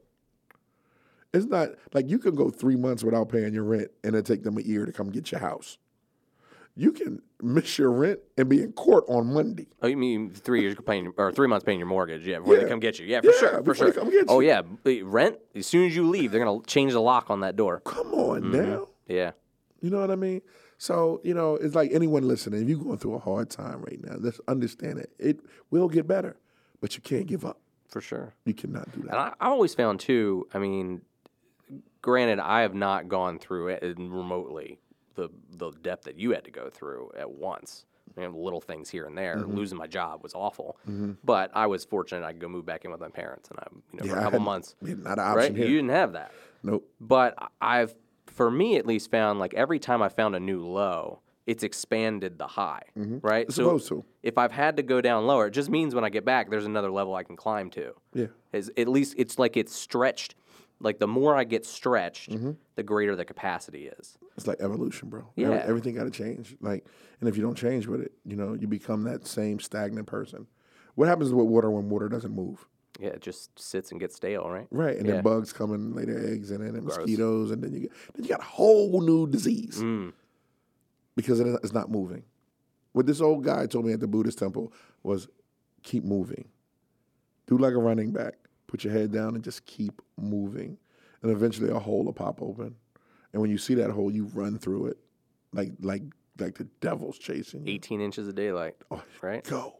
It's 1.33 1.45
not 1.45 1.69
like 1.93 2.09
you 2.09 2.19
can 2.19 2.35
go 2.35 2.49
three 2.49 2.75
months 2.75 3.03
without 3.03 3.29
paying 3.29 3.53
your 3.53 3.63
rent 3.63 3.89
and 4.03 4.15
it 4.15 4.25
take 4.25 4.43
them 4.43 4.57
a 4.57 4.61
year 4.61 4.85
to 4.85 4.91
come 4.91 5.09
get 5.09 5.31
your 5.31 5.39
house. 5.39 5.77
You 6.75 6.91
can 6.93 7.21
miss 7.41 7.77
your 7.77 7.91
rent 7.91 8.19
and 8.37 8.47
be 8.47 8.61
in 8.61 8.71
court 8.71 9.03
on 9.07 9.33
Monday. 9.33 9.67
Oh, 9.81 9.87
you 9.87 9.97
mean 9.97 10.29
three 10.29 10.61
years 10.61 10.75
paying 10.85 11.13
or 11.17 11.31
three 11.31 11.47
months 11.47 11.65
paying 11.65 11.79
your 11.79 11.87
mortgage? 11.87 12.25
Yeah, 12.25 12.39
before 12.39 12.55
Yeah. 12.55 12.63
they 12.63 12.69
come 12.69 12.79
get 12.79 12.97
you. 12.97 13.05
Yeah, 13.05 13.21
for 13.21 13.27
Yeah, 13.27 13.39
sure, 13.39 13.63
for 13.63 13.75
sure. 13.75 13.91
they 13.91 13.99
come 13.99 14.09
get 14.09 14.25
Oh 14.29 14.39
yeah, 14.39 14.61
rent. 15.03 15.37
As 15.53 15.67
soon 15.67 15.85
as 15.87 15.95
you 15.95 16.07
leave, 16.07 16.31
they're 16.31 16.43
gonna 16.43 16.63
change 16.65 16.93
the 16.93 17.01
lock 17.01 17.29
on 17.29 17.41
that 17.41 17.55
door. 17.55 17.81
Come 17.85 18.13
on 18.13 18.43
mm-hmm. 18.43 18.51
now. 18.51 18.87
Yeah, 19.07 19.31
You 19.81 19.89
know 19.89 19.99
what 19.99 20.11
I 20.11 20.15
mean? 20.15 20.41
So, 20.77 21.19
you 21.23 21.33
know, 21.33 21.55
it's 21.55 21.75
like 21.75 21.91
anyone 21.93 22.27
listening, 22.27 22.63
if 22.63 22.69
you're 22.69 22.79
going 22.79 22.97
through 22.97 23.15
a 23.15 23.19
hard 23.19 23.49
time 23.49 23.81
right 23.81 23.99
now, 24.03 24.15
let's 24.17 24.39
understand 24.47 24.97
it. 24.99 25.11
It 25.19 25.41
will 25.69 25.89
get 25.89 26.07
better, 26.07 26.37
but 26.81 26.95
you 26.95 27.01
can't 27.01 27.25
give 27.27 27.45
up. 27.45 27.59
for 27.87 28.01
sure. 28.01 28.33
You 28.45 28.53
cannot 28.53 28.91
do 28.91 29.01
that. 29.03 29.11
And 29.11 29.17
I, 29.19 29.27
I've 29.39 29.51
always 29.51 29.73
found 29.73 29.99
too. 30.01 30.47
I 30.53 30.59
mean, 30.59 31.01
granted, 32.01 32.39
I 32.39 32.61
have 32.61 32.73
not 32.75 33.07
gone 33.07 33.39
through 33.39 33.69
it 33.69 33.83
remotely 33.97 34.79
the 35.15 35.29
the 35.57 35.71
depth 35.71 36.05
that 36.05 36.17
you 36.17 36.31
had 36.31 36.43
to 36.45 36.51
go 36.51 36.69
through 36.69 37.11
at 37.17 37.29
once. 37.31 37.85
I 38.17 38.21
mean, 38.21 38.33
little 38.33 38.59
things 38.59 38.89
here 38.89 39.05
and 39.05 39.17
there. 39.17 39.37
Mm-hmm. 39.37 39.55
Losing 39.55 39.77
my 39.77 39.87
job 39.87 40.21
was 40.21 40.33
awful, 40.33 40.77
but 41.23 41.49
I 41.53 41.67
was 41.67 41.85
fortunate. 41.85 42.25
I 42.25 42.33
could 42.33 42.41
go 42.41 42.49
move 42.49 42.65
back 42.65 42.83
in 42.83 42.91
with 42.91 42.99
my 42.99 43.07
parents, 43.09 43.49
and 43.49 43.59
I, 43.59 43.67
you 43.93 43.99
know, 43.99 44.05
Yeah, 44.05 44.11
for 44.11 44.17
a 44.17 44.19
I 44.19 44.23
couple 44.25 44.39
had- 44.39 44.45
months. 44.45 44.75
Yeah, 44.81 44.95
not 44.97 45.17
an 45.19 45.25
Right? 45.35 45.51
option 45.51 45.55
You 45.55 45.67
didn't 45.67 45.89
have 45.91 46.11
that. 46.13 46.31
Nope. 46.63 46.89
But 46.99 47.35
I've, 47.61 47.95
for 48.27 48.51
me 48.51 48.75
at 48.75 48.85
least, 48.85 49.11
found 49.11 49.39
like 49.39 49.53
every 49.53 49.79
time 49.79 50.01
I 50.01 50.09
found 50.09 50.35
a 50.35 50.39
new 50.41 50.65
low, 50.65 51.21
it's 51.47 51.63
expanded 51.63 52.37
the 52.37 52.47
high, 52.47 52.83
right? 52.95 53.45
It's 53.47 53.55
supposed 53.55 53.87
to. 53.89 54.03
if 54.23 54.37
I've 54.37 54.51
had 54.51 54.77
to 54.77 54.83
go 54.83 55.01
down 55.01 55.25
lower, 55.25 55.47
it 55.47 55.51
just 55.51 55.69
means 55.69 55.95
when 55.95 56.03
I 56.03 56.09
get 56.09 56.23
back, 56.25 56.49
there's 56.49 56.65
another 56.65 56.91
level 56.91 57.15
I 57.15 57.23
can 57.23 57.35
climb 57.35 57.69
to. 57.71 57.93
Yeah. 58.13 58.27
Is 58.53 58.71
at 58.77 58.87
least 58.87 59.15
it's 59.17 59.39
like 59.39 59.57
it's 59.57 59.75
stretched. 59.75 60.35
Like 60.79 60.97
the 60.99 61.07
more 61.07 61.35
I 61.35 61.43
get 61.43 61.65
stretched, 61.65 62.31
Mm-hmm. 62.31 62.51
the 62.75 62.83
greater 62.83 63.15
the 63.15 63.25
capacity 63.25 63.87
is. 63.99 64.17
It's 64.37 64.47
like 64.47 64.61
evolution, 64.61 65.09
bro. 65.09 65.27
Yeah. 65.35 65.51
everything 65.51 65.95
got 65.95 66.05
to 66.05 66.11
change. 66.11 66.55
Like, 66.61 66.85
and 67.19 67.29
if 67.29 67.35
you 67.37 67.43
don't 67.43 67.57
change 67.57 67.85
with 67.87 68.01
it, 68.01 68.13
you 68.25 68.35
know, 68.35 68.53
you 68.53 68.67
become 68.67 69.03
that 69.03 69.27
same 69.27 69.59
stagnant 69.59 70.07
person. 70.07 70.47
What 70.95 71.07
happens 71.07 71.31
with 71.33 71.45
water 71.45 71.69
when 71.69 71.89
water 71.89 72.09
doesn't 72.09 72.33
move? 72.33 72.65
Yeah, 72.99 73.09
it 73.09 73.21
just 73.21 73.57
sits 73.59 73.91
and 73.91 73.99
gets 73.99 74.15
stale, 74.15 74.49
right? 74.49 74.67
Right, 74.71 74.97
and 74.97 75.05
Yeah. 75.07 75.13
then 75.15 75.23
bugs 75.23 75.53
come 75.53 75.71
and 75.73 75.95
lay 75.95 76.05
their 76.05 76.25
eggs 76.33 76.51
in 76.51 76.61
it, 76.61 76.73
and 76.73 76.83
mosquitoes, 76.83 77.51
and 77.51 77.63
then 77.63 77.73
you 77.73 77.79
get 77.81 77.91
then 78.13 78.23
you 78.25 78.29
got 78.29 78.41
a 78.41 78.43
whole 78.43 79.01
new 79.01 79.27
disease 79.27 79.79
Mm. 79.81 80.13
Because 81.15 81.39
it's 81.39 81.73
not 81.73 81.89
moving. 81.91 82.23
What 82.93 83.05
this 83.05 83.21
old 83.21 83.43
guy 83.43 83.65
told 83.67 83.85
me 83.85 83.93
at 83.93 83.99
the 83.99 84.07
Buddhist 84.07 84.37
temple 84.39 84.73
was, 85.03 85.27
keep 85.83 86.03
moving. 86.03 86.47
Do 87.47 87.57
like 87.57 87.73
a 87.73 87.77
running 87.77 88.11
back. 88.11 88.35
Put 88.67 88.83
your 88.83 88.93
head 88.93 89.11
down 89.11 89.35
and 89.35 89.43
just 89.43 89.65
keep 89.65 90.01
moving, 90.17 90.77
and 91.21 91.31
eventually 91.31 91.69
a 91.69 91.79
hole 91.79 92.05
will 92.05 92.13
pop 92.13 92.41
open. 92.41 92.75
And 93.33 93.41
when 93.41 93.51
you 93.51 93.57
see 93.57 93.73
that 93.75 93.91
hole, 93.91 94.09
you 94.11 94.25
run 94.33 94.57
through 94.57 94.87
it, 94.87 94.97
like 95.53 95.71
like 95.81 96.03
like 96.39 96.55
the 96.57 96.63
devil's 96.79 97.17
chasing 97.17 97.65
you. 97.67 97.73
18 97.73 97.99
inches 97.99 98.27
of 98.29 98.35
daylight, 98.35 98.75
Oh, 98.89 99.03
right? 99.21 99.43
go 99.43 99.73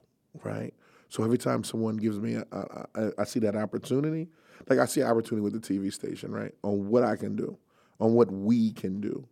right. 0.43 0.73
So 1.07 1.23
every 1.23 1.37
time 1.37 1.63
someone 1.63 1.95
gives 1.97 2.19
me, 2.19 2.35
a, 2.35 2.45
a, 2.51 2.85
a, 2.95 3.11
I 3.19 3.23
see 3.25 3.39
that 3.41 3.55
opportunity. 3.55 4.27
Like 4.69 4.79
I 4.79 4.85
see 4.85 5.01
an 5.01 5.07
opportunity 5.07 5.41
with 5.43 5.53
the 5.53 5.59
TV 5.59 5.91
station, 5.93 6.31
right? 6.31 6.53
On 6.63 6.87
what 6.89 7.03
I 7.03 7.15
can 7.15 7.35
do, 7.37 7.57
on 7.99 8.13
what 8.13 8.29
we 8.31 8.71
can 8.73 8.99
do, 9.01 9.25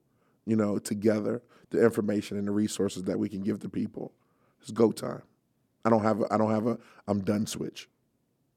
you 0.45 0.55
know, 0.55 0.77
together, 0.79 1.41
the 1.69 1.83
information 1.83 2.37
and 2.37 2.47
the 2.47 2.51
resources 2.51 3.03
that 3.03 3.19
we 3.19 3.29
can 3.29 3.41
give 3.41 3.59
to 3.59 3.69
people. 3.69 4.11
It's 4.61 4.71
go 4.71 4.91
time. 4.91 5.21
I 5.85 5.89
don't 5.89 6.03
have 6.03 6.21
a, 6.21 6.33
I 6.33 6.37
don't 6.37 6.51
have 6.51 6.67
a 6.67 6.77
I'm 7.07 7.21
done 7.21 7.45
switch. 7.47 7.87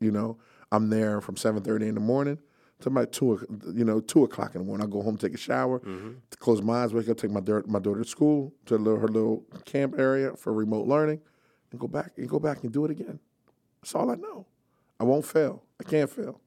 You 0.00 0.10
know, 0.10 0.38
I'm 0.72 0.90
there 0.90 1.20
from 1.20 1.36
seven 1.36 1.62
thirty 1.62 1.86
in 1.88 1.94
the 1.94 2.00
morning 2.00 2.38
to 2.80 2.90
my 2.90 3.04
two 3.04 3.46
you 3.74 3.84
know 3.84 4.00
two 4.00 4.24
o'clock 4.24 4.54
in 4.54 4.60
the 4.62 4.66
morning. 4.66 4.86
I 4.86 4.90
go 4.90 5.02
home, 5.02 5.16
take 5.16 5.34
a 5.34 5.38
shower, 5.38 5.78
to 6.30 6.36
close 6.38 6.60
my 6.62 6.82
eyes, 6.82 6.92
wake 6.92 7.08
up, 7.08 7.16
take 7.16 7.30
my 7.30 7.40
daughter, 7.40 7.64
my 7.68 7.78
daughter 7.78 8.02
to 8.02 8.08
school 8.08 8.52
to 8.66 8.76
little, 8.76 8.98
her 8.98 9.08
little 9.08 9.44
camp 9.64 9.94
area 9.98 10.34
for 10.36 10.52
remote 10.52 10.86
learning, 10.88 11.20
and 11.70 11.80
go 11.80 11.86
back 11.86 12.12
and 12.16 12.28
go 12.28 12.38
back 12.40 12.64
and 12.64 12.72
do 12.72 12.84
it 12.84 12.90
again. 12.90 13.20
That's 13.80 13.94
all 13.94 14.10
I 14.10 14.16
know. 14.16 14.46
I 14.98 15.04
won't 15.04 15.24
fail. 15.24 15.62
I 15.80 15.84
can't 15.84 16.10
fail. 16.10 16.40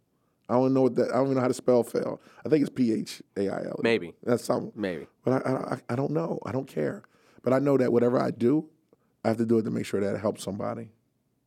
I 0.47 0.53
don't 0.53 0.73
know 0.73 0.83
what 0.83 0.95
that. 0.95 1.09
I 1.09 1.15
don't 1.15 1.25
even 1.25 1.35
know 1.35 1.41
how 1.41 1.47
to 1.47 1.53
spell 1.53 1.83
fail. 1.83 2.21
I 2.45 2.49
think 2.49 2.61
it's 2.61 2.69
P 2.69 2.93
H 2.93 3.21
A 3.37 3.49
I 3.49 3.63
L. 3.65 3.79
Maybe. 3.81 4.13
that's 4.23 4.43
something. 4.43 4.71
Maybe. 4.75 5.07
But 5.23 5.45
I, 5.45 5.51
I, 5.51 5.77
I 5.89 5.95
don't 5.95 6.11
know. 6.11 6.39
I 6.45 6.51
don't 6.51 6.67
care. 6.67 7.03
But 7.41 7.53
I 7.53 7.59
know 7.59 7.77
that 7.77 7.91
whatever 7.91 8.19
I 8.19 8.31
do, 8.31 8.67
I 9.23 9.29
have 9.29 9.37
to 9.37 9.45
do 9.45 9.57
it 9.57 9.63
to 9.63 9.71
make 9.71 9.85
sure 9.85 10.01
that 10.01 10.15
it 10.15 10.21
helps 10.21 10.43
somebody. 10.43 10.89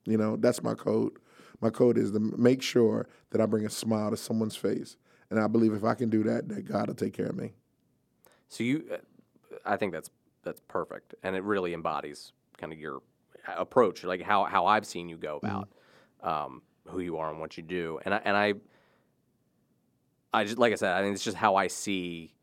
You 0.04 0.16
know, 0.16 0.36
that's 0.36 0.62
my 0.62 0.74
code. 0.74 1.12
My 1.60 1.70
code 1.70 1.98
is 1.98 2.12
to 2.12 2.20
make 2.20 2.62
sure 2.62 3.08
that 3.30 3.40
I 3.40 3.46
bring 3.46 3.66
a 3.66 3.70
smile 3.70 4.10
to 4.10 4.16
someone's 4.16 4.56
face, 4.56 4.96
and 5.30 5.40
I 5.40 5.46
believe 5.48 5.72
if 5.72 5.84
I 5.84 5.94
can 5.94 6.08
do 6.08 6.22
that, 6.24 6.48
that 6.48 6.64
God 6.64 6.88
will 6.88 6.94
take 6.94 7.12
care 7.12 7.26
of 7.26 7.36
me. 7.36 7.52
So 8.48 8.64
you, 8.64 8.84
uh, 8.92 8.96
I 9.64 9.76
think 9.76 9.92
that's 9.92 10.10
that's 10.44 10.60
perfect, 10.68 11.14
and 11.22 11.36
it 11.36 11.42
really 11.42 11.74
embodies 11.74 12.32
kind 12.56 12.72
of 12.72 12.78
your 12.78 13.02
approach, 13.56 14.04
like 14.04 14.22
how 14.22 14.44
how 14.44 14.66
I've 14.66 14.86
seen 14.86 15.08
you 15.08 15.16
go 15.16 15.38
about 15.42 15.68
um, 16.22 16.62
who 16.86 17.00
you 17.00 17.18
are 17.18 17.30
and 17.30 17.40
what 17.40 17.56
you 17.56 17.62
do, 17.62 17.98
and 18.04 18.14
I 18.14 18.20
and 18.24 18.36
I, 18.36 18.54
I 20.32 20.44
just 20.44 20.58
like 20.58 20.72
I 20.72 20.76
said, 20.76 20.92
I 20.94 21.02
think 21.02 21.14
it's 21.14 21.24
just 21.24 21.36
how 21.36 21.56
I 21.56 21.68
see 21.68 22.34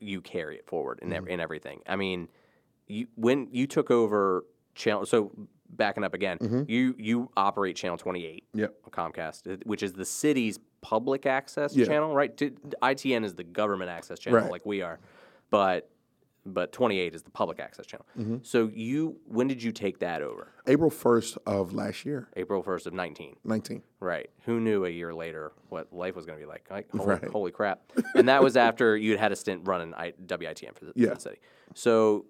you 0.00 0.20
carry 0.20 0.56
it 0.56 0.66
forward 0.66 0.98
in 1.02 1.12
ev- 1.12 1.24
mm. 1.24 1.28
in 1.28 1.40
everything. 1.40 1.80
I 1.86 1.96
mean, 1.96 2.28
you 2.86 3.06
when 3.14 3.48
you 3.52 3.66
took 3.66 3.90
over 3.90 4.44
channel, 4.74 5.06
so 5.06 5.32
backing 5.70 6.04
up 6.04 6.14
again, 6.14 6.38
mm-hmm. 6.38 6.62
you 6.68 6.94
you 6.98 7.30
operate 7.36 7.76
channel 7.76 7.96
twenty 7.96 8.26
eight, 8.26 8.44
Yep. 8.54 8.74
Comcast, 8.90 9.64
which 9.64 9.82
is 9.82 9.92
the 9.92 10.04
city's 10.04 10.58
public 10.82 11.26
access 11.26 11.74
Yeah. 11.74 11.86
channel, 11.86 12.14
right? 12.14 12.36
ITN 12.36 13.24
is 13.24 13.34
the 13.34 13.44
government 13.44 13.90
access 13.90 14.18
channel, 14.18 14.40
Right. 14.40 14.50
like 14.50 14.66
we 14.66 14.82
are, 14.82 14.98
but 15.50 15.88
but 16.44 16.72
28 16.72 17.14
is 17.14 17.22
the 17.22 17.30
public 17.30 17.60
access 17.60 17.86
channel. 17.86 18.06
Mm-hmm. 18.18 18.36
So 18.42 18.70
you, 18.74 19.16
when 19.26 19.46
did 19.48 19.62
you 19.62 19.72
take 19.72 19.98
that 20.00 20.22
over? 20.22 20.48
April 20.66 20.90
1st 20.90 21.38
of 21.46 21.72
last 21.72 22.04
year, 22.04 22.28
April 22.36 22.62
1st 22.62 22.86
of 22.86 22.94
19. 22.94 23.36
19. 23.44 23.82
Right. 24.00 24.30
Who 24.44 24.60
knew 24.60 24.84
a 24.84 24.90
year 24.90 25.14
later 25.14 25.52
what 25.68 25.92
life 25.92 26.16
was 26.16 26.26
going 26.26 26.38
to 26.38 26.44
be 26.44 26.48
like? 26.48 26.66
Like, 26.70 26.90
holy, 26.90 27.06
Right. 27.06 27.24
holy 27.30 27.50
crap! 27.52 27.80
And 28.14 28.28
that 28.28 28.42
was 28.42 28.56
after 28.56 28.96
you'd 28.96 29.18
had 29.18 29.32
a 29.32 29.36
stint 29.36 29.62
running 29.64 29.94
I, 29.94 30.12
WITN 30.26 30.74
for 30.76 30.84
the, 30.86 30.92
for 30.92 30.98
Yeah. 30.98 31.14
the 31.14 31.20
city. 31.20 31.38
So 31.74 32.26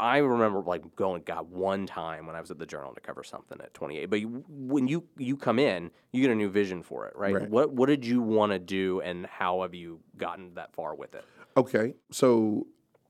I 0.00 0.18
remember 0.18 0.60
like 0.60 0.94
going, 0.94 1.22
got 1.22 1.46
one 1.46 1.86
time 1.86 2.26
when 2.26 2.36
I 2.36 2.40
was 2.40 2.50
at 2.50 2.58
the 2.58 2.66
Journal 2.66 2.94
to 2.94 3.00
cover 3.00 3.24
something 3.24 3.58
at 3.60 3.74
28. 3.74 4.06
But 4.06 4.20
you, 4.20 4.44
when 4.48 4.86
you 4.86 5.04
you 5.16 5.36
come 5.36 5.58
in, 5.58 5.90
you 6.12 6.20
get 6.22 6.30
a 6.30 6.34
new 6.36 6.48
vision 6.50 6.82
for 6.82 7.06
it, 7.06 7.16
right? 7.16 7.34
Right. 7.34 7.50
What 7.50 7.72
what 7.72 7.86
did 7.86 8.04
you 8.06 8.20
want 8.22 8.52
to 8.52 8.58
do, 8.60 9.00
and 9.00 9.26
how 9.26 9.62
have 9.62 9.74
you 9.74 10.00
gotten 10.16 10.54
that 10.54 10.72
far 10.74 10.94
with 10.94 11.14
it? 11.14 11.24
Okay, 11.56 11.94
so 12.12 12.68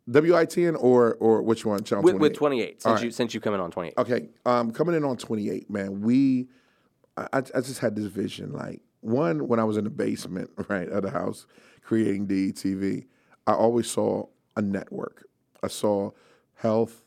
WITN 0.09 0.77
or 0.79 1.15
or 1.15 1.43
which 1.43 1.67
one? 1.67 1.85
Channel 1.85 2.03
With, 2.03 2.17
with 2.17 2.35
28, 2.35 2.81
28. 2.81 2.83
since 2.83 2.95
right. 2.95 3.05
you 3.05 3.11
since 3.11 3.35
you 3.35 3.41
come 3.41 3.55
in 3.55 3.61
on 3.61 3.71
28. 3.71 3.95
Okay, 3.99 4.29
um, 4.47 4.71
coming 4.71 4.95
in 4.95 5.05
on 5.05 5.17
28, 5.17 5.71
man, 5.71 6.01
we, 6.01 6.49
I, 7.17 7.27
I 7.33 7.39
I 7.39 7.61
just 7.61 7.81
had 7.81 7.95
this 7.95 8.07
vision. 8.07 8.53
Like, 8.53 8.81
one, 9.01 9.49
when 9.49 9.61
I 9.61 9.65
was 9.65 9.77
in 9.77 9.85
the 9.85 9.91
basement, 9.91 10.51
right, 10.69 10.89
of 10.89 11.03
the 11.03 11.11
house 11.11 11.47
creating 11.83 12.27
DETV, 12.27 13.07
I 13.47 13.53
always 13.53 13.91
saw 13.91 14.27
a 14.57 14.63
network. 14.63 15.27
I 15.63 15.69
saw 15.69 16.11
health, 16.55 17.03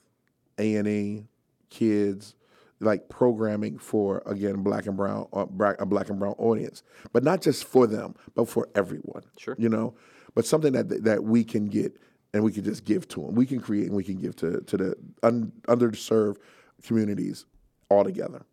A&E, 0.57 1.25
kids, 1.69 2.35
like 2.79 3.09
programming 3.09 3.77
for, 3.77 4.23
again, 4.25 4.63
black 4.63 4.87
and 4.87 4.97
brown, 4.97 5.27
uh, 5.33 5.45
black, 5.45 5.79
a 5.79 5.85
black 5.85 6.09
and 6.09 6.19
brown 6.19 6.33
audience. 6.37 6.83
But 7.13 7.23
not 7.23 7.41
just 7.41 7.63
for 7.63 7.85
them, 7.85 8.15
but 8.33 8.49
for 8.49 8.69
everyone. 8.75 9.23
Sure. 9.37 9.55
You 9.57 9.69
know, 9.69 9.93
but 10.33 10.45
something 10.45 10.73
that, 10.73 11.03
that 11.03 11.23
we 11.23 11.43
can 11.43 11.67
get 11.67 11.95
and 12.33 12.43
we 12.43 12.51
can 12.51 12.63
just 12.63 12.85
give 12.85 13.07
to 13.09 13.21
them. 13.21 13.35
We 13.35 13.45
can 13.45 13.59
create 13.59 13.87
and 13.87 13.95
we 13.95 14.03
can 14.03 14.15
give 14.15 14.35
to, 14.37 14.61
to 14.61 14.77
the 14.77 14.95
un, 15.23 15.51
underserved 15.67 16.37
communities 16.83 17.45
all 17.89 18.03
together. 18.03 18.45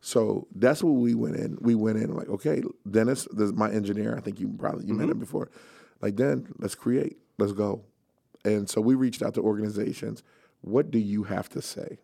So 0.00 0.46
that's 0.54 0.82
what 0.82 0.92
we 0.92 1.14
went 1.14 1.36
in. 1.36 1.58
We 1.60 1.74
went 1.74 1.98
in 1.98 2.14
like, 2.14 2.28
okay, 2.28 2.62
Dennis, 2.88 3.26
this 3.32 3.46
is 3.46 3.52
my 3.52 3.70
engineer. 3.70 4.16
I 4.16 4.20
think 4.20 4.40
you 4.40 4.48
probably 4.58 4.86
you 4.86 4.94
met 4.94 5.04
mm-hmm. 5.04 5.12
him 5.12 5.18
before. 5.18 5.50
Like, 6.00 6.16
then 6.16 6.52
let's 6.58 6.74
create. 6.74 7.18
Let's 7.38 7.52
go. 7.52 7.82
And 8.44 8.68
so 8.68 8.80
we 8.80 8.94
reached 8.94 9.22
out 9.22 9.34
to 9.34 9.42
organizations. 9.42 10.22
What 10.60 10.90
do 10.90 10.98
you 10.98 11.24
have 11.24 11.48
to 11.50 11.62
say? 11.62 11.98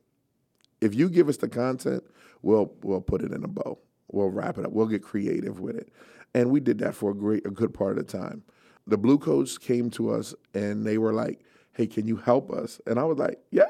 If 0.81 0.95
you 0.95 1.09
give 1.09 1.29
us 1.29 1.37
the 1.37 1.49
content, 1.49 2.05
we'll 2.43 2.73
we'll 2.83 3.01
put 3.01 3.23
it 3.23 3.33
in 3.33 3.45
a 3.45 3.49
bow. 3.49 3.79
We'll 4.11 4.31
wrap 4.31 4.59
it 4.59 4.67
up. 4.67 4.73
We'll 4.73 4.87
get 4.87 5.03
creative 5.03 5.61
with 5.61 5.77
it. 5.77 5.91
And 6.35 6.51
we 6.51 6.61
did 6.61 6.79
that 6.79 6.95
for 6.95 7.13
a 7.13 7.15
great 7.15 7.47
a 7.47 7.51
good 7.51 7.73
part 7.73 7.97
of 7.97 8.07
the 8.07 8.19
time. 8.19 8.43
The 8.87 8.99
Blue 8.99 9.19
Coats 9.19 9.57
came 9.59 9.91
to 9.91 10.11
us 10.11 10.35
and 10.53 10.87
they 10.87 10.99
were 10.99 11.13
like, 11.13 11.41
"Hey, 11.73 11.87
can 11.87 12.07
you 12.07 12.17
help 12.17 12.51
us?" 12.51 12.81
And 12.87 12.99
I 12.99 13.05
was 13.05 13.19
like, 13.19 13.39
"Yeah." 13.51 13.67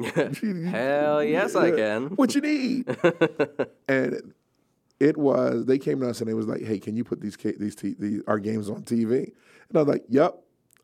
Hell 0.70 1.22
yes, 1.22 1.54
I 1.54 1.70
can. 1.72 2.08
What 2.16 2.34
you 2.34 2.40
need? 2.40 2.86
and 3.88 4.32
it 4.98 5.16
was 5.16 5.66
they 5.66 5.78
came 5.78 6.00
to 6.00 6.08
us 6.08 6.20
and 6.20 6.28
it 6.30 6.34
was 6.34 6.46
like, 6.46 6.62
"Hey, 6.62 6.78
can 6.78 6.96
you 6.96 7.04
put 7.04 7.20
these 7.20 7.36
these, 7.36 7.74
t- 7.76 7.96
these 7.98 8.22
our 8.26 8.38
games 8.38 8.68
on 8.70 8.82
TV?" 8.82 9.32
And 9.68 9.76
I 9.76 9.78
was 9.82 9.88
like, 9.88 10.04
"Yep." 10.08 10.36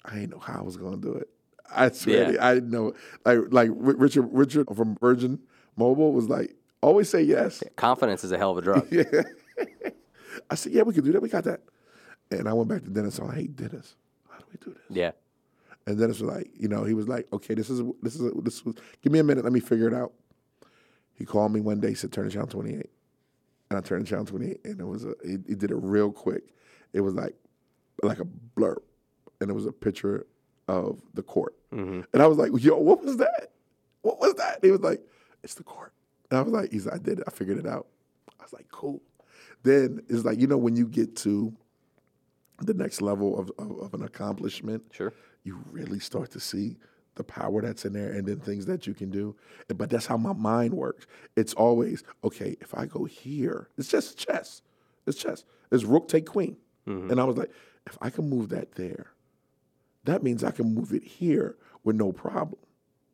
I 0.05 0.15
didn't 0.15 0.31
know 0.31 0.39
how 0.39 0.61
I 0.61 0.63
was 0.63 0.77
going 0.77 0.95
to 0.95 1.01
do 1.01 1.15
it. 1.15 1.29
I 1.75 1.91
swear, 1.91 2.33
Yeah. 2.35 2.47
I 2.47 2.55
didn't 2.55 2.71
know. 2.71 2.93
Like 3.25 3.39
like 3.51 3.71
Richard 3.75 4.29
Richard 4.33 4.69
from 4.77 4.97
Virgin 5.01 5.41
Mobile 5.77 6.13
was 6.13 6.29
like, 6.29 6.55
"Always 6.81 7.09
say 7.09 7.23
yes." 7.23 7.63
Confidence 7.75 8.23
is 8.23 8.31
a 8.31 8.39
hell 8.39 8.53
of 8.53 8.59
a 8.59 8.63
drug. 8.63 8.87
Yeah. 8.93 9.23
I 10.51 10.55
said, 10.55 10.73
"Yeah, 10.73 10.83
we 10.83 10.93
can 10.95 11.03
do 11.03 11.13
that. 11.13 11.23
We 11.23 11.29
got 11.29 11.45
that." 11.45 11.63
And 12.31 12.49
I 12.49 12.53
went 12.53 12.69
back 12.69 12.83
to 12.85 12.91
Dennis. 12.91 13.19
I'm 13.19 13.29
like, 13.29 13.37
"Hey, 13.37 13.47
Dennis, 13.47 13.95
how 14.31 14.39
do 14.39 14.45
we 14.51 14.59
do 14.59 14.73
this?" 14.73 14.97
yeah. 14.97 15.13
And 15.87 15.99
Dennis 15.99 16.21
was 16.21 16.31
like, 16.35 16.51
you 16.57 16.67
know, 16.69 16.83
he 16.85 16.95
was 16.95 17.07
like, 17.07 17.29
okay, 17.33 17.55
this 17.55 17.71
is 17.71 17.81
this 18.03 18.17
is 18.17 18.33
this 18.43 18.65
was. 18.65 18.75
Give 19.03 19.13
me 19.13 19.21
a 19.21 19.25
minute, 19.25 19.45
let 19.45 19.53
me 19.53 19.61
figure 19.61 19.87
it 19.87 19.95
out. 19.95 20.13
He 21.15 21.25
called 21.25 21.53
me 21.53 21.61
one 21.61 21.81
day, 21.81 21.95
said, 21.95 22.13
turn 22.13 22.25
to 22.25 22.31
channel 22.31 22.49
28, 22.49 22.91
and 23.71 23.79
I 23.79 23.81
turned 23.81 24.05
to 24.05 24.11
channel 24.11 24.27
28, 24.27 24.61
and 24.65 24.81
it 24.81 24.85
was 24.85 25.05
a 25.05 25.15
he, 25.25 25.39
he 25.47 25.55
did 25.55 25.71
it 25.71 25.77
real 25.77 26.11
quick. 26.11 26.43
It 26.93 27.01
was 27.01 27.15
like 27.15 27.37
like 28.03 28.19
a 28.19 28.27
blurb, 28.57 28.83
and 29.41 29.49
it 29.49 29.53
was 29.53 29.67
a 29.67 29.73
picture 29.73 30.27
of 30.67 31.01
the 31.15 31.23
court, 31.23 31.55
mm-hmm. 31.73 32.01
and 32.13 32.23
I 32.23 32.27
was 32.27 32.37
like, 32.37 32.51
yo, 32.59 32.77
what 32.79 33.05
was 33.05 33.19
that? 33.19 33.53
What 34.03 34.19
was 34.21 34.35
that? 34.35 34.59
He 34.63 34.73
was 34.73 34.81
like, 34.81 35.01
it's 35.45 35.55
the 35.55 35.63
court, 35.63 35.93
and 36.31 36.39
I 36.39 36.43
was 36.43 36.53
like, 36.53 36.73
he's 36.73 36.87
like, 36.87 36.97
I 36.97 36.99
did 36.99 37.21
it, 37.21 37.25
I 37.29 37.31
figured 37.31 37.59
it 37.59 37.67
out. 37.67 37.87
I 38.41 38.43
was 38.43 38.53
like, 38.53 38.69
cool. 38.73 39.01
Then 39.63 40.03
it's 40.09 40.25
like 40.25 40.41
you 40.41 40.49
know 40.49 40.59
when 40.59 40.75
you 40.75 40.87
get 40.87 41.15
to 41.19 41.57
the 42.61 42.75
next 42.75 43.03
level 43.03 43.39
of, 43.39 43.51
of, 43.59 43.79
of 43.81 43.95
an 43.95 44.03
accomplishment, 44.03 44.85
Sure. 44.93 45.13
you 45.45 45.59
really 45.71 45.99
start 46.01 46.31
to 46.33 46.41
see 46.41 46.77
the 47.17 47.25
power 47.25 47.63
that's 47.63 47.85
in 47.85 47.93
there 47.95 48.13
and 48.13 48.27
then 48.27 48.39
things 48.41 48.67
that 48.67 48.87
you 48.87 48.95
can 48.95 49.11
do. 49.11 49.35
But 49.69 49.91
that's 49.91 50.07
how 50.07 50.17
my 50.17 50.33
mind 50.33 50.75
works. 50.75 51.07
It's 51.35 51.55
always, 51.55 52.05
okay, 52.25 52.57
if 52.61 52.75
I 52.75 52.87
go 52.87 53.05
here, 53.05 53.69
it's 53.79 53.89
just 53.89 54.19
chess. 54.19 54.63
It's 55.07 55.19
chess. 55.19 55.45
It's 55.73 55.85
rook 55.85 56.09
take 56.09 56.27
queen. 56.27 56.57
Mm-hmm. 56.87 57.11
And 57.11 57.21
I 57.21 57.25
was 57.25 57.37
like, 57.37 57.51
if 57.87 57.97
I 58.01 58.11
can 58.11 58.29
move 58.29 58.51
that 58.51 58.73
there, 58.73 59.13
that 60.05 60.23
means 60.23 60.45
I 60.45 60.51
can 60.51 60.75
move 60.75 60.93
it 60.93 61.03
here 61.03 61.57
with 61.85 61.97
no 61.97 62.13
problem. 62.13 62.61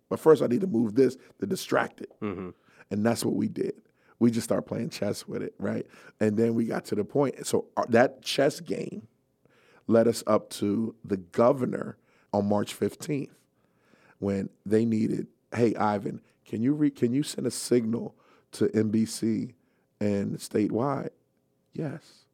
But 0.09 0.21
first 0.21 0.43
I 0.43 0.47
need 0.47 0.61
to 0.61 0.67
move 0.67 0.95
this 0.95 1.17
to 1.41 1.47
distract 1.47 2.01
it. 2.01 2.13
Mm-hmm. 2.21 2.51
And 2.91 3.07
that's 3.07 3.25
what 3.25 3.35
we 3.35 3.49
did. 3.49 3.75
We 4.19 4.31
just 4.31 4.45
started 4.45 4.63
playing 4.63 4.91
chess 4.91 5.27
with 5.27 5.43
it, 5.43 5.55
right? 5.59 5.87
And 6.21 6.37
then 6.37 6.55
we 6.55 6.65
got 6.67 6.85
to 6.87 6.95
the 6.95 7.05
point. 7.05 7.47
So 7.47 7.67
our, 7.77 7.87
that 7.89 8.23
chess 8.23 8.61
game 8.61 9.09
led 9.93 10.09
us 10.09 10.25
up 10.27 10.51
to 10.51 10.95
the 11.05 11.17
governor 11.19 11.97
on 12.33 12.49
March 12.49 12.79
15th 12.79 13.29
when 14.19 14.49
they 14.65 14.85
needed, 14.85 15.27
hey 15.55 15.75
Ivan, 15.77 16.21
can 16.47 16.63
you 16.63 16.73
re- 16.73 16.91
can 16.91 17.13
you 17.13 17.23
send 17.23 17.47
a 17.47 17.51
signal 17.51 18.15
to 18.53 18.67
NBC 18.69 19.55
and 20.01 20.37
statewide? 20.39 21.11
Yes. 21.73 22.25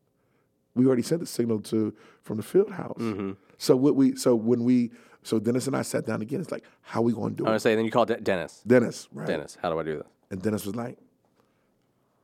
We 0.74 0.86
already 0.86 1.02
sent 1.02 1.20
the 1.20 1.26
signal 1.26 1.60
to 1.62 1.94
from 2.22 2.36
the 2.36 2.42
field 2.42 2.70
house. 2.70 2.98
Mm-hmm. 2.98 3.32
So 3.58 3.74
what 3.76 3.96
we 3.96 4.14
so 4.16 4.34
when 4.36 4.64
we 4.64 4.90
so 5.24 5.38
Dennis 5.40 5.66
and 5.66 5.76
I 5.76 5.82
sat 5.82 6.06
down 6.06 6.22
again, 6.22 6.40
it's 6.40 6.52
like, 6.52 6.64
how 6.82 7.00
are 7.00 7.02
we 7.02 7.12
gonna 7.12 7.30
do 7.34 7.44
it? 7.44 7.46
I 7.46 7.50
it? 7.50 7.52
want 7.52 7.56
to 7.56 7.60
say, 7.60 7.74
then 7.74 7.84
you 7.84 7.90
call 7.90 8.04
De- 8.06 8.20
Dennis. 8.20 8.62
Dennis, 8.66 9.08
right? 9.12 9.26
Dennis, 9.26 9.58
how 9.60 9.70
do 9.70 9.78
I 9.78 9.82
do 9.82 9.96
this? 9.96 10.06
And 10.30 10.40
Dennis 10.40 10.64
was 10.64 10.76
like, 10.76 10.98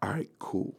all 0.03 0.11
right, 0.11 0.31
cool. 0.39 0.75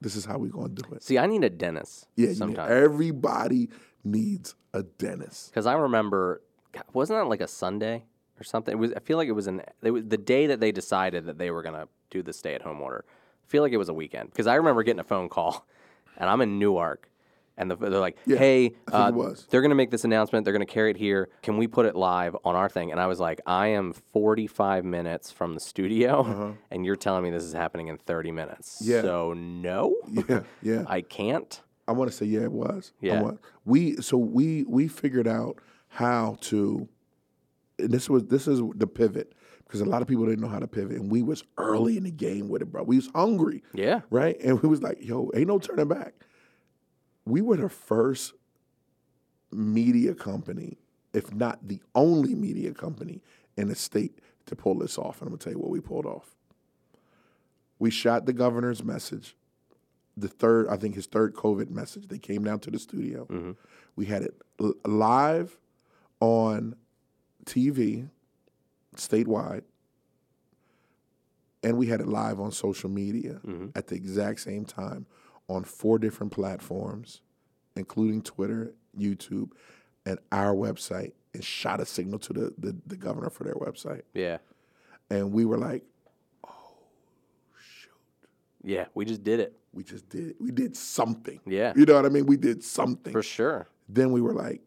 This 0.00 0.16
is 0.16 0.24
how 0.24 0.38
we 0.38 0.48
gonna 0.48 0.68
do 0.70 0.82
it. 0.94 1.02
See, 1.02 1.18
I 1.18 1.26
need 1.26 1.44
a 1.44 1.50
Dennis 1.50 2.06
Yeah, 2.16 2.22
you 2.24 2.28
need- 2.30 2.38
sometimes. 2.38 2.70
everybody 2.72 3.68
needs 4.04 4.54
a 4.72 4.82
dentist. 4.82 5.50
Because 5.50 5.66
I 5.66 5.74
remember, 5.74 6.42
God, 6.72 6.84
wasn't 6.92 7.18
that 7.20 7.28
like 7.28 7.40
a 7.40 7.48
Sunday 7.48 8.04
or 8.38 8.44
something? 8.44 8.72
It 8.72 8.78
was. 8.78 8.92
I 8.92 9.00
feel 9.00 9.16
like 9.16 9.28
it 9.28 9.32
was 9.32 9.46
an. 9.46 9.62
It 9.82 9.90
was 9.90 10.04
the 10.06 10.18
day 10.18 10.46
that 10.46 10.60
they 10.60 10.72
decided 10.72 11.26
that 11.26 11.38
they 11.38 11.50
were 11.50 11.62
gonna 11.62 11.88
do 12.10 12.22
the 12.22 12.32
stay-at-home 12.32 12.80
order. 12.80 13.04
I 13.44 13.46
feel 13.48 13.62
like 13.62 13.72
it 13.72 13.78
was 13.78 13.88
a 13.88 13.94
weekend 13.94 14.30
because 14.30 14.46
I 14.46 14.54
remember 14.54 14.82
getting 14.82 15.00
a 15.00 15.04
phone 15.04 15.28
call, 15.28 15.66
and 16.16 16.30
I'm 16.30 16.40
in 16.40 16.58
Newark, 16.58 17.10
and 17.56 17.70
the, 17.70 17.76
they're 17.76 17.98
like, 18.00 18.16
Yeah, 18.26 18.38
"Hey, 18.38 18.74
uh, 18.92 19.10
they're 19.50 19.60
gonna 19.62 19.74
make 19.74 19.90
this 19.90 20.04
announcement. 20.04 20.44
They're 20.44 20.52
gonna 20.52 20.66
carry 20.66 20.90
it 20.92 20.96
here. 20.96 21.28
Can 21.42 21.56
we 21.56 21.66
put 21.66 21.84
it 21.86 21.96
live 21.96 22.36
on 22.44 22.54
our 22.54 22.68
thing?" 22.68 22.92
And 22.92 23.00
I 23.00 23.06
was 23.08 23.18
like, 23.20 23.40
"I 23.46 23.68
am 23.68 23.92
45 23.92 24.84
minutes 24.84 25.30
from 25.32 25.54
the 25.54 25.60
studio, 25.60 26.56
and 26.70 26.86
you're 26.86 26.96
telling 26.96 27.24
me 27.24 27.30
this 27.30 27.42
is 27.42 27.52
happening 27.52 27.88
in 27.88 27.98
30 27.98 28.30
minutes. 28.30 28.80
Uh-huh. 28.80 28.90
Yeah. 28.92 29.02
So 29.02 29.32
no, 29.34 29.96
Yeah, 30.08 30.42
yeah. 30.62 30.84
I 30.86 31.00
can't." 31.02 31.60
I 31.90 31.92
want 31.92 32.10
to 32.10 32.16
say 32.16 32.26
yeah, 32.26 32.40
it 32.42 32.52
was. 32.52 32.92
I 33.02 33.06
Yeah. 33.06 33.22
want- 33.22 33.40
We 33.64 33.96
so 33.96 34.16
we 34.16 34.62
we 34.64 34.86
figured 34.88 35.26
out 35.28 35.60
how 35.88 36.36
to. 36.42 36.88
And 37.78 37.90
this 37.90 38.08
was 38.08 38.24
this 38.26 38.46
is 38.46 38.60
the 38.76 38.86
pivot 38.86 39.32
because 39.64 39.80
a 39.80 39.84
lot 39.86 40.02
of 40.02 40.08
people 40.08 40.24
didn't 40.26 40.40
know 40.40 40.48
how 40.48 40.58
to 40.58 40.66
pivot, 40.68 40.96
and 40.98 41.10
we 41.10 41.22
was 41.22 41.42
early 41.58 41.96
in 41.96 42.04
the 42.04 42.10
game 42.10 42.48
with 42.48 42.62
it, 42.62 42.66
bro. 42.72 42.82
We 42.82 42.96
was 42.96 43.08
hungry, 43.14 43.62
Yeah. 43.74 44.00
right? 44.10 44.36
And 44.42 44.60
we 44.62 44.68
was 44.68 44.82
like, 44.82 44.98
yo, 45.00 45.30
ain't 45.34 45.46
no 45.48 45.58
turning 45.58 45.88
back. 45.88 46.14
We 47.24 47.40
were 47.40 47.56
the 47.56 47.68
first 47.68 48.34
media 49.52 50.14
company 50.14 50.78
if 51.12 51.34
not 51.34 51.66
the 51.66 51.80
only 51.96 52.34
media 52.36 52.72
company 52.72 53.20
in 53.56 53.66
the 53.68 53.74
state 53.74 54.20
to 54.46 54.54
pull 54.54 54.78
this 54.78 54.96
off. 54.96 55.20
And 55.20 55.26
I'm 55.26 55.32
gonna 55.34 55.38
tell 55.38 55.52
you 55.52 55.58
what 55.58 55.70
we 55.70 55.80
pulled 55.80 56.06
off. 56.06 56.36
We 57.80 57.90
shot 57.90 58.26
the 58.26 58.32
governor's 58.32 58.84
message, 58.84 59.36
the 60.20 60.28
third, 60.28 60.68
I 60.68 60.76
think 60.76 60.94
his 60.94 61.06
third 61.06 61.34
COVID 61.34 61.70
message. 61.70 62.08
They 62.08 62.18
came 62.18 62.44
down 62.44 62.60
to 62.60 62.70
the 62.70 62.78
studio. 62.78 63.26
Mm-hmm. 63.26 63.52
We 63.96 64.06
had 64.06 64.22
it 64.22 64.34
l- 64.60 64.74
live 64.84 65.58
on 66.20 66.76
TV, 67.44 68.08
statewide, 68.96 69.62
and 71.62 71.76
we 71.76 71.86
had 71.86 72.00
it 72.00 72.08
live 72.08 72.40
on 72.40 72.52
social 72.52 72.90
media 72.90 73.40
mm-hmm. 73.46 73.68
at 73.74 73.88
the 73.88 73.94
exact 73.94 74.40
same 74.40 74.64
time 74.64 75.06
on 75.48 75.64
four 75.64 75.98
different 75.98 76.32
platforms, 76.32 77.22
including 77.76 78.22
Twitter, 78.22 78.72
YouTube, 78.98 79.50
and 80.06 80.18
our 80.32 80.54
website, 80.54 81.12
and 81.34 81.44
shot 81.44 81.80
a 81.80 81.86
signal 81.86 82.18
to 82.18 82.32
the, 82.32 82.54
the, 82.58 82.76
the 82.86 82.96
governor 82.96 83.30
for 83.30 83.44
their 83.44 83.54
website. 83.54 84.02
Yeah. 84.14 84.38
And 85.10 85.32
we 85.32 85.44
were 85.44 85.58
like, 85.58 85.84
oh 86.46 86.76
shoot. 87.58 87.90
Yeah. 88.62 88.86
We 88.94 89.04
just 89.04 89.22
did 89.22 89.40
it. 89.40 89.59
We 89.72 89.84
just 89.84 90.08
did 90.08 90.34
we 90.40 90.50
did 90.50 90.76
something. 90.76 91.40
Yeah. 91.46 91.72
You 91.76 91.84
know 91.84 91.94
what 91.94 92.06
I 92.06 92.08
mean? 92.08 92.26
We 92.26 92.36
did 92.36 92.62
something. 92.62 93.12
For 93.12 93.22
sure. 93.22 93.68
Then 93.88 94.12
we 94.12 94.20
were 94.20 94.34
like, 94.34 94.60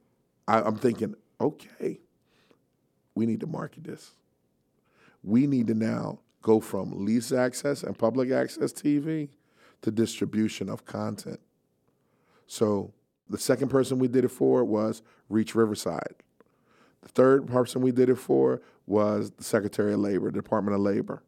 I, 0.48 0.62
I'm 0.62 0.78
thinking, 0.78 1.16
okay, 1.40 2.00
we 3.16 3.26
need 3.26 3.40
to 3.42 3.48
market 3.48 3.84
this. 3.84 4.12
We 5.24 5.48
need 5.48 5.68
to 5.68 5.74
now 5.74 6.20
go 6.42 6.60
from 6.60 7.06
lease 7.06 7.32
access 7.32 7.84
and 7.84 7.98
public 7.98 8.32
access 8.32 8.74
TV 8.74 9.30
to 9.82 9.92
distribution 9.92 10.70
of 10.70 10.86
content. 10.86 11.40
So 12.48 12.94
the 13.30 13.38
second 13.38 13.70
person 13.70 14.00
we 14.00 14.08
did 14.08 14.26
it 14.26 14.30
for 14.30 14.64
was 14.64 15.02
Reach 15.30 15.56
Riverside. 15.56 16.16
The 17.02 17.10
third 17.10 17.48
person 17.48 17.82
we 17.82 17.92
did 17.92 18.10
it 18.10 18.18
for 18.18 18.62
was 18.86 19.32
the 19.32 19.44
Secretary 19.44 19.94
of 19.94 20.00
Labor, 20.00 20.32
Department 20.32 20.76
of 20.76 20.82
Labor. 20.82 21.24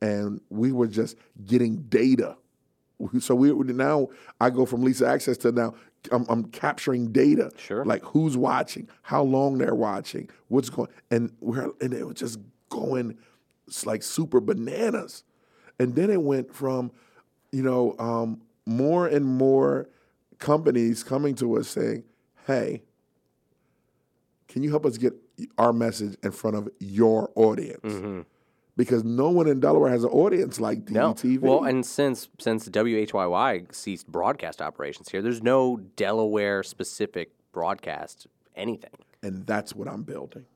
And 0.00 0.40
we 0.50 0.72
were 0.72 0.86
just 0.86 1.16
getting 1.44 1.76
data. 1.82 2.36
So 3.20 3.34
we 3.34 3.52
now 3.72 4.08
I 4.40 4.50
go 4.50 4.64
from 4.64 4.82
lease 4.82 5.02
access 5.02 5.36
to 5.38 5.52
now 5.52 5.74
I'm, 6.10 6.26
I'm 6.28 6.44
capturing 6.46 7.12
data. 7.12 7.50
Sure. 7.56 7.84
Like 7.84 8.02
who's 8.04 8.36
watching, 8.36 8.88
how 9.02 9.22
long 9.22 9.58
they're 9.58 9.74
watching, 9.74 10.28
what's 10.48 10.70
going, 10.70 10.88
and 11.10 11.32
we're 11.40 11.70
and 11.80 11.92
it 11.92 12.06
was 12.06 12.16
just 12.16 12.38
going 12.68 13.16
like 13.84 14.02
super 14.02 14.40
bananas. 14.40 15.24
And 15.78 15.94
then 15.94 16.10
it 16.10 16.22
went 16.22 16.54
from, 16.54 16.90
you 17.50 17.62
know, 17.62 17.96
um, 17.98 18.42
more 18.66 19.06
and 19.06 19.24
more 19.24 19.88
companies 20.38 21.02
coming 21.02 21.34
to 21.36 21.58
us 21.58 21.68
saying, 21.68 22.04
"Hey, 22.46 22.82
can 24.48 24.62
you 24.62 24.70
help 24.70 24.86
us 24.86 24.98
get 24.98 25.14
our 25.58 25.72
message 25.72 26.16
in 26.22 26.32
front 26.32 26.56
of 26.56 26.68
your 26.78 27.30
audience?" 27.34 28.24
Because 28.76 29.04
no 29.04 29.28
one 29.28 29.46
in 29.48 29.60
Delaware 29.60 29.90
has 29.90 30.02
an 30.04 30.10
audience 30.10 30.58
like 30.58 30.86
Mm-hmm. 30.86 30.94
No. 30.94 31.40
Well, 31.40 31.64
and 31.64 31.84
since 31.84 32.28
since 32.38 32.68
WHYY 32.68 33.74
ceased 33.74 34.06
broadcast 34.06 34.62
operations 34.62 35.10
here, 35.10 35.20
there's 35.20 35.42
no 35.42 35.76
Delaware 35.96 36.62
specific 36.62 37.32
broadcast 37.52 38.26
anything. 38.56 38.90
and 39.22 39.46
that's 39.46 39.74
what 39.74 39.88
I'm 39.88 40.02
building. 40.02 40.46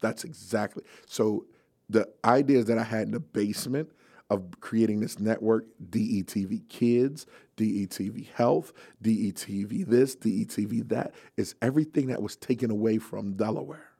That's 0.00 0.24
exactly. 0.24 0.84
So 1.06 1.46
the 1.88 2.08
ideas 2.24 2.66
that 2.66 2.78
I 2.78 2.82
had 2.82 3.02
in 3.02 3.12
the 3.12 3.20
basement 3.20 3.90
of 4.30 4.60
creating 4.60 5.00
this 5.00 5.20
network, 5.20 5.66
DETV 5.90 6.68
Kids, 6.68 7.26
DETV 7.56 8.28
Health, 8.32 8.72
DETV 9.02 9.86
this, 9.86 10.16
DETV 10.16 10.88
that, 10.88 11.14
is 11.36 11.54
everything 11.62 12.06
that 12.08 12.20
was 12.22 12.36
taken 12.36 12.70
away 12.70 12.98
from 12.98 13.34
Delaware. 13.34 13.90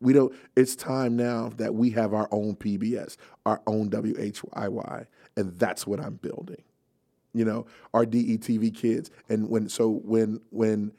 We 0.00 0.12
don't. 0.12 0.34
It's 0.56 0.74
time 0.74 1.16
now 1.16 1.50
that 1.56 1.74
we 1.74 1.90
have 1.90 2.14
our 2.14 2.28
own 2.32 2.56
PBS, 2.56 3.16
our 3.44 3.60
own 3.66 3.90
WHYY, 3.90 5.06
and 5.36 5.58
that's 5.58 5.86
what 5.86 6.00
I'm 6.00 6.14
building. 6.14 6.62
You 7.32 7.44
know, 7.44 7.66
our 7.94 8.04
DETV 8.04 8.74
kids, 8.74 9.10
and 9.28 9.48
when 9.48 9.68
so 9.68 10.00
when 10.04 10.40
when 10.50 10.92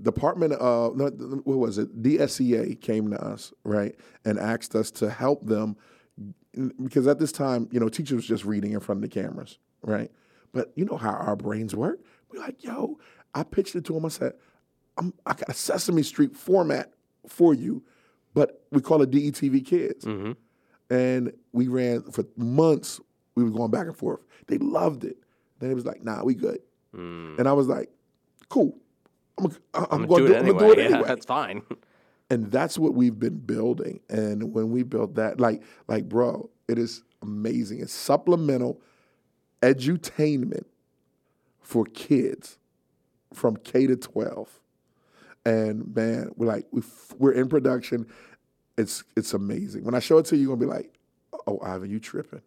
Department 0.00 0.52
of 0.54 0.96
what 0.96 1.58
was 1.58 1.78
it? 1.78 2.02
DSEA 2.02 2.80
came 2.80 3.10
to 3.10 3.22
us, 3.22 3.52
right, 3.64 3.94
and 4.24 4.38
asked 4.38 4.74
us 4.74 4.90
to 4.92 5.10
help 5.10 5.44
them 5.46 5.76
because 6.82 7.06
at 7.06 7.18
this 7.18 7.32
time, 7.32 7.68
you 7.70 7.80
know, 7.80 7.88
teachers 7.88 8.16
was 8.16 8.26
just 8.26 8.44
reading 8.44 8.72
in 8.72 8.80
front 8.80 9.02
of 9.04 9.10
the 9.10 9.20
cameras, 9.20 9.58
right? 9.82 10.10
But 10.52 10.72
you 10.74 10.84
know 10.84 10.96
how 10.96 11.10
our 11.10 11.36
brains 11.36 11.74
work. 11.74 12.00
We're 12.30 12.40
like, 12.40 12.64
yo, 12.64 12.98
I 13.34 13.42
pitched 13.42 13.74
it 13.74 13.84
to 13.86 13.92
them. 13.92 14.06
I 14.06 14.08
said, 14.08 14.32
I 14.98 15.10
got 15.26 15.48
a 15.48 15.54
Sesame 15.54 16.02
Street 16.02 16.34
format 16.34 16.92
for 17.28 17.52
you, 17.52 17.82
but 18.36 18.62
we 18.70 18.82
call 18.82 19.00
it 19.00 19.10
DETV 19.10 19.64
Kids. 19.64 20.04
Mm-hmm. 20.04 20.32
And 20.94 21.32
we 21.52 21.68
ran 21.68 22.02
for 22.02 22.24
months. 22.36 23.00
We 23.34 23.42
were 23.42 23.50
going 23.50 23.70
back 23.70 23.86
and 23.86 23.96
forth. 23.96 24.20
They 24.46 24.58
loved 24.58 25.04
it. 25.04 25.16
Then 25.58 25.70
it 25.70 25.74
was 25.74 25.86
like, 25.86 26.04
nah, 26.04 26.22
we 26.22 26.34
good. 26.34 26.60
Mm. 26.94 27.38
And 27.38 27.48
I 27.48 27.54
was 27.54 27.66
like, 27.66 27.90
cool. 28.50 28.76
I'm, 29.38 29.46
I'm, 29.72 29.86
I'm, 29.90 30.06
going 30.06 30.26
gonna 30.26 30.26
do 30.26 30.34
it 30.34 30.36
anyway. 30.36 30.58
do 30.58 30.72
it 30.72 30.78
yeah, 30.78 30.84
anyway. 30.84 31.08
that's 31.08 31.26
fine. 31.26 31.62
And 32.28 32.50
that's 32.50 32.76
what 32.76 32.94
we've 32.94 33.16
been 33.16 33.38
building. 33.38 34.00
And 34.10 34.52
when 34.52 34.72
we 34.72 34.82
built 34.82 35.14
that, 35.14 35.38
like, 35.38 35.62
like, 35.86 36.08
bro, 36.08 36.50
it 36.66 36.76
is 36.76 37.04
amazing. 37.22 37.80
It's 37.80 37.92
supplemental 37.92 38.82
edutainment 39.62 40.64
for 41.60 41.84
kids 41.84 42.58
from 43.32 43.58
K 43.58 43.86
to 43.86 43.94
12. 43.94 44.60
And 45.46 45.94
man, 45.94 46.32
we're 46.36 46.48
like, 46.48 46.66
we 46.72 46.82
we're 47.18 47.32
in 47.32 47.48
production. 47.48 48.06
It's 48.76 49.04
it's 49.16 49.32
amazing. 49.32 49.84
When 49.84 49.94
I 49.94 50.00
show 50.00 50.18
it 50.18 50.26
to 50.26 50.36
you, 50.36 50.42
you're 50.42 50.56
gonna 50.56 50.66
be 50.68 50.76
like, 50.76 50.92
oh, 51.32 51.40
oh 51.46 51.60
Ivan, 51.62 51.88
you 51.88 52.00
tripping. 52.00 52.42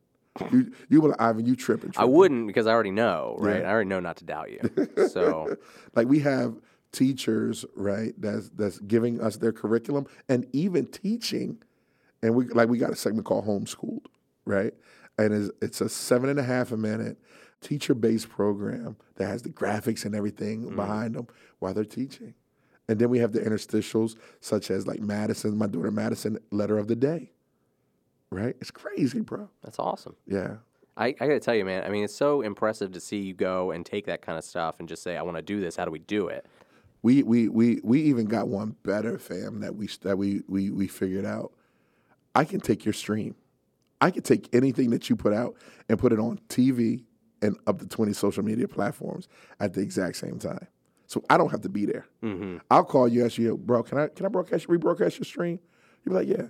You 0.51 0.71
you 0.89 1.01
be 1.01 1.07
like, 1.07 1.21
Ivan, 1.21 1.45
you 1.45 1.55
tripping. 1.55 1.93
I 1.95 2.05
wouldn't 2.05 2.45
because 2.45 2.67
I 2.67 2.71
already 2.71 2.91
know, 2.91 3.37
right? 3.39 3.61
Yeah. 3.61 3.69
I 3.69 3.71
already 3.71 3.89
know 3.89 4.01
not 4.01 4.17
to 4.17 4.25
doubt 4.25 4.51
you. 4.51 5.07
So 5.07 5.55
like 5.95 6.07
we 6.07 6.19
have 6.19 6.55
teachers 6.91 7.65
right 7.75 8.13
that's 8.17 8.49
that's 8.49 8.79
giving 8.79 9.21
us 9.21 9.37
their 9.37 9.51
curriculum 9.51 10.07
and 10.27 10.47
even 10.53 10.87
teaching 10.87 11.61
and 12.23 12.33
we 12.33 12.45
like 12.47 12.67
we 12.67 12.79
got 12.79 12.89
a 12.89 12.95
segment 12.95 13.27
called 13.27 13.45
homeschooled 13.45 14.05
right 14.45 14.73
and 15.19 15.31
it's, 15.31 15.51
it's 15.61 15.81
a 15.81 15.89
seven 15.89 16.29
and 16.29 16.39
a 16.39 16.43
half 16.43 16.71
a 16.71 16.77
minute 16.77 17.19
teacher-based 17.61 18.27
program 18.27 18.97
that 19.17 19.27
has 19.27 19.43
the 19.43 19.49
graphics 19.49 20.03
and 20.03 20.15
everything 20.15 20.71
mm. 20.71 20.75
behind 20.75 21.13
them 21.13 21.27
while 21.59 21.75
they're 21.75 21.83
teaching 21.83 22.33
and 22.89 22.99
then 22.99 23.09
we 23.09 23.19
have 23.19 23.31
the 23.31 23.39
interstitials 23.39 24.15
such 24.41 24.69
as 24.69 24.85
like 24.85 24.99
madison 24.99 25.57
my 25.57 25.67
daughter 25.67 25.91
madison 25.91 26.37
letter 26.51 26.77
of 26.77 26.87
the 26.87 26.95
day 26.95 27.31
right 28.31 28.55
it's 28.59 28.71
crazy 28.71 29.21
bro 29.21 29.47
that's 29.63 29.79
awesome. 29.79 30.15
yeah 30.27 30.57
I, 30.97 31.07
I 31.07 31.27
got 31.27 31.27
to 31.27 31.39
tell 31.39 31.55
you, 31.55 31.63
man. 31.63 31.85
I 31.85 31.89
mean, 31.89 32.03
it's 32.03 32.13
so 32.13 32.41
impressive 32.41 32.91
to 32.91 32.99
see 32.99 33.19
you 33.19 33.33
go 33.33 33.71
and 33.71 33.85
take 33.85 34.05
that 34.07 34.21
kind 34.21 34.37
of 34.37 34.43
stuff 34.43 34.79
and 34.79 34.89
just 34.89 35.01
say, 35.01 35.15
"I 35.15 35.21
want 35.21 35.37
to 35.37 35.41
do 35.41 35.61
this. 35.61 35.77
How 35.77 35.85
do 35.85 35.91
we 35.91 35.99
do 35.99 36.27
it?" 36.27 36.45
We 37.01 37.23
we 37.23 37.47
we 37.47 37.79
we 37.85 38.01
even 38.01 38.25
got 38.25 38.49
one 38.49 38.75
better, 38.83 39.17
fam. 39.17 39.61
That 39.61 39.75
we 39.75 39.87
that 40.01 40.17
we 40.17 40.41
we 40.49 40.69
we 40.71 40.87
figured 40.87 41.23
out. 41.23 41.53
I 42.35 42.43
can 42.43 42.59
take 42.59 42.83
your 42.83 42.93
stream. 42.93 43.35
I 44.01 44.11
can 44.11 44.23
take 44.23 44.53
anything 44.53 44.89
that 44.89 45.09
you 45.09 45.15
put 45.15 45.33
out 45.33 45.55
and 45.87 45.97
put 45.97 46.11
it 46.11 46.19
on 46.19 46.39
TV 46.49 47.05
and 47.41 47.57
up 47.65 47.79
to 47.79 47.87
twenty 47.87 48.11
social 48.11 48.43
media 48.43 48.67
platforms 48.67 49.29
at 49.61 49.73
the 49.73 49.79
exact 49.79 50.17
same 50.17 50.37
time. 50.37 50.67
So 51.09 51.23
I 51.29 51.37
don't 51.37 51.49
have 51.49 51.61
to 51.61 51.69
be 51.69 51.85
there. 51.85 52.05
I'll 52.69 52.85
call 52.85 53.07
you, 53.07 53.25
ask 53.25 53.37
you, 53.39 53.57
bro, 53.57 53.81
can 53.83 53.97
I 53.97 54.07
can 54.07 54.25
I 54.25 54.29
broadcast 54.29 54.67
rebroadcast 54.67 55.17
your 55.17 55.25
stream? 55.25 55.59
You'll 56.05 56.13
be 56.19 56.25
like, 56.25 56.37
yeah. 56.37 56.47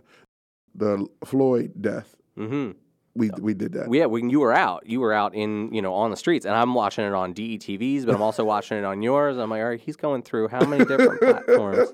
The 0.76 1.08
Floyd 1.26 1.74
death, 1.82 2.16
Mm-hmm. 2.38 2.72
we 3.16 3.32
we 3.40 3.54
did 3.54 3.72
that. 3.74 3.92
Yeah, 3.94 4.06
when 4.06 4.30
you 4.30 4.40
were 4.42 4.54
out, 4.54 4.84
you 4.86 5.00
were 5.00 5.12
out 5.14 5.34
in 5.34 5.74
you 5.74 5.82
know 5.82 5.94
on 5.94 6.12
the 6.12 6.18
streets, 6.18 6.46
and 6.46 6.54
I'm 6.54 6.74
watching 6.74 7.06
it 7.06 7.14
on 7.14 7.34
DETV's, 7.34 8.06
but 8.06 8.14
I'm 8.16 8.22
also 8.22 8.44
watching 8.56 8.78
it 8.78 8.84
on 8.84 9.02
yours. 9.02 9.38
I'm 9.38 9.50
like, 9.50 9.62
all 9.62 9.70
right, 9.70 9.80
he's 9.80 9.96
going 9.96 10.22
through 10.24 10.50
how 10.50 10.66
many 10.66 10.84
different 10.86 11.20
platforms? 11.22 11.90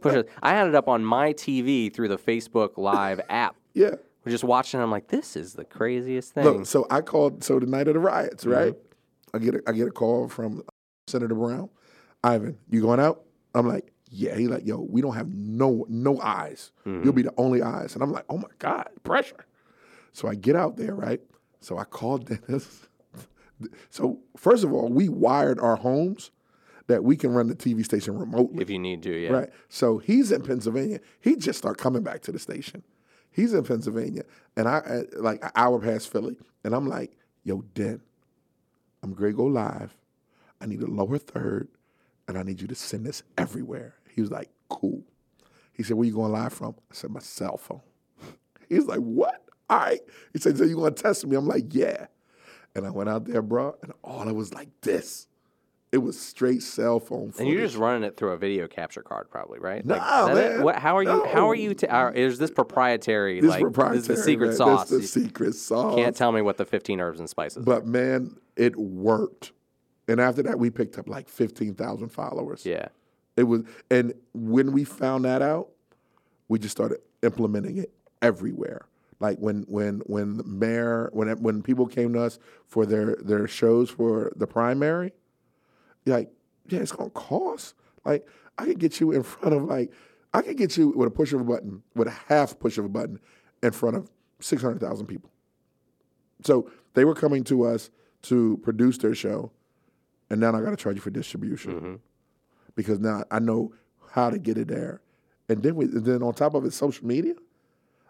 Push 0.00 0.14
it. 0.14 0.28
I 0.42 0.50
had 0.54 0.66
it 0.66 0.74
up 0.74 0.88
on 0.88 1.04
my 1.04 1.32
TV 1.34 1.92
through 1.92 2.08
the 2.08 2.18
Facebook 2.18 2.76
Live 2.78 3.20
app. 3.28 3.54
yeah. 3.74 3.94
We're 4.24 4.32
just 4.32 4.44
watching. 4.44 4.80
I'm 4.80 4.90
like, 4.90 5.08
this 5.08 5.36
is 5.36 5.54
the 5.54 5.64
craziest 5.64 6.34
thing. 6.34 6.44
Look, 6.44 6.66
so 6.66 6.86
I 6.90 7.00
called. 7.02 7.44
So 7.44 7.58
the 7.60 7.66
night 7.66 7.86
of 7.88 7.94
the 7.94 8.00
riots, 8.00 8.44
right? 8.44 8.74
I 9.32 9.38
get 9.38 9.54
a, 9.54 9.62
I 9.66 9.72
get 9.72 9.88
a 9.88 9.90
call 9.90 10.28
from 10.28 10.62
Senator 11.06 11.34
Brown. 11.34 11.70
Ivan, 12.28 12.58
you 12.70 12.80
going 12.82 13.00
out? 13.00 13.22
I'm 13.54 13.66
like, 13.66 13.92
yeah. 14.10 14.34
He 14.36 14.48
like, 14.48 14.66
yo, 14.66 14.80
we 14.80 15.00
don't 15.00 15.14
have 15.14 15.28
no 15.28 15.86
no 15.88 16.20
eyes. 16.20 16.72
You'll 16.84 17.12
be 17.12 17.22
the 17.22 17.34
only 17.36 17.62
eyes. 17.62 17.94
And 17.94 18.02
I'm 18.02 18.12
like, 18.12 18.24
oh 18.28 18.36
my 18.38 18.48
god, 18.58 18.88
pressure. 19.02 19.46
So 20.12 20.28
I 20.28 20.34
get 20.34 20.56
out 20.56 20.76
there, 20.76 20.94
right? 20.94 21.20
So 21.60 21.78
I 21.78 21.84
called 21.84 22.26
Dennis. 22.46 22.86
so 23.90 24.20
first 24.36 24.64
of 24.64 24.72
all, 24.72 24.88
we 24.88 25.08
wired 25.08 25.58
our 25.58 25.76
homes 25.76 26.30
that 26.86 27.04
we 27.04 27.16
can 27.16 27.32
run 27.32 27.48
the 27.48 27.54
TV 27.54 27.84
station 27.84 28.18
remotely. 28.18 28.62
if 28.62 28.70
you 28.70 28.78
need 28.78 29.02
to, 29.02 29.12
yeah. 29.14 29.30
Right. 29.30 29.50
So 29.68 29.98
he's 29.98 30.32
in 30.32 30.42
Pennsylvania. 30.42 31.00
He 31.20 31.36
just 31.36 31.58
started 31.58 31.80
coming 31.80 32.02
back 32.02 32.22
to 32.22 32.32
the 32.32 32.38
station. 32.38 32.82
He's 33.30 33.52
in 33.52 33.62
Pennsylvania, 33.64 34.22
and 34.56 34.66
I 34.66 34.78
uh, 34.78 35.02
like 35.18 35.44
an 35.44 35.50
hour 35.54 35.78
past 35.78 36.10
Philly, 36.10 36.38
and 36.64 36.74
I'm 36.74 36.88
like, 36.88 37.12
"Yo, 37.44 37.62
Den, 37.74 38.00
I'm 39.02 39.12
great. 39.12 39.36
Go 39.36 39.44
live. 39.44 39.96
I 40.60 40.66
need 40.66 40.80
a 40.82 40.86
lower 40.86 41.18
third, 41.18 41.68
and 42.28 42.38
I 42.38 42.44
need 42.44 42.60
you 42.60 42.68
to 42.68 42.74
send 42.76 43.04
this 43.04 43.24
everywhere." 43.36 43.96
He 44.18 44.22
was 44.22 44.32
like, 44.32 44.50
cool. 44.68 45.04
He 45.72 45.84
said, 45.84 45.96
where 45.96 46.04
you 46.04 46.12
going 46.12 46.32
live 46.32 46.52
from? 46.52 46.74
I 46.90 46.94
said, 46.94 47.10
my 47.10 47.20
cell 47.20 47.56
phone. 47.56 47.82
He 48.68 48.74
was 48.74 48.86
like, 48.86 48.98
what? 48.98 49.44
All 49.70 49.78
right. 49.78 50.00
He 50.32 50.40
said, 50.40 50.58
so 50.58 50.64
you 50.64 50.74
going 50.74 50.92
to 50.92 51.02
test 51.02 51.24
me? 51.24 51.36
I'm 51.36 51.46
like, 51.46 51.72
yeah. 51.72 52.08
And 52.74 52.84
I 52.84 52.90
went 52.90 53.08
out 53.08 53.26
there, 53.26 53.42
bro, 53.42 53.76
and 53.80 53.92
all 54.02 54.28
it 54.28 54.34
was 54.34 54.52
like 54.52 54.68
this. 54.80 55.28
It 55.92 55.98
was 55.98 56.20
straight 56.20 56.64
cell 56.64 56.98
phone. 56.98 57.32
And 57.38 57.48
you're 57.48 57.62
just 57.62 57.76
running 57.76 58.02
it 58.02 58.16
through 58.16 58.32
a 58.32 58.36
video 58.36 58.66
capture 58.66 59.02
card, 59.02 59.30
probably, 59.30 59.60
right? 59.60 59.86
Nah, 59.86 60.26
it? 60.26 60.34
man. 60.34 60.62
What, 60.64 60.76
how 60.76 60.96
are 60.96 61.02
you? 61.04 61.24
How 61.26 61.48
are 61.48 61.54
you? 61.54 61.74
T- 61.74 61.86
are, 61.86 62.10
uh, 62.10 62.12
is 62.12 62.38
this 62.38 62.50
proprietary? 62.50 63.40
this 63.40 63.48
like 63.48 63.62
proprietary, 63.62 64.00
this 64.00 64.08
is 64.10 64.16
the 64.16 64.22
secret 64.22 64.46
man. 64.48 64.56
sauce? 64.56 64.90
This 64.90 65.12
the 65.12 65.20
secret 65.20 65.54
sauce. 65.54 65.94
can't 65.94 66.16
tell 66.16 66.32
me 66.32 66.42
what 66.42 66.56
the 66.56 66.66
15 66.66 67.00
herbs 67.00 67.20
and 67.20 67.30
spices. 67.30 67.58
are. 67.58 67.64
But 67.64 67.86
man, 67.86 68.36
it 68.56 68.76
worked. 68.76 69.52
And 70.08 70.20
after 70.20 70.42
that, 70.44 70.58
we 70.58 70.70
picked 70.70 70.98
up 70.98 71.08
like 71.08 71.28
fifteen 71.28 71.74
thousand 71.74 72.08
followers. 72.08 72.64
yeah, 72.64 72.88
It 73.36 73.44
was, 73.44 73.62
and 73.90 74.14
when 74.32 74.72
we 74.72 74.84
found 74.84 75.24
that 75.26 75.42
out, 75.42 75.68
we 76.48 76.58
just 76.58 76.72
started 76.76 76.98
implementing 77.22 77.76
it 77.76 77.92
everywhere. 78.22 78.86
Like 79.20 79.38
when 79.38 79.64
when 79.68 80.00
when 80.06 80.36
the 80.38 80.44
mayor 80.44 81.10
when 81.12 81.28
when 81.42 81.62
people 81.62 81.86
came 81.86 82.12
to 82.14 82.22
us 82.22 82.38
for 82.66 82.86
their 82.86 83.16
their 83.16 83.46
shows 83.46 83.90
for 83.90 84.32
the 84.36 84.46
primary, 84.46 85.12
like 86.06 86.30
yeah, 86.68 86.80
it's 86.80 86.92
gonna 86.92 87.10
cost. 87.10 87.74
Like 88.04 88.26
I 88.56 88.64
could 88.64 88.78
get 88.78 89.00
you 89.00 89.12
in 89.12 89.22
front 89.22 89.54
of 89.54 89.64
like 89.64 89.92
I 90.32 90.42
could 90.42 90.56
get 90.56 90.76
you 90.76 90.90
with 90.90 91.08
a 91.08 91.10
push 91.10 91.32
of 91.32 91.40
a 91.40 91.44
button, 91.44 91.82
with 91.94 92.08
a 92.08 92.16
half 92.28 92.58
push 92.58 92.78
of 92.78 92.84
a 92.84 92.88
button, 92.88 93.18
in 93.62 93.72
front 93.72 93.96
of 93.96 94.10
six 94.40 94.62
hundred 94.62 94.80
thousand 94.80 95.06
people. 95.06 95.30
So 96.44 96.70
they 96.94 97.04
were 97.04 97.14
coming 97.14 97.44
to 97.44 97.64
us 97.64 97.90
to 98.22 98.58
produce 98.62 98.98
their 98.98 99.14
show, 99.14 99.50
and 100.30 100.40
now 100.40 100.54
I 100.54 100.60
got 100.60 100.70
to 100.70 100.76
charge 100.76 100.96
you 100.96 101.02
for 101.02 101.10
distribution 101.10 102.00
because 102.74 102.98
now 103.00 103.24
I 103.30 103.38
know 103.38 103.72
how 104.12 104.30
to 104.30 104.38
get 104.38 104.58
it 104.58 104.68
there. 104.68 105.00
And 105.48 105.62
then, 105.62 105.76
we, 105.76 105.86
then 105.86 106.22
on 106.22 106.34
top 106.34 106.54
of 106.54 106.64
it, 106.64 106.72
social 106.72 107.06
media, 107.06 107.34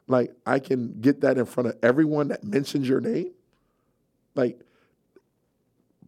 like 0.07 0.35
I 0.47 0.59
can 0.59 1.01
get 1.01 1.20
that 1.20 1.39
in 1.39 1.45
front 1.45 1.69
of 1.69 1.77
everyone 1.82 2.28
that 2.28 2.43
mentions 2.43 2.89
your 2.89 3.01
name. 3.01 3.32
Like, 4.35 4.61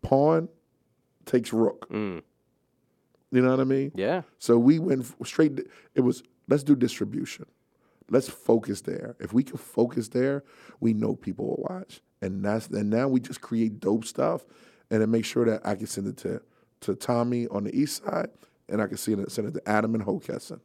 pawn 0.03 0.49
takes 1.27 1.53
rook. 1.53 1.89
Mm. 1.91 2.23
You 3.32 3.43
know 3.43 3.51
what 3.51 3.61
I 3.61 3.65
mean? 3.65 3.93
yeah, 3.95 4.23
So 4.39 4.59
we 4.59 4.78
went 4.78 5.07
straight. 5.24 5.61
It 5.95 6.01
was 6.01 6.23
let's 6.49 6.65
do 6.65 6.74
distribution. 6.74 7.47
Let's 8.09 8.28
focus 8.28 8.81
there. 8.81 9.15
If 9.20 9.32
we 9.32 9.45
can 9.45 9.57
focus 9.57 10.09
there, 10.09 10.43
we 10.81 10.95
know 10.95 11.15
people 11.15 11.47
will 11.47 11.65
watch, 11.70 12.01
and 12.20 12.45
that's 12.45 12.66
and 12.69 12.91
now 12.91 13.07
we 13.07 13.20
just 13.20 13.41
create 13.41 13.78
dope 13.78 14.05
stuff, 14.05 14.45
and 14.91 15.01
then 15.03 15.11
make 15.11 15.25
sure 15.25 15.45
that 15.45 15.67
I 15.67 15.75
can 15.77 15.87
send 15.87 16.07
it 16.09 16.17
to 16.19 16.43
to 16.83 16.95
Tommy 16.95 17.47
on 17.49 17.65
the 17.65 17.75
east 17.79 18.05
side, 18.05 18.31
and 18.69 18.81
I 18.83 18.87
can 18.87 18.97
send 18.97 19.21
it 19.21 19.31
send 19.31 19.49
it 19.49 19.55
to 19.55 19.69
Adam 19.69 19.95
and 19.95 20.05
Hockessin, 20.05 20.61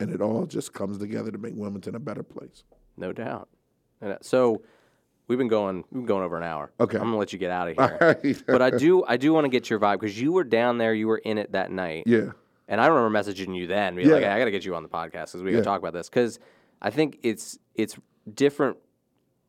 and 0.00 0.10
it 0.10 0.20
all 0.20 0.46
just 0.46 0.72
comes 0.72 0.98
together 0.98 1.30
to 1.30 1.38
make 1.38 1.54
Wilmington 1.56 1.94
a 1.94 1.98
better 2.00 2.22
place. 2.22 2.64
no 2.96 3.12
doubt. 3.12 3.48
And, 4.00 4.12
uh, 4.12 4.18
so 4.20 4.62
we've 5.28 5.38
been 5.38 5.48
going. 5.48 5.84
We've 5.90 6.00
been 6.02 6.06
going 6.06 6.24
over 6.24 6.36
an 6.36 6.42
hour. 6.42 6.72
Okay. 6.80 6.96
I'm 6.98 7.04
gonna 7.04 7.18
let 7.18 7.32
you 7.32 7.38
get 7.38 7.50
out 7.50 7.68
of 7.68 7.76
here. 7.78 7.98
right. 8.22 8.42
but 8.46 8.60
I 8.62 8.70
do. 8.70 9.04
I 9.04 9.16
do 9.16 9.32
want 9.32 9.44
to 9.44 9.48
get 9.48 9.70
your 9.70 9.78
vibe 9.78 10.00
because 10.00 10.20
you 10.20 10.32
were 10.32 10.44
down 10.44 10.78
there. 10.78 10.92
You 10.92 11.06
were 11.08 11.18
in 11.18 11.38
it 11.38 11.52
that 11.52 11.70
night. 11.70 12.04
yeah. 12.06 12.30
And 12.68 12.80
I 12.80 12.86
remember 12.86 13.16
messaging 13.18 13.54
you 13.56 13.66
then, 13.66 13.96
being 13.96 14.08
like, 14.08 14.22
Yeah. 14.22 14.34
"I 14.34 14.38
got 14.38 14.46
to 14.46 14.50
get 14.50 14.64
you 14.64 14.74
on 14.74 14.82
the 14.82 14.88
podcast 14.88 15.32
because 15.32 15.42
we 15.42 15.52
got 15.52 15.58
to 15.58 15.64
talk 15.64 15.78
about 15.80 15.92
this." 15.92 16.08
Because 16.08 16.38
I 16.80 16.90
think 16.90 17.18
it's 17.22 17.58
it's 17.74 17.96
different. 18.32 18.76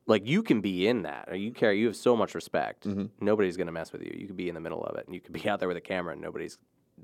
Like 0.05 0.27
you 0.27 0.43
can 0.43 0.59
be 0.61 0.87
in 0.87 1.03
that, 1.03 1.29
or 1.29 1.35
you 1.35 1.51
care. 1.51 1.71
You 1.71 1.87
have 1.87 1.95
so 1.95 2.15
much 2.15 2.35
respect. 2.35 2.85
Mm-hmm. 2.87 3.05
Nobody's 3.21 3.55
gonna 3.57 3.71
mess 3.71 3.93
with 3.93 4.01
you. 4.03 4.13
You 4.17 4.27
could 4.27 4.35
be 4.37 4.49
in 4.49 4.55
the 4.55 4.59
middle 4.61 4.83
of 4.83 4.97
it, 4.97 5.05
and 5.05 5.15
you 5.15 5.21
could 5.21 5.33
be 5.33 5.47
out 5.49 5.59
there 5.59 5.67
with 5.67 5.77
a 5.77 5.81
camera, 5.81 6.13
and 6.13 6.21
nobody's 6.21 6.57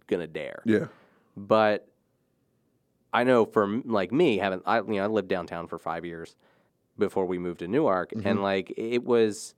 gonna 0.07 0.27
dare. 0.27 0.61
Yeah. 0.65 0.87
But 1.37 1.87
I 3.13 3.23
know 3.23 3.45
for 3.45 3.67
like 3.85 4.11
me, 4.11 4.37
having 4.37 4.61
I 4.65 4.77
you 4.79 4.83
know 4.95 5.03
I 5.03 5.07
lived 5.07 5.29
downtown 5.29 5.67
for 5.67 5.79
five 5.79 6.05
years 6.05 6.35
before 6.97 7.25
we 7.25 7.37
moved 7.37 7.59
to 7.59 7.67
Newark, 7.67 8.11
Mm-hmm. 8.11 8.27
and 8.27 8.41
like 8.43 8.73
it 8.77 9.03
was 9.03 9.55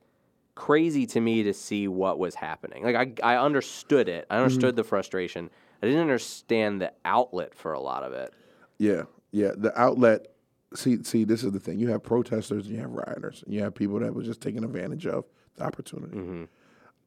crazy 0.54 1.06
to 1.08 1.20
me 1.22 1.44
to 1.44 1.54
see 1.54 1.88
what 1.88 2.20
was 2.20 2.36
happening. 2.36 2.84
Like 2.84 2.96
I 3.24 3.36
I 3.36 3.38
understood 3.38 4.08
it. 4.08 4.28
I 4.30 4.36
Mm-hmm. 4.36 4.44
understood 4.44 4.76
the 4.76 4.84
frustration. 4.84 5.50
I 5.82 5.88
didn't 5.88 6.02
understand 6.02 6.80
the 6.80 6.94
outlet 7.04 7.56
for 7.56 7.74
a 7.74 7.80
lot 7.80 8.04
of 8.04 8.14
it. 8.14 8.34
Yeah, 8.78 9.04
yeah. 9.32 9.52
The 9.58 9.76
outlet. 9.80 10.28
See, 10.74 11.04
see, 11.04 11.26
this 11.26 11.44
is 11.44 11.52
the 11.52 11.60
thing. 11.60 11.80
You 11.80 11.90
have 11.90 12.02
protesters 12.02 12.66
and 12.66 12.76
you 12.76 12.82
have 12.82 12.92
rioters, 12.92 13.44
and 13.44 13.54
you 13.54 13.62
have 13.62 13.76
people 13.76 14.00
that 14.00 14.14
were 14.14 14.24
just 14.24 14.42
taking 14.42 14.64
advantage 14.64 15.06
of 15.06 15.26
the 15.56 15.64
opportunity. 15.64 16.18
Mm-hmm. 16.18 16.44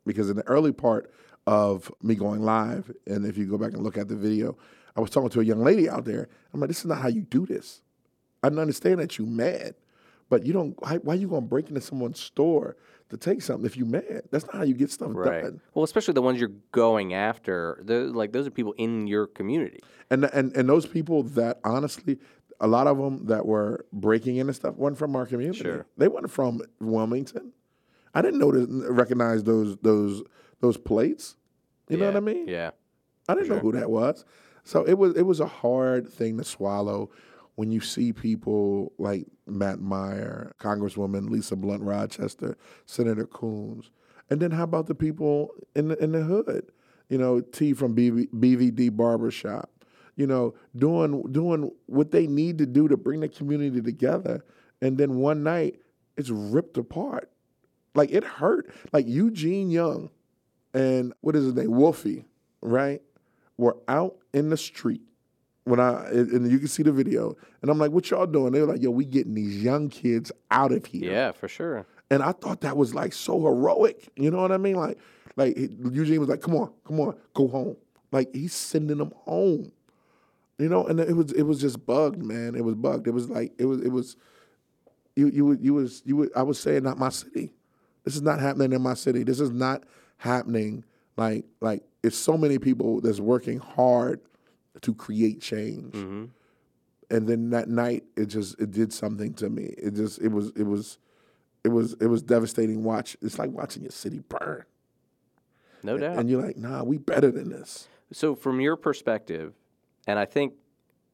Because 0.07 0.29
in 0.29 0.37
the 0.37 0.47
early 0.47 0.73
part 0.73 1.11
of 1.47 1.91
me 2.03 2.15
going 2.15 2.43
live, 2.43 2.91
and 3.07 3.25
if 3.25 3.39
you 3.39 3.47
go 3.47 3.57
back 3.57 3.73
and 3.73 3.83
look 3.83 3.97
at 3.97 4.09
the 4.09 4.17
video, 4.17 4.57
I 4.97 5.01
was 5.01 5.11
talking 5.11 5.31
to 5.31 5.41
a 5.41 5.45
young 5.45 5.65
lady 5.65 5.89
out 5.89 6.05
there. 6.05 6.29
I'm 6.53 6.61
like, 6.61 6.69
this 6.69 6.81
is 6.81 6.87
not 6.87 6.99
how 6.99 7.09
you 7.09 7.23
do 7.23 7.47
this. 7.47 7.81
I 8.43 8.49
understand 8.49 9.01
that 9.01 9.19
you 9.19 9.27
mad, 9.27 9.75
but 10.29 10.45
you 10.45 10.53
don't. 10.53 10.81
Why, 10.83 10.97
why 10.99 11.15
you 11.15 11.29
gonna 11.29 11.41
break 11.41 11.69
into 11.69 11.81
someone's 11.81 12.21
store 12.21 12.77
to 13.09 13.17
take 13.17 13.41
something 13.41 13.65
if 13.65 13.77
you 13.77 13.87
mad? 13.87 14.25
That's 14.31 14.45
not 14.45 14.57
how 14.57 14.63
you 14.65 14.75
get 14.75 14.91
stuff 14.91 15.13
done. 15.15 15.61
Well, 15.73 15.85
especially 15.85 16.13
the 16.13 16.23
ones 16.23 16.39
you're 16.39 16.53
going 16.71 17.15
after. 17.15 17.81
The, 17.83 18.01
like 18.05 18.33
those 18.33 18.47
are 18.47 18.51
people 18.51 18.75
in 18.77 19.07
your 19.07 19.27
community. 19.27 19.81
And 20.11 20.25
and 20.27 20.55
and 20.55 20.69
those 20.69 20.85
people 20.85 21.23
that 21.23 21.61
honestly, 21.65 22.19
a 22.61 22.67
lot 22.67 22.87
of 22.87 22.99
them 22.99 23.27
that 23.27 23.47
were 23.47 23.85
breaking 23.93 24.37
in 24.37 24.49
and 24.49 24.57
stuff 24.57 24.77
weren't 24.77 24.99
from 24.99 25.17
our 25.17 25.27
community. 25.27 25.61
Sure. 25.61 25.87
They 25.97 26.09
weren't 26.09 26.31
from 26.31 26.61
Wilmington. 26.81 27.53
I 28.15 28.23
didn't 28.23 28.39
know 28.39 28.53
to 28.53 28.93
recognize 28.93 29.43
those 29.45 29.77
those 29.79 30.23
those 30.61 30.77
plates. 30.77 31.37
You 31.89 31.99
know 31.99 32.07
what 32.07 32.17
I 32.17 32.21
mean? 32.21 32.49
Yeah. 32.49 32.71
I 33.29 33.35
didn't 33.35 33.49
know 33.49 33.59
who 33.59 33.73
that 33.73 33.91
was. 33.91 34.25
So 34.65 34.85
it 34.85 34.95
was 34.95 35.17
it 35.17 35.23
was 35.23 35.41
a 35.41 35.47
hard 35.47 36.09
thing 36.09 36.39
to 36.39 36.45
swallow 36.45 37.11
when 37.57 37.71
you 37.71 37.81
see 37.81 38.13
people 38.13 38.93
like 38.99 39.27
Matt 39.47 39.81
Meyer, 39.81 40.55
Congresswoman 40.59 41.31
Lisa 41.31 41.57
Blunt 41.57 41.83
Rochester, 41.83 42.57
Senator 42.87 43.27
Coons, 43.27 43.91
and 44.31 44.41
then 44.41 44.51
how 44.51 44.65
about 44.65 44.87
the 44.87 44.95
people 44.95 45.51
in 45.75 45.89
the 45.89 46.03
in 46.03 46.13
the 46.13 46.23
hood? 46.23 46.71
You 47.09 47.19
know, 47.19 47.41
T 47.41 47.75
from 47.75 47.95
BV, 47.95 48.29
BVD 48.31 48.97
Barbershop. 48.97 49.71
You 50.17 50.27
know, 50.27 50.55
doing 50.77 51.23
doing 51.33 51.71
what 51.87 52.11
they 52.11 52.27
need 52.27 52.59
to 52.59 52.67
do 52.67 52.89
to 52.89 52.97
bring 52.97 53.21
the 53.21 53.29
community 53.29 53.81
together, 53.81 54.45
and 54.81 54.97
then 54.97 55.17
one 55.17 55.43
night 55.43 55.81
it's 56.17 56.31
ripped 56.31 56.79
apart. 56.79 57.31
Like 57.95 58.11
it 58.13 58.25
hurt. 58.25 58.73
Like 58.93 59.07
Eugene 59.07 59.71
Young 59.71 60.11
and 60.75 61.15
what 61.21 61.37
is 61.37 61.45
his 61.45 61.55
name, 61.55 61.71
Wolfie, 61.71 62.25
right? 62.61 63.01
Were 63.57 63.77
out 63.87 64.17
in 64.33 64.51
the 64.51 64.57
street 64.57 65.03
when 65.63 65.79
I 65.79 66.09
and 66.11 66.51
you 66.51 66.59
can 66.59 66.69
see 66.69 66.83
the 66.83 66.93
video, 66.93 67.37
and 67.63 67.71
I'm 67.71 67.79
like, 67.79 67.93
"What 67.93 68.11
y'all 68.11 68.27
doing?" 68.27 68.53
They 68.53 68.61
were 68.61 68.67
like, 68.67 68.83
"Yo, 68.83 68.91
we 68.91 69.05
getting 69.05 69.35
these 69.35 69.63
young 69.63 69.89
kids 69.89 70.33
out 70.51 70.73
of 70.73 70.85
here." 70.87 71.11
Yeah, 71.11 71.33
for 71.33 71.47
sure. 71.47 71.87
And 72.11 72.23
I 72.23 72.33
thought 72.33 72.61
that 72.63 72.77
was 72.77 72.95
like 72.95 73.13
so 73.13 73.41
heroic. 73.43 74.09
You 74.17 74.31
know 74.31 74.43
what 74.43 74.53
I 74.53 74.57
mean? 74.57 74.75
Like, 74.75 74.99
like 75.37 75.57
Eugene 75.57 76.19
was 76.19 76.29
like, 76.29 76.41
"Come 76.41 76.57
on, 76.57 76.73
come 76.85 77.01
on, 77.01 77.17
go 77.33 77.47
home." 77.47 77.77
Like 78.11 78.35
he's 78.35 78.53
sending 78.53 78.99
them 78.99 79.13
home. 79.17 79.71
You 80.59 80.69
know, 80.69 80.87
and 80.87 81.01
it 81.01 81.17
was 81.17 81.33
it 81.33 81.43
was 81.43 81.61
just 81.61 81.85
bugged, 81.85 82.23
man. 82.23 82.55
It 82.55 82.65
was 82.65 82.75
bugged. 82.77 83.07
It 83.09 83.11
was 83.13 83.29
like 83.29 83.53
it 83.59 83.65
was 83.65 83.81
it 83.81 83.89
was 83.89 84.17
you 85.17 85.29
you 85.29 85.45
would 85.47 85.61
you 85.61 85.75
was 85.75 86.03
you 86.05 86.17
would 86.17 86.31
I 86.37 86.43
was 86.43 86.59
saying 86.61 86.83
not 86.85 86.99
my 86.99 87.09
city. 87.09 87.53
This 88.05 88.15
is 88.15 88.23
not 88.23 88.41
happening 88.41 88.73
in 88.73 88.83
my 88.83 88.95
city. 88.95 89.25
This 89.25 89.41
is 89.41 89.51
not 89.51 89.85
happening 90.19 90.85
like 91.17 91.45
like 91.61 91.83
it's 92.03 92.17
so 92.17 92.37
many 92.37 92.59
people 92.59 93.01
that's 93.01 93.19
working 93.21 93.59
hard 93.59 94.21
to 94.83 94.95
create 94.95 95.41
change. 95.41 95.95
hmm 95.95 96.27
And 97.11 97.27
then 97.27 97.51
that 97.51 97.69
night 97.69 98.05
it 98.17 98.27
just 98.27 98.61
it 98.61 98.71
did 98.71 98.93
something 98.93 99.35
to 99.35 99.51
me. 99.51 99.75
It 99.77 99.95
just 99.95 100.21
it 100.21 100.29
was 100.29 100.53
it 100.55 100.65
was 100.65 100.99
it 101.65 101.69
was 101.69 101.95
it 102.01 102.07
was 102.07 102.23
devastating 102.23 102.85
watch. 102.85 103.17
It's 103.23 103.39
like 103.39 103.51
watching 103.51 103.83
your 103.83 103.91
city 103.93 104.23
burn. 104.29 104.65
No 105.83 105.99
doubt. 105.99 106.19
And 106.19 106.31
you're 106.31 106.43
like, 106.43 106.57
nah, 106.57 106.83
we 106.83 106.99
better 106.99 107.31
than 107.31 107.51
this. 107.51 107.89
So, 108.13 108.35
from 108.35 108.61
your 108.61 108.77
perspective, 108.77 109.55
and 110.07 110.19
I 110.19 110.25
think, 110.25 110.55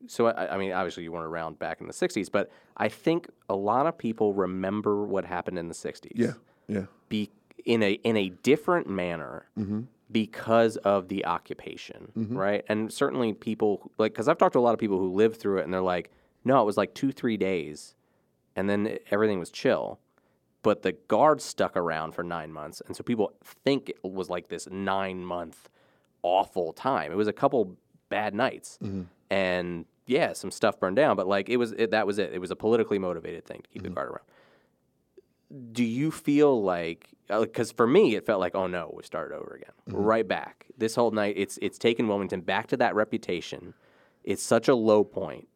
so 0.06 0.26
I, 0.26 0.54
I 0.54 0.58
mean, 0.58 0.72
obviously 0.72 1.02
you 1.04 1.12
weren't 1.12 1.26
around 1.26 1.58
back 1.58 1.80
in 1.80 1.86
the 1.86 1.92
'60s, 1.92 2.30
but 2.30 2.50
I 2.76 2.88
think 2.88 3.28
a 3.48 3.54
lot 3.56 3.86
of 3.86 3.96
people 3.98 4.32
remember 4.34 5.04
what 5.04 5.24
happened 5.24 5.58
in 5.58 5.68
the 5.68 5.74
'60s. 5.74 6.12
Yeah, 6.14 6.32
yeah. 6.68 6.86
Be 7.08 7.30
in 7.64 7.82
a 7.82 7.92
in 7.92 8.16
a 8.16 8.30
different 8.42 8.88
manner 8.88 9.46
Mm-hmm. 9.58 9.80
because 10.10 10.76
of 10.78 11.08
the 11.08 11.24
occupation, 11.26 12.10
right? 12.16 12.64
And 12.68 12.90
certainly 12.92 13.32
people 13.34 13.90
like 13.98 14.12
because 14.12 14.28
I've 14.28 14.38
talked 14.38 14.54
to 14.54 14.58
a 14.58 14.60
lot 14.68 14.72
of 14.74 14.80
people 14.80 14.98
who 14.98 15.12
lived 15.12 15.36
through 15.36 15.58
it, 15.58 15.64
and 15.64 15.72
they're 15.74 15.82
like, 15.82 16.10
no, 16.44 16.60
it 16.62 16.64
was 16.64 16.76
like 16.78 16.94
two 16.94 17.12
three 17.12 17.36
days, 17.36 17.94
and 18.56 18.68
then 18.70 18.86
it- 18.86 19.04
everything 19.10 19.38
was 19.38 19.50
chill. 19.50 20.00
But 20.62 20.82
the 20.82 20.92
guards 20.92 21.42
stuck 21.44 21.74
around 21.76 22.12
for 22.12 22.22
nine 22.22 22.52
months, 22.52 22.82
and 22.86 22.94
so 22.96 23.02
people 23.02 23.32
think 23.64 23.88
it 23.90 24.02
was 24.04 24.28
like 24.30 24.48
this 24.48 24.66
nine 24.70 25.24
month 25.24 25.68
awful 26.22 26.72
time. 26.74 27.10
It 27.12 27.16
was 27.16 27.28
a 27.28 27.32
couple 27.32 27.76
bad 28.10 28.34
nights, 28.34 28.78
mm-hmm. 28.82 29.04
and 29.30 29.86
yeah, 30.06 30.34
some 30.34 30.50
stuff 30.50 30.78
burned 30.78 30.96
down. 30.96 31.16
But 31.16 31.26
like 31.26 31.48
it 31.48 31.56
was, 31.56 31.72
it, 31.72 31.92
that 31.92 32.06
was 32.06 32.18
it. 32.18 32.32
It 32.34 32.40
was 32.40 32.50
a 32.50 32.56
politically 32.56 32.98
motivated 32.98 33.46
thing 33.46 33.62
to 33.62 33.68
keep 33.70 33.82
the 33.82 33.88
mm-hmm. 33.88 33.94
guard 33.94 34.10
around. 34.10 35.72
do 35.72 35.84
you 35.84 36.10
feel 36.10 36.62
like 36.62 37.08
uh, 37.30 37.40
because 37.40 37.70
for 37.72 37.86
me 37.86 38.16
it 38.16 38.26
felt 38.26 38.40
like 38.40 38.54
oh 38.54 38.66
no 38.66 38.92
we 38.94 39.02
started 39.02 39.34
over 39.34 39.54
again. 39.54 39.72
Mm-hmm. 39.88 39.96
Right 39.96 40.28
back. 40.28 40.66
This 40.76 40.94
whole 40.94 41.12
night 41.12 41.34
it's 41.36 41.58
it's 41.62 41.78
taken 41.78 42.08
wilmington 42.08 42.40
back 42.40 42.66
to 42.68 42.76
that 42.78 42.94
reputation. 42.94 43.74
It's 44.24 44.42
such 44.42 44.68
a 44.68 44.74
low 44.74 45.04
point. 45.04 45.48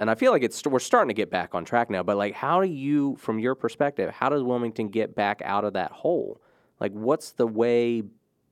And 0.00 0.10
i 0.10 0.14
feel 0.16 0.32
like 0.32 0.42
it's 0.42 0.66
we're 0.66 0.80
starting 0.80 1.08
to 1.08 1.14
get 1.14 1.30
back 1.30 1.54
on 1.54 1.64
track 1.64 1.88
now 1.88 2.02
but 2.02 2.16
like 2.16 2.34
how 2.34 2.60
do 2.60 2.68
you 2.68 3.16
from 3.16 3.38
your 3.38 3.54
perspective 3.54 4.10
how 4.10 4.28
does 4.28 4.42
wilmington 4.42 4.88
get 4.88 5.14
back 5.14 5.40
out 5.44 5.64
of 5.64 5.74
that 5.74 5.92
hole? 5.92 6.40
Like 6.80 6.92
what's 6.92 7.32
the 7.32 7.46
way 7.46 8.02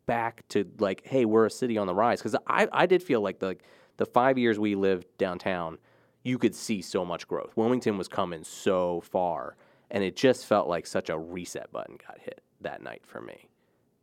back 0.06 0.46
to 0.48 0.64
like 0.78 1.02
hey 1.04 1.24
we're 1.24 1.46
a 1.46 1.50
city 1.50 1.78
on 1.78 1.86
the 1.86 1.94
rise 1.94 2.18
because 2.20 2.36
i 2.46 2.66
i 2.72 2.86
did 2.86 3.02
feel 3.02 3.20
like 3.20 3.38
the 3.38 3.56
the 3.98 4.06
five 4.06 4.36
years 4.36 4.58
we 4.58 4.74
lived 4.74 5.06
downtown 5.18 5.78
you 6.24 6.38
could 6.38 6.54
see 6.54 6.82
so 6.82 7.04
much 7.04 7.28
growth 7.28 7.52
wilmington 7.56 7.96
was 7.96 8.08
coming 8.08 8.42
so 8.42 9.00
far 9.02 9.56
and 9.92 10.02
it 10.02 10.16
just 10.16 10.46
felt 10.46 10.68
like 10.68 10.86
such 10.86 11.10
a 11.10 11.18
reset 11.18 11.70
button 11.70 11.98
got 12.08 12.18
hit 12.18 12.42
that 12.62 12.82
night 12.82 13.02
for 13.06 13.20
me. 13.20 13.50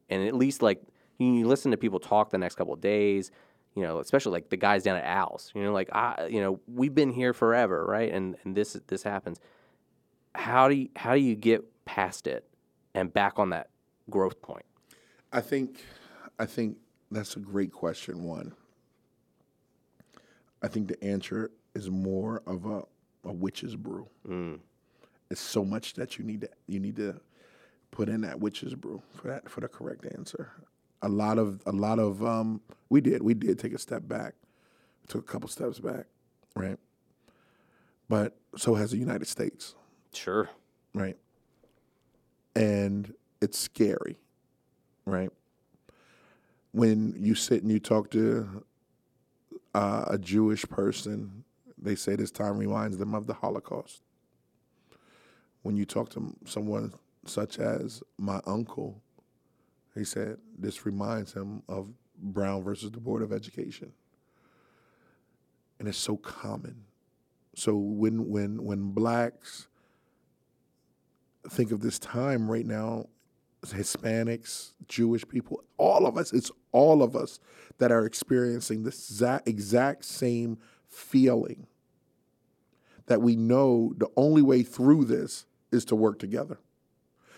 And 0.09 0.25
at 0.25 0.35
least 0.35 0.61
like 0.61 0.81
you 1.17 1.45
listen 1.47 1.71
to 1.71 1.77
people 1.77 1.99
talk 1.99 2.29
the 2.29 2.37
next 2.37 2.55
couple 2.55 2.73
of 2.73 2.79
days, 2.79 3.31
you 3.75 3.81
know, 3.81 3.99
especially 3.99 4.31
like 4.31 4.49
the 4.49 4.57
guys 4.57 4.83
down 4.83 4.97
at 4.97 5.03
Al's, 5.03 5.51
you 5.55 5.63
know, 5.63 5.73
like 5.73 5.89
I, 5.91 6.27
you 6.29 6.41
know, 6.41 6.59
we've 6.67 6.93
been 6.93 7.11
here 7.11 7.33
forever, 7.33 7.85
right? 7.85 8.13
And 8.13 8.37
and 8.43 8.55
this 8.55 8.79
this 8.87 9.01
happens. 9.01 9.39
How 10.35 10.69
do 10.69 10.75
you 10.75 10.89
how 10.95 11.15
do 11.15 11.19
you 11.19 11.35
get 11.35 11.65
past 11.85 12.27
it 12.27 12.47
and 12.93 13.11
back 13.11 13.39
on 13.39 13.49
that 13.49 13.69
growth 14.11 14.41
point? 14.43 14.65
I 15.31 15.41
think, 15.41 15.83
I 16.39 16.45
think 16.45 16.77
that's 17.11 17.35
a 17.35 17.39
great 17.39 17.71
question. 17.71 18.23
One, 18.23 18.53
I 20.61 20.67
think 20.67 20.87
the 20.87 21.03
answer 21.03 21.51
is 21.75 21.89
more 21.89 22.41
of 22.45 22.65
a, 22.65 22.83
a 23.27 23.31
witch's 23.31 23.75
brew. 23.75 24.07
It's 25.29 25.39
so 25.41 25.63
much 25.63 25.93
that 25.93 26.17
you 26.17 26.25
need 26.25 26.41
to 26.41 26.49
you 26.67 26.79
need 26.79 26.95
to 26.95 27.19
put 27.91 28.09
in 28.09 28.21
that 28.21 28.39
witch's 28.39 28.73
brew 28.73 29.01
for 29.15 29.27
that 29.27 29.47
for 29.49 29.61
the 29.61 29.67
correct 29.67 30.05
answer. 30.17 30.51
A 31.03 31.09
lot 31.09 31.37
of 31.37 31.61
a 31.67 31.71
lot 31.71 31.99
of 31.99 32.23
um, 32.25 32.61
we 32.89 32.99
did 32.99 33.21
we 33.21 33.35
did 33.35 33.59
take 33.59 33.73
a 33.73 33.77
step 33.77 34.07
back, 34.07 34.33
we 35.03 35.07
took 35.07 35.21
a 35.29 35.31
couple 35.31 35.47
steps 35.47 35.79
back, 35.79 36.05
right? 36.55 36.77
But 38.09 38.35
so 38.57 38.73
has 38.73 38.89
the 38.91 38.97
United 38.97 39.27
States 39.27 39.75
Sure. 40.13 40.49
right? 40.95 41.15
And 42.55 43.13
it's 43.39 43.59
scary, 43.59 44.17
right? 45.09 45.31
When 46.71 47.15
you 47.17 47.35
sit 47.35 47.63
and 47.63 47.71
you 47.71 47.79
talk 47.79 48.11
to 48.11 48.63
uh, 49.73 50.05
a 50.07 50.17
Jewish 50.17 50.63
person, 50.63 51.43
they 51.77 51.95
say 51.95 52.15
this 52.15 52.31
time 52.31 52.57
reminds 52.57 52.97
them 52.97 53.15
of 53.15 53.27
the 53.27 53.33
Holocaust. 53.33 54.01
When 55.61 55.75
you 55.75 55.85
talk 55.85 56.09
to 56.11 56.35
someone 56.45 56.93
such 57.25 57.59
as 57.59 58.01
my 58.17 58.41
uncle, 58.45 59.01
he 59.95 60.03
said 60.03 60.37
this 60.57 60.85
reminds 60.85 61.33
him 61.33 61.63
of 61.67 61.89
Brown 62.17 62.63
versus 62.63 62.91
the 62.91 62.99
Board 62.99 63.21
of 63.21 63.33
Education. 63.33 63.91
And 65.79 65.87
it's 65.87 65.97
so 65.97 66.17
common. 66.17 66.83
So 67.55 67.75
when 67.75 68.29
when 68.29 68.63
when 68.63 68.91
blacks 68.91 69.67
think 71.49 71.71
of 71.71 71.81
this 71.81 71.99
time 71.99 72.49
right 72.49 72.65
now, 72.65 73.07
Hispanics, 73.65 74.73
Jewish 74.87 75.27
people, 75.27 75.63
all 75.77 76.05
of 76.05 76.17
us, 76.17 76.31
it's 76.33 76.51
all 76.71 77.03
of 77.03 77.15
us 77.15 77.39
that 77.77 77.91
are 77.91 78.05
experiencing 78.05 78.83
this 78.83 79.21
exact, 79.45 80.05
same 80.05 80.57
feeling 80.87 81.67
that 83.07 83.21
we 83.21 83.35
know 83.35 83.93
the 83.97 84.07
only 84.15 84.41
way 84.41 84.63
through 84.63 85.03
this 85.05 85.45
is 85.71 85.83
to 85.85 85.95
work 85.95 86.19
together. 86.19 86.59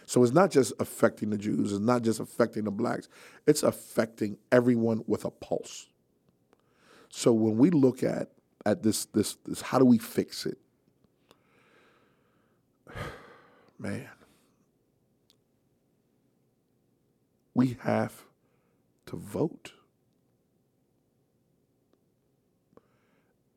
So 0.06 0.24
it's 0.24 0.34
not 0.34 0.52
just 0.52 0.74
affecting 0.80 1.30
the 1.30 1.38
Jews, 1.38 1.72
it's 1.72 1.82
not 1.82 2.02
just 2.02 2.20
affecting 2.20 2.66
the 2.66 2.72
blacks, 2.72 3.08
it's 3.48 3.64
affecting 3.64 4.38
everyone 4.52 5.04
with 5.08 5.26
a 5.26 5.32
pulse. 5.32 5.88
So 7.10 7.32
when 7.34 7.58
we 7.58 7.70
look 7.70 8.04
at 8.04 8.30
at 8.66 8.84
this 8.84 9.06
this 9.06 9.38
this 9.46 9.62
how 9.62 9.80
do 9.80 9.86
we 9.86 9.98
fix 9.98 10.46
it? 10.46 10.58
Man. 13.80 14.08
We 17.54 17.78
have 17.82 18.24
to 19.08 19.16
vote. 19.16 19.74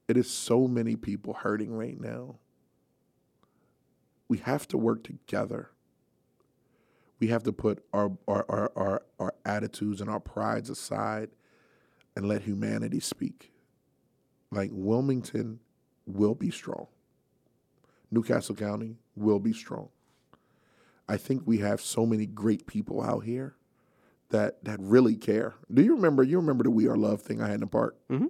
It 0.09 0.17
is 0.17 0.31
so 0.31 0.67
many 0.67 0.97
people 0.97 1.35
hurting 1.35 1.73
right 1.73 1.99
now. 1.99 2.37
We 4.29 4.39
have 4.39 4.67
to 4.69 4.79
work 4.79 5.05
together. 5.05 5.71
We 7.21 7.29
have 7.29 7.45
to 7.45 7.53
put 7.53 7.85
our, 7.93 8.13
our, 8.27 8.45
our, 8.49 8.73
our, 8.77 9.03
our 9.19 9.35
attitudes 9.45 10.01
and 10.01 10.11
our 10.11 10.21
prides 10.21 10.69
aside 10.69 11.31
and 12.17 12.27
let 12.27 12.43
humanity 12.43 13.01
speak. 13.01 13.53
Like 14.51 14.71
Wilmington 14.73 15.61
will 16.07 16.35
be 16.35 16.51
strong. 16.51 16.89
New 18.11 18.23
Castle 18.23 18.55
County 18.55 18.97
will 19.17 19.39
be 19.39 19.53
strong. 19.53 19.89
I 21.09 21.17
think 21.17 21.43
we 21.47 21.59
have 21.59 21.81
so 21.81 22.07
many 22.07 22.27
great 22.27 22.67
people 22.67 23.03
out 23.03 23.25
here 23.25 23.57
that 24.35 24.63
that 24.65 24.81
really 24.81 25.15
care. 25.17 25.55
Do 25.73 25.83
you 25.83 25.95
remember? 25.95 26.23
You 26.23 26.37
remember 26.39 26.65
the 26.65 26.71
We 26.71 26.89
Are 26.89 26.97
Love 26.97 27.23
thing 27.23 27.41
I 27.41 27.47
had 27.47 27.55
in 27.55 27.61
the 27.61 27.67
park? 27.67 27.97
Mm-hmm. 28.11 28.27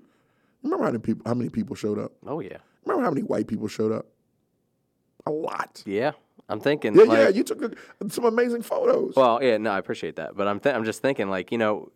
Remember 0.63 0.85
how 0.85 0.91
many 0.91 1.01
people? 1.03 1.23
How 1.27 1.35
many 1.35 1.51
people 1.51 1.75
showed 1.75 1.99
up? 1.99 2.13
Oh 2.27 2.41
yeah. 2.41 2.59
Remember 2.85 3.05
how 3.05 3.11
many 3.11 3.23
white 3.23 3.47
people 3.47 3.67
showed 3.69 3.91
up? 3.91 4.07
A 5.27 5.31
lot. 5.31 5.83
Yeah. 5.87 6.13
I'm 6.51 6.61
thinking 6.61 6.95
Yeah, 6.95 7.05
like, 7.05 7.19
yeah. 7.19 7.29
You 7.29 7.43
took 7.43 7.63
a, 7.63 8.11
some 8.11 8.27
amazing 8.27 8.61
photos. 8.61 9.15
Well, 9.17 9.43
yeah, 9.43 9.57
no, 9.57 9.71
I 9.71 9.79
appreciate 9.79 10.17
that, 10.17 10.37
but 10.37 10.47
I'm 10.47 10.61
th- 10.61 10.75
I'm 10.75 10.85
just 10.85 11.01
thinking 11.01 11.31
like 11.31 11.51
you 11.51 11.57
know, 11.59 11.91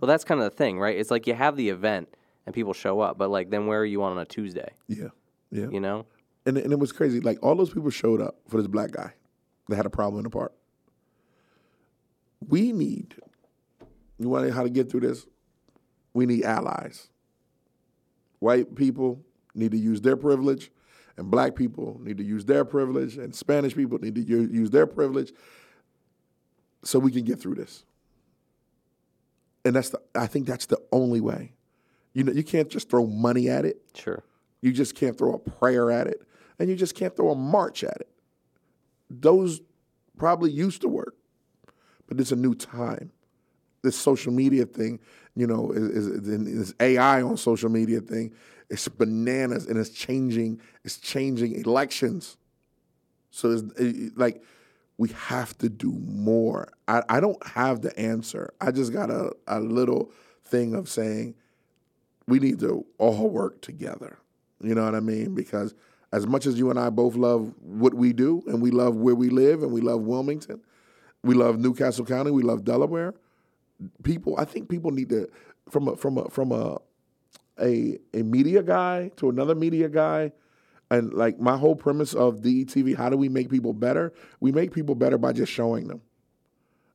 well 0.00 0.06
that's 0.06 0.22
kind 0.24 0.40
of 0.40 0.44
the 0.50 0.56
thing, 0.56 0.78
right? 0.78 0.96
It's 0.96 1.10
like 1.10 1.26
you 1.26 1.34
have 1.34 1.56
the 1.56 1.68
event 1.70 2.08
and 2.46 2.54
people 2.54 2.72
show 2.72 3.00
up, 3.00 3.18
but 3.18 3.28
like 3.28 3.50
then 3.50 3.66
where 3.66 3.80
are 3.80 3.84
you 3.84 4.04
on 4.04 4.12
on 4.12 4.18
a 4.18 4.24
Tuesday? 4.24 4.70
yeah, 4.86 5.08
yeah. 5.50 5.66
You 5.68 5.80
know? 5.80 6.06
And 6.44 6.56
and 6.56 6.72
it 6.72 6.78
was 6.78 6.92
crazy. 6.92 7.18
Like 7.20 7.38
all 7.42 7.56
those 7.56 7.70
people 7.70 7.90
showed 7.90 8.20
up 8.20 8.36
for 8.48 8.58
this 8.58 8.68
black 8.68 8.92
guy 8.92 9.14
that 9.68 9.74
had 9.76 9.86
a 9.86 9.90
problem 9.90 10.20
in 10.20 10.24
the 10.24 10.30
park. 10.30 10.52
We 12.40 12.72
need. 12.72 13.14
You 14.18 14.28
want 14.28 14.44
to 14.44 14.48
know 14.50 14.54
how 14.56 14.62
to 14.62 14.70
get 14.70 14.90
through 14.90 15.00
this? 15.00 15.26
We 16.14 16.26
need 16.26 16.44
allies. 16.44 17.08
White 18.38 18.74
people 18.74 19.22
need 19.54 19.70
to 19.72 19.78
use 19.78 20.00
their 20.00 20.16
privilege, 20.16 20.70
and 21.16 21.30
black 21.30 21.54
people 21.54 22.00
need 22.02 22.18
to 22.18 22.24
use 22.24 22.44
their 22.44 22.64
privilege, 22.64 23.16
and 23.16 23.34
Spanish 23.34 23.74
people 23.74 23.98
need 23.98 24.14
to 24.14 24.22
use 24.22 24.70
their 24.70 24.86
privilege, 24.86 25.32
so 26.82 26.98
we 26.98 27.10
can 27.10 27.24
get 27.24 27.40
through 27.40 27.54
this. 27.54 27.84
And 29.64 29.74
that's 29.74 29.90
the. 29.90 30.00
I 30.14 30.26
think 30.26 30.46
that's 30.46 30.66
the 30.66 30.80
only 30.92 31.20
way. 31.20 31.52
You 32.12 32.24
know, 32.24 32.32
you 32.32 32.44
can't 32.44 32.68
just 32.68 32.88
throw 32.88 33.06
money 33.06 33.48
at 33.48 33.64
it. 33.64 33.82
Sure. 33.94 34.22
You 34.62 34.72
just 34.72 34.94
can't 34.94 35.18
throw 35.18 35.34
a 35.34 35.38
prayer 35.38 35.90
at 35.90 36.06
it, 36.06 36.22
and 36.58 36.68
you 36.68 36.76
just 36.76 36.94
can't 36.94 37.14
throw 37.14 37.30
a 37.30 37.34
march 37.34 37.84
at 37.84 37.96
it. 38.00 38.08
Those 39.10 39.60
probably 40.16 40.50
used 40.50 40.80
to 40.82 40.88
work, 40.88 41.05
but 42.08 42.20
it's 42.20 42.32
a 42.32 42.36
new 42.36 42.54
time. 42.54 43.10
This 43.82 43.96
social 43.96 44.32
media 44.32 44.66
thing, 44.66 45.00
you 45.36 45.46
know, 45.46 45.72
is, 45.72 46.06
is, 46.06 46.28
is 46.28 46.74
AI 46.80 47.22
on 47.22 47.36
social 47.36 47.68
media 47.70 48.00
thing. 48.00 48.32
It's 48.70 48.88
bananas, 48.88 49.66
and 49.66 49.78
it's 49.78 49.90
changing. 49.90 50.60
It's 50.84 50.98
changing 50.98 51.54
elections. 51.64 52.36
So 53.30 53.50
it's 53.52 53.62
it- 53.80 53.96
eh, 53.96 54.06
eh, 54.06 54.10
like 54.16 54.42
we 54.98 55.10
have 55.10 55.56
to 55.58 55.68
do 55.68 55.92
more. 55.92 56.68
I, 56.88 57.02
I 57.08 57.20
don't 57.20 57.44
have 57.46 57.82
the 57.82 57.96
answer. 57.98 58.52
I 58.60 58.70
just 58.70 58.92
got 58.92 59.10
a, 59.10 59.32
a 59.46 59.60
little 59.60 60.10
thing 60.44 60.74
of 60.74 60.88
saying 60.88 61.34
we 62.26 62.38
need 62.38 62.60
to 62.60 62.86
all 62.98 63.28
work 63.28 63.60
together. 63.62 64.18
You 64.60 64.74
know 64.74 64.84
what 64.84 64.94
I 64.94 65.00
mean? 65.00 65.34
Because 65.34 65.74
as 66.12 66.26
much 66.26 66.46
as 66.46 66.58
you 66.58 66.70
and 66.70 66.78
I 66.78 66.90
both 66.90 67.14
love 67.16 67.52
what 67.62 67.94
we 67.94 68.12
do 68.12 68.42
and 68.46 68.62
we 68.62 68.70
love 68.70 68.96
where 68.96 69.14
we 69.14 69.28
live 69.28 69.62
and 69.62 69.72
we 69.72 69.80
love 69.80 70.02
Wilmington, 70.02 70.60
we 71.26 71.34
love 71.34 71.58
New 71.58 71.74
Castle 71.74 72.04
County, 72.04 72.30
we 72.30 72.42
love 72.42 72.64
Delaware, 72.64 73.14
people 74.02 74.36
I 74.38 74.44
think 74.44 74.68
people 74.68 74.90
need 74.90 75.10
to 75.10 75.28
from 75.68 75.88
a 75.88 75.96
from 75.96 76.18
a 76.18 76.28
from 76.30 76.52
a 76.52 76.78
a, 77.60 77.98
a 78.12 78.22
media 78.22 78.62
guy 78.62 79.10
to 79.16 79.30
another 79.30 79.54
media 79.54 79.88
guy 79.88 80.32
and 80.90 81.12
like 81.14 81.40
my 81.40 81.56
whole 81.56 81.74
premise 81.74 82.14
of 82.14 82.40
DETV, 82.42 82.96
how 82.96 83.08
do 83.08 83.16
we 83.16 83.28
make 83.28 83.50
people 83.50 83.72
better? 83.72 84.12
We 84.40 84.52
make 84.52 84.72
people 84.72 84.94
better 84.94 85.18
by 85.18 85.32
just 85.32 85.52
showing 85.52 85.88
them. 85.88 86.00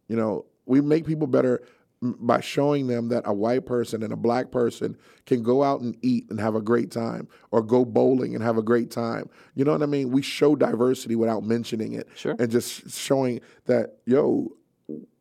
You 0.08 0.16
know, 0.16 0.46
we 0.66 0.82
make 0.82 1.06
people 1.06 1.28
better 1.28 1.62
by 2.02 2.42
showing 2.42 2.88
them 2.88 3.10
that 3.10 3.24
a 3.26 3.34
white 3.34 3.66
person 3.66 4.02
and 4.02 4.12
a 4.12 4.16
black 4.16 4.52
person 4.52 4.98
can 5.26 5.44
go 5.44 5.64
out 5.64 5.82
and 5.82 5.96
eat 6.02 6.26
and 6.30 6.40
have 6.40 6.56
a 6.56 6.62
great 6.62 6.90
time 6.90 7.28
or 7.52 7.62
go 7.62 7.86
bowling 7.86 8.34
and 8.34 8.44
have 8.44 8.58
a 8.58 8.64
great 8.64 8.90
time. 8.90 9.30
You 9.54 9.66
know 9.66 9.72
what 9.72 9.84
I 9.84 9.86
mean? 9.86 10.10
We 10.10 10.24
show 10.24 10.56
diversity 10.56 11.16
without 11.16 11.44
mentioning 11.44 11.94
it. 11.94 12.10
Sure. 12.16 12.36
And 12.40 12.50
just 12.50 12.90
showing 12.92 13.42
that, 13.66 13.98
yo, 14.06 14.52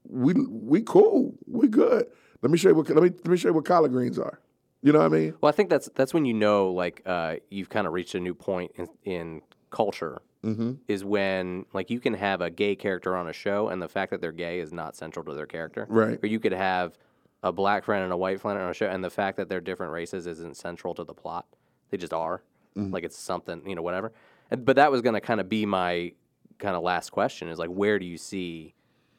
we 0.09 0.35
we 0.35 0.83
cool. 0.83 1.35
We 1.47 1.69
good. 1.69 2.07
Let 2.43 2.51
me 2.51 2.57
show 2.57 2.71
you 2.71 2.75
what 2.75 2.89
let 2.89 3.03
me 3.03 3.11
let 3.11 3.27
me 3.27 3.37
show 3.37 3.49
you 3.49 3.55
what 3.55 3.67
collard 3.67 3.93
greens 3.93 4.19
are. 4.19 4.41
You 4.83 4.93
know 4.93 5.01
what 5.01 5.07
I 5.07 5.09
mean? 5.09 5.35
Well, 5.41 5.51
I 5.51 5.53
think 5.53 5.69
that's 5.69 5.91
that's 5.95 6.15
when 6.15 6.25
you 6.25 6.33
know 6.33 6.71
like 6.71 7.03
uh, 7.05 7.37
you've 7.51 7.69
kind 7.69 7.87
of 7.87 7.93
reached 7.93 8.15
a 8.15 8.21
new 8.21 8.35
point 8.35 8.73
in, 8.77 8.89
in 9.05 9.43
culture 9.71 10.23
Mm-hmm. 10.45 10.73
is 10.89 11.05
when 11.05 11.67
like 11.75 11.91
you 11.91 12.01
can 12.01 12.15
have 12.15 12.41
a 12.41 12.49
gay 12.49 12.75
character 12.75 13.15
on 13.15 13.29
a 13.29 13.33
show 13.33 13.69
and 13.69 13.83
the 13.83 13.89
fact 13.89 14.11
that 14.11 14.23
they're 14.23 14.33
gay 14.33 14.61
is 14.61 14.73
not 14.73 14.97
central 14.97 15.23
to 15.27 15.35
their 15.35 15.45
character. 15.45 15.87
Right. 15.89 16.19
Or 16.23 16.27
you 16.29 16.41
could 16.41 16.53
have 16.53 16.97
a 17.43 17.53
black 17.53 17.85
friend 17.85 18.05
and 18.05 18.13
a 18.13 18.17
white 18.17 18.41
friend 18.41 18.59
on 18.59 18.71
a 18.71 18.73
show 18.73 18.87
and 18.87 19.05
the 19.05 19.11
fact 19.11 19.37
that 19.37 19.51
they're 19.51 19.61
different 19.61 19.93
races 19.93 20.27
isn't 20.27 20.57
central 20.57 20.95
to 20.95 21.05
the 21.05 21.13
plot. 21.13 21.45
They 21.91 21.99
just 21.99 22.15
are. 22.15 22.43
Like 22.75 23.05
it's 23.05 23.19
something, 23.19 23.69
you 23.69 23.75
know, 23.75 23.83
whatever. 23.83 24.13
And, 24.51 24.65
but 24.65 24.77
that 24.77 24.91
was 24.91 25.03
going 25.03 25.15
to 25.15 25.21
kind 25.21 25.41
of 25.41 25.49
be 25.49 25.67
my 25.67 26.13
kind 26.59 26.77
of 26.77 26.83
last 26.83 27.11
question 27.11 27.49
is 27.49 27.59
like 27.59 27.71
where 27.71 27.99
do 27.99 28.07
you 28.07 28.17
see 28.17 28.75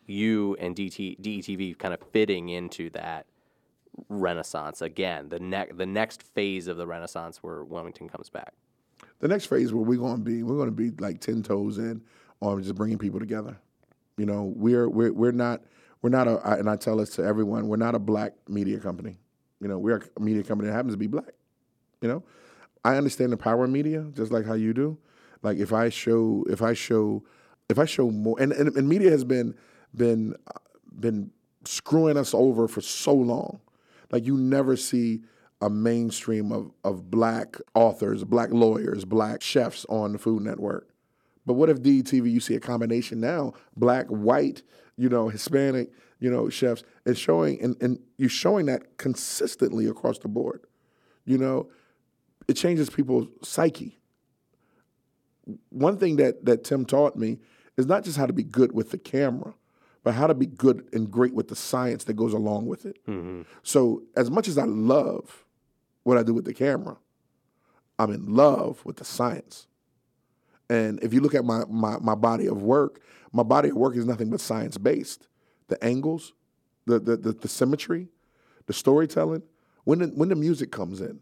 you 0.08 0.56
and 0.60 0.76
DT, 0.76 1.20
DETV 1.20 1.78
kind 1.78 1.94
of 1.94 2.00
fitting 2.12 2.50
into 2.50 2.90
that 2.92 3.26
renaissance 4.10 4.82
again, 4.82 5.30
the 5.30 5.40
next 5.40 5.78
the 5.78 5.86
next 5.86 6.24
phase 6.24 6.68
of 6.68 6.78
the 6.78 6.88
renaissance 6.88 7.38
where 7.44 7.64
Wilmington 7.64 8.10
comes 8.10 8.30
back. 8.30 8.54
The 9.20 9.28
next 9.28 9.46
phase 9.46 9.74
where 9.74 9.84
we're 9.84 10.00
going 10.00 10.18
to 10.18 10.24
be, 10.24 10.44
we're 10.44 10.56
going 10.56 10.70
to 10.70 10.72
be 10.72 10.92
like 11.00 11.20
ten 11.20 11.44
toes 11.44 11.78
in 11.78 12.02
on 12.42 12.62
just 12.62 12.76
bringing 12.76 12.98
people 12.98 13.20
together. 13.20 13.58
You 14.18 14.26
know, 14.26 14.54
we're 14.56 14.90
we're 14.90 15.14
we're 15.14 15.32
not 15.32 15.62
we're 16.02 16.10
not 16.10 16.28
a, 16.28 16.40
and 16.54 16.70
I 16.70 16.76
tell 16.76 16.98
this 16.98 17.12
to 17.12 17.24
everyone, 17.24 17.68
we're 17.68 17.78
not 17.78 17.96
a 17.96 18.00
black 18.00 18.34
media 18.48 18.80
company. 18.80 19.18
You 19.60 19.68
know, 19.68 19.78
we're 19.78 20.02
a 20.18 20.20
media 20.20 20.44
company 20.44 20.70
that 20.70 20.76
happens 20.76 20.94
to 20.94 20.98
be 20.98 21.08
black. 21.08 21.34
You 22.02 22.10
know, 22.10 22.24
I 22.84 22.98
understand 22.98 23.32
the 23.32 23.38
power 23.38 23.64
of 23.64 23.70
media 23.70 24.06
just 24.14 24.32
like 24.32 24.46
how 24.46 24.54
you 24.54 24.74
do. 24.74 24.98
Like 25.44 25.58
if 25.58 25.72
I 25.74 25.90
show 25.90 26.44
if 26.50 26.62
I 26.62 26.74
show 26.74 27.24
if 27.70 27.80
I 27.80 27.86
show 27.86 28.10
more 28.10 28.40
and 28.40 28.52
and, 28.52 28.76
and 28.76 28.90
media 28.90 29.12
has 29.12 29.24
been 29.24 29.56
been 29.96 30.36
uh, 30.48 30.60
been 31.00 31.32
screwing 31.66 32.18
us 32.18 32.34
over 32.34 32.68
for 32.68 32.82
so 32.82 33.14
long. 33.14 33.60
Like 34.12 34.26
you 34.26 34.38
never 34.38 34.76
see 34.76 35.22
a 35.62 35.70
mainstream 35.70 36.52
of, 36.52 36.72
of 36.84 37.12
black 37.12 37.58
authors, 37.76 38.24
black 38.24 38.50
lawyers, 38.52 39.06
black 39.06 39.42
chefs 39.42 39.86
on 39.90 40.14
the 40.14 40.18
Food 40.18 40.44
Network. 40.44 40.90
But 41.46 41.54
what 41.54 41.70
if 41.70 41.82
DTV 41.82 42.32
you 42.32 42.40
see 42.40 42.56
a 42.56 42.60
combination 42.60 43.20
now, 43.20 43.54
black, 43.76 44.08
white, 44.08 44.64
you 44.98 45.10
know, 45.10 45.30
Hispanic, 45.30 45.92
you 46.20 46.30
know, 46.30 46.50
chefs, 46.50 46.84
and 47.06 47.18
showing 47.18 47.62
and, 47.62 47.76
and 47.82 48.00
you're 48.18 48.30
showing 48.30 48.68
that 48.68 48.98
consistently 48.98 49.88
across 49.88 50.20
the 50.20 50.28
board. 50.28 50.62
You 51.26 51.38
know, 51.38 51.70
it 52.48 52.54
changes 52.54 52.90
people's 52.90 53.28
psyche. 53.44 54.00
One 55.70 55.98
thing 55.98 56.18
that 56.18 56.46
that 56.46 56.64
Tim 56.64 56.86
taught 56.86 57.16
me 57.16 57.40
is 57.78 57.88
not 57.88 58.04
just 58.04 58.18
how 58.18 58.28
to 58.28 58.34
be 58.34 58.44
good 58.44 58.72
with 58.72 58.92
the 58.92 58.98
camera, 58.98 59.56
but 60.04 60.14
how 60.14 60.28
to 60.28 60.34
be 60.34 60.46
good 60.46 60.88
and 60.94 61.10
great 61.10 61.34
with 61.34 61.48
the 61.48 61.56
science 61.56 62.04
that 62.06 62.14
goes 62.14 62.34
along 62.34 62.68
with 62.68 62.86
it. 62.86 62.98
Mm-hmm. 63.08 63.42
So, 63.64 64.04
as 64.16 64.30
much 64.30 64.48
as 64.48 64.58
I 64.58 64.66
love 64.66 65.46
what 66.04 66.18
I 66.18 66.24
do 66.24 66.34
with 66.34 66.46
the 66.46 66.54
camera, 66.54 66.98
I'm 68.00 68.12
in 68.12 68.36
love 68.36 68.84
with 68.86 68.98
the 68.98 69.06
science. 69.06 69.68
And 70.70 71.04
if 71.04 71.14
you 71.14 71.22
look 71.22 71.36
at 71.36 71.46
my, 71.46 71.64
my, 71.70 71.98
my 72.00 72.16
body 72.16 72.48
of 72.48 72.62
work, 72.62 73.02
my 73.34 73.44
body 73.44 73.70
of 73.70 73.76
work 73.76 73.96
is 73.96 74.06
nothing 74.06 74.30
but 74.30 74.40
science 74.40 74.78
based. 74.78 75.28
The 75.68 75.84
angles, 75.84 76.34
the, 76.86 77.00
the, 77.00 77.18
the, 77.18 77.32
the 77.34 77.48
symmetry, 77.48 78.08
the 78.68 78.74
storytelling, 78.74 79.44
when 79.84 80.00
the, 80.00 80.08
when 80.08 80.30
the 80.30 80.36
music 80.36 80.72
comes 80.72 81.02
in. 81.02 81.20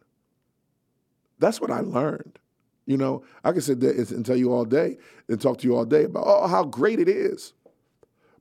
That's 1.39 1.59
what 1.59 1.71
I 1.71 1.79
learned. 1.79 2.37
You 2.85 2.97
know, 2.97 3.23
I 3.43 3.51
can 3.51 3.61
sit 3.61 3.79
there 3.79 3.91
and 3.91 4.25
tell 4.25 4.35
you 4.35 4.51
all 4.51 4.65
day 4.65 4.97
and 5.27 5.39
talk 5.39 5.59
to 5.59 5.67
you 5.67 5.75
all 5.75 5.85
day 5.85 6.05
about 6.05 6.23
oh 6.25 6.47
how 6.47 6.63
great 6.63 6.99
it 6.99 7.07
is. 7.07 7.53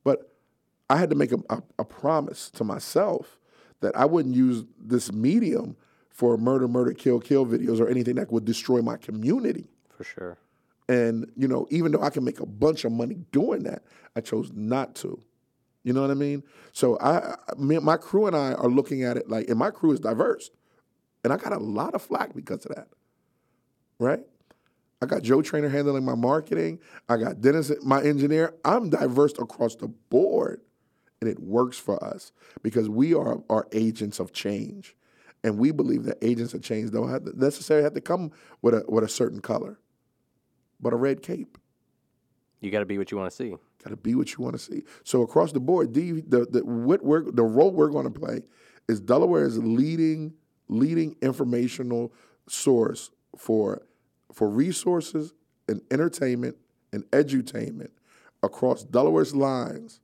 But 0.05 0.33
I 0.89 0.97
had 0.97 1.11
to 1.11 1.17
make 1.17 1.33
a, 1.33 1.39
a, 1.51 1.63
a 1.81 1.85
promise 1.85 2.51
to 2.53 2.65
myself 2.65 3.39
that 3.81 3.95
I 3.95 4.07
wouldn't 4.07 4.35
use 4.35 4.65
this 4.79 5.13
medium 5.13 5.77
for 6.19 6.37
murder, 6.37 6.67
murder, 6.67 6.93
kill, 6.93 7.21
kill 7.21 7.47
videos 7.47 7.79
or 7.79 7.89
anything 7.89 8.17
that 8.17 8.33
would 8.33 8.45
destroy 8.45 8.83
my 8.83 8.97
community. 8.97 9.71
For 9.97 10.03
sure. 10.03 10.37
And 10.89 11.31
you 11.37 11.47
know, 11.47 11.69
even 11.71 11.93
though 11.93 12.03
I 12.03 12.11
can 12.11 12.25
make 12.25 12.41
a 12.41 12.47
bunch 12.47 12.85
of 12.85 12.91
money 12.91 13.19
doing 13.31 13.63
that, 13.63 13.85
I 14.17 14.21
chose 14.21 14.51
not 14.53 14.97
to. 14.97 15.23
You 15.85 15.93
know 15.93 16.03
what 16.03 16.11
I 16.11 16.15
mean? 16.15 16.43
So 16.73 16.99
I, 17.01 17.37
me, 17.57 17.79
my 17.79 17.97
crew 17.97 18.27
and 18.27 18.35
I 18.35 18.55
are 18.55 18.69
looking 18.69 19.05
at 19.05 19.17
it 19.17 19.29
like, 19.29 19.49
and 19.49 19.57
my 19.57 19.71
crew 19.71 19.93
is 19.93 20.01
diverse, 20.01 20.51
and 21.23 21.33
I 21.33 21.37
got 21.37 21.53
a 21.53 21.59
lot 21.59 21.95
of 21.95 22.03
flack 22.03 22.35
because 22.35 22.67
of 22.67 22.75
that. 22.75 22.89
Right? 24.01 24.27
I 25.01 25.07
got 25.07 25.23
Joe 25.23 25.41
Trainer 25.41 25.69
handling 25.69 26.05
my 26.05 26.17
marketing. 26.17 26.81
I 27.09 27.19
got 27.19 27.41
Dennis, 27.41 27.71
my 27.85 28.03
engineer. 28.03 28.55
I'm 28.65 28.91
diverse 28.91 29.35
across 29.39 29.77
the 29.77 29.87
board, 29.87 30.63
and 31.21 31.31
it 31.31 31.39
works 31.39 31.79
for 31.79 32.03
us 32.03 32.33
because 32.61 32.89
we 32.89 33.15
are 33.15 33.41
are 33.49 33.69
agents 33.71 34.19
of 34.19 34.33
change, 34.33 34.97
and 35.45 35.59
we 35.59 35.71
believe 35.71 36.05
that 36.05 36.19
agents 36.23 36.55
of 36.55 36.63
change 36.63 36.91
don't 36.91 37.11
have 37.11 37.25
to 37.25 37.39
necessarily 37.39 37.85
have 37.85 37.95
to 37.95 38.01
come 38.01 38.33
with 38.63 38.75
a 38.75 38.85
with 38.89 39.05
a 39.05 39.09
certain 39.09 39.41
color, 39.41 39.79
but 40.81 40.93
a 40.93 40.97
red 40.97 41.23
cape. 41.23 41.59
You 42.61 42.71
got 42.71 42.81
to 42.81 42.87
be 42.87 42.99
what 42.99 43.11
you 43.11 43.17
want 43.17 43.31
to 43.31 43.37
see. 43.37 43.51
Got 43.51 43.91
to 43.91 43.97
be 43.97 44.15
what 44.15 44.33
you 44.33 44.43
want 44.43 44.57
to 44.57 44.59
see. 44.59 44.83
So 45.05 45.23
across 45.23 45.53
the 45.53 45.61
board, 45.61 45.95
the 45.95 46.23
the, 46.27 46.47
the 46.51 46.65
what 46.65 47.05
we're 47.05 47.31
the 47.31 47.45
role 47.45 47.71
we're 47.71 47.91
going 47.91 48.11
to 48.13 48.19
play 48.19 48.43
is 48.89 49.01
Delaware's 49.01 49.59
leading 49.59 50.35
leading 50.69 51.17
informational 51.23 52.13
source 52.49 53.11
for 53.37 53.83
for 54.33 54.49
resources 54.49 55.33
and 55.69 55.83
entertainment 55.91 56.57
and 56.93 57.05
edutainment 57.11 57.91
across 58.43 58.85
Delaware's 58.85 59.35
lines 59.35 60.01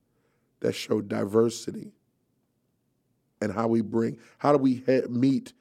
that 0.61 0.75
show 0.75 1.01
diversity 1.01 1.93
and 3.45 3.53
how 3.53 3.69
we 3.69 3.81
bring 3.81 4.19
how 4.39 4.53
do 4.53 4.59
we 4.59 4.83
meet 5.09 5.53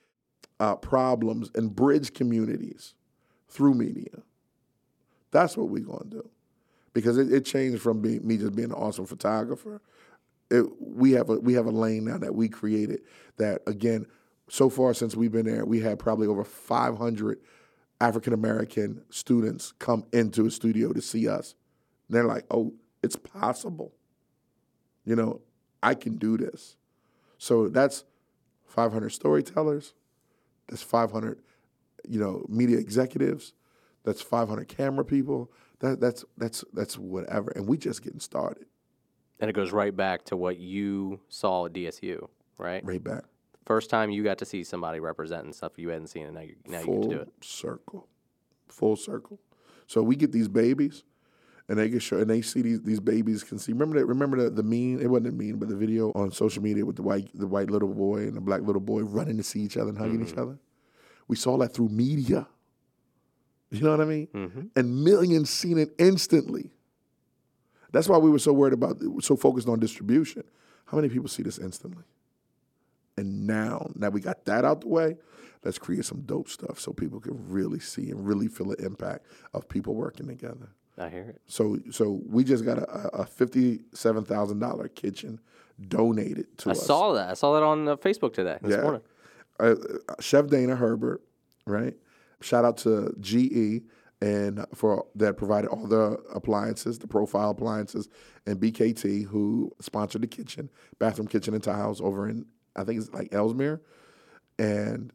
uh, 0.60 0.76
problems 0.76 1.52
and 1.56 1.76
bridge 1.76 2.14
communities 2.14 2.94
through 3.50 3.74
media. 3.74 4.24
That's 5.32 5.58
what 5.58 5.70
we're 5.70 5.84
going 5.84 6.10
to 6.10 6.18
do 6.22 6.30
because 6.94 7.18
it, 7.18 7.32
it 7.34 7.46
changed 7.46 7.82
from 7.82 8.02
being 8.02 8.26
me 8.26 8.38
just 8.38 8.56
being 8.56 8.70
an 8.70 8.76
awesome 8.76 9.06
photographer. 9.06 9.82
It, 10.50 10.66
we 10.80 11.12
have 11.14 11.30
a 11.30 11.40
we 11.40 11.54
have 11.54 11.66
a 11.66 11.72
lane 11.72 12.06
now 12.06 12.18
that 12.18 12.36
we 12.36 12.48
created 12.48 13.02
that 13.38 13.62
again. 13.68 14.06
So 14.50 14.70
far 14.70 14.94
since 14.94 15.16
we've 15.16 15.32
been 15.32 15.46
there, 15.46 15.66
we 15.66 15.80
had 15.80 16.00
probably 16.00 16.28
over 16.28 16.44
500 16.44 17.40
African 18.00 18.34
American 18.34 19.04
students 19.10 19.74
come 19.80 20.06
into 20.14 20.46
a 20.46 20.52
studio 20.52 20.94
to 20.94 21.02
see 21.02 21.28
us. 21.28 21.56
And 22.08 22.16
they're 22.16 22.26
like, 22.26 22.46
"Oh, 22.52 22.74
it's 23.02 23.16
possible. 23.16 23.94
You 25.06 25.16
know, 25.16 25.42
I 25.82 25.96
can 25.96 26.18
do 26.18 26.38
this." 26.38 26.78
So 27.44 27.68
that's 27.68 28.06
500 28.68 29.10
storytellers. 29.10 29.94
That's 30.70 30.82
500, 30.82 31.42
you 32.08 32.18
know, 32.18 32.46
media 32.48 32.78
executives. 32.78 33.52
That's 34.06 34.22
500 34.22 34.70
camera 34.70 35.04
people. 35.04 35.52
That, 35.80 36.00
that's 36.00 36.24
that's 36.38 36.64
that's 36.72 36.98
whatever, 36.98 37.52
and 37.54 37.68
we 37.68 37.78
just 37.78 38.02
getting 38.02 38.22
started. 38.22 38.68
And 39.42 39.50
it 39.50 39.54
goes 39.54 39.74
right 39.74 39.94
back 39.94 40.24
to 40.26 40.38
what 40.38 40.58
you 40.58 41.20
saw 41.28 41.66
at 41.66 41.74
DSU, 41.74 42.30
right? 42.58 42.82
Right 42.86 43.04
back, 43.04 43.26
First 43.66 43.90
time 43.90 44.10
you 44.10 44.24
got 44.24 44.38
to 44.38 44.46
see 44.46 44.64
somebody 44.64 45.02
representing 45.02 45.52
stuff 45.52 45.74
you 45.76 45.90
hadn't 45.90 46.08
seen, 46.08 46.28
and 46.28 46.36
now 46.36 46.42
you 46.42 46.56
now 46.66 46.80
you 46.80 46.86
get 46.86 46.94
to 46.94 47.02
full 47.02 47.10
do 47.10 47.20
it. 47.20 47.30
circle, 47.42 48.08
full 48.70 48.96
circle. 48.96 49.42
So 49.88 50.02
we 50.02 50.16
get 50.16 50.32
these 50.32 50.48
babies, 50.48 51.04
and 51.74 51.82
they 51.82 51.90
get 51.90 52.04
show, 52.04 52.20
and 52.20 52.30
they 52.30 52.44
see 52.44 52.62
these 52.62 52.82
these 52.84 53.00
babies 53.00 53.44
can 53.44 53.58
see. 53.58 53.72
Remember 53.74 53.98
that? 53.98 54.06
Remember 54.06 54.38
the 54.44 54.52
the 54.52 54.62
meme? 54.62 55.02
It 55.02 55.08
wasn't 55.08 55.30
a 55.30 55.32
meme, 55.32 55.58
but 55.58 55.70
the 55.70 55.76
video 55.76 56.12
on 56.14 56.32
social 56.32 56.62
media 56.62 56.86
with 56.86 56.98
the 56.98 57.02
white 57.02 57.30
the 57.34 57.48
white 57.48 57.72
little 57.72 57.92
boy 57.92 58.20
and 58.20 58.36
the 58.36 58.42
black 58.42 58.62
little 58.62 58.80
boy 58.80 59.02
running 59.02 59.38
to 59.38 59.44
see 59.44 59.62
each 59.62 59.76
other 59.76 59.90
and 59.90 59.98
hugging 59.98 60.24
each 60.24 60.38
other. 60.38 60.60
We 61.28 61.36
saw 61.36 61.58
that 61.58 61.74
through 61.74 61.90
media. 61.90 62.48
You 63.72 63.82
know 63.82 63.90
what 63.90 64.02
I 64.02 64.06
mean? 64.06 64.28
Mm-hmm. 64.36 64.62
and 64.76 65.04
millions 65.04 65.50
seen 65.50 65.80
it 65.80 65.96
instantly. 65.98 66.70
That's 67.92 68.08
why 68.08 68.20
we 68.20 68.30
were 68.30 68.38
so 68.38 68.54
worried 68.54 68.74
about, 68.74 68.98
so 69.22 69.36
focused 69.36 69.68
on 69.68 69.80
distribution. 69.80 70.44
How 70.86 70.98
many 70.98 71.10
people 71.10 71.28
see 71.28 71.42
this 71.42 71.58
instantly? 71.58 72.04
And 73.18 73.48
now, 73.48 73.90
now 73.96 74.10
we 74.10 74.22
got 74.22 74.46
that 74.46 74.64
out 74.64 74.82
the 74.82 74.90
way, 74.90 75.18
let's 75.64 75.80
create 75.80 76.06
some 76.06 76.22
dope 76.22 76.50
stuff 76.50 76.80
so 76.80 76.94
people 76.94 77.20
can 77.20 77.34
really 77.50 77.80
see 77.80 78.12
and 78.12 78.28
really 78.28 78.48
feel 78.48 78.68
the 78.68 78.86
impact 78.86 79.26
of 79.56 79.68
people 79.68 79.96
working 79.96 80.28
together. 80.28 80.70
I 80.98 81.10
hear 81.10 81.24
it. 81.30 81.42
So, 81.48 81.78
so 81.92 82.22
we 82.28 82.44
just 82.44 82.64
got 82.66 82.78
a, 82.78 82.84
a 83.22 83.26
fifty-seven 83.26 84.26
thousand 84.26 84.60
dollar 84.60 84.88
kitchen 84.88 85.40
donated 85.88 86.58
to 86.60 86.70
I 86.70 86.74
us. 86.74 86.84
I 86.84 86.86
saw 86.86 87.14
that. 87.14 87.30
I 87.30 87.34
saw 87.34 87.54
that 87.56 87.64
on 87.64 87.88
uh, 87.88 87.96
Facebook 87.98 88.34
today 88.34 88.58
this 88.62 88.76
Yeah. 88.76 88.82
morning. 88.82 89.02
uh, 89.60 89.76
Chef 90.20 90.48
Dana 90.48 90.76
Herbert, 90.76 91.22
right? 91.66 91.96
Shout 92.42 92.66
out 92.66 92.78
to 92.80 93.16
GE 93.20 93.84
and 94.22 94.66
for 94.74 95.06
that 95.16 95.36
provided 95.38 95.70
all 95.70 95.88
the 95.88 96.18
appliances, 96.34 97.00
the 97.00 97.08
profile 97.08 97.50
appliances, 97.50 98.08
and 98.46 98.60
BKT 98.60 99.26
who 99.26 99.72
sponsored 99.82 100.22
the 100.22 100.28
kitchen, 100.28 100.70
bathroom, 101.00 101.28
kitchen, 101.28 101.54
and 101.54 101.64
tiles 101.64 102.02
over 102.02 102.28
in 102.30 102.46
I 102.76 102.84
think 102.84 103.00
it's 103.02 103.12
like 103.12 103.32
Elsmere. 103.34 103.82
And 104.60 105.12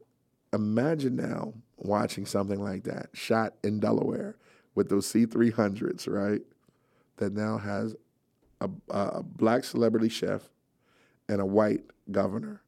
imagine 0.52 1.16
now 1.16 1.55
watching 1.76 2.26
something 2.26 2.60
like 2.62 2.84
that 2.84 3.10
shot 3.12 3.55
in 3.62 3.80
Delaware 3.80 4.36
with 4.78 4.88
those 4.88 5.12
C300s, 5.12 6.09
right? 6.09 6.40
That 7.16 7.32
now 7.32 7.59
has 7.59 7.96
a, 8.60 8.70
a 8.90 9.24
black 9.24 9.64
celebrity 9.64 10.09
chef 10.09 10.42
and 11.28 11.40
a 11.40 11.44
white 11.44 11.82
governor 12.12 12.62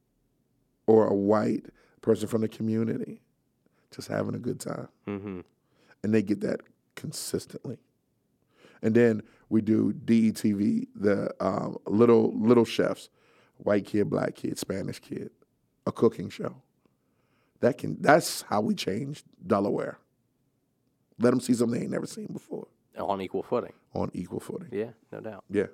or 0.87 1.07
a 1.07 1.15
white 1.15 1.67
person 2.01 2.27
from 2.27 2.41
the 2.41 2.49
community 2.49 3.21
just 3.95 4.09
having 4.09 4.35
a 4.35 4.39
good 4.39 4.59
time. 4.59 4.89
Mm-hmm. 5.07 5.39
And 6.03 6.13
they 6.13 6.21
get 6.21 6.41
that 6.41 6.59
consistently. 6.95 7.77
And 8.81 8.93
then 8.93 9.23
we 9.47 9.61
do 9.61 9.93
DETV, 9.93 10.87
the 10.93 11.33
um, 11.39 11.77
little 11.85 12.33
little 12.37 12.65
chefs, 12.65 13.09
white 13.55 13.85
kid, 13.85 14.09
black 14.09 14.35
kid, 14.35 14.59
Spanish 14.59 14.99
kid, 14.99 15.31
a 15.87 15.93
cooking 15.93 16.29
show. 16.29 16.55
That 17.61 17.77
can 17.77 18.01
that's 18.01 18.41
how 18.41 18.59
we 18.59 18.75
change 18.75 19.23
Delaware. 19.47 19.97
Let 21.19 21.31
them 21.31 21.39
see 21.39 21.53
something 21.53 21.77
they 21.79 21.83
ain't 21.83 21.91
never 21.91 22.05
seen 22.07 22.27
before 22.33 22.67
On 22.97 23.21
equal 23.21 23.43
footing. 23.43 23.73
on 23.93 24.09
equal 24.13 24.39
footing. 24.39 24.69
Yeah, 24.71 24.91
no 25.11 25.19
doubt. 25.19 25.43
Yeah. 25.49 25.67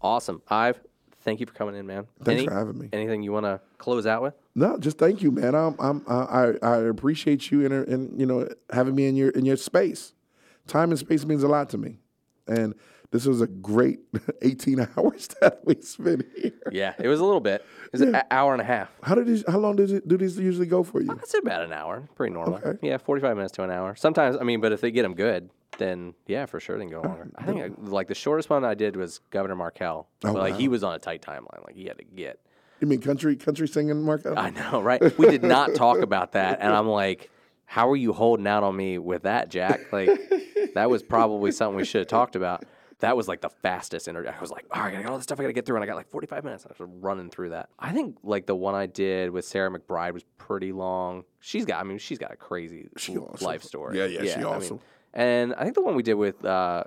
Awesome. 0.00 0.42
Ive, 0.48 0.80
thank 1.22 1.40
you 1.40 1.46
for 1.46 1.54
coming 1.54 1.74
in, 1.76 1.86
man. 1.86 2.06
Thanks 2.22 2.40
Any- 2.40 2.48
for 2.48 2.54
having 2.54 2.78
me. 2.78 2.88
Anything 2.92 3.22
you 3.22 3.32
want 3.32 3.46
to 3.46 3.60
close 3.78 4.06
out 4.06 4.22
with? 4.22 4.34
No, 4.54 4.78
just 4.78 4.98
thank 4.98 5.22
you, 5.22 5.30
man. 5.30 5.54
I'm, 5.54 5.74
I'm, 5.78 6.04
I, 6.06 6.52
I 6.62 6.76
appreciate 6.78 7.50
you 7.50 7.64
in, 7.64 7.72
in, 7.72 8.18
you 8.20 8.26
know, 8.26 8.48
having 8.70 8.94
me 8.94 9.06
in 9.06 9.16
your, 9.16 9.30
in 9.30 9.44
your 9.44 9.56
space. 9.56 10.12
Time 10.66 10.90
and 10.90 10.98
space 10.98 11.24
means 11.24 11.42
a 11.42 11.48
lot 11.48 11.68
to 11.70 11.78
me, 11.78 11.98
and 12.46 12.74
this 13.14 13.26
was 13.26 13.40
a 13.40 13.46
great 13.46 14.00
18 14.42 14.88
hours 14.96 15.28
that 15.40 15.60
we 15.64 15.80
spent 15.82 16.26
here. 16.36 16.50
Yeah, 16.72 16.94
it 16.98 17.06
was 17.06 17.20
a 17.20 17.24
little 17.24 17.40
bit. 17.40 17.64
It 17.84 17.92
was 17.92 18.00
an 18.00 18.20
hour 18.28 18.52
and 18.52 18.60
a 18.60 18.64
half. 18.64 18.90
How 19.04 19.14
did 19.14 19.28
these? 19.28 19.44
How 19.46 19.58
long 19.58 19.76
does 19.76 19.92
it 19.92 20.08
do 20.08 20.16
these 20.16 20.36
usually 20.36 20.66
go 20.66 20.82
for 20.82 21.00
you? 21.00 21.12
I'd 21.12 21.38
about 21.38 21.62
an 21.62 21.72
hour. 21.72 22.08
Pretty 22.16 22.34
normal. 22.34 22.56
Okay. 22.56 22.76
Yeah, 22.82 22.98
45 22.98 23.36
minutes 23.36 23.52
to 23.52 23.62
an 23.62 23.70
hour. 23.70 23.94
Sometimes, 23.94 24.36
I 24.36 24.42
mean, 24.42 24.60
but 24.60 24.72
if 24.72 24.80
they 24.80 24.90
get 24.90 25.02
them 25.02 25.14
good, 25.14 25.50
then 25.78 26.14
yeah, 26.26 26.46
for 26.46 26.58
sure 26.58 26.76
they 26.76 26.86
can 26.86 26.90
go 26.90 27.02
uh, 27.02 27.08
longer. 27.08 27.30
I 27.36 27.44
think 27.44 27.62
I, 27.62 27.70
like 27.88 28.08
the 28.08 28.16
shortest 28.16 28.50
one 28.50 28.64
I 28.64 28.74
did 28.74 28.96
was 28.96 29.20
Governor 29.30 29.54
Markell. 29.54 30.06
Oh, 30.24 30.32
but, 30.32 30.34
like 30.34 30.56
he 30.56 30.66
was 30.66 30.82
on 30.82 30.96
a 30.96 30.98
tight 30.98 31.22
timeline. 31.22 31.64
Like 31.64 31.76
he 31.76 31.84
had 31.84 31.98
to 31.98 32.04
get. 32.04 32.40
You 32.80 32.88
mean 32.88 33.00
country 33.00 33.36
country 33.36 33.68
singing, 33.68 34.02
Marco? 34.02 34.34
I 34.34 34.50
know, 34.50 34.82
right? 34.82 35.16
We 35.16 35.30
did 35.30 35.44
not 35.44 35.76
talk 35.76 35.98
about 35.98 36.32
that, 36.32 36.58
and 36.60 36.74
I'm 36.74 36.88
like, 36.88 37.30
how 37.64 37.88
are 37.90 37.96
you 37.96 38.12
holding 38.12 38.48
out 38.48 38.64
on 38.64 38.74
me 38.74 38.98
with 38.98 39.22
that, 39.22 39.50
Jack? 39.50 39.92
Like 39.92 40.08
that 40.74 40.90
was 40.90 41.04
probably 41.04 41.52
something 41.52 41.76
we 41.76 41.84
should 41.84 42.00
have 42.00 42.08
talked 42.08 42.34
about. 42.34 42.64
That 43.04 43.16
was 43.16 43.28
like 43.28 43.40
the 43.40 43.50
fastest 43.50 44.08
interview. 44.08 44.30
I 44.30 44.40
was 44.40 44.50
like, 44.50 44.64
all 44.70 44.80
right, 44.82 44.88
I 44.88 44.90
gotta 44.92 45.02
get 45.04 45.10
all 45.10 45.16
this 45.18 45.24
stuff 45.24 45.38
I 45.38 45.42
got 45.42 45.48
to 45.48 45.52
get 45.52 45.66
through, 45.66 45.76
and 45.76 45.82
I 45.84 45.86
got 45.86 45.96
like 45.96 46.08
45 46.10 46.42
minutes. 46.44 46.66
I 46.66 46.72
was 46.76 46.90
running 47.00 47.30
through 47.30 47.50
that. 47.50 47.68
I 47.78 47.92
think 47.92 48.16
like 48.22 48.46
the 48.46 48.54
one 48.54 48.74
I 48.74 48.86
did 48.86 49.30
with 49.30 49.44
Sarah 49.44 49.70
McBride 49.70 50.12
was 50.14 50.24
pretty 50.38 50.72
long. 50.72 51.24
She's 51.40 51.64
got, 51.64 51.80
I 51.80 51.84
mean, 51.84 51.98
she's 51.98 52.18
got 52.18 52.32
a 52.32 52.36
crazy 52.36 52.88
She 52.96 53.16
awesome. 53.16 53.46
life 53.46 53.62
story. 53.62 53.98
Yeah, 53.98 54.06
yeah, 54.06 54.22
she 54.24 54.32
I 54.32 54.36
mean, 54.36 54.46
awesome. 54.46 54.80
and 55.12 55.54
I 55.54 55.62
think 55.64 55.74
the 55.74 55.82
one 55.82 55.94
we 55.96 56.02
did 56.02 56.14
with 56.14 56.44
uh, 56.44 56.84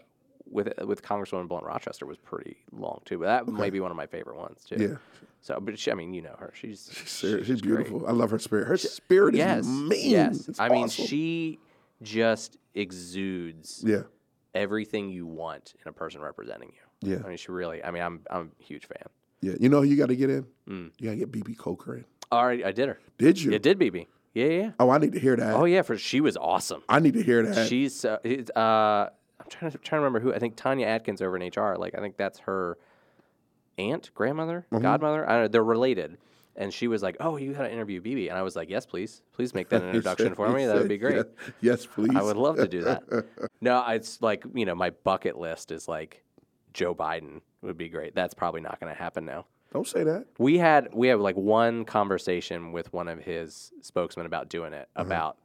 with 0.50 0.74
with 0.86 1.02
Congresswoman 1.04 1.48
Blunt 1.48 1.66
Rochester 1.66 2.06
was 2.06 2.18
pretty 2.18 2.58
long 2.72 3.02
too. 3.06 3.20
But 3.20 3.26
that 3.26 3.48
might 3.48 3.72
be 3.74 3.80
one 3.80 3.92
of 3.92 3.98
my 3.98 4.08
favorite 4.08 4.38
ones 4.38 4.64
too. 4.68 4.76
Yeah. 4.80 4.96
So, 5.42 5.60
but 5.62 5.78
she, 5.80 5.92
I 5.92 5.94
mean, 5.94 6.14
you 6.14 6.22
know 6.24 6.36
her. 6.40 6.52
She's 6.56 6.90
She's, 6.94 7.46
she's 7.46 7.62
great. 7.62 7.86
beautiful. 7.88 8.08
I 8.08 8.12
love 8.12 8.32
her 8.32 8.40
spirit. 8.40 8.68
Her 8.68 8.76
spirit 8.78 9.36
is 9.36 9.40
Yes. 9.40 9.66
mean. 9.66 10.10
Yes. 10.10 10.48
It's 10.50 10.60
I 10.60 10.68
mean, 10.70 10.90
she 10.90 11.60
just 12.02 12.58
exudes 12.74 13.84
Yeah. 13.86 14.04
Everything 14.56 15.10
you 15.10 15.26
want 15.28 15.74
in 15.84 15.90
a 15.90 15.94
person 15.94 16.22
representing 16.22 16.72
you. 16.74 17.12
Yeah. 17.12 17.24
I 17.24 17.28
mean, 17.28 17.38
she 17.38 17.52
really. 17.52 17.84
I 17.84 17.92
mean, 17.92 18.02
I'm 18.02 18.22
I'm 18.30 18.52
a 18.60 18.64
huge 18.64 18.86
fan. 18.88 19.04
Yeah. 19.42 19.54
You 19.60 19.70
know 19.70 19.82
who 19.82 19.88
you 19.88 19.96
got 19.98 20.08
to 20.08 20.16
get 20.16 20.30
in? 20.30 20.48
Mm. 20.68 20.92
You 20.98 21.06
got 21.08 21.12
to 21.12 21.18
get 21.18 21.32
Bebe 21.32 21.54
Coker 21.54 21.98
in. 21.98 22.06
All 22.32 22.46
right, 22.46 22.66
I 22.66 22.72
did 22.72 22.90
her. 22.90 23.00
Did 23.18 23.42
you? 23.42 23.52
It 23.52 23.62
did, 23.62 23.78
Bebe. 23.80 24.08
Yeah, 24.34 24.46
yeah. 24.48 24.72
Oh, 24.80 24.90
I 24.90 24.98
need 24.98 25.14
to 25.14 25.20
hear 25.20 25.36
that. 25.36 25.54
Oh 25.56 25.66
yeah, 25.66 25.82
for 25.82 25.98
she 25.98 26.22
was 26.22 26.36
awesome. 26.38 26.84
I 26.90 27.00
need 27.00 27.14
to 27.14 27.24
hear 27.24 27.44
that. 27.44 27.68
She's 27.68 28.04
uh, 28.04 28.18
uh 28.56 29.10
I'm 29.40 29.46
trying 29.50 29.72
to 29.72 29.78
trying 29.78 30.00
to 30.02 30.04
remember 30.06 30.20
who. 30.20 30.34
I 30.34 30.40
think 30.40 30.56
Tanya 30.56 30.88
Atkins 30.88 31.22
over 31.22 31.38
in 31.38 31.48
HR. 31.56 31.76
Like 31.78 31.96
I 31.96 32.00
think 32.02 32.18
that's 32.18 32.40
her 32.40 32.78
aunt, 33.78 34.12
grandmother, 34.14 34.66
Mm-hmm. 34.72 34.82
godmother. 34.82 35.28
I 35.30 35.34
don't 35.34 35.42
know. 35.44 35.48
They're 35.50 35.64
related. 35.64 36.18
And 36.58 36.74
she 36.74 36.88
was 36.88 37.04
like, 37.04 37.18
"Oh, 37.20 37.38
you 37.38 37.54
got 37.54 37.64
to 37.64 37.72
interview 37.72 38.02
Bebe," 38.02 38.30
and 38.30 38.38
I 38.38 38.42
was 38.42 38.56
like, 38.56 38.70
"Yes, 38.70 38.86
please, 38.86 39.22
please 39.32 39.54
make 39.54 39.70
that 39.70 39.82
an 39.84 39.90
introduction 39.90 40.34
for 40.34 40.50
me. 40.50 40.66
That 40.66 40.76
would 40.76 40.90
be 40.90 40.98
great." 40.98 41.26
Yes, 41.62 41.86
please. 41.86 42.16
I 42.16 42.24
would 42.24 42.38
love 42.38 42.58
to 42.58 42.68
do 42.68 42.84
that. 42.84 43.04
no, 43.62 43.84
it's 43.88 44.22
like 44.22 44.44
you 44.54 44.66
know, 44.66 44.76
my 44.76 44.90
bucket 44.90 45.38
list 45.38 45.72
is 45.72 45.88
like 45.88 46.24
Joe 46.74 46.96
Biden 46.96 47.42
would 47.62 47.78
be 47.78 47.90
great. 47.90 48.16
That's 48.16 48.34
probably 48.34 48.62
not 48.62 48.80
going 48.80 48.92
to 48.92 48.98
happen 48.98 49.26
now. 49.26 49.46
Don't 49.74 49.88
say 49.88 50.04
that. 50.04 50.26
We 50.40 50.58
had 50.58 50.90
we 50.94 51.10
have 51.10 51.20
like 51.20 51.36
one 51.36 51.86
conversation 51.86 52.72
with 52.72 52.92
one 52.94 53.08
of 53.08 53.20
his 53.20 53.72
spokesmen 53.82 54.26
about 54.26 54.50
doing 54.50 54.74
it 54.74 54.88
mm-hmm. 54.96 55.06
about 55.06 55.38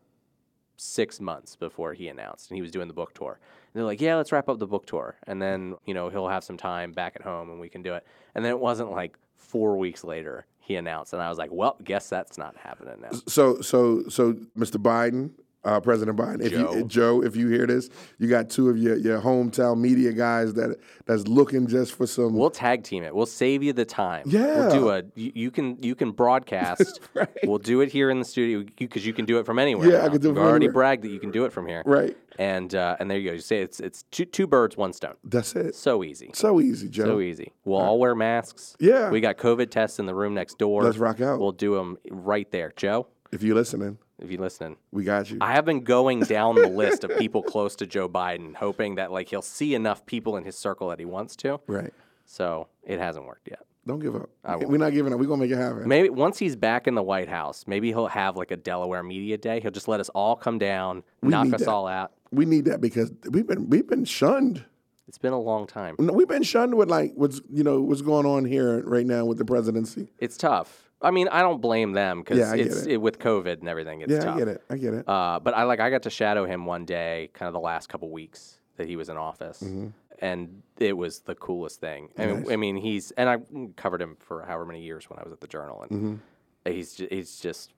six 0.76 1.20
months 1.20 1.56
before 1.56 1.94
he 1.94 2.08
announced, 2.08 2.50
and 2.50 2.56
he 2.56 2.62
was 2.62 2.70
doing 2.70 2.88
the 2.88 2.94
book 2.94 3.14
tour. 3.14 3.38
And 3.40 3.78
they're 3.78 3.84
like, 3.84 4.00
"Yeah, 4.00 4.16
let's 4.16 4.32
wrap 4.32 4.48
up 4.48 4.58
the 4.58 4.66
book 4.66 4.86
tour, 4.86 5.16
and 5.26 5.42
then 5.42 5.74
you 5.84 5.94
know 5.94 6.08
he'll 6.08 6.28
have 6.28 6.44
some 6.44 6.56
time 6.56 6.92
back 6.92 7.16
at 7.16 7.22
home, 7.22 7.50
and 7.50 7.60
we 7.60 7.68
can 7.68 7.82
do 7.82 7.94
it." 7.94 8.06
And 8.34 8.44
then 8.44 8.52
it 8.52 8.60
wasn't 8.60 8.90
like 8.90 9.18
four 9.36 9.76
weeks 9.76 10.04
later 10.04 10.46
he 10.62 10.76
announced, 10.76 11.12
and 11.12 11.20
I 11.20 11.28
was 11.28 11.38
like, 11.38 11.50
"Well, 11.52 11.76
guess 11.84 12.08
that's 12.08 12.38
not 12.38 12.56
happening 12.56 13.00
now." 13.00 13.10
So, 13.28 13.60
so, 13.60 14.04
so, 14.08 14.34
Mr. 14.56 14.76
Biden, 14.76 15.30
uh, 15.64 15.78
President 15.80 16.18
Biden, 16.18 16.42
if 16.42 16.50
Joe. 16.52 16.74
you, 16.74 16.84
Joe, 16.84 17.22
if 17.22 17.36
you 17.36 17.48
hear 17.48 17.66
this, 17.66 17.88
you 18.18 18.28
got 18.28 18.50
two 18.50 18.68
of 18.68 18.76
your, 18.76 18.96
your 18.96 19.20
hometown 19.20 19.78
media 19.78 20.12
guys 20.12 20.54
that 20.54 20.76
that's 21.06 21.28
looking 21.28 21.66
just 21.66 21.94
for 21.94 22.06
some. 22.06 22.34
We'll 22.34 22.50
tag 22.50 22.82
team 22.82 23.02
it. 23.04 23.14
We'll 23.14 23.26
save 23.26 23.62
you 23.62 23.72
the 23.72 23.84
time. 23.84 24.24
Yeah. 24.26 24.58
We'll 24.66 24.70
do 24.70 24.90
a. 24.90 25.02
You, 25.14 25.32
you 25.34 25.50
can 25.50 25.80
you 25.82 25.94
can 25.94 26.10
broadcast. 26.10 27.00
Right. 27.14 27.28
We'll 27.44 27.58
do 27.58 27.82
it 27.82 27.92
here 27.92 28.08
in 28.10 28.18
the 28.18 28.24
studio 28.24 28.64
because 28.78 29.04
you 29.04 29.12
can 29.12 29.26
do 29.26 29.38
it 29.38 29.44
from 29.44 29.58
anywhere. 29.58 29.90
Yeah, 29.90 30.04
I 30.06 30.08
can 30.08 30.20
do 30.20 30.30
it 30.30 30.34
from 30.34 30.42
already 30.42 30.64
anywhere. 30.66 30.72
bragged 30.72 31.04
that 31.04 31.10
you 31.10 31.20
can 31.20 31.30
do 31.30 31.44
it 31.44 31.52
from 31.52 31.66
here. 31.66 31.82
right. 31.84 32.16
And 32.38 32.74
uh, 32.74 32.96
and 32.98 33.10
there 33.10 33.18
you 33.18 33.28
go. 33.28 33.34
You 33.34 33.40
say 33.40 33.60
it's 33.60 33.78
it's 33.78 34.04
two 34.10 34.24
two 34.24 34.46
birds 34.46 34.74
one 34.76 34.94
stone. 34.94 35.14
That's 35.22 35.54
it. 35.54 35.74
So 35.74 36.02
easy. 36.02 36.30
So 36.32 36.60
easy, 36.60 36.88
Joe. 36.88 37.04
So 37.04 37.20
easy. 37.20 37.52
We'll 37.66 37.78
all 37.80 37.98
wear 37.98 38.14
masks. 38.14 38.74
Yeah. 38.80 39.10
We 39.10 39.20
got 39.20 39.36
COVID 39.36 39.70
tests 39.70 39.98
in 39.98 40.06
the 40.06 40.14
room 40.14 40.32
next 40.32 40.56
door. 40.58 40.82
Let's 40.82 40.96
rock 40.96 41.20
out. 41.20 41.38
We'll 41.38 41.52
do 41.52 41.74
them 41.74 41.98
right 42.10 42.50
there, 42.50 42.72
Joe. 42.74 43.06
if 43.30 43.42
you're 43.42 43.54
listening, 43.54 43.98
If 44.22 44.30
you're 44.30 44.40
listening, 44.40 44.76
we 44.92 45.02
got 45.04 45.30
you. 45.30 45.38
I 45.40 45.52
have 45.52 45.64
been 45.64 45.80
going 45.80 46.20
down 46.20 46.54
the 46.54 46.68
list 46.68 47.02
of 47.02 47.16
people 47.18 47.42
close 47.54 47.74
to 47.76 47.86
Joe 47.86 48.08
Biden, 48.08 48.54
hoping 48.54 48.94
that 48.94 49.10
like 49.10 49.28
he'll 49.28 49.42
see 49.42 49.74
enough 49.74 50.06
people 50.06 50.36
in 50.36 50.44
his 50.44 50.56
circle 50.56 50.88
that 50.90 50.98
he 50.98 51.04
wants 51.04 51.34
to. 51.36 51.60
right. 51.66 51.92
So 52.24 52.68
it 52.84 52.98
hasn't 52.98 53.26
worked 53.26 53.48
yet. 53.48 53.60
Don't 53.86 53.98
give 53.98 54.14
up. 54.14 54.30
We're 54.62 54.78
not 54.78 54.92
giving 54.92 55.12
up. 55.12 55.18
We're 55.18 55.26
gonna 55.26 55.42
make 55.42 55.50
it 55.50 55.56
happen. 55.56 55.88
Maybe 55.88 56.08
once 56.08 56.38
he's 56.38 56.54
back 56.54 56.86
in 56.86 56.94
the 56.94 57.02
White 57.02 57.28
House, 57.28 57.64
maybe 57.66 57.88
he'll 57.88 58.06
have 58.06 58.36
like 58.36 58.52
a 58.52 58.56
Delaware 58.56 59.02
media 59.02 59.36
day. 59.36 59.60
He'll 59.60 59.72
just 59.72 59.88
let 59.88 59.98
us 59.98 60.08
all 60.10 60.36
come 60.36 60.58
down, 60.58 61.02
knock 61.20 61.52
us 61.52 61.60
that. 61.60 61.68
all 61.68 61.88
out. 61.88 62.12
We 62.30 62.44
need 62.46 62.66
that 62.66 62.80
because 62.80 63.12
we've 63.28 63.46
been 63.46 63.68
we've 63.68 63.88
been 63.88 64.04
shunned. 64.04 64.64
It's 65.08 65.18
been 65.18 65.32
a 65.32 65.40
long 65.40 65.66
time. 65.66 65.96
No, 65.98 66.12
We've 66.12 66.28
been 66.28 66.44
shunned 66.44 66.74
with 66.76 66.88
like 66.88 67.12
what's 67.16 67.40
you 67.50 67.64
know 67.64 67.80
what's 67.80 68.02
going 68.02 68.24
on 68.24 68.44
here 68.44 68.82
right 68.84 69.04
now 69.04 69.24
with 69.24 69.38
the 69.38 69.44
presidency. 69.44 70.08
It's 70.18 70.36
tough. 70.36 70.81
I 71.02 71.10
mean, 71.10 71.28
I 71.28 71.42
don't 71.42 71.60
blame 71.60 71.92
them 71.92 72.20
because 72.20 72.38
Yeah, 72.38 72.52
I 72.52 72.56
get 72.56 72.66
it's 72.68 72.82
it. 72.82 72.92
it, 72.92 72.96
with 72.98 73.18
COVID 73.18 73.60
and 73.60 73.68
everything. 73.68 74.00
It's 74.02 74.12
Yeah, 74.12 74.20
tough. 74.24 74.36
I 74.36 74.38
get 74.38 74.48
it. 74.48 74.62
I 74.70 74.76
get 74.76 74.94
it. 74.94 75.08
Uh, 75.08 75.40
but 75.40 75.54
I 75.54 75.64
like 75.64 75.80
I 75.80 75.90
got 75.90 76.02
to 76.04 76.10
shadow 76.10 76.44
him 76.46 76.64
one 76.66 76.84
day, 76.84 77.30
kind 77.32 77.48
of 77.48 77.52
the 77.52 77.60
last 77.60 77.88
couple 77.88 78.08
weeks 78.10 78.58
that 78.76 78.86
he 78.88 78.96
was 78.96 79.08
in 79.08 79.16
office, 79.16 79.62
Mm-hmm. 79.62 79.88
and 80.20 80.62
it 80.78 80.96
was 80.96 81.20
the 81.20 81.34
coolest 81.34 81.80
thing. 81.80 82.08
I 82.18 82.26
mean, 82.26 82.50
I 82.50 82.56
mean, 82.56 82.76
he's 82.76 83.10
and 83.12 83.28
I 83.28 83.38
covered 83.76 84.00
him 84.00 84.16
for 84.20 84.42
however 84.46 84.64
many 84.64 84.82
years 84.82 85.10
when 85.10 85.18
I 85.18 85.22
was 85.24 85.32
at 85.32 85.40
the 85.40 85.46
Journal, 85.48 85.82
and 85.82 85.90
Mm-hmm. 85.90 86.72
he's 86.72 86.94
just, 86.94 87.12
he's 87.12 87.38
just. 87.40 87.72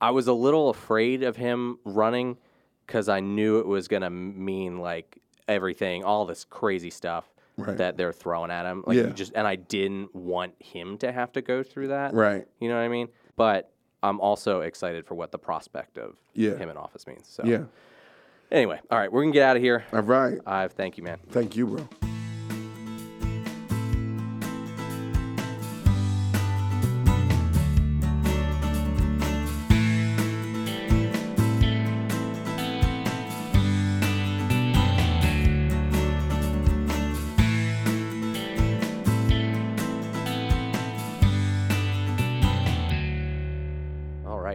I 0.00 0.10
was 0.10 0.26
a 0.26 0.32
little 0.32 0.68
afraid 0.70 1.22
of 1.22 1.36
him 1.36 1.78
running 1.84 2.36
because 2.86 3.08
I 3.08 3.20
knew 3.20 3.60
it 3.60 3.66
was 3.66 3.86
gonna 3.88 4.10
mean 4.10 4.78
like 4.78 5.18
everything, 5.48 6.02
all 6.02 6.24
this 6.24 6.44
crazy 6.44 6.90
stuff 6.90 7.28
Right. 7.68 7.76
that 7.78 7.96
they're 7.96 8.12
throwing 8.12 8.50
at 8.50 8.66
him. 8.66 8.84
Like 8.86 8.96
Yeah. 8.96 9.04
you 9.04 9.12
just 9.12 9.32
and 9.34 9.46
I 9.46 9.56
didn't 9.56 10.14
want 10.14 10.54
him 10.60 10.98
to 10.98 11.12
have 11.12 11.32
to 11.32 11.42
go 11.42 11.62
through 11.62 11.88
that. 11.88 12.14
right. 12.14 12.46
You 12.60 12.68
know 12.68 12.76
what 12.76 12.82
I 12.82 12.88
mean? 12.88 13.08
But 13.36 13.70
I'm 14.02 14.20
also 14.20 14.62
excited 14.62 15.06
for 15.06 15.14
what 15.14 15.30
the 15.32 15.38
prospect 15.38 15.96
of 15.98 16.16
Yeah. 16.34 16.56
him 16.56 16.68
in 16.68 16.76
office 16.76 17.06
means. 17.06 17.28
So 17.28 17.44
Yeah. 17.44 17.64
anyway, 18.50 18.80
all 18.90 18.98
right, 18.98 19.12
we're 19.12 19.22
gonna 19.22 19.32
get 19.32 19.44
out 19.48 19.56
of 19.56 19.62
here. 19.62 19.84
All 19.92 20.00
right. 20.02 20.38
Ive, 20.46 20.72
thank 20.72 20.96
you, 20.98 21.04
man. 21.04 21.18
Thank 21.30 21.56
you, 21.56 21.66
bro. 21.66 21.88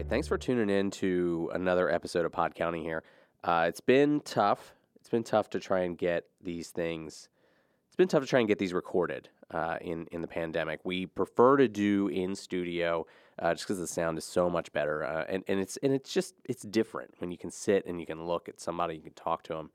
Thanks 0.07 0.27
for 0.27 0.38
tuning 0.38 0.69
in 0.69 0.89
to 0.89 1.51
another 1.53 1.89
episode 1.91 2.25
of 2.25 2.31
Pod 2.31 2.55
County 2.55 2.81
here. 2.81 3.03
Uh, 3.43 3.65
it's 3.67 3.81
been 3.81 4.21
tough. 4.21 4.73
It's 4.95 5.09
been 5.09 5.23
tough 5.23 5.49
to 5.51 5.59
try 5.59 5.81
and 5.81 5.97
get 5.97 6.25
these 6.41 6.69
things. 6.69 7.27
It's 7.88 7.95
been 7.95 8.07
tough 8.07 8.23
to 8.23 8.27
try 8.27 8.39
and 8.39 8.47
get 8.47 8.57
these 8.57 8.73
recorded 8.73 9.29
uh, 9.51 9.77
in 9.81 10.07
in 10.11 10.21
the 10.21 10.27
pandemic. 10.27 10.79
We 10.84 11.07
prefer 11.07 11.57
to 11.57 11.67
do 11.67 12.07
in 12.07 12.35
studio 12.35 13.05
uh, 13.39 13.53
just 13.53 13.65
because 13.65 13.79
the 13.79 13.88
sound 13.88 14.17
is 14.17 14.23
so 14.23 14.49
much 14.49 14.71
better, 14.71 15.03
uh, 15.03 15.25
and 15.27 15.43
and 15.47 15.59
it's 15.59 15.77
and 15.77 15.93
it's 15.93 16.13
just 16.13 16.35
it's 16.45 16.63
different 16.63 17.13
when 17.19 17.31
you 17.31 17.38
can 17.38 17.51
sit 17.51 17.85
and 17.85 17.99
you 17.99 18.05
can 18.05 18.25
look 18.25 18.47
at 18.47 18.61
somebody, 18.61 18.95
you 18.95 19.01
can 19.01 19.13
talk 19.13 19.43
to 19.43 19.53
them, 19.53 19.71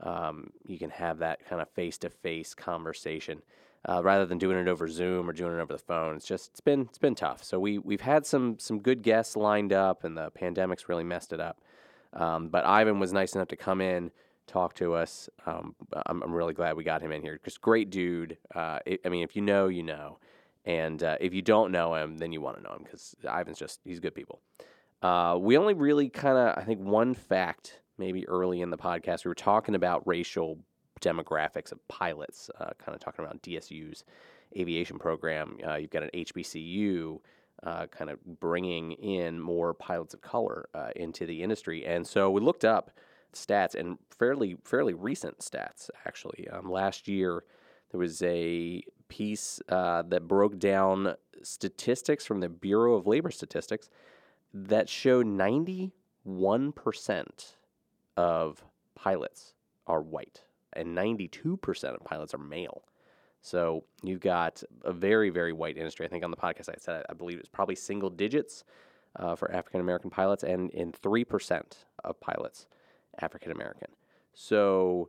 um, 0.00 0.50
you 0.66 0.78
can 0.78 0.90
have 0.90 1.18
that 1.18 1.46
kind 1.48 1.62
of 1.62 1.68
face 1.68 1.98
to 1.98 2.10
face 2.10 2.52
conversation. 2.52 3.42
Uh, 3.88 4.02
rather 4.02 4.26
than 4.26 4.38
doing 4.38 4.58
it 4.58 4.66
over 4.66 4.88
Zoom 4.88 5.30
or 5.30 5.32
doing 5.32 5.56
it 5.56 5.60
over 5.60 5.72
the 5.72 5.78
phone, 5.78 6.16
it's 6.16 6.26
just 6.26 6.50
it's 6.50 6.60
been 6.60 6.82
it's 6.82 6.98
been 6.98 7.14
tough. 7.14 7.44
So 7.44 7.60
we 7.60 7.78
we've 7.78 8.00
had 8.00 8.26
some 8.26 8.58
some 8.58 8.80
good 8.80 9.02
guests 9.02 9.36
lined 9.36 9.72
up, 9.72 10.04
and 10.04 10.16
the 10.16 10.30
pandemic's 10.30 10.88
really 10.88 11.04
messed 11.04 11.32
it 11.32 11.40
up. 11.40 11.60
Um, 12.12 12.48
but 12.48 12.64
Ivan 12.64 12.98
was 12.98 13.12
nice 13.12 13.34
enough 13.34 13.48
to 13.48 13.56
come 13.56 13.80
in 13.80 14.10
talk 14.48 14.74
to 14.74 14.94
us. 14.94 15.28
Um, 15.46 15.76
I'm, 16.06 16.22
I'm 16.22 16.32
really 16.32 16.54
glad 16.54 16.76
we 16.76 16.82
got 16.82 17.02
him 17.02 17.12
in 17.12 17.22
here. 17.22 17.38
Just 17.44 17.60
great 17.60 17.90
dude. 17.90 18.38
Uh, 18.54 18.80
it, 18.84 19.00
I 19.04 19.10
mean, 19.10 19.22
if 19.22 19.36
you 19.36 19.42
know, 19.42 19.68
you 19.68 19.84
know. 19.84 20.18
And 20.64 21.02
uh, 21.02 21.16
if 21.20 21.32
you 21.32 21.40
don't 21.40 21.70
know 21.70 21.94
him, 21.94 22.18
then 22.18 22.32
you 22.32 22.40
want 22.40 22.56
to 22.56 22.62
know 22.62 22.74
him 22.74 22.82
because 22.82 23.14
Ivan's 23.22 23.58
just, 23.58 23.80
he's 23.84 24.00
good 24.00 24.14
people. 24.14 24.40
Uh, 25.00 25.38
we 25.40 25.56
only 25.56 25.74
really 25.74 26.08
kind 26.08 26.36
of, 26.36 26.58
I 26.58 26.64
think, 26.64 26.80
one 26.80 27.14
fact 27.14 27.80
maybe 27.96 28.26
early 28.28 28.60
in 28.60 28.70
the 28.70 28.76
podcast, 28.76 29.24
we 29.24 29.28
were 29.28 29.34
talking 29.34 29.74
about 29.74 30.06
racial 30.06 30.58
demographics 31.00 31.72
of 31.72 31.86
pilots, 31.88 32.50
uh, 32.58 32.70
kind 32.78 32.94
of 32.94 33.00
talking 33.00 33.24
about 33.24 33.42
DSU's 33.42 34.04
aviation 34.56 34.98
program. 34.98 35.58
Uh, 35.66 35.74
you've 35.74 35.90
got 35.90 36.02
an 36.02 36.10
HBCU. 36.14 37.20
Uh, 37.64 37.88
kind 37.88 38.08
of 38.08 38.24
bringing 38.38 38.92
in 38.92 39.40
more 39.40 39.74
pilots 39.74 40.14
of 40.14 40.20
color 40.20 40.68
uh, 40.74 40.90
into 40.94 41.26
the 41.26 41.42
industry, 41.42 41.84
and 41.84 42.06
so 42.06 42.30
we 42.30 42.40
looked 42.40 42.64
up 42.64 42.92
stats 43.34 43.74
and 43.74 43.98
fairly 44.16 44.56
fairly 44.64 44.94
recent 44.94 45.40
stats 45.40 45.90
actually. 46.06 46.46
Um, 46.48 46.70
last 46.70 47.08
year, 47.08 47.42
there 47.90 47.98
was 47.98 48.22
a 48.22 48.82
piece 49.08 49.60
uh, 49.68 50.02
that 50.02 50.28
broke 50.28 50.58
down 50.58 51.14
statistics 51.42 52.24
from 52.26 52.40
the 52.40 52.48
Bureau 52.48 52.94
of 52.94 53.06
Labor 53.06 53.30
Statistics 53.30 53.88
that 54.52 54.88
showed 54.88 55.26
91% 55.26 55.90
of 58.16 58.64
pilots 58.94 59.54
are 59.86 60.00
white 60.00 60.42
and 60.74 60.96
92% 60.96 61.84
of 61.94 62.04
pilots 62.04 62.34
are 62.34 62.38
male. 62.38 62.84
So 63.40 63.84
you've 64.02 64.20
got 64.20 64.62
a 64.84 64.92
very, 64.92 65.30
very 65.30 65.52
white 65.52 65.76
industry. 65.76 66.04
I 66.06 66.08
think 66.08 66.24
on 66.24 66.30
the 66.30 66.36
podcast 66.36 66.68
I 66.68 66.76
said 66.78 67.04
I 67.08 67.14
believe 67.14 67.38
it's 67.38 67.48
probably 67.48 67.76
single 67.76 68.10
digits 68.10 68.64
uh, 69.16 69.34
for 69.36 69.50
African 69.52 69.80
American 69.80 70.10
pilots 70.10 70.42
and 70.42 70.70
in 70.70 70.92
3% 70.92 71.62
of 72.04 72.20
pilots 72.20 72.66
African 73.20 73.52
American. 73.52 73.88
So 74.34 75.08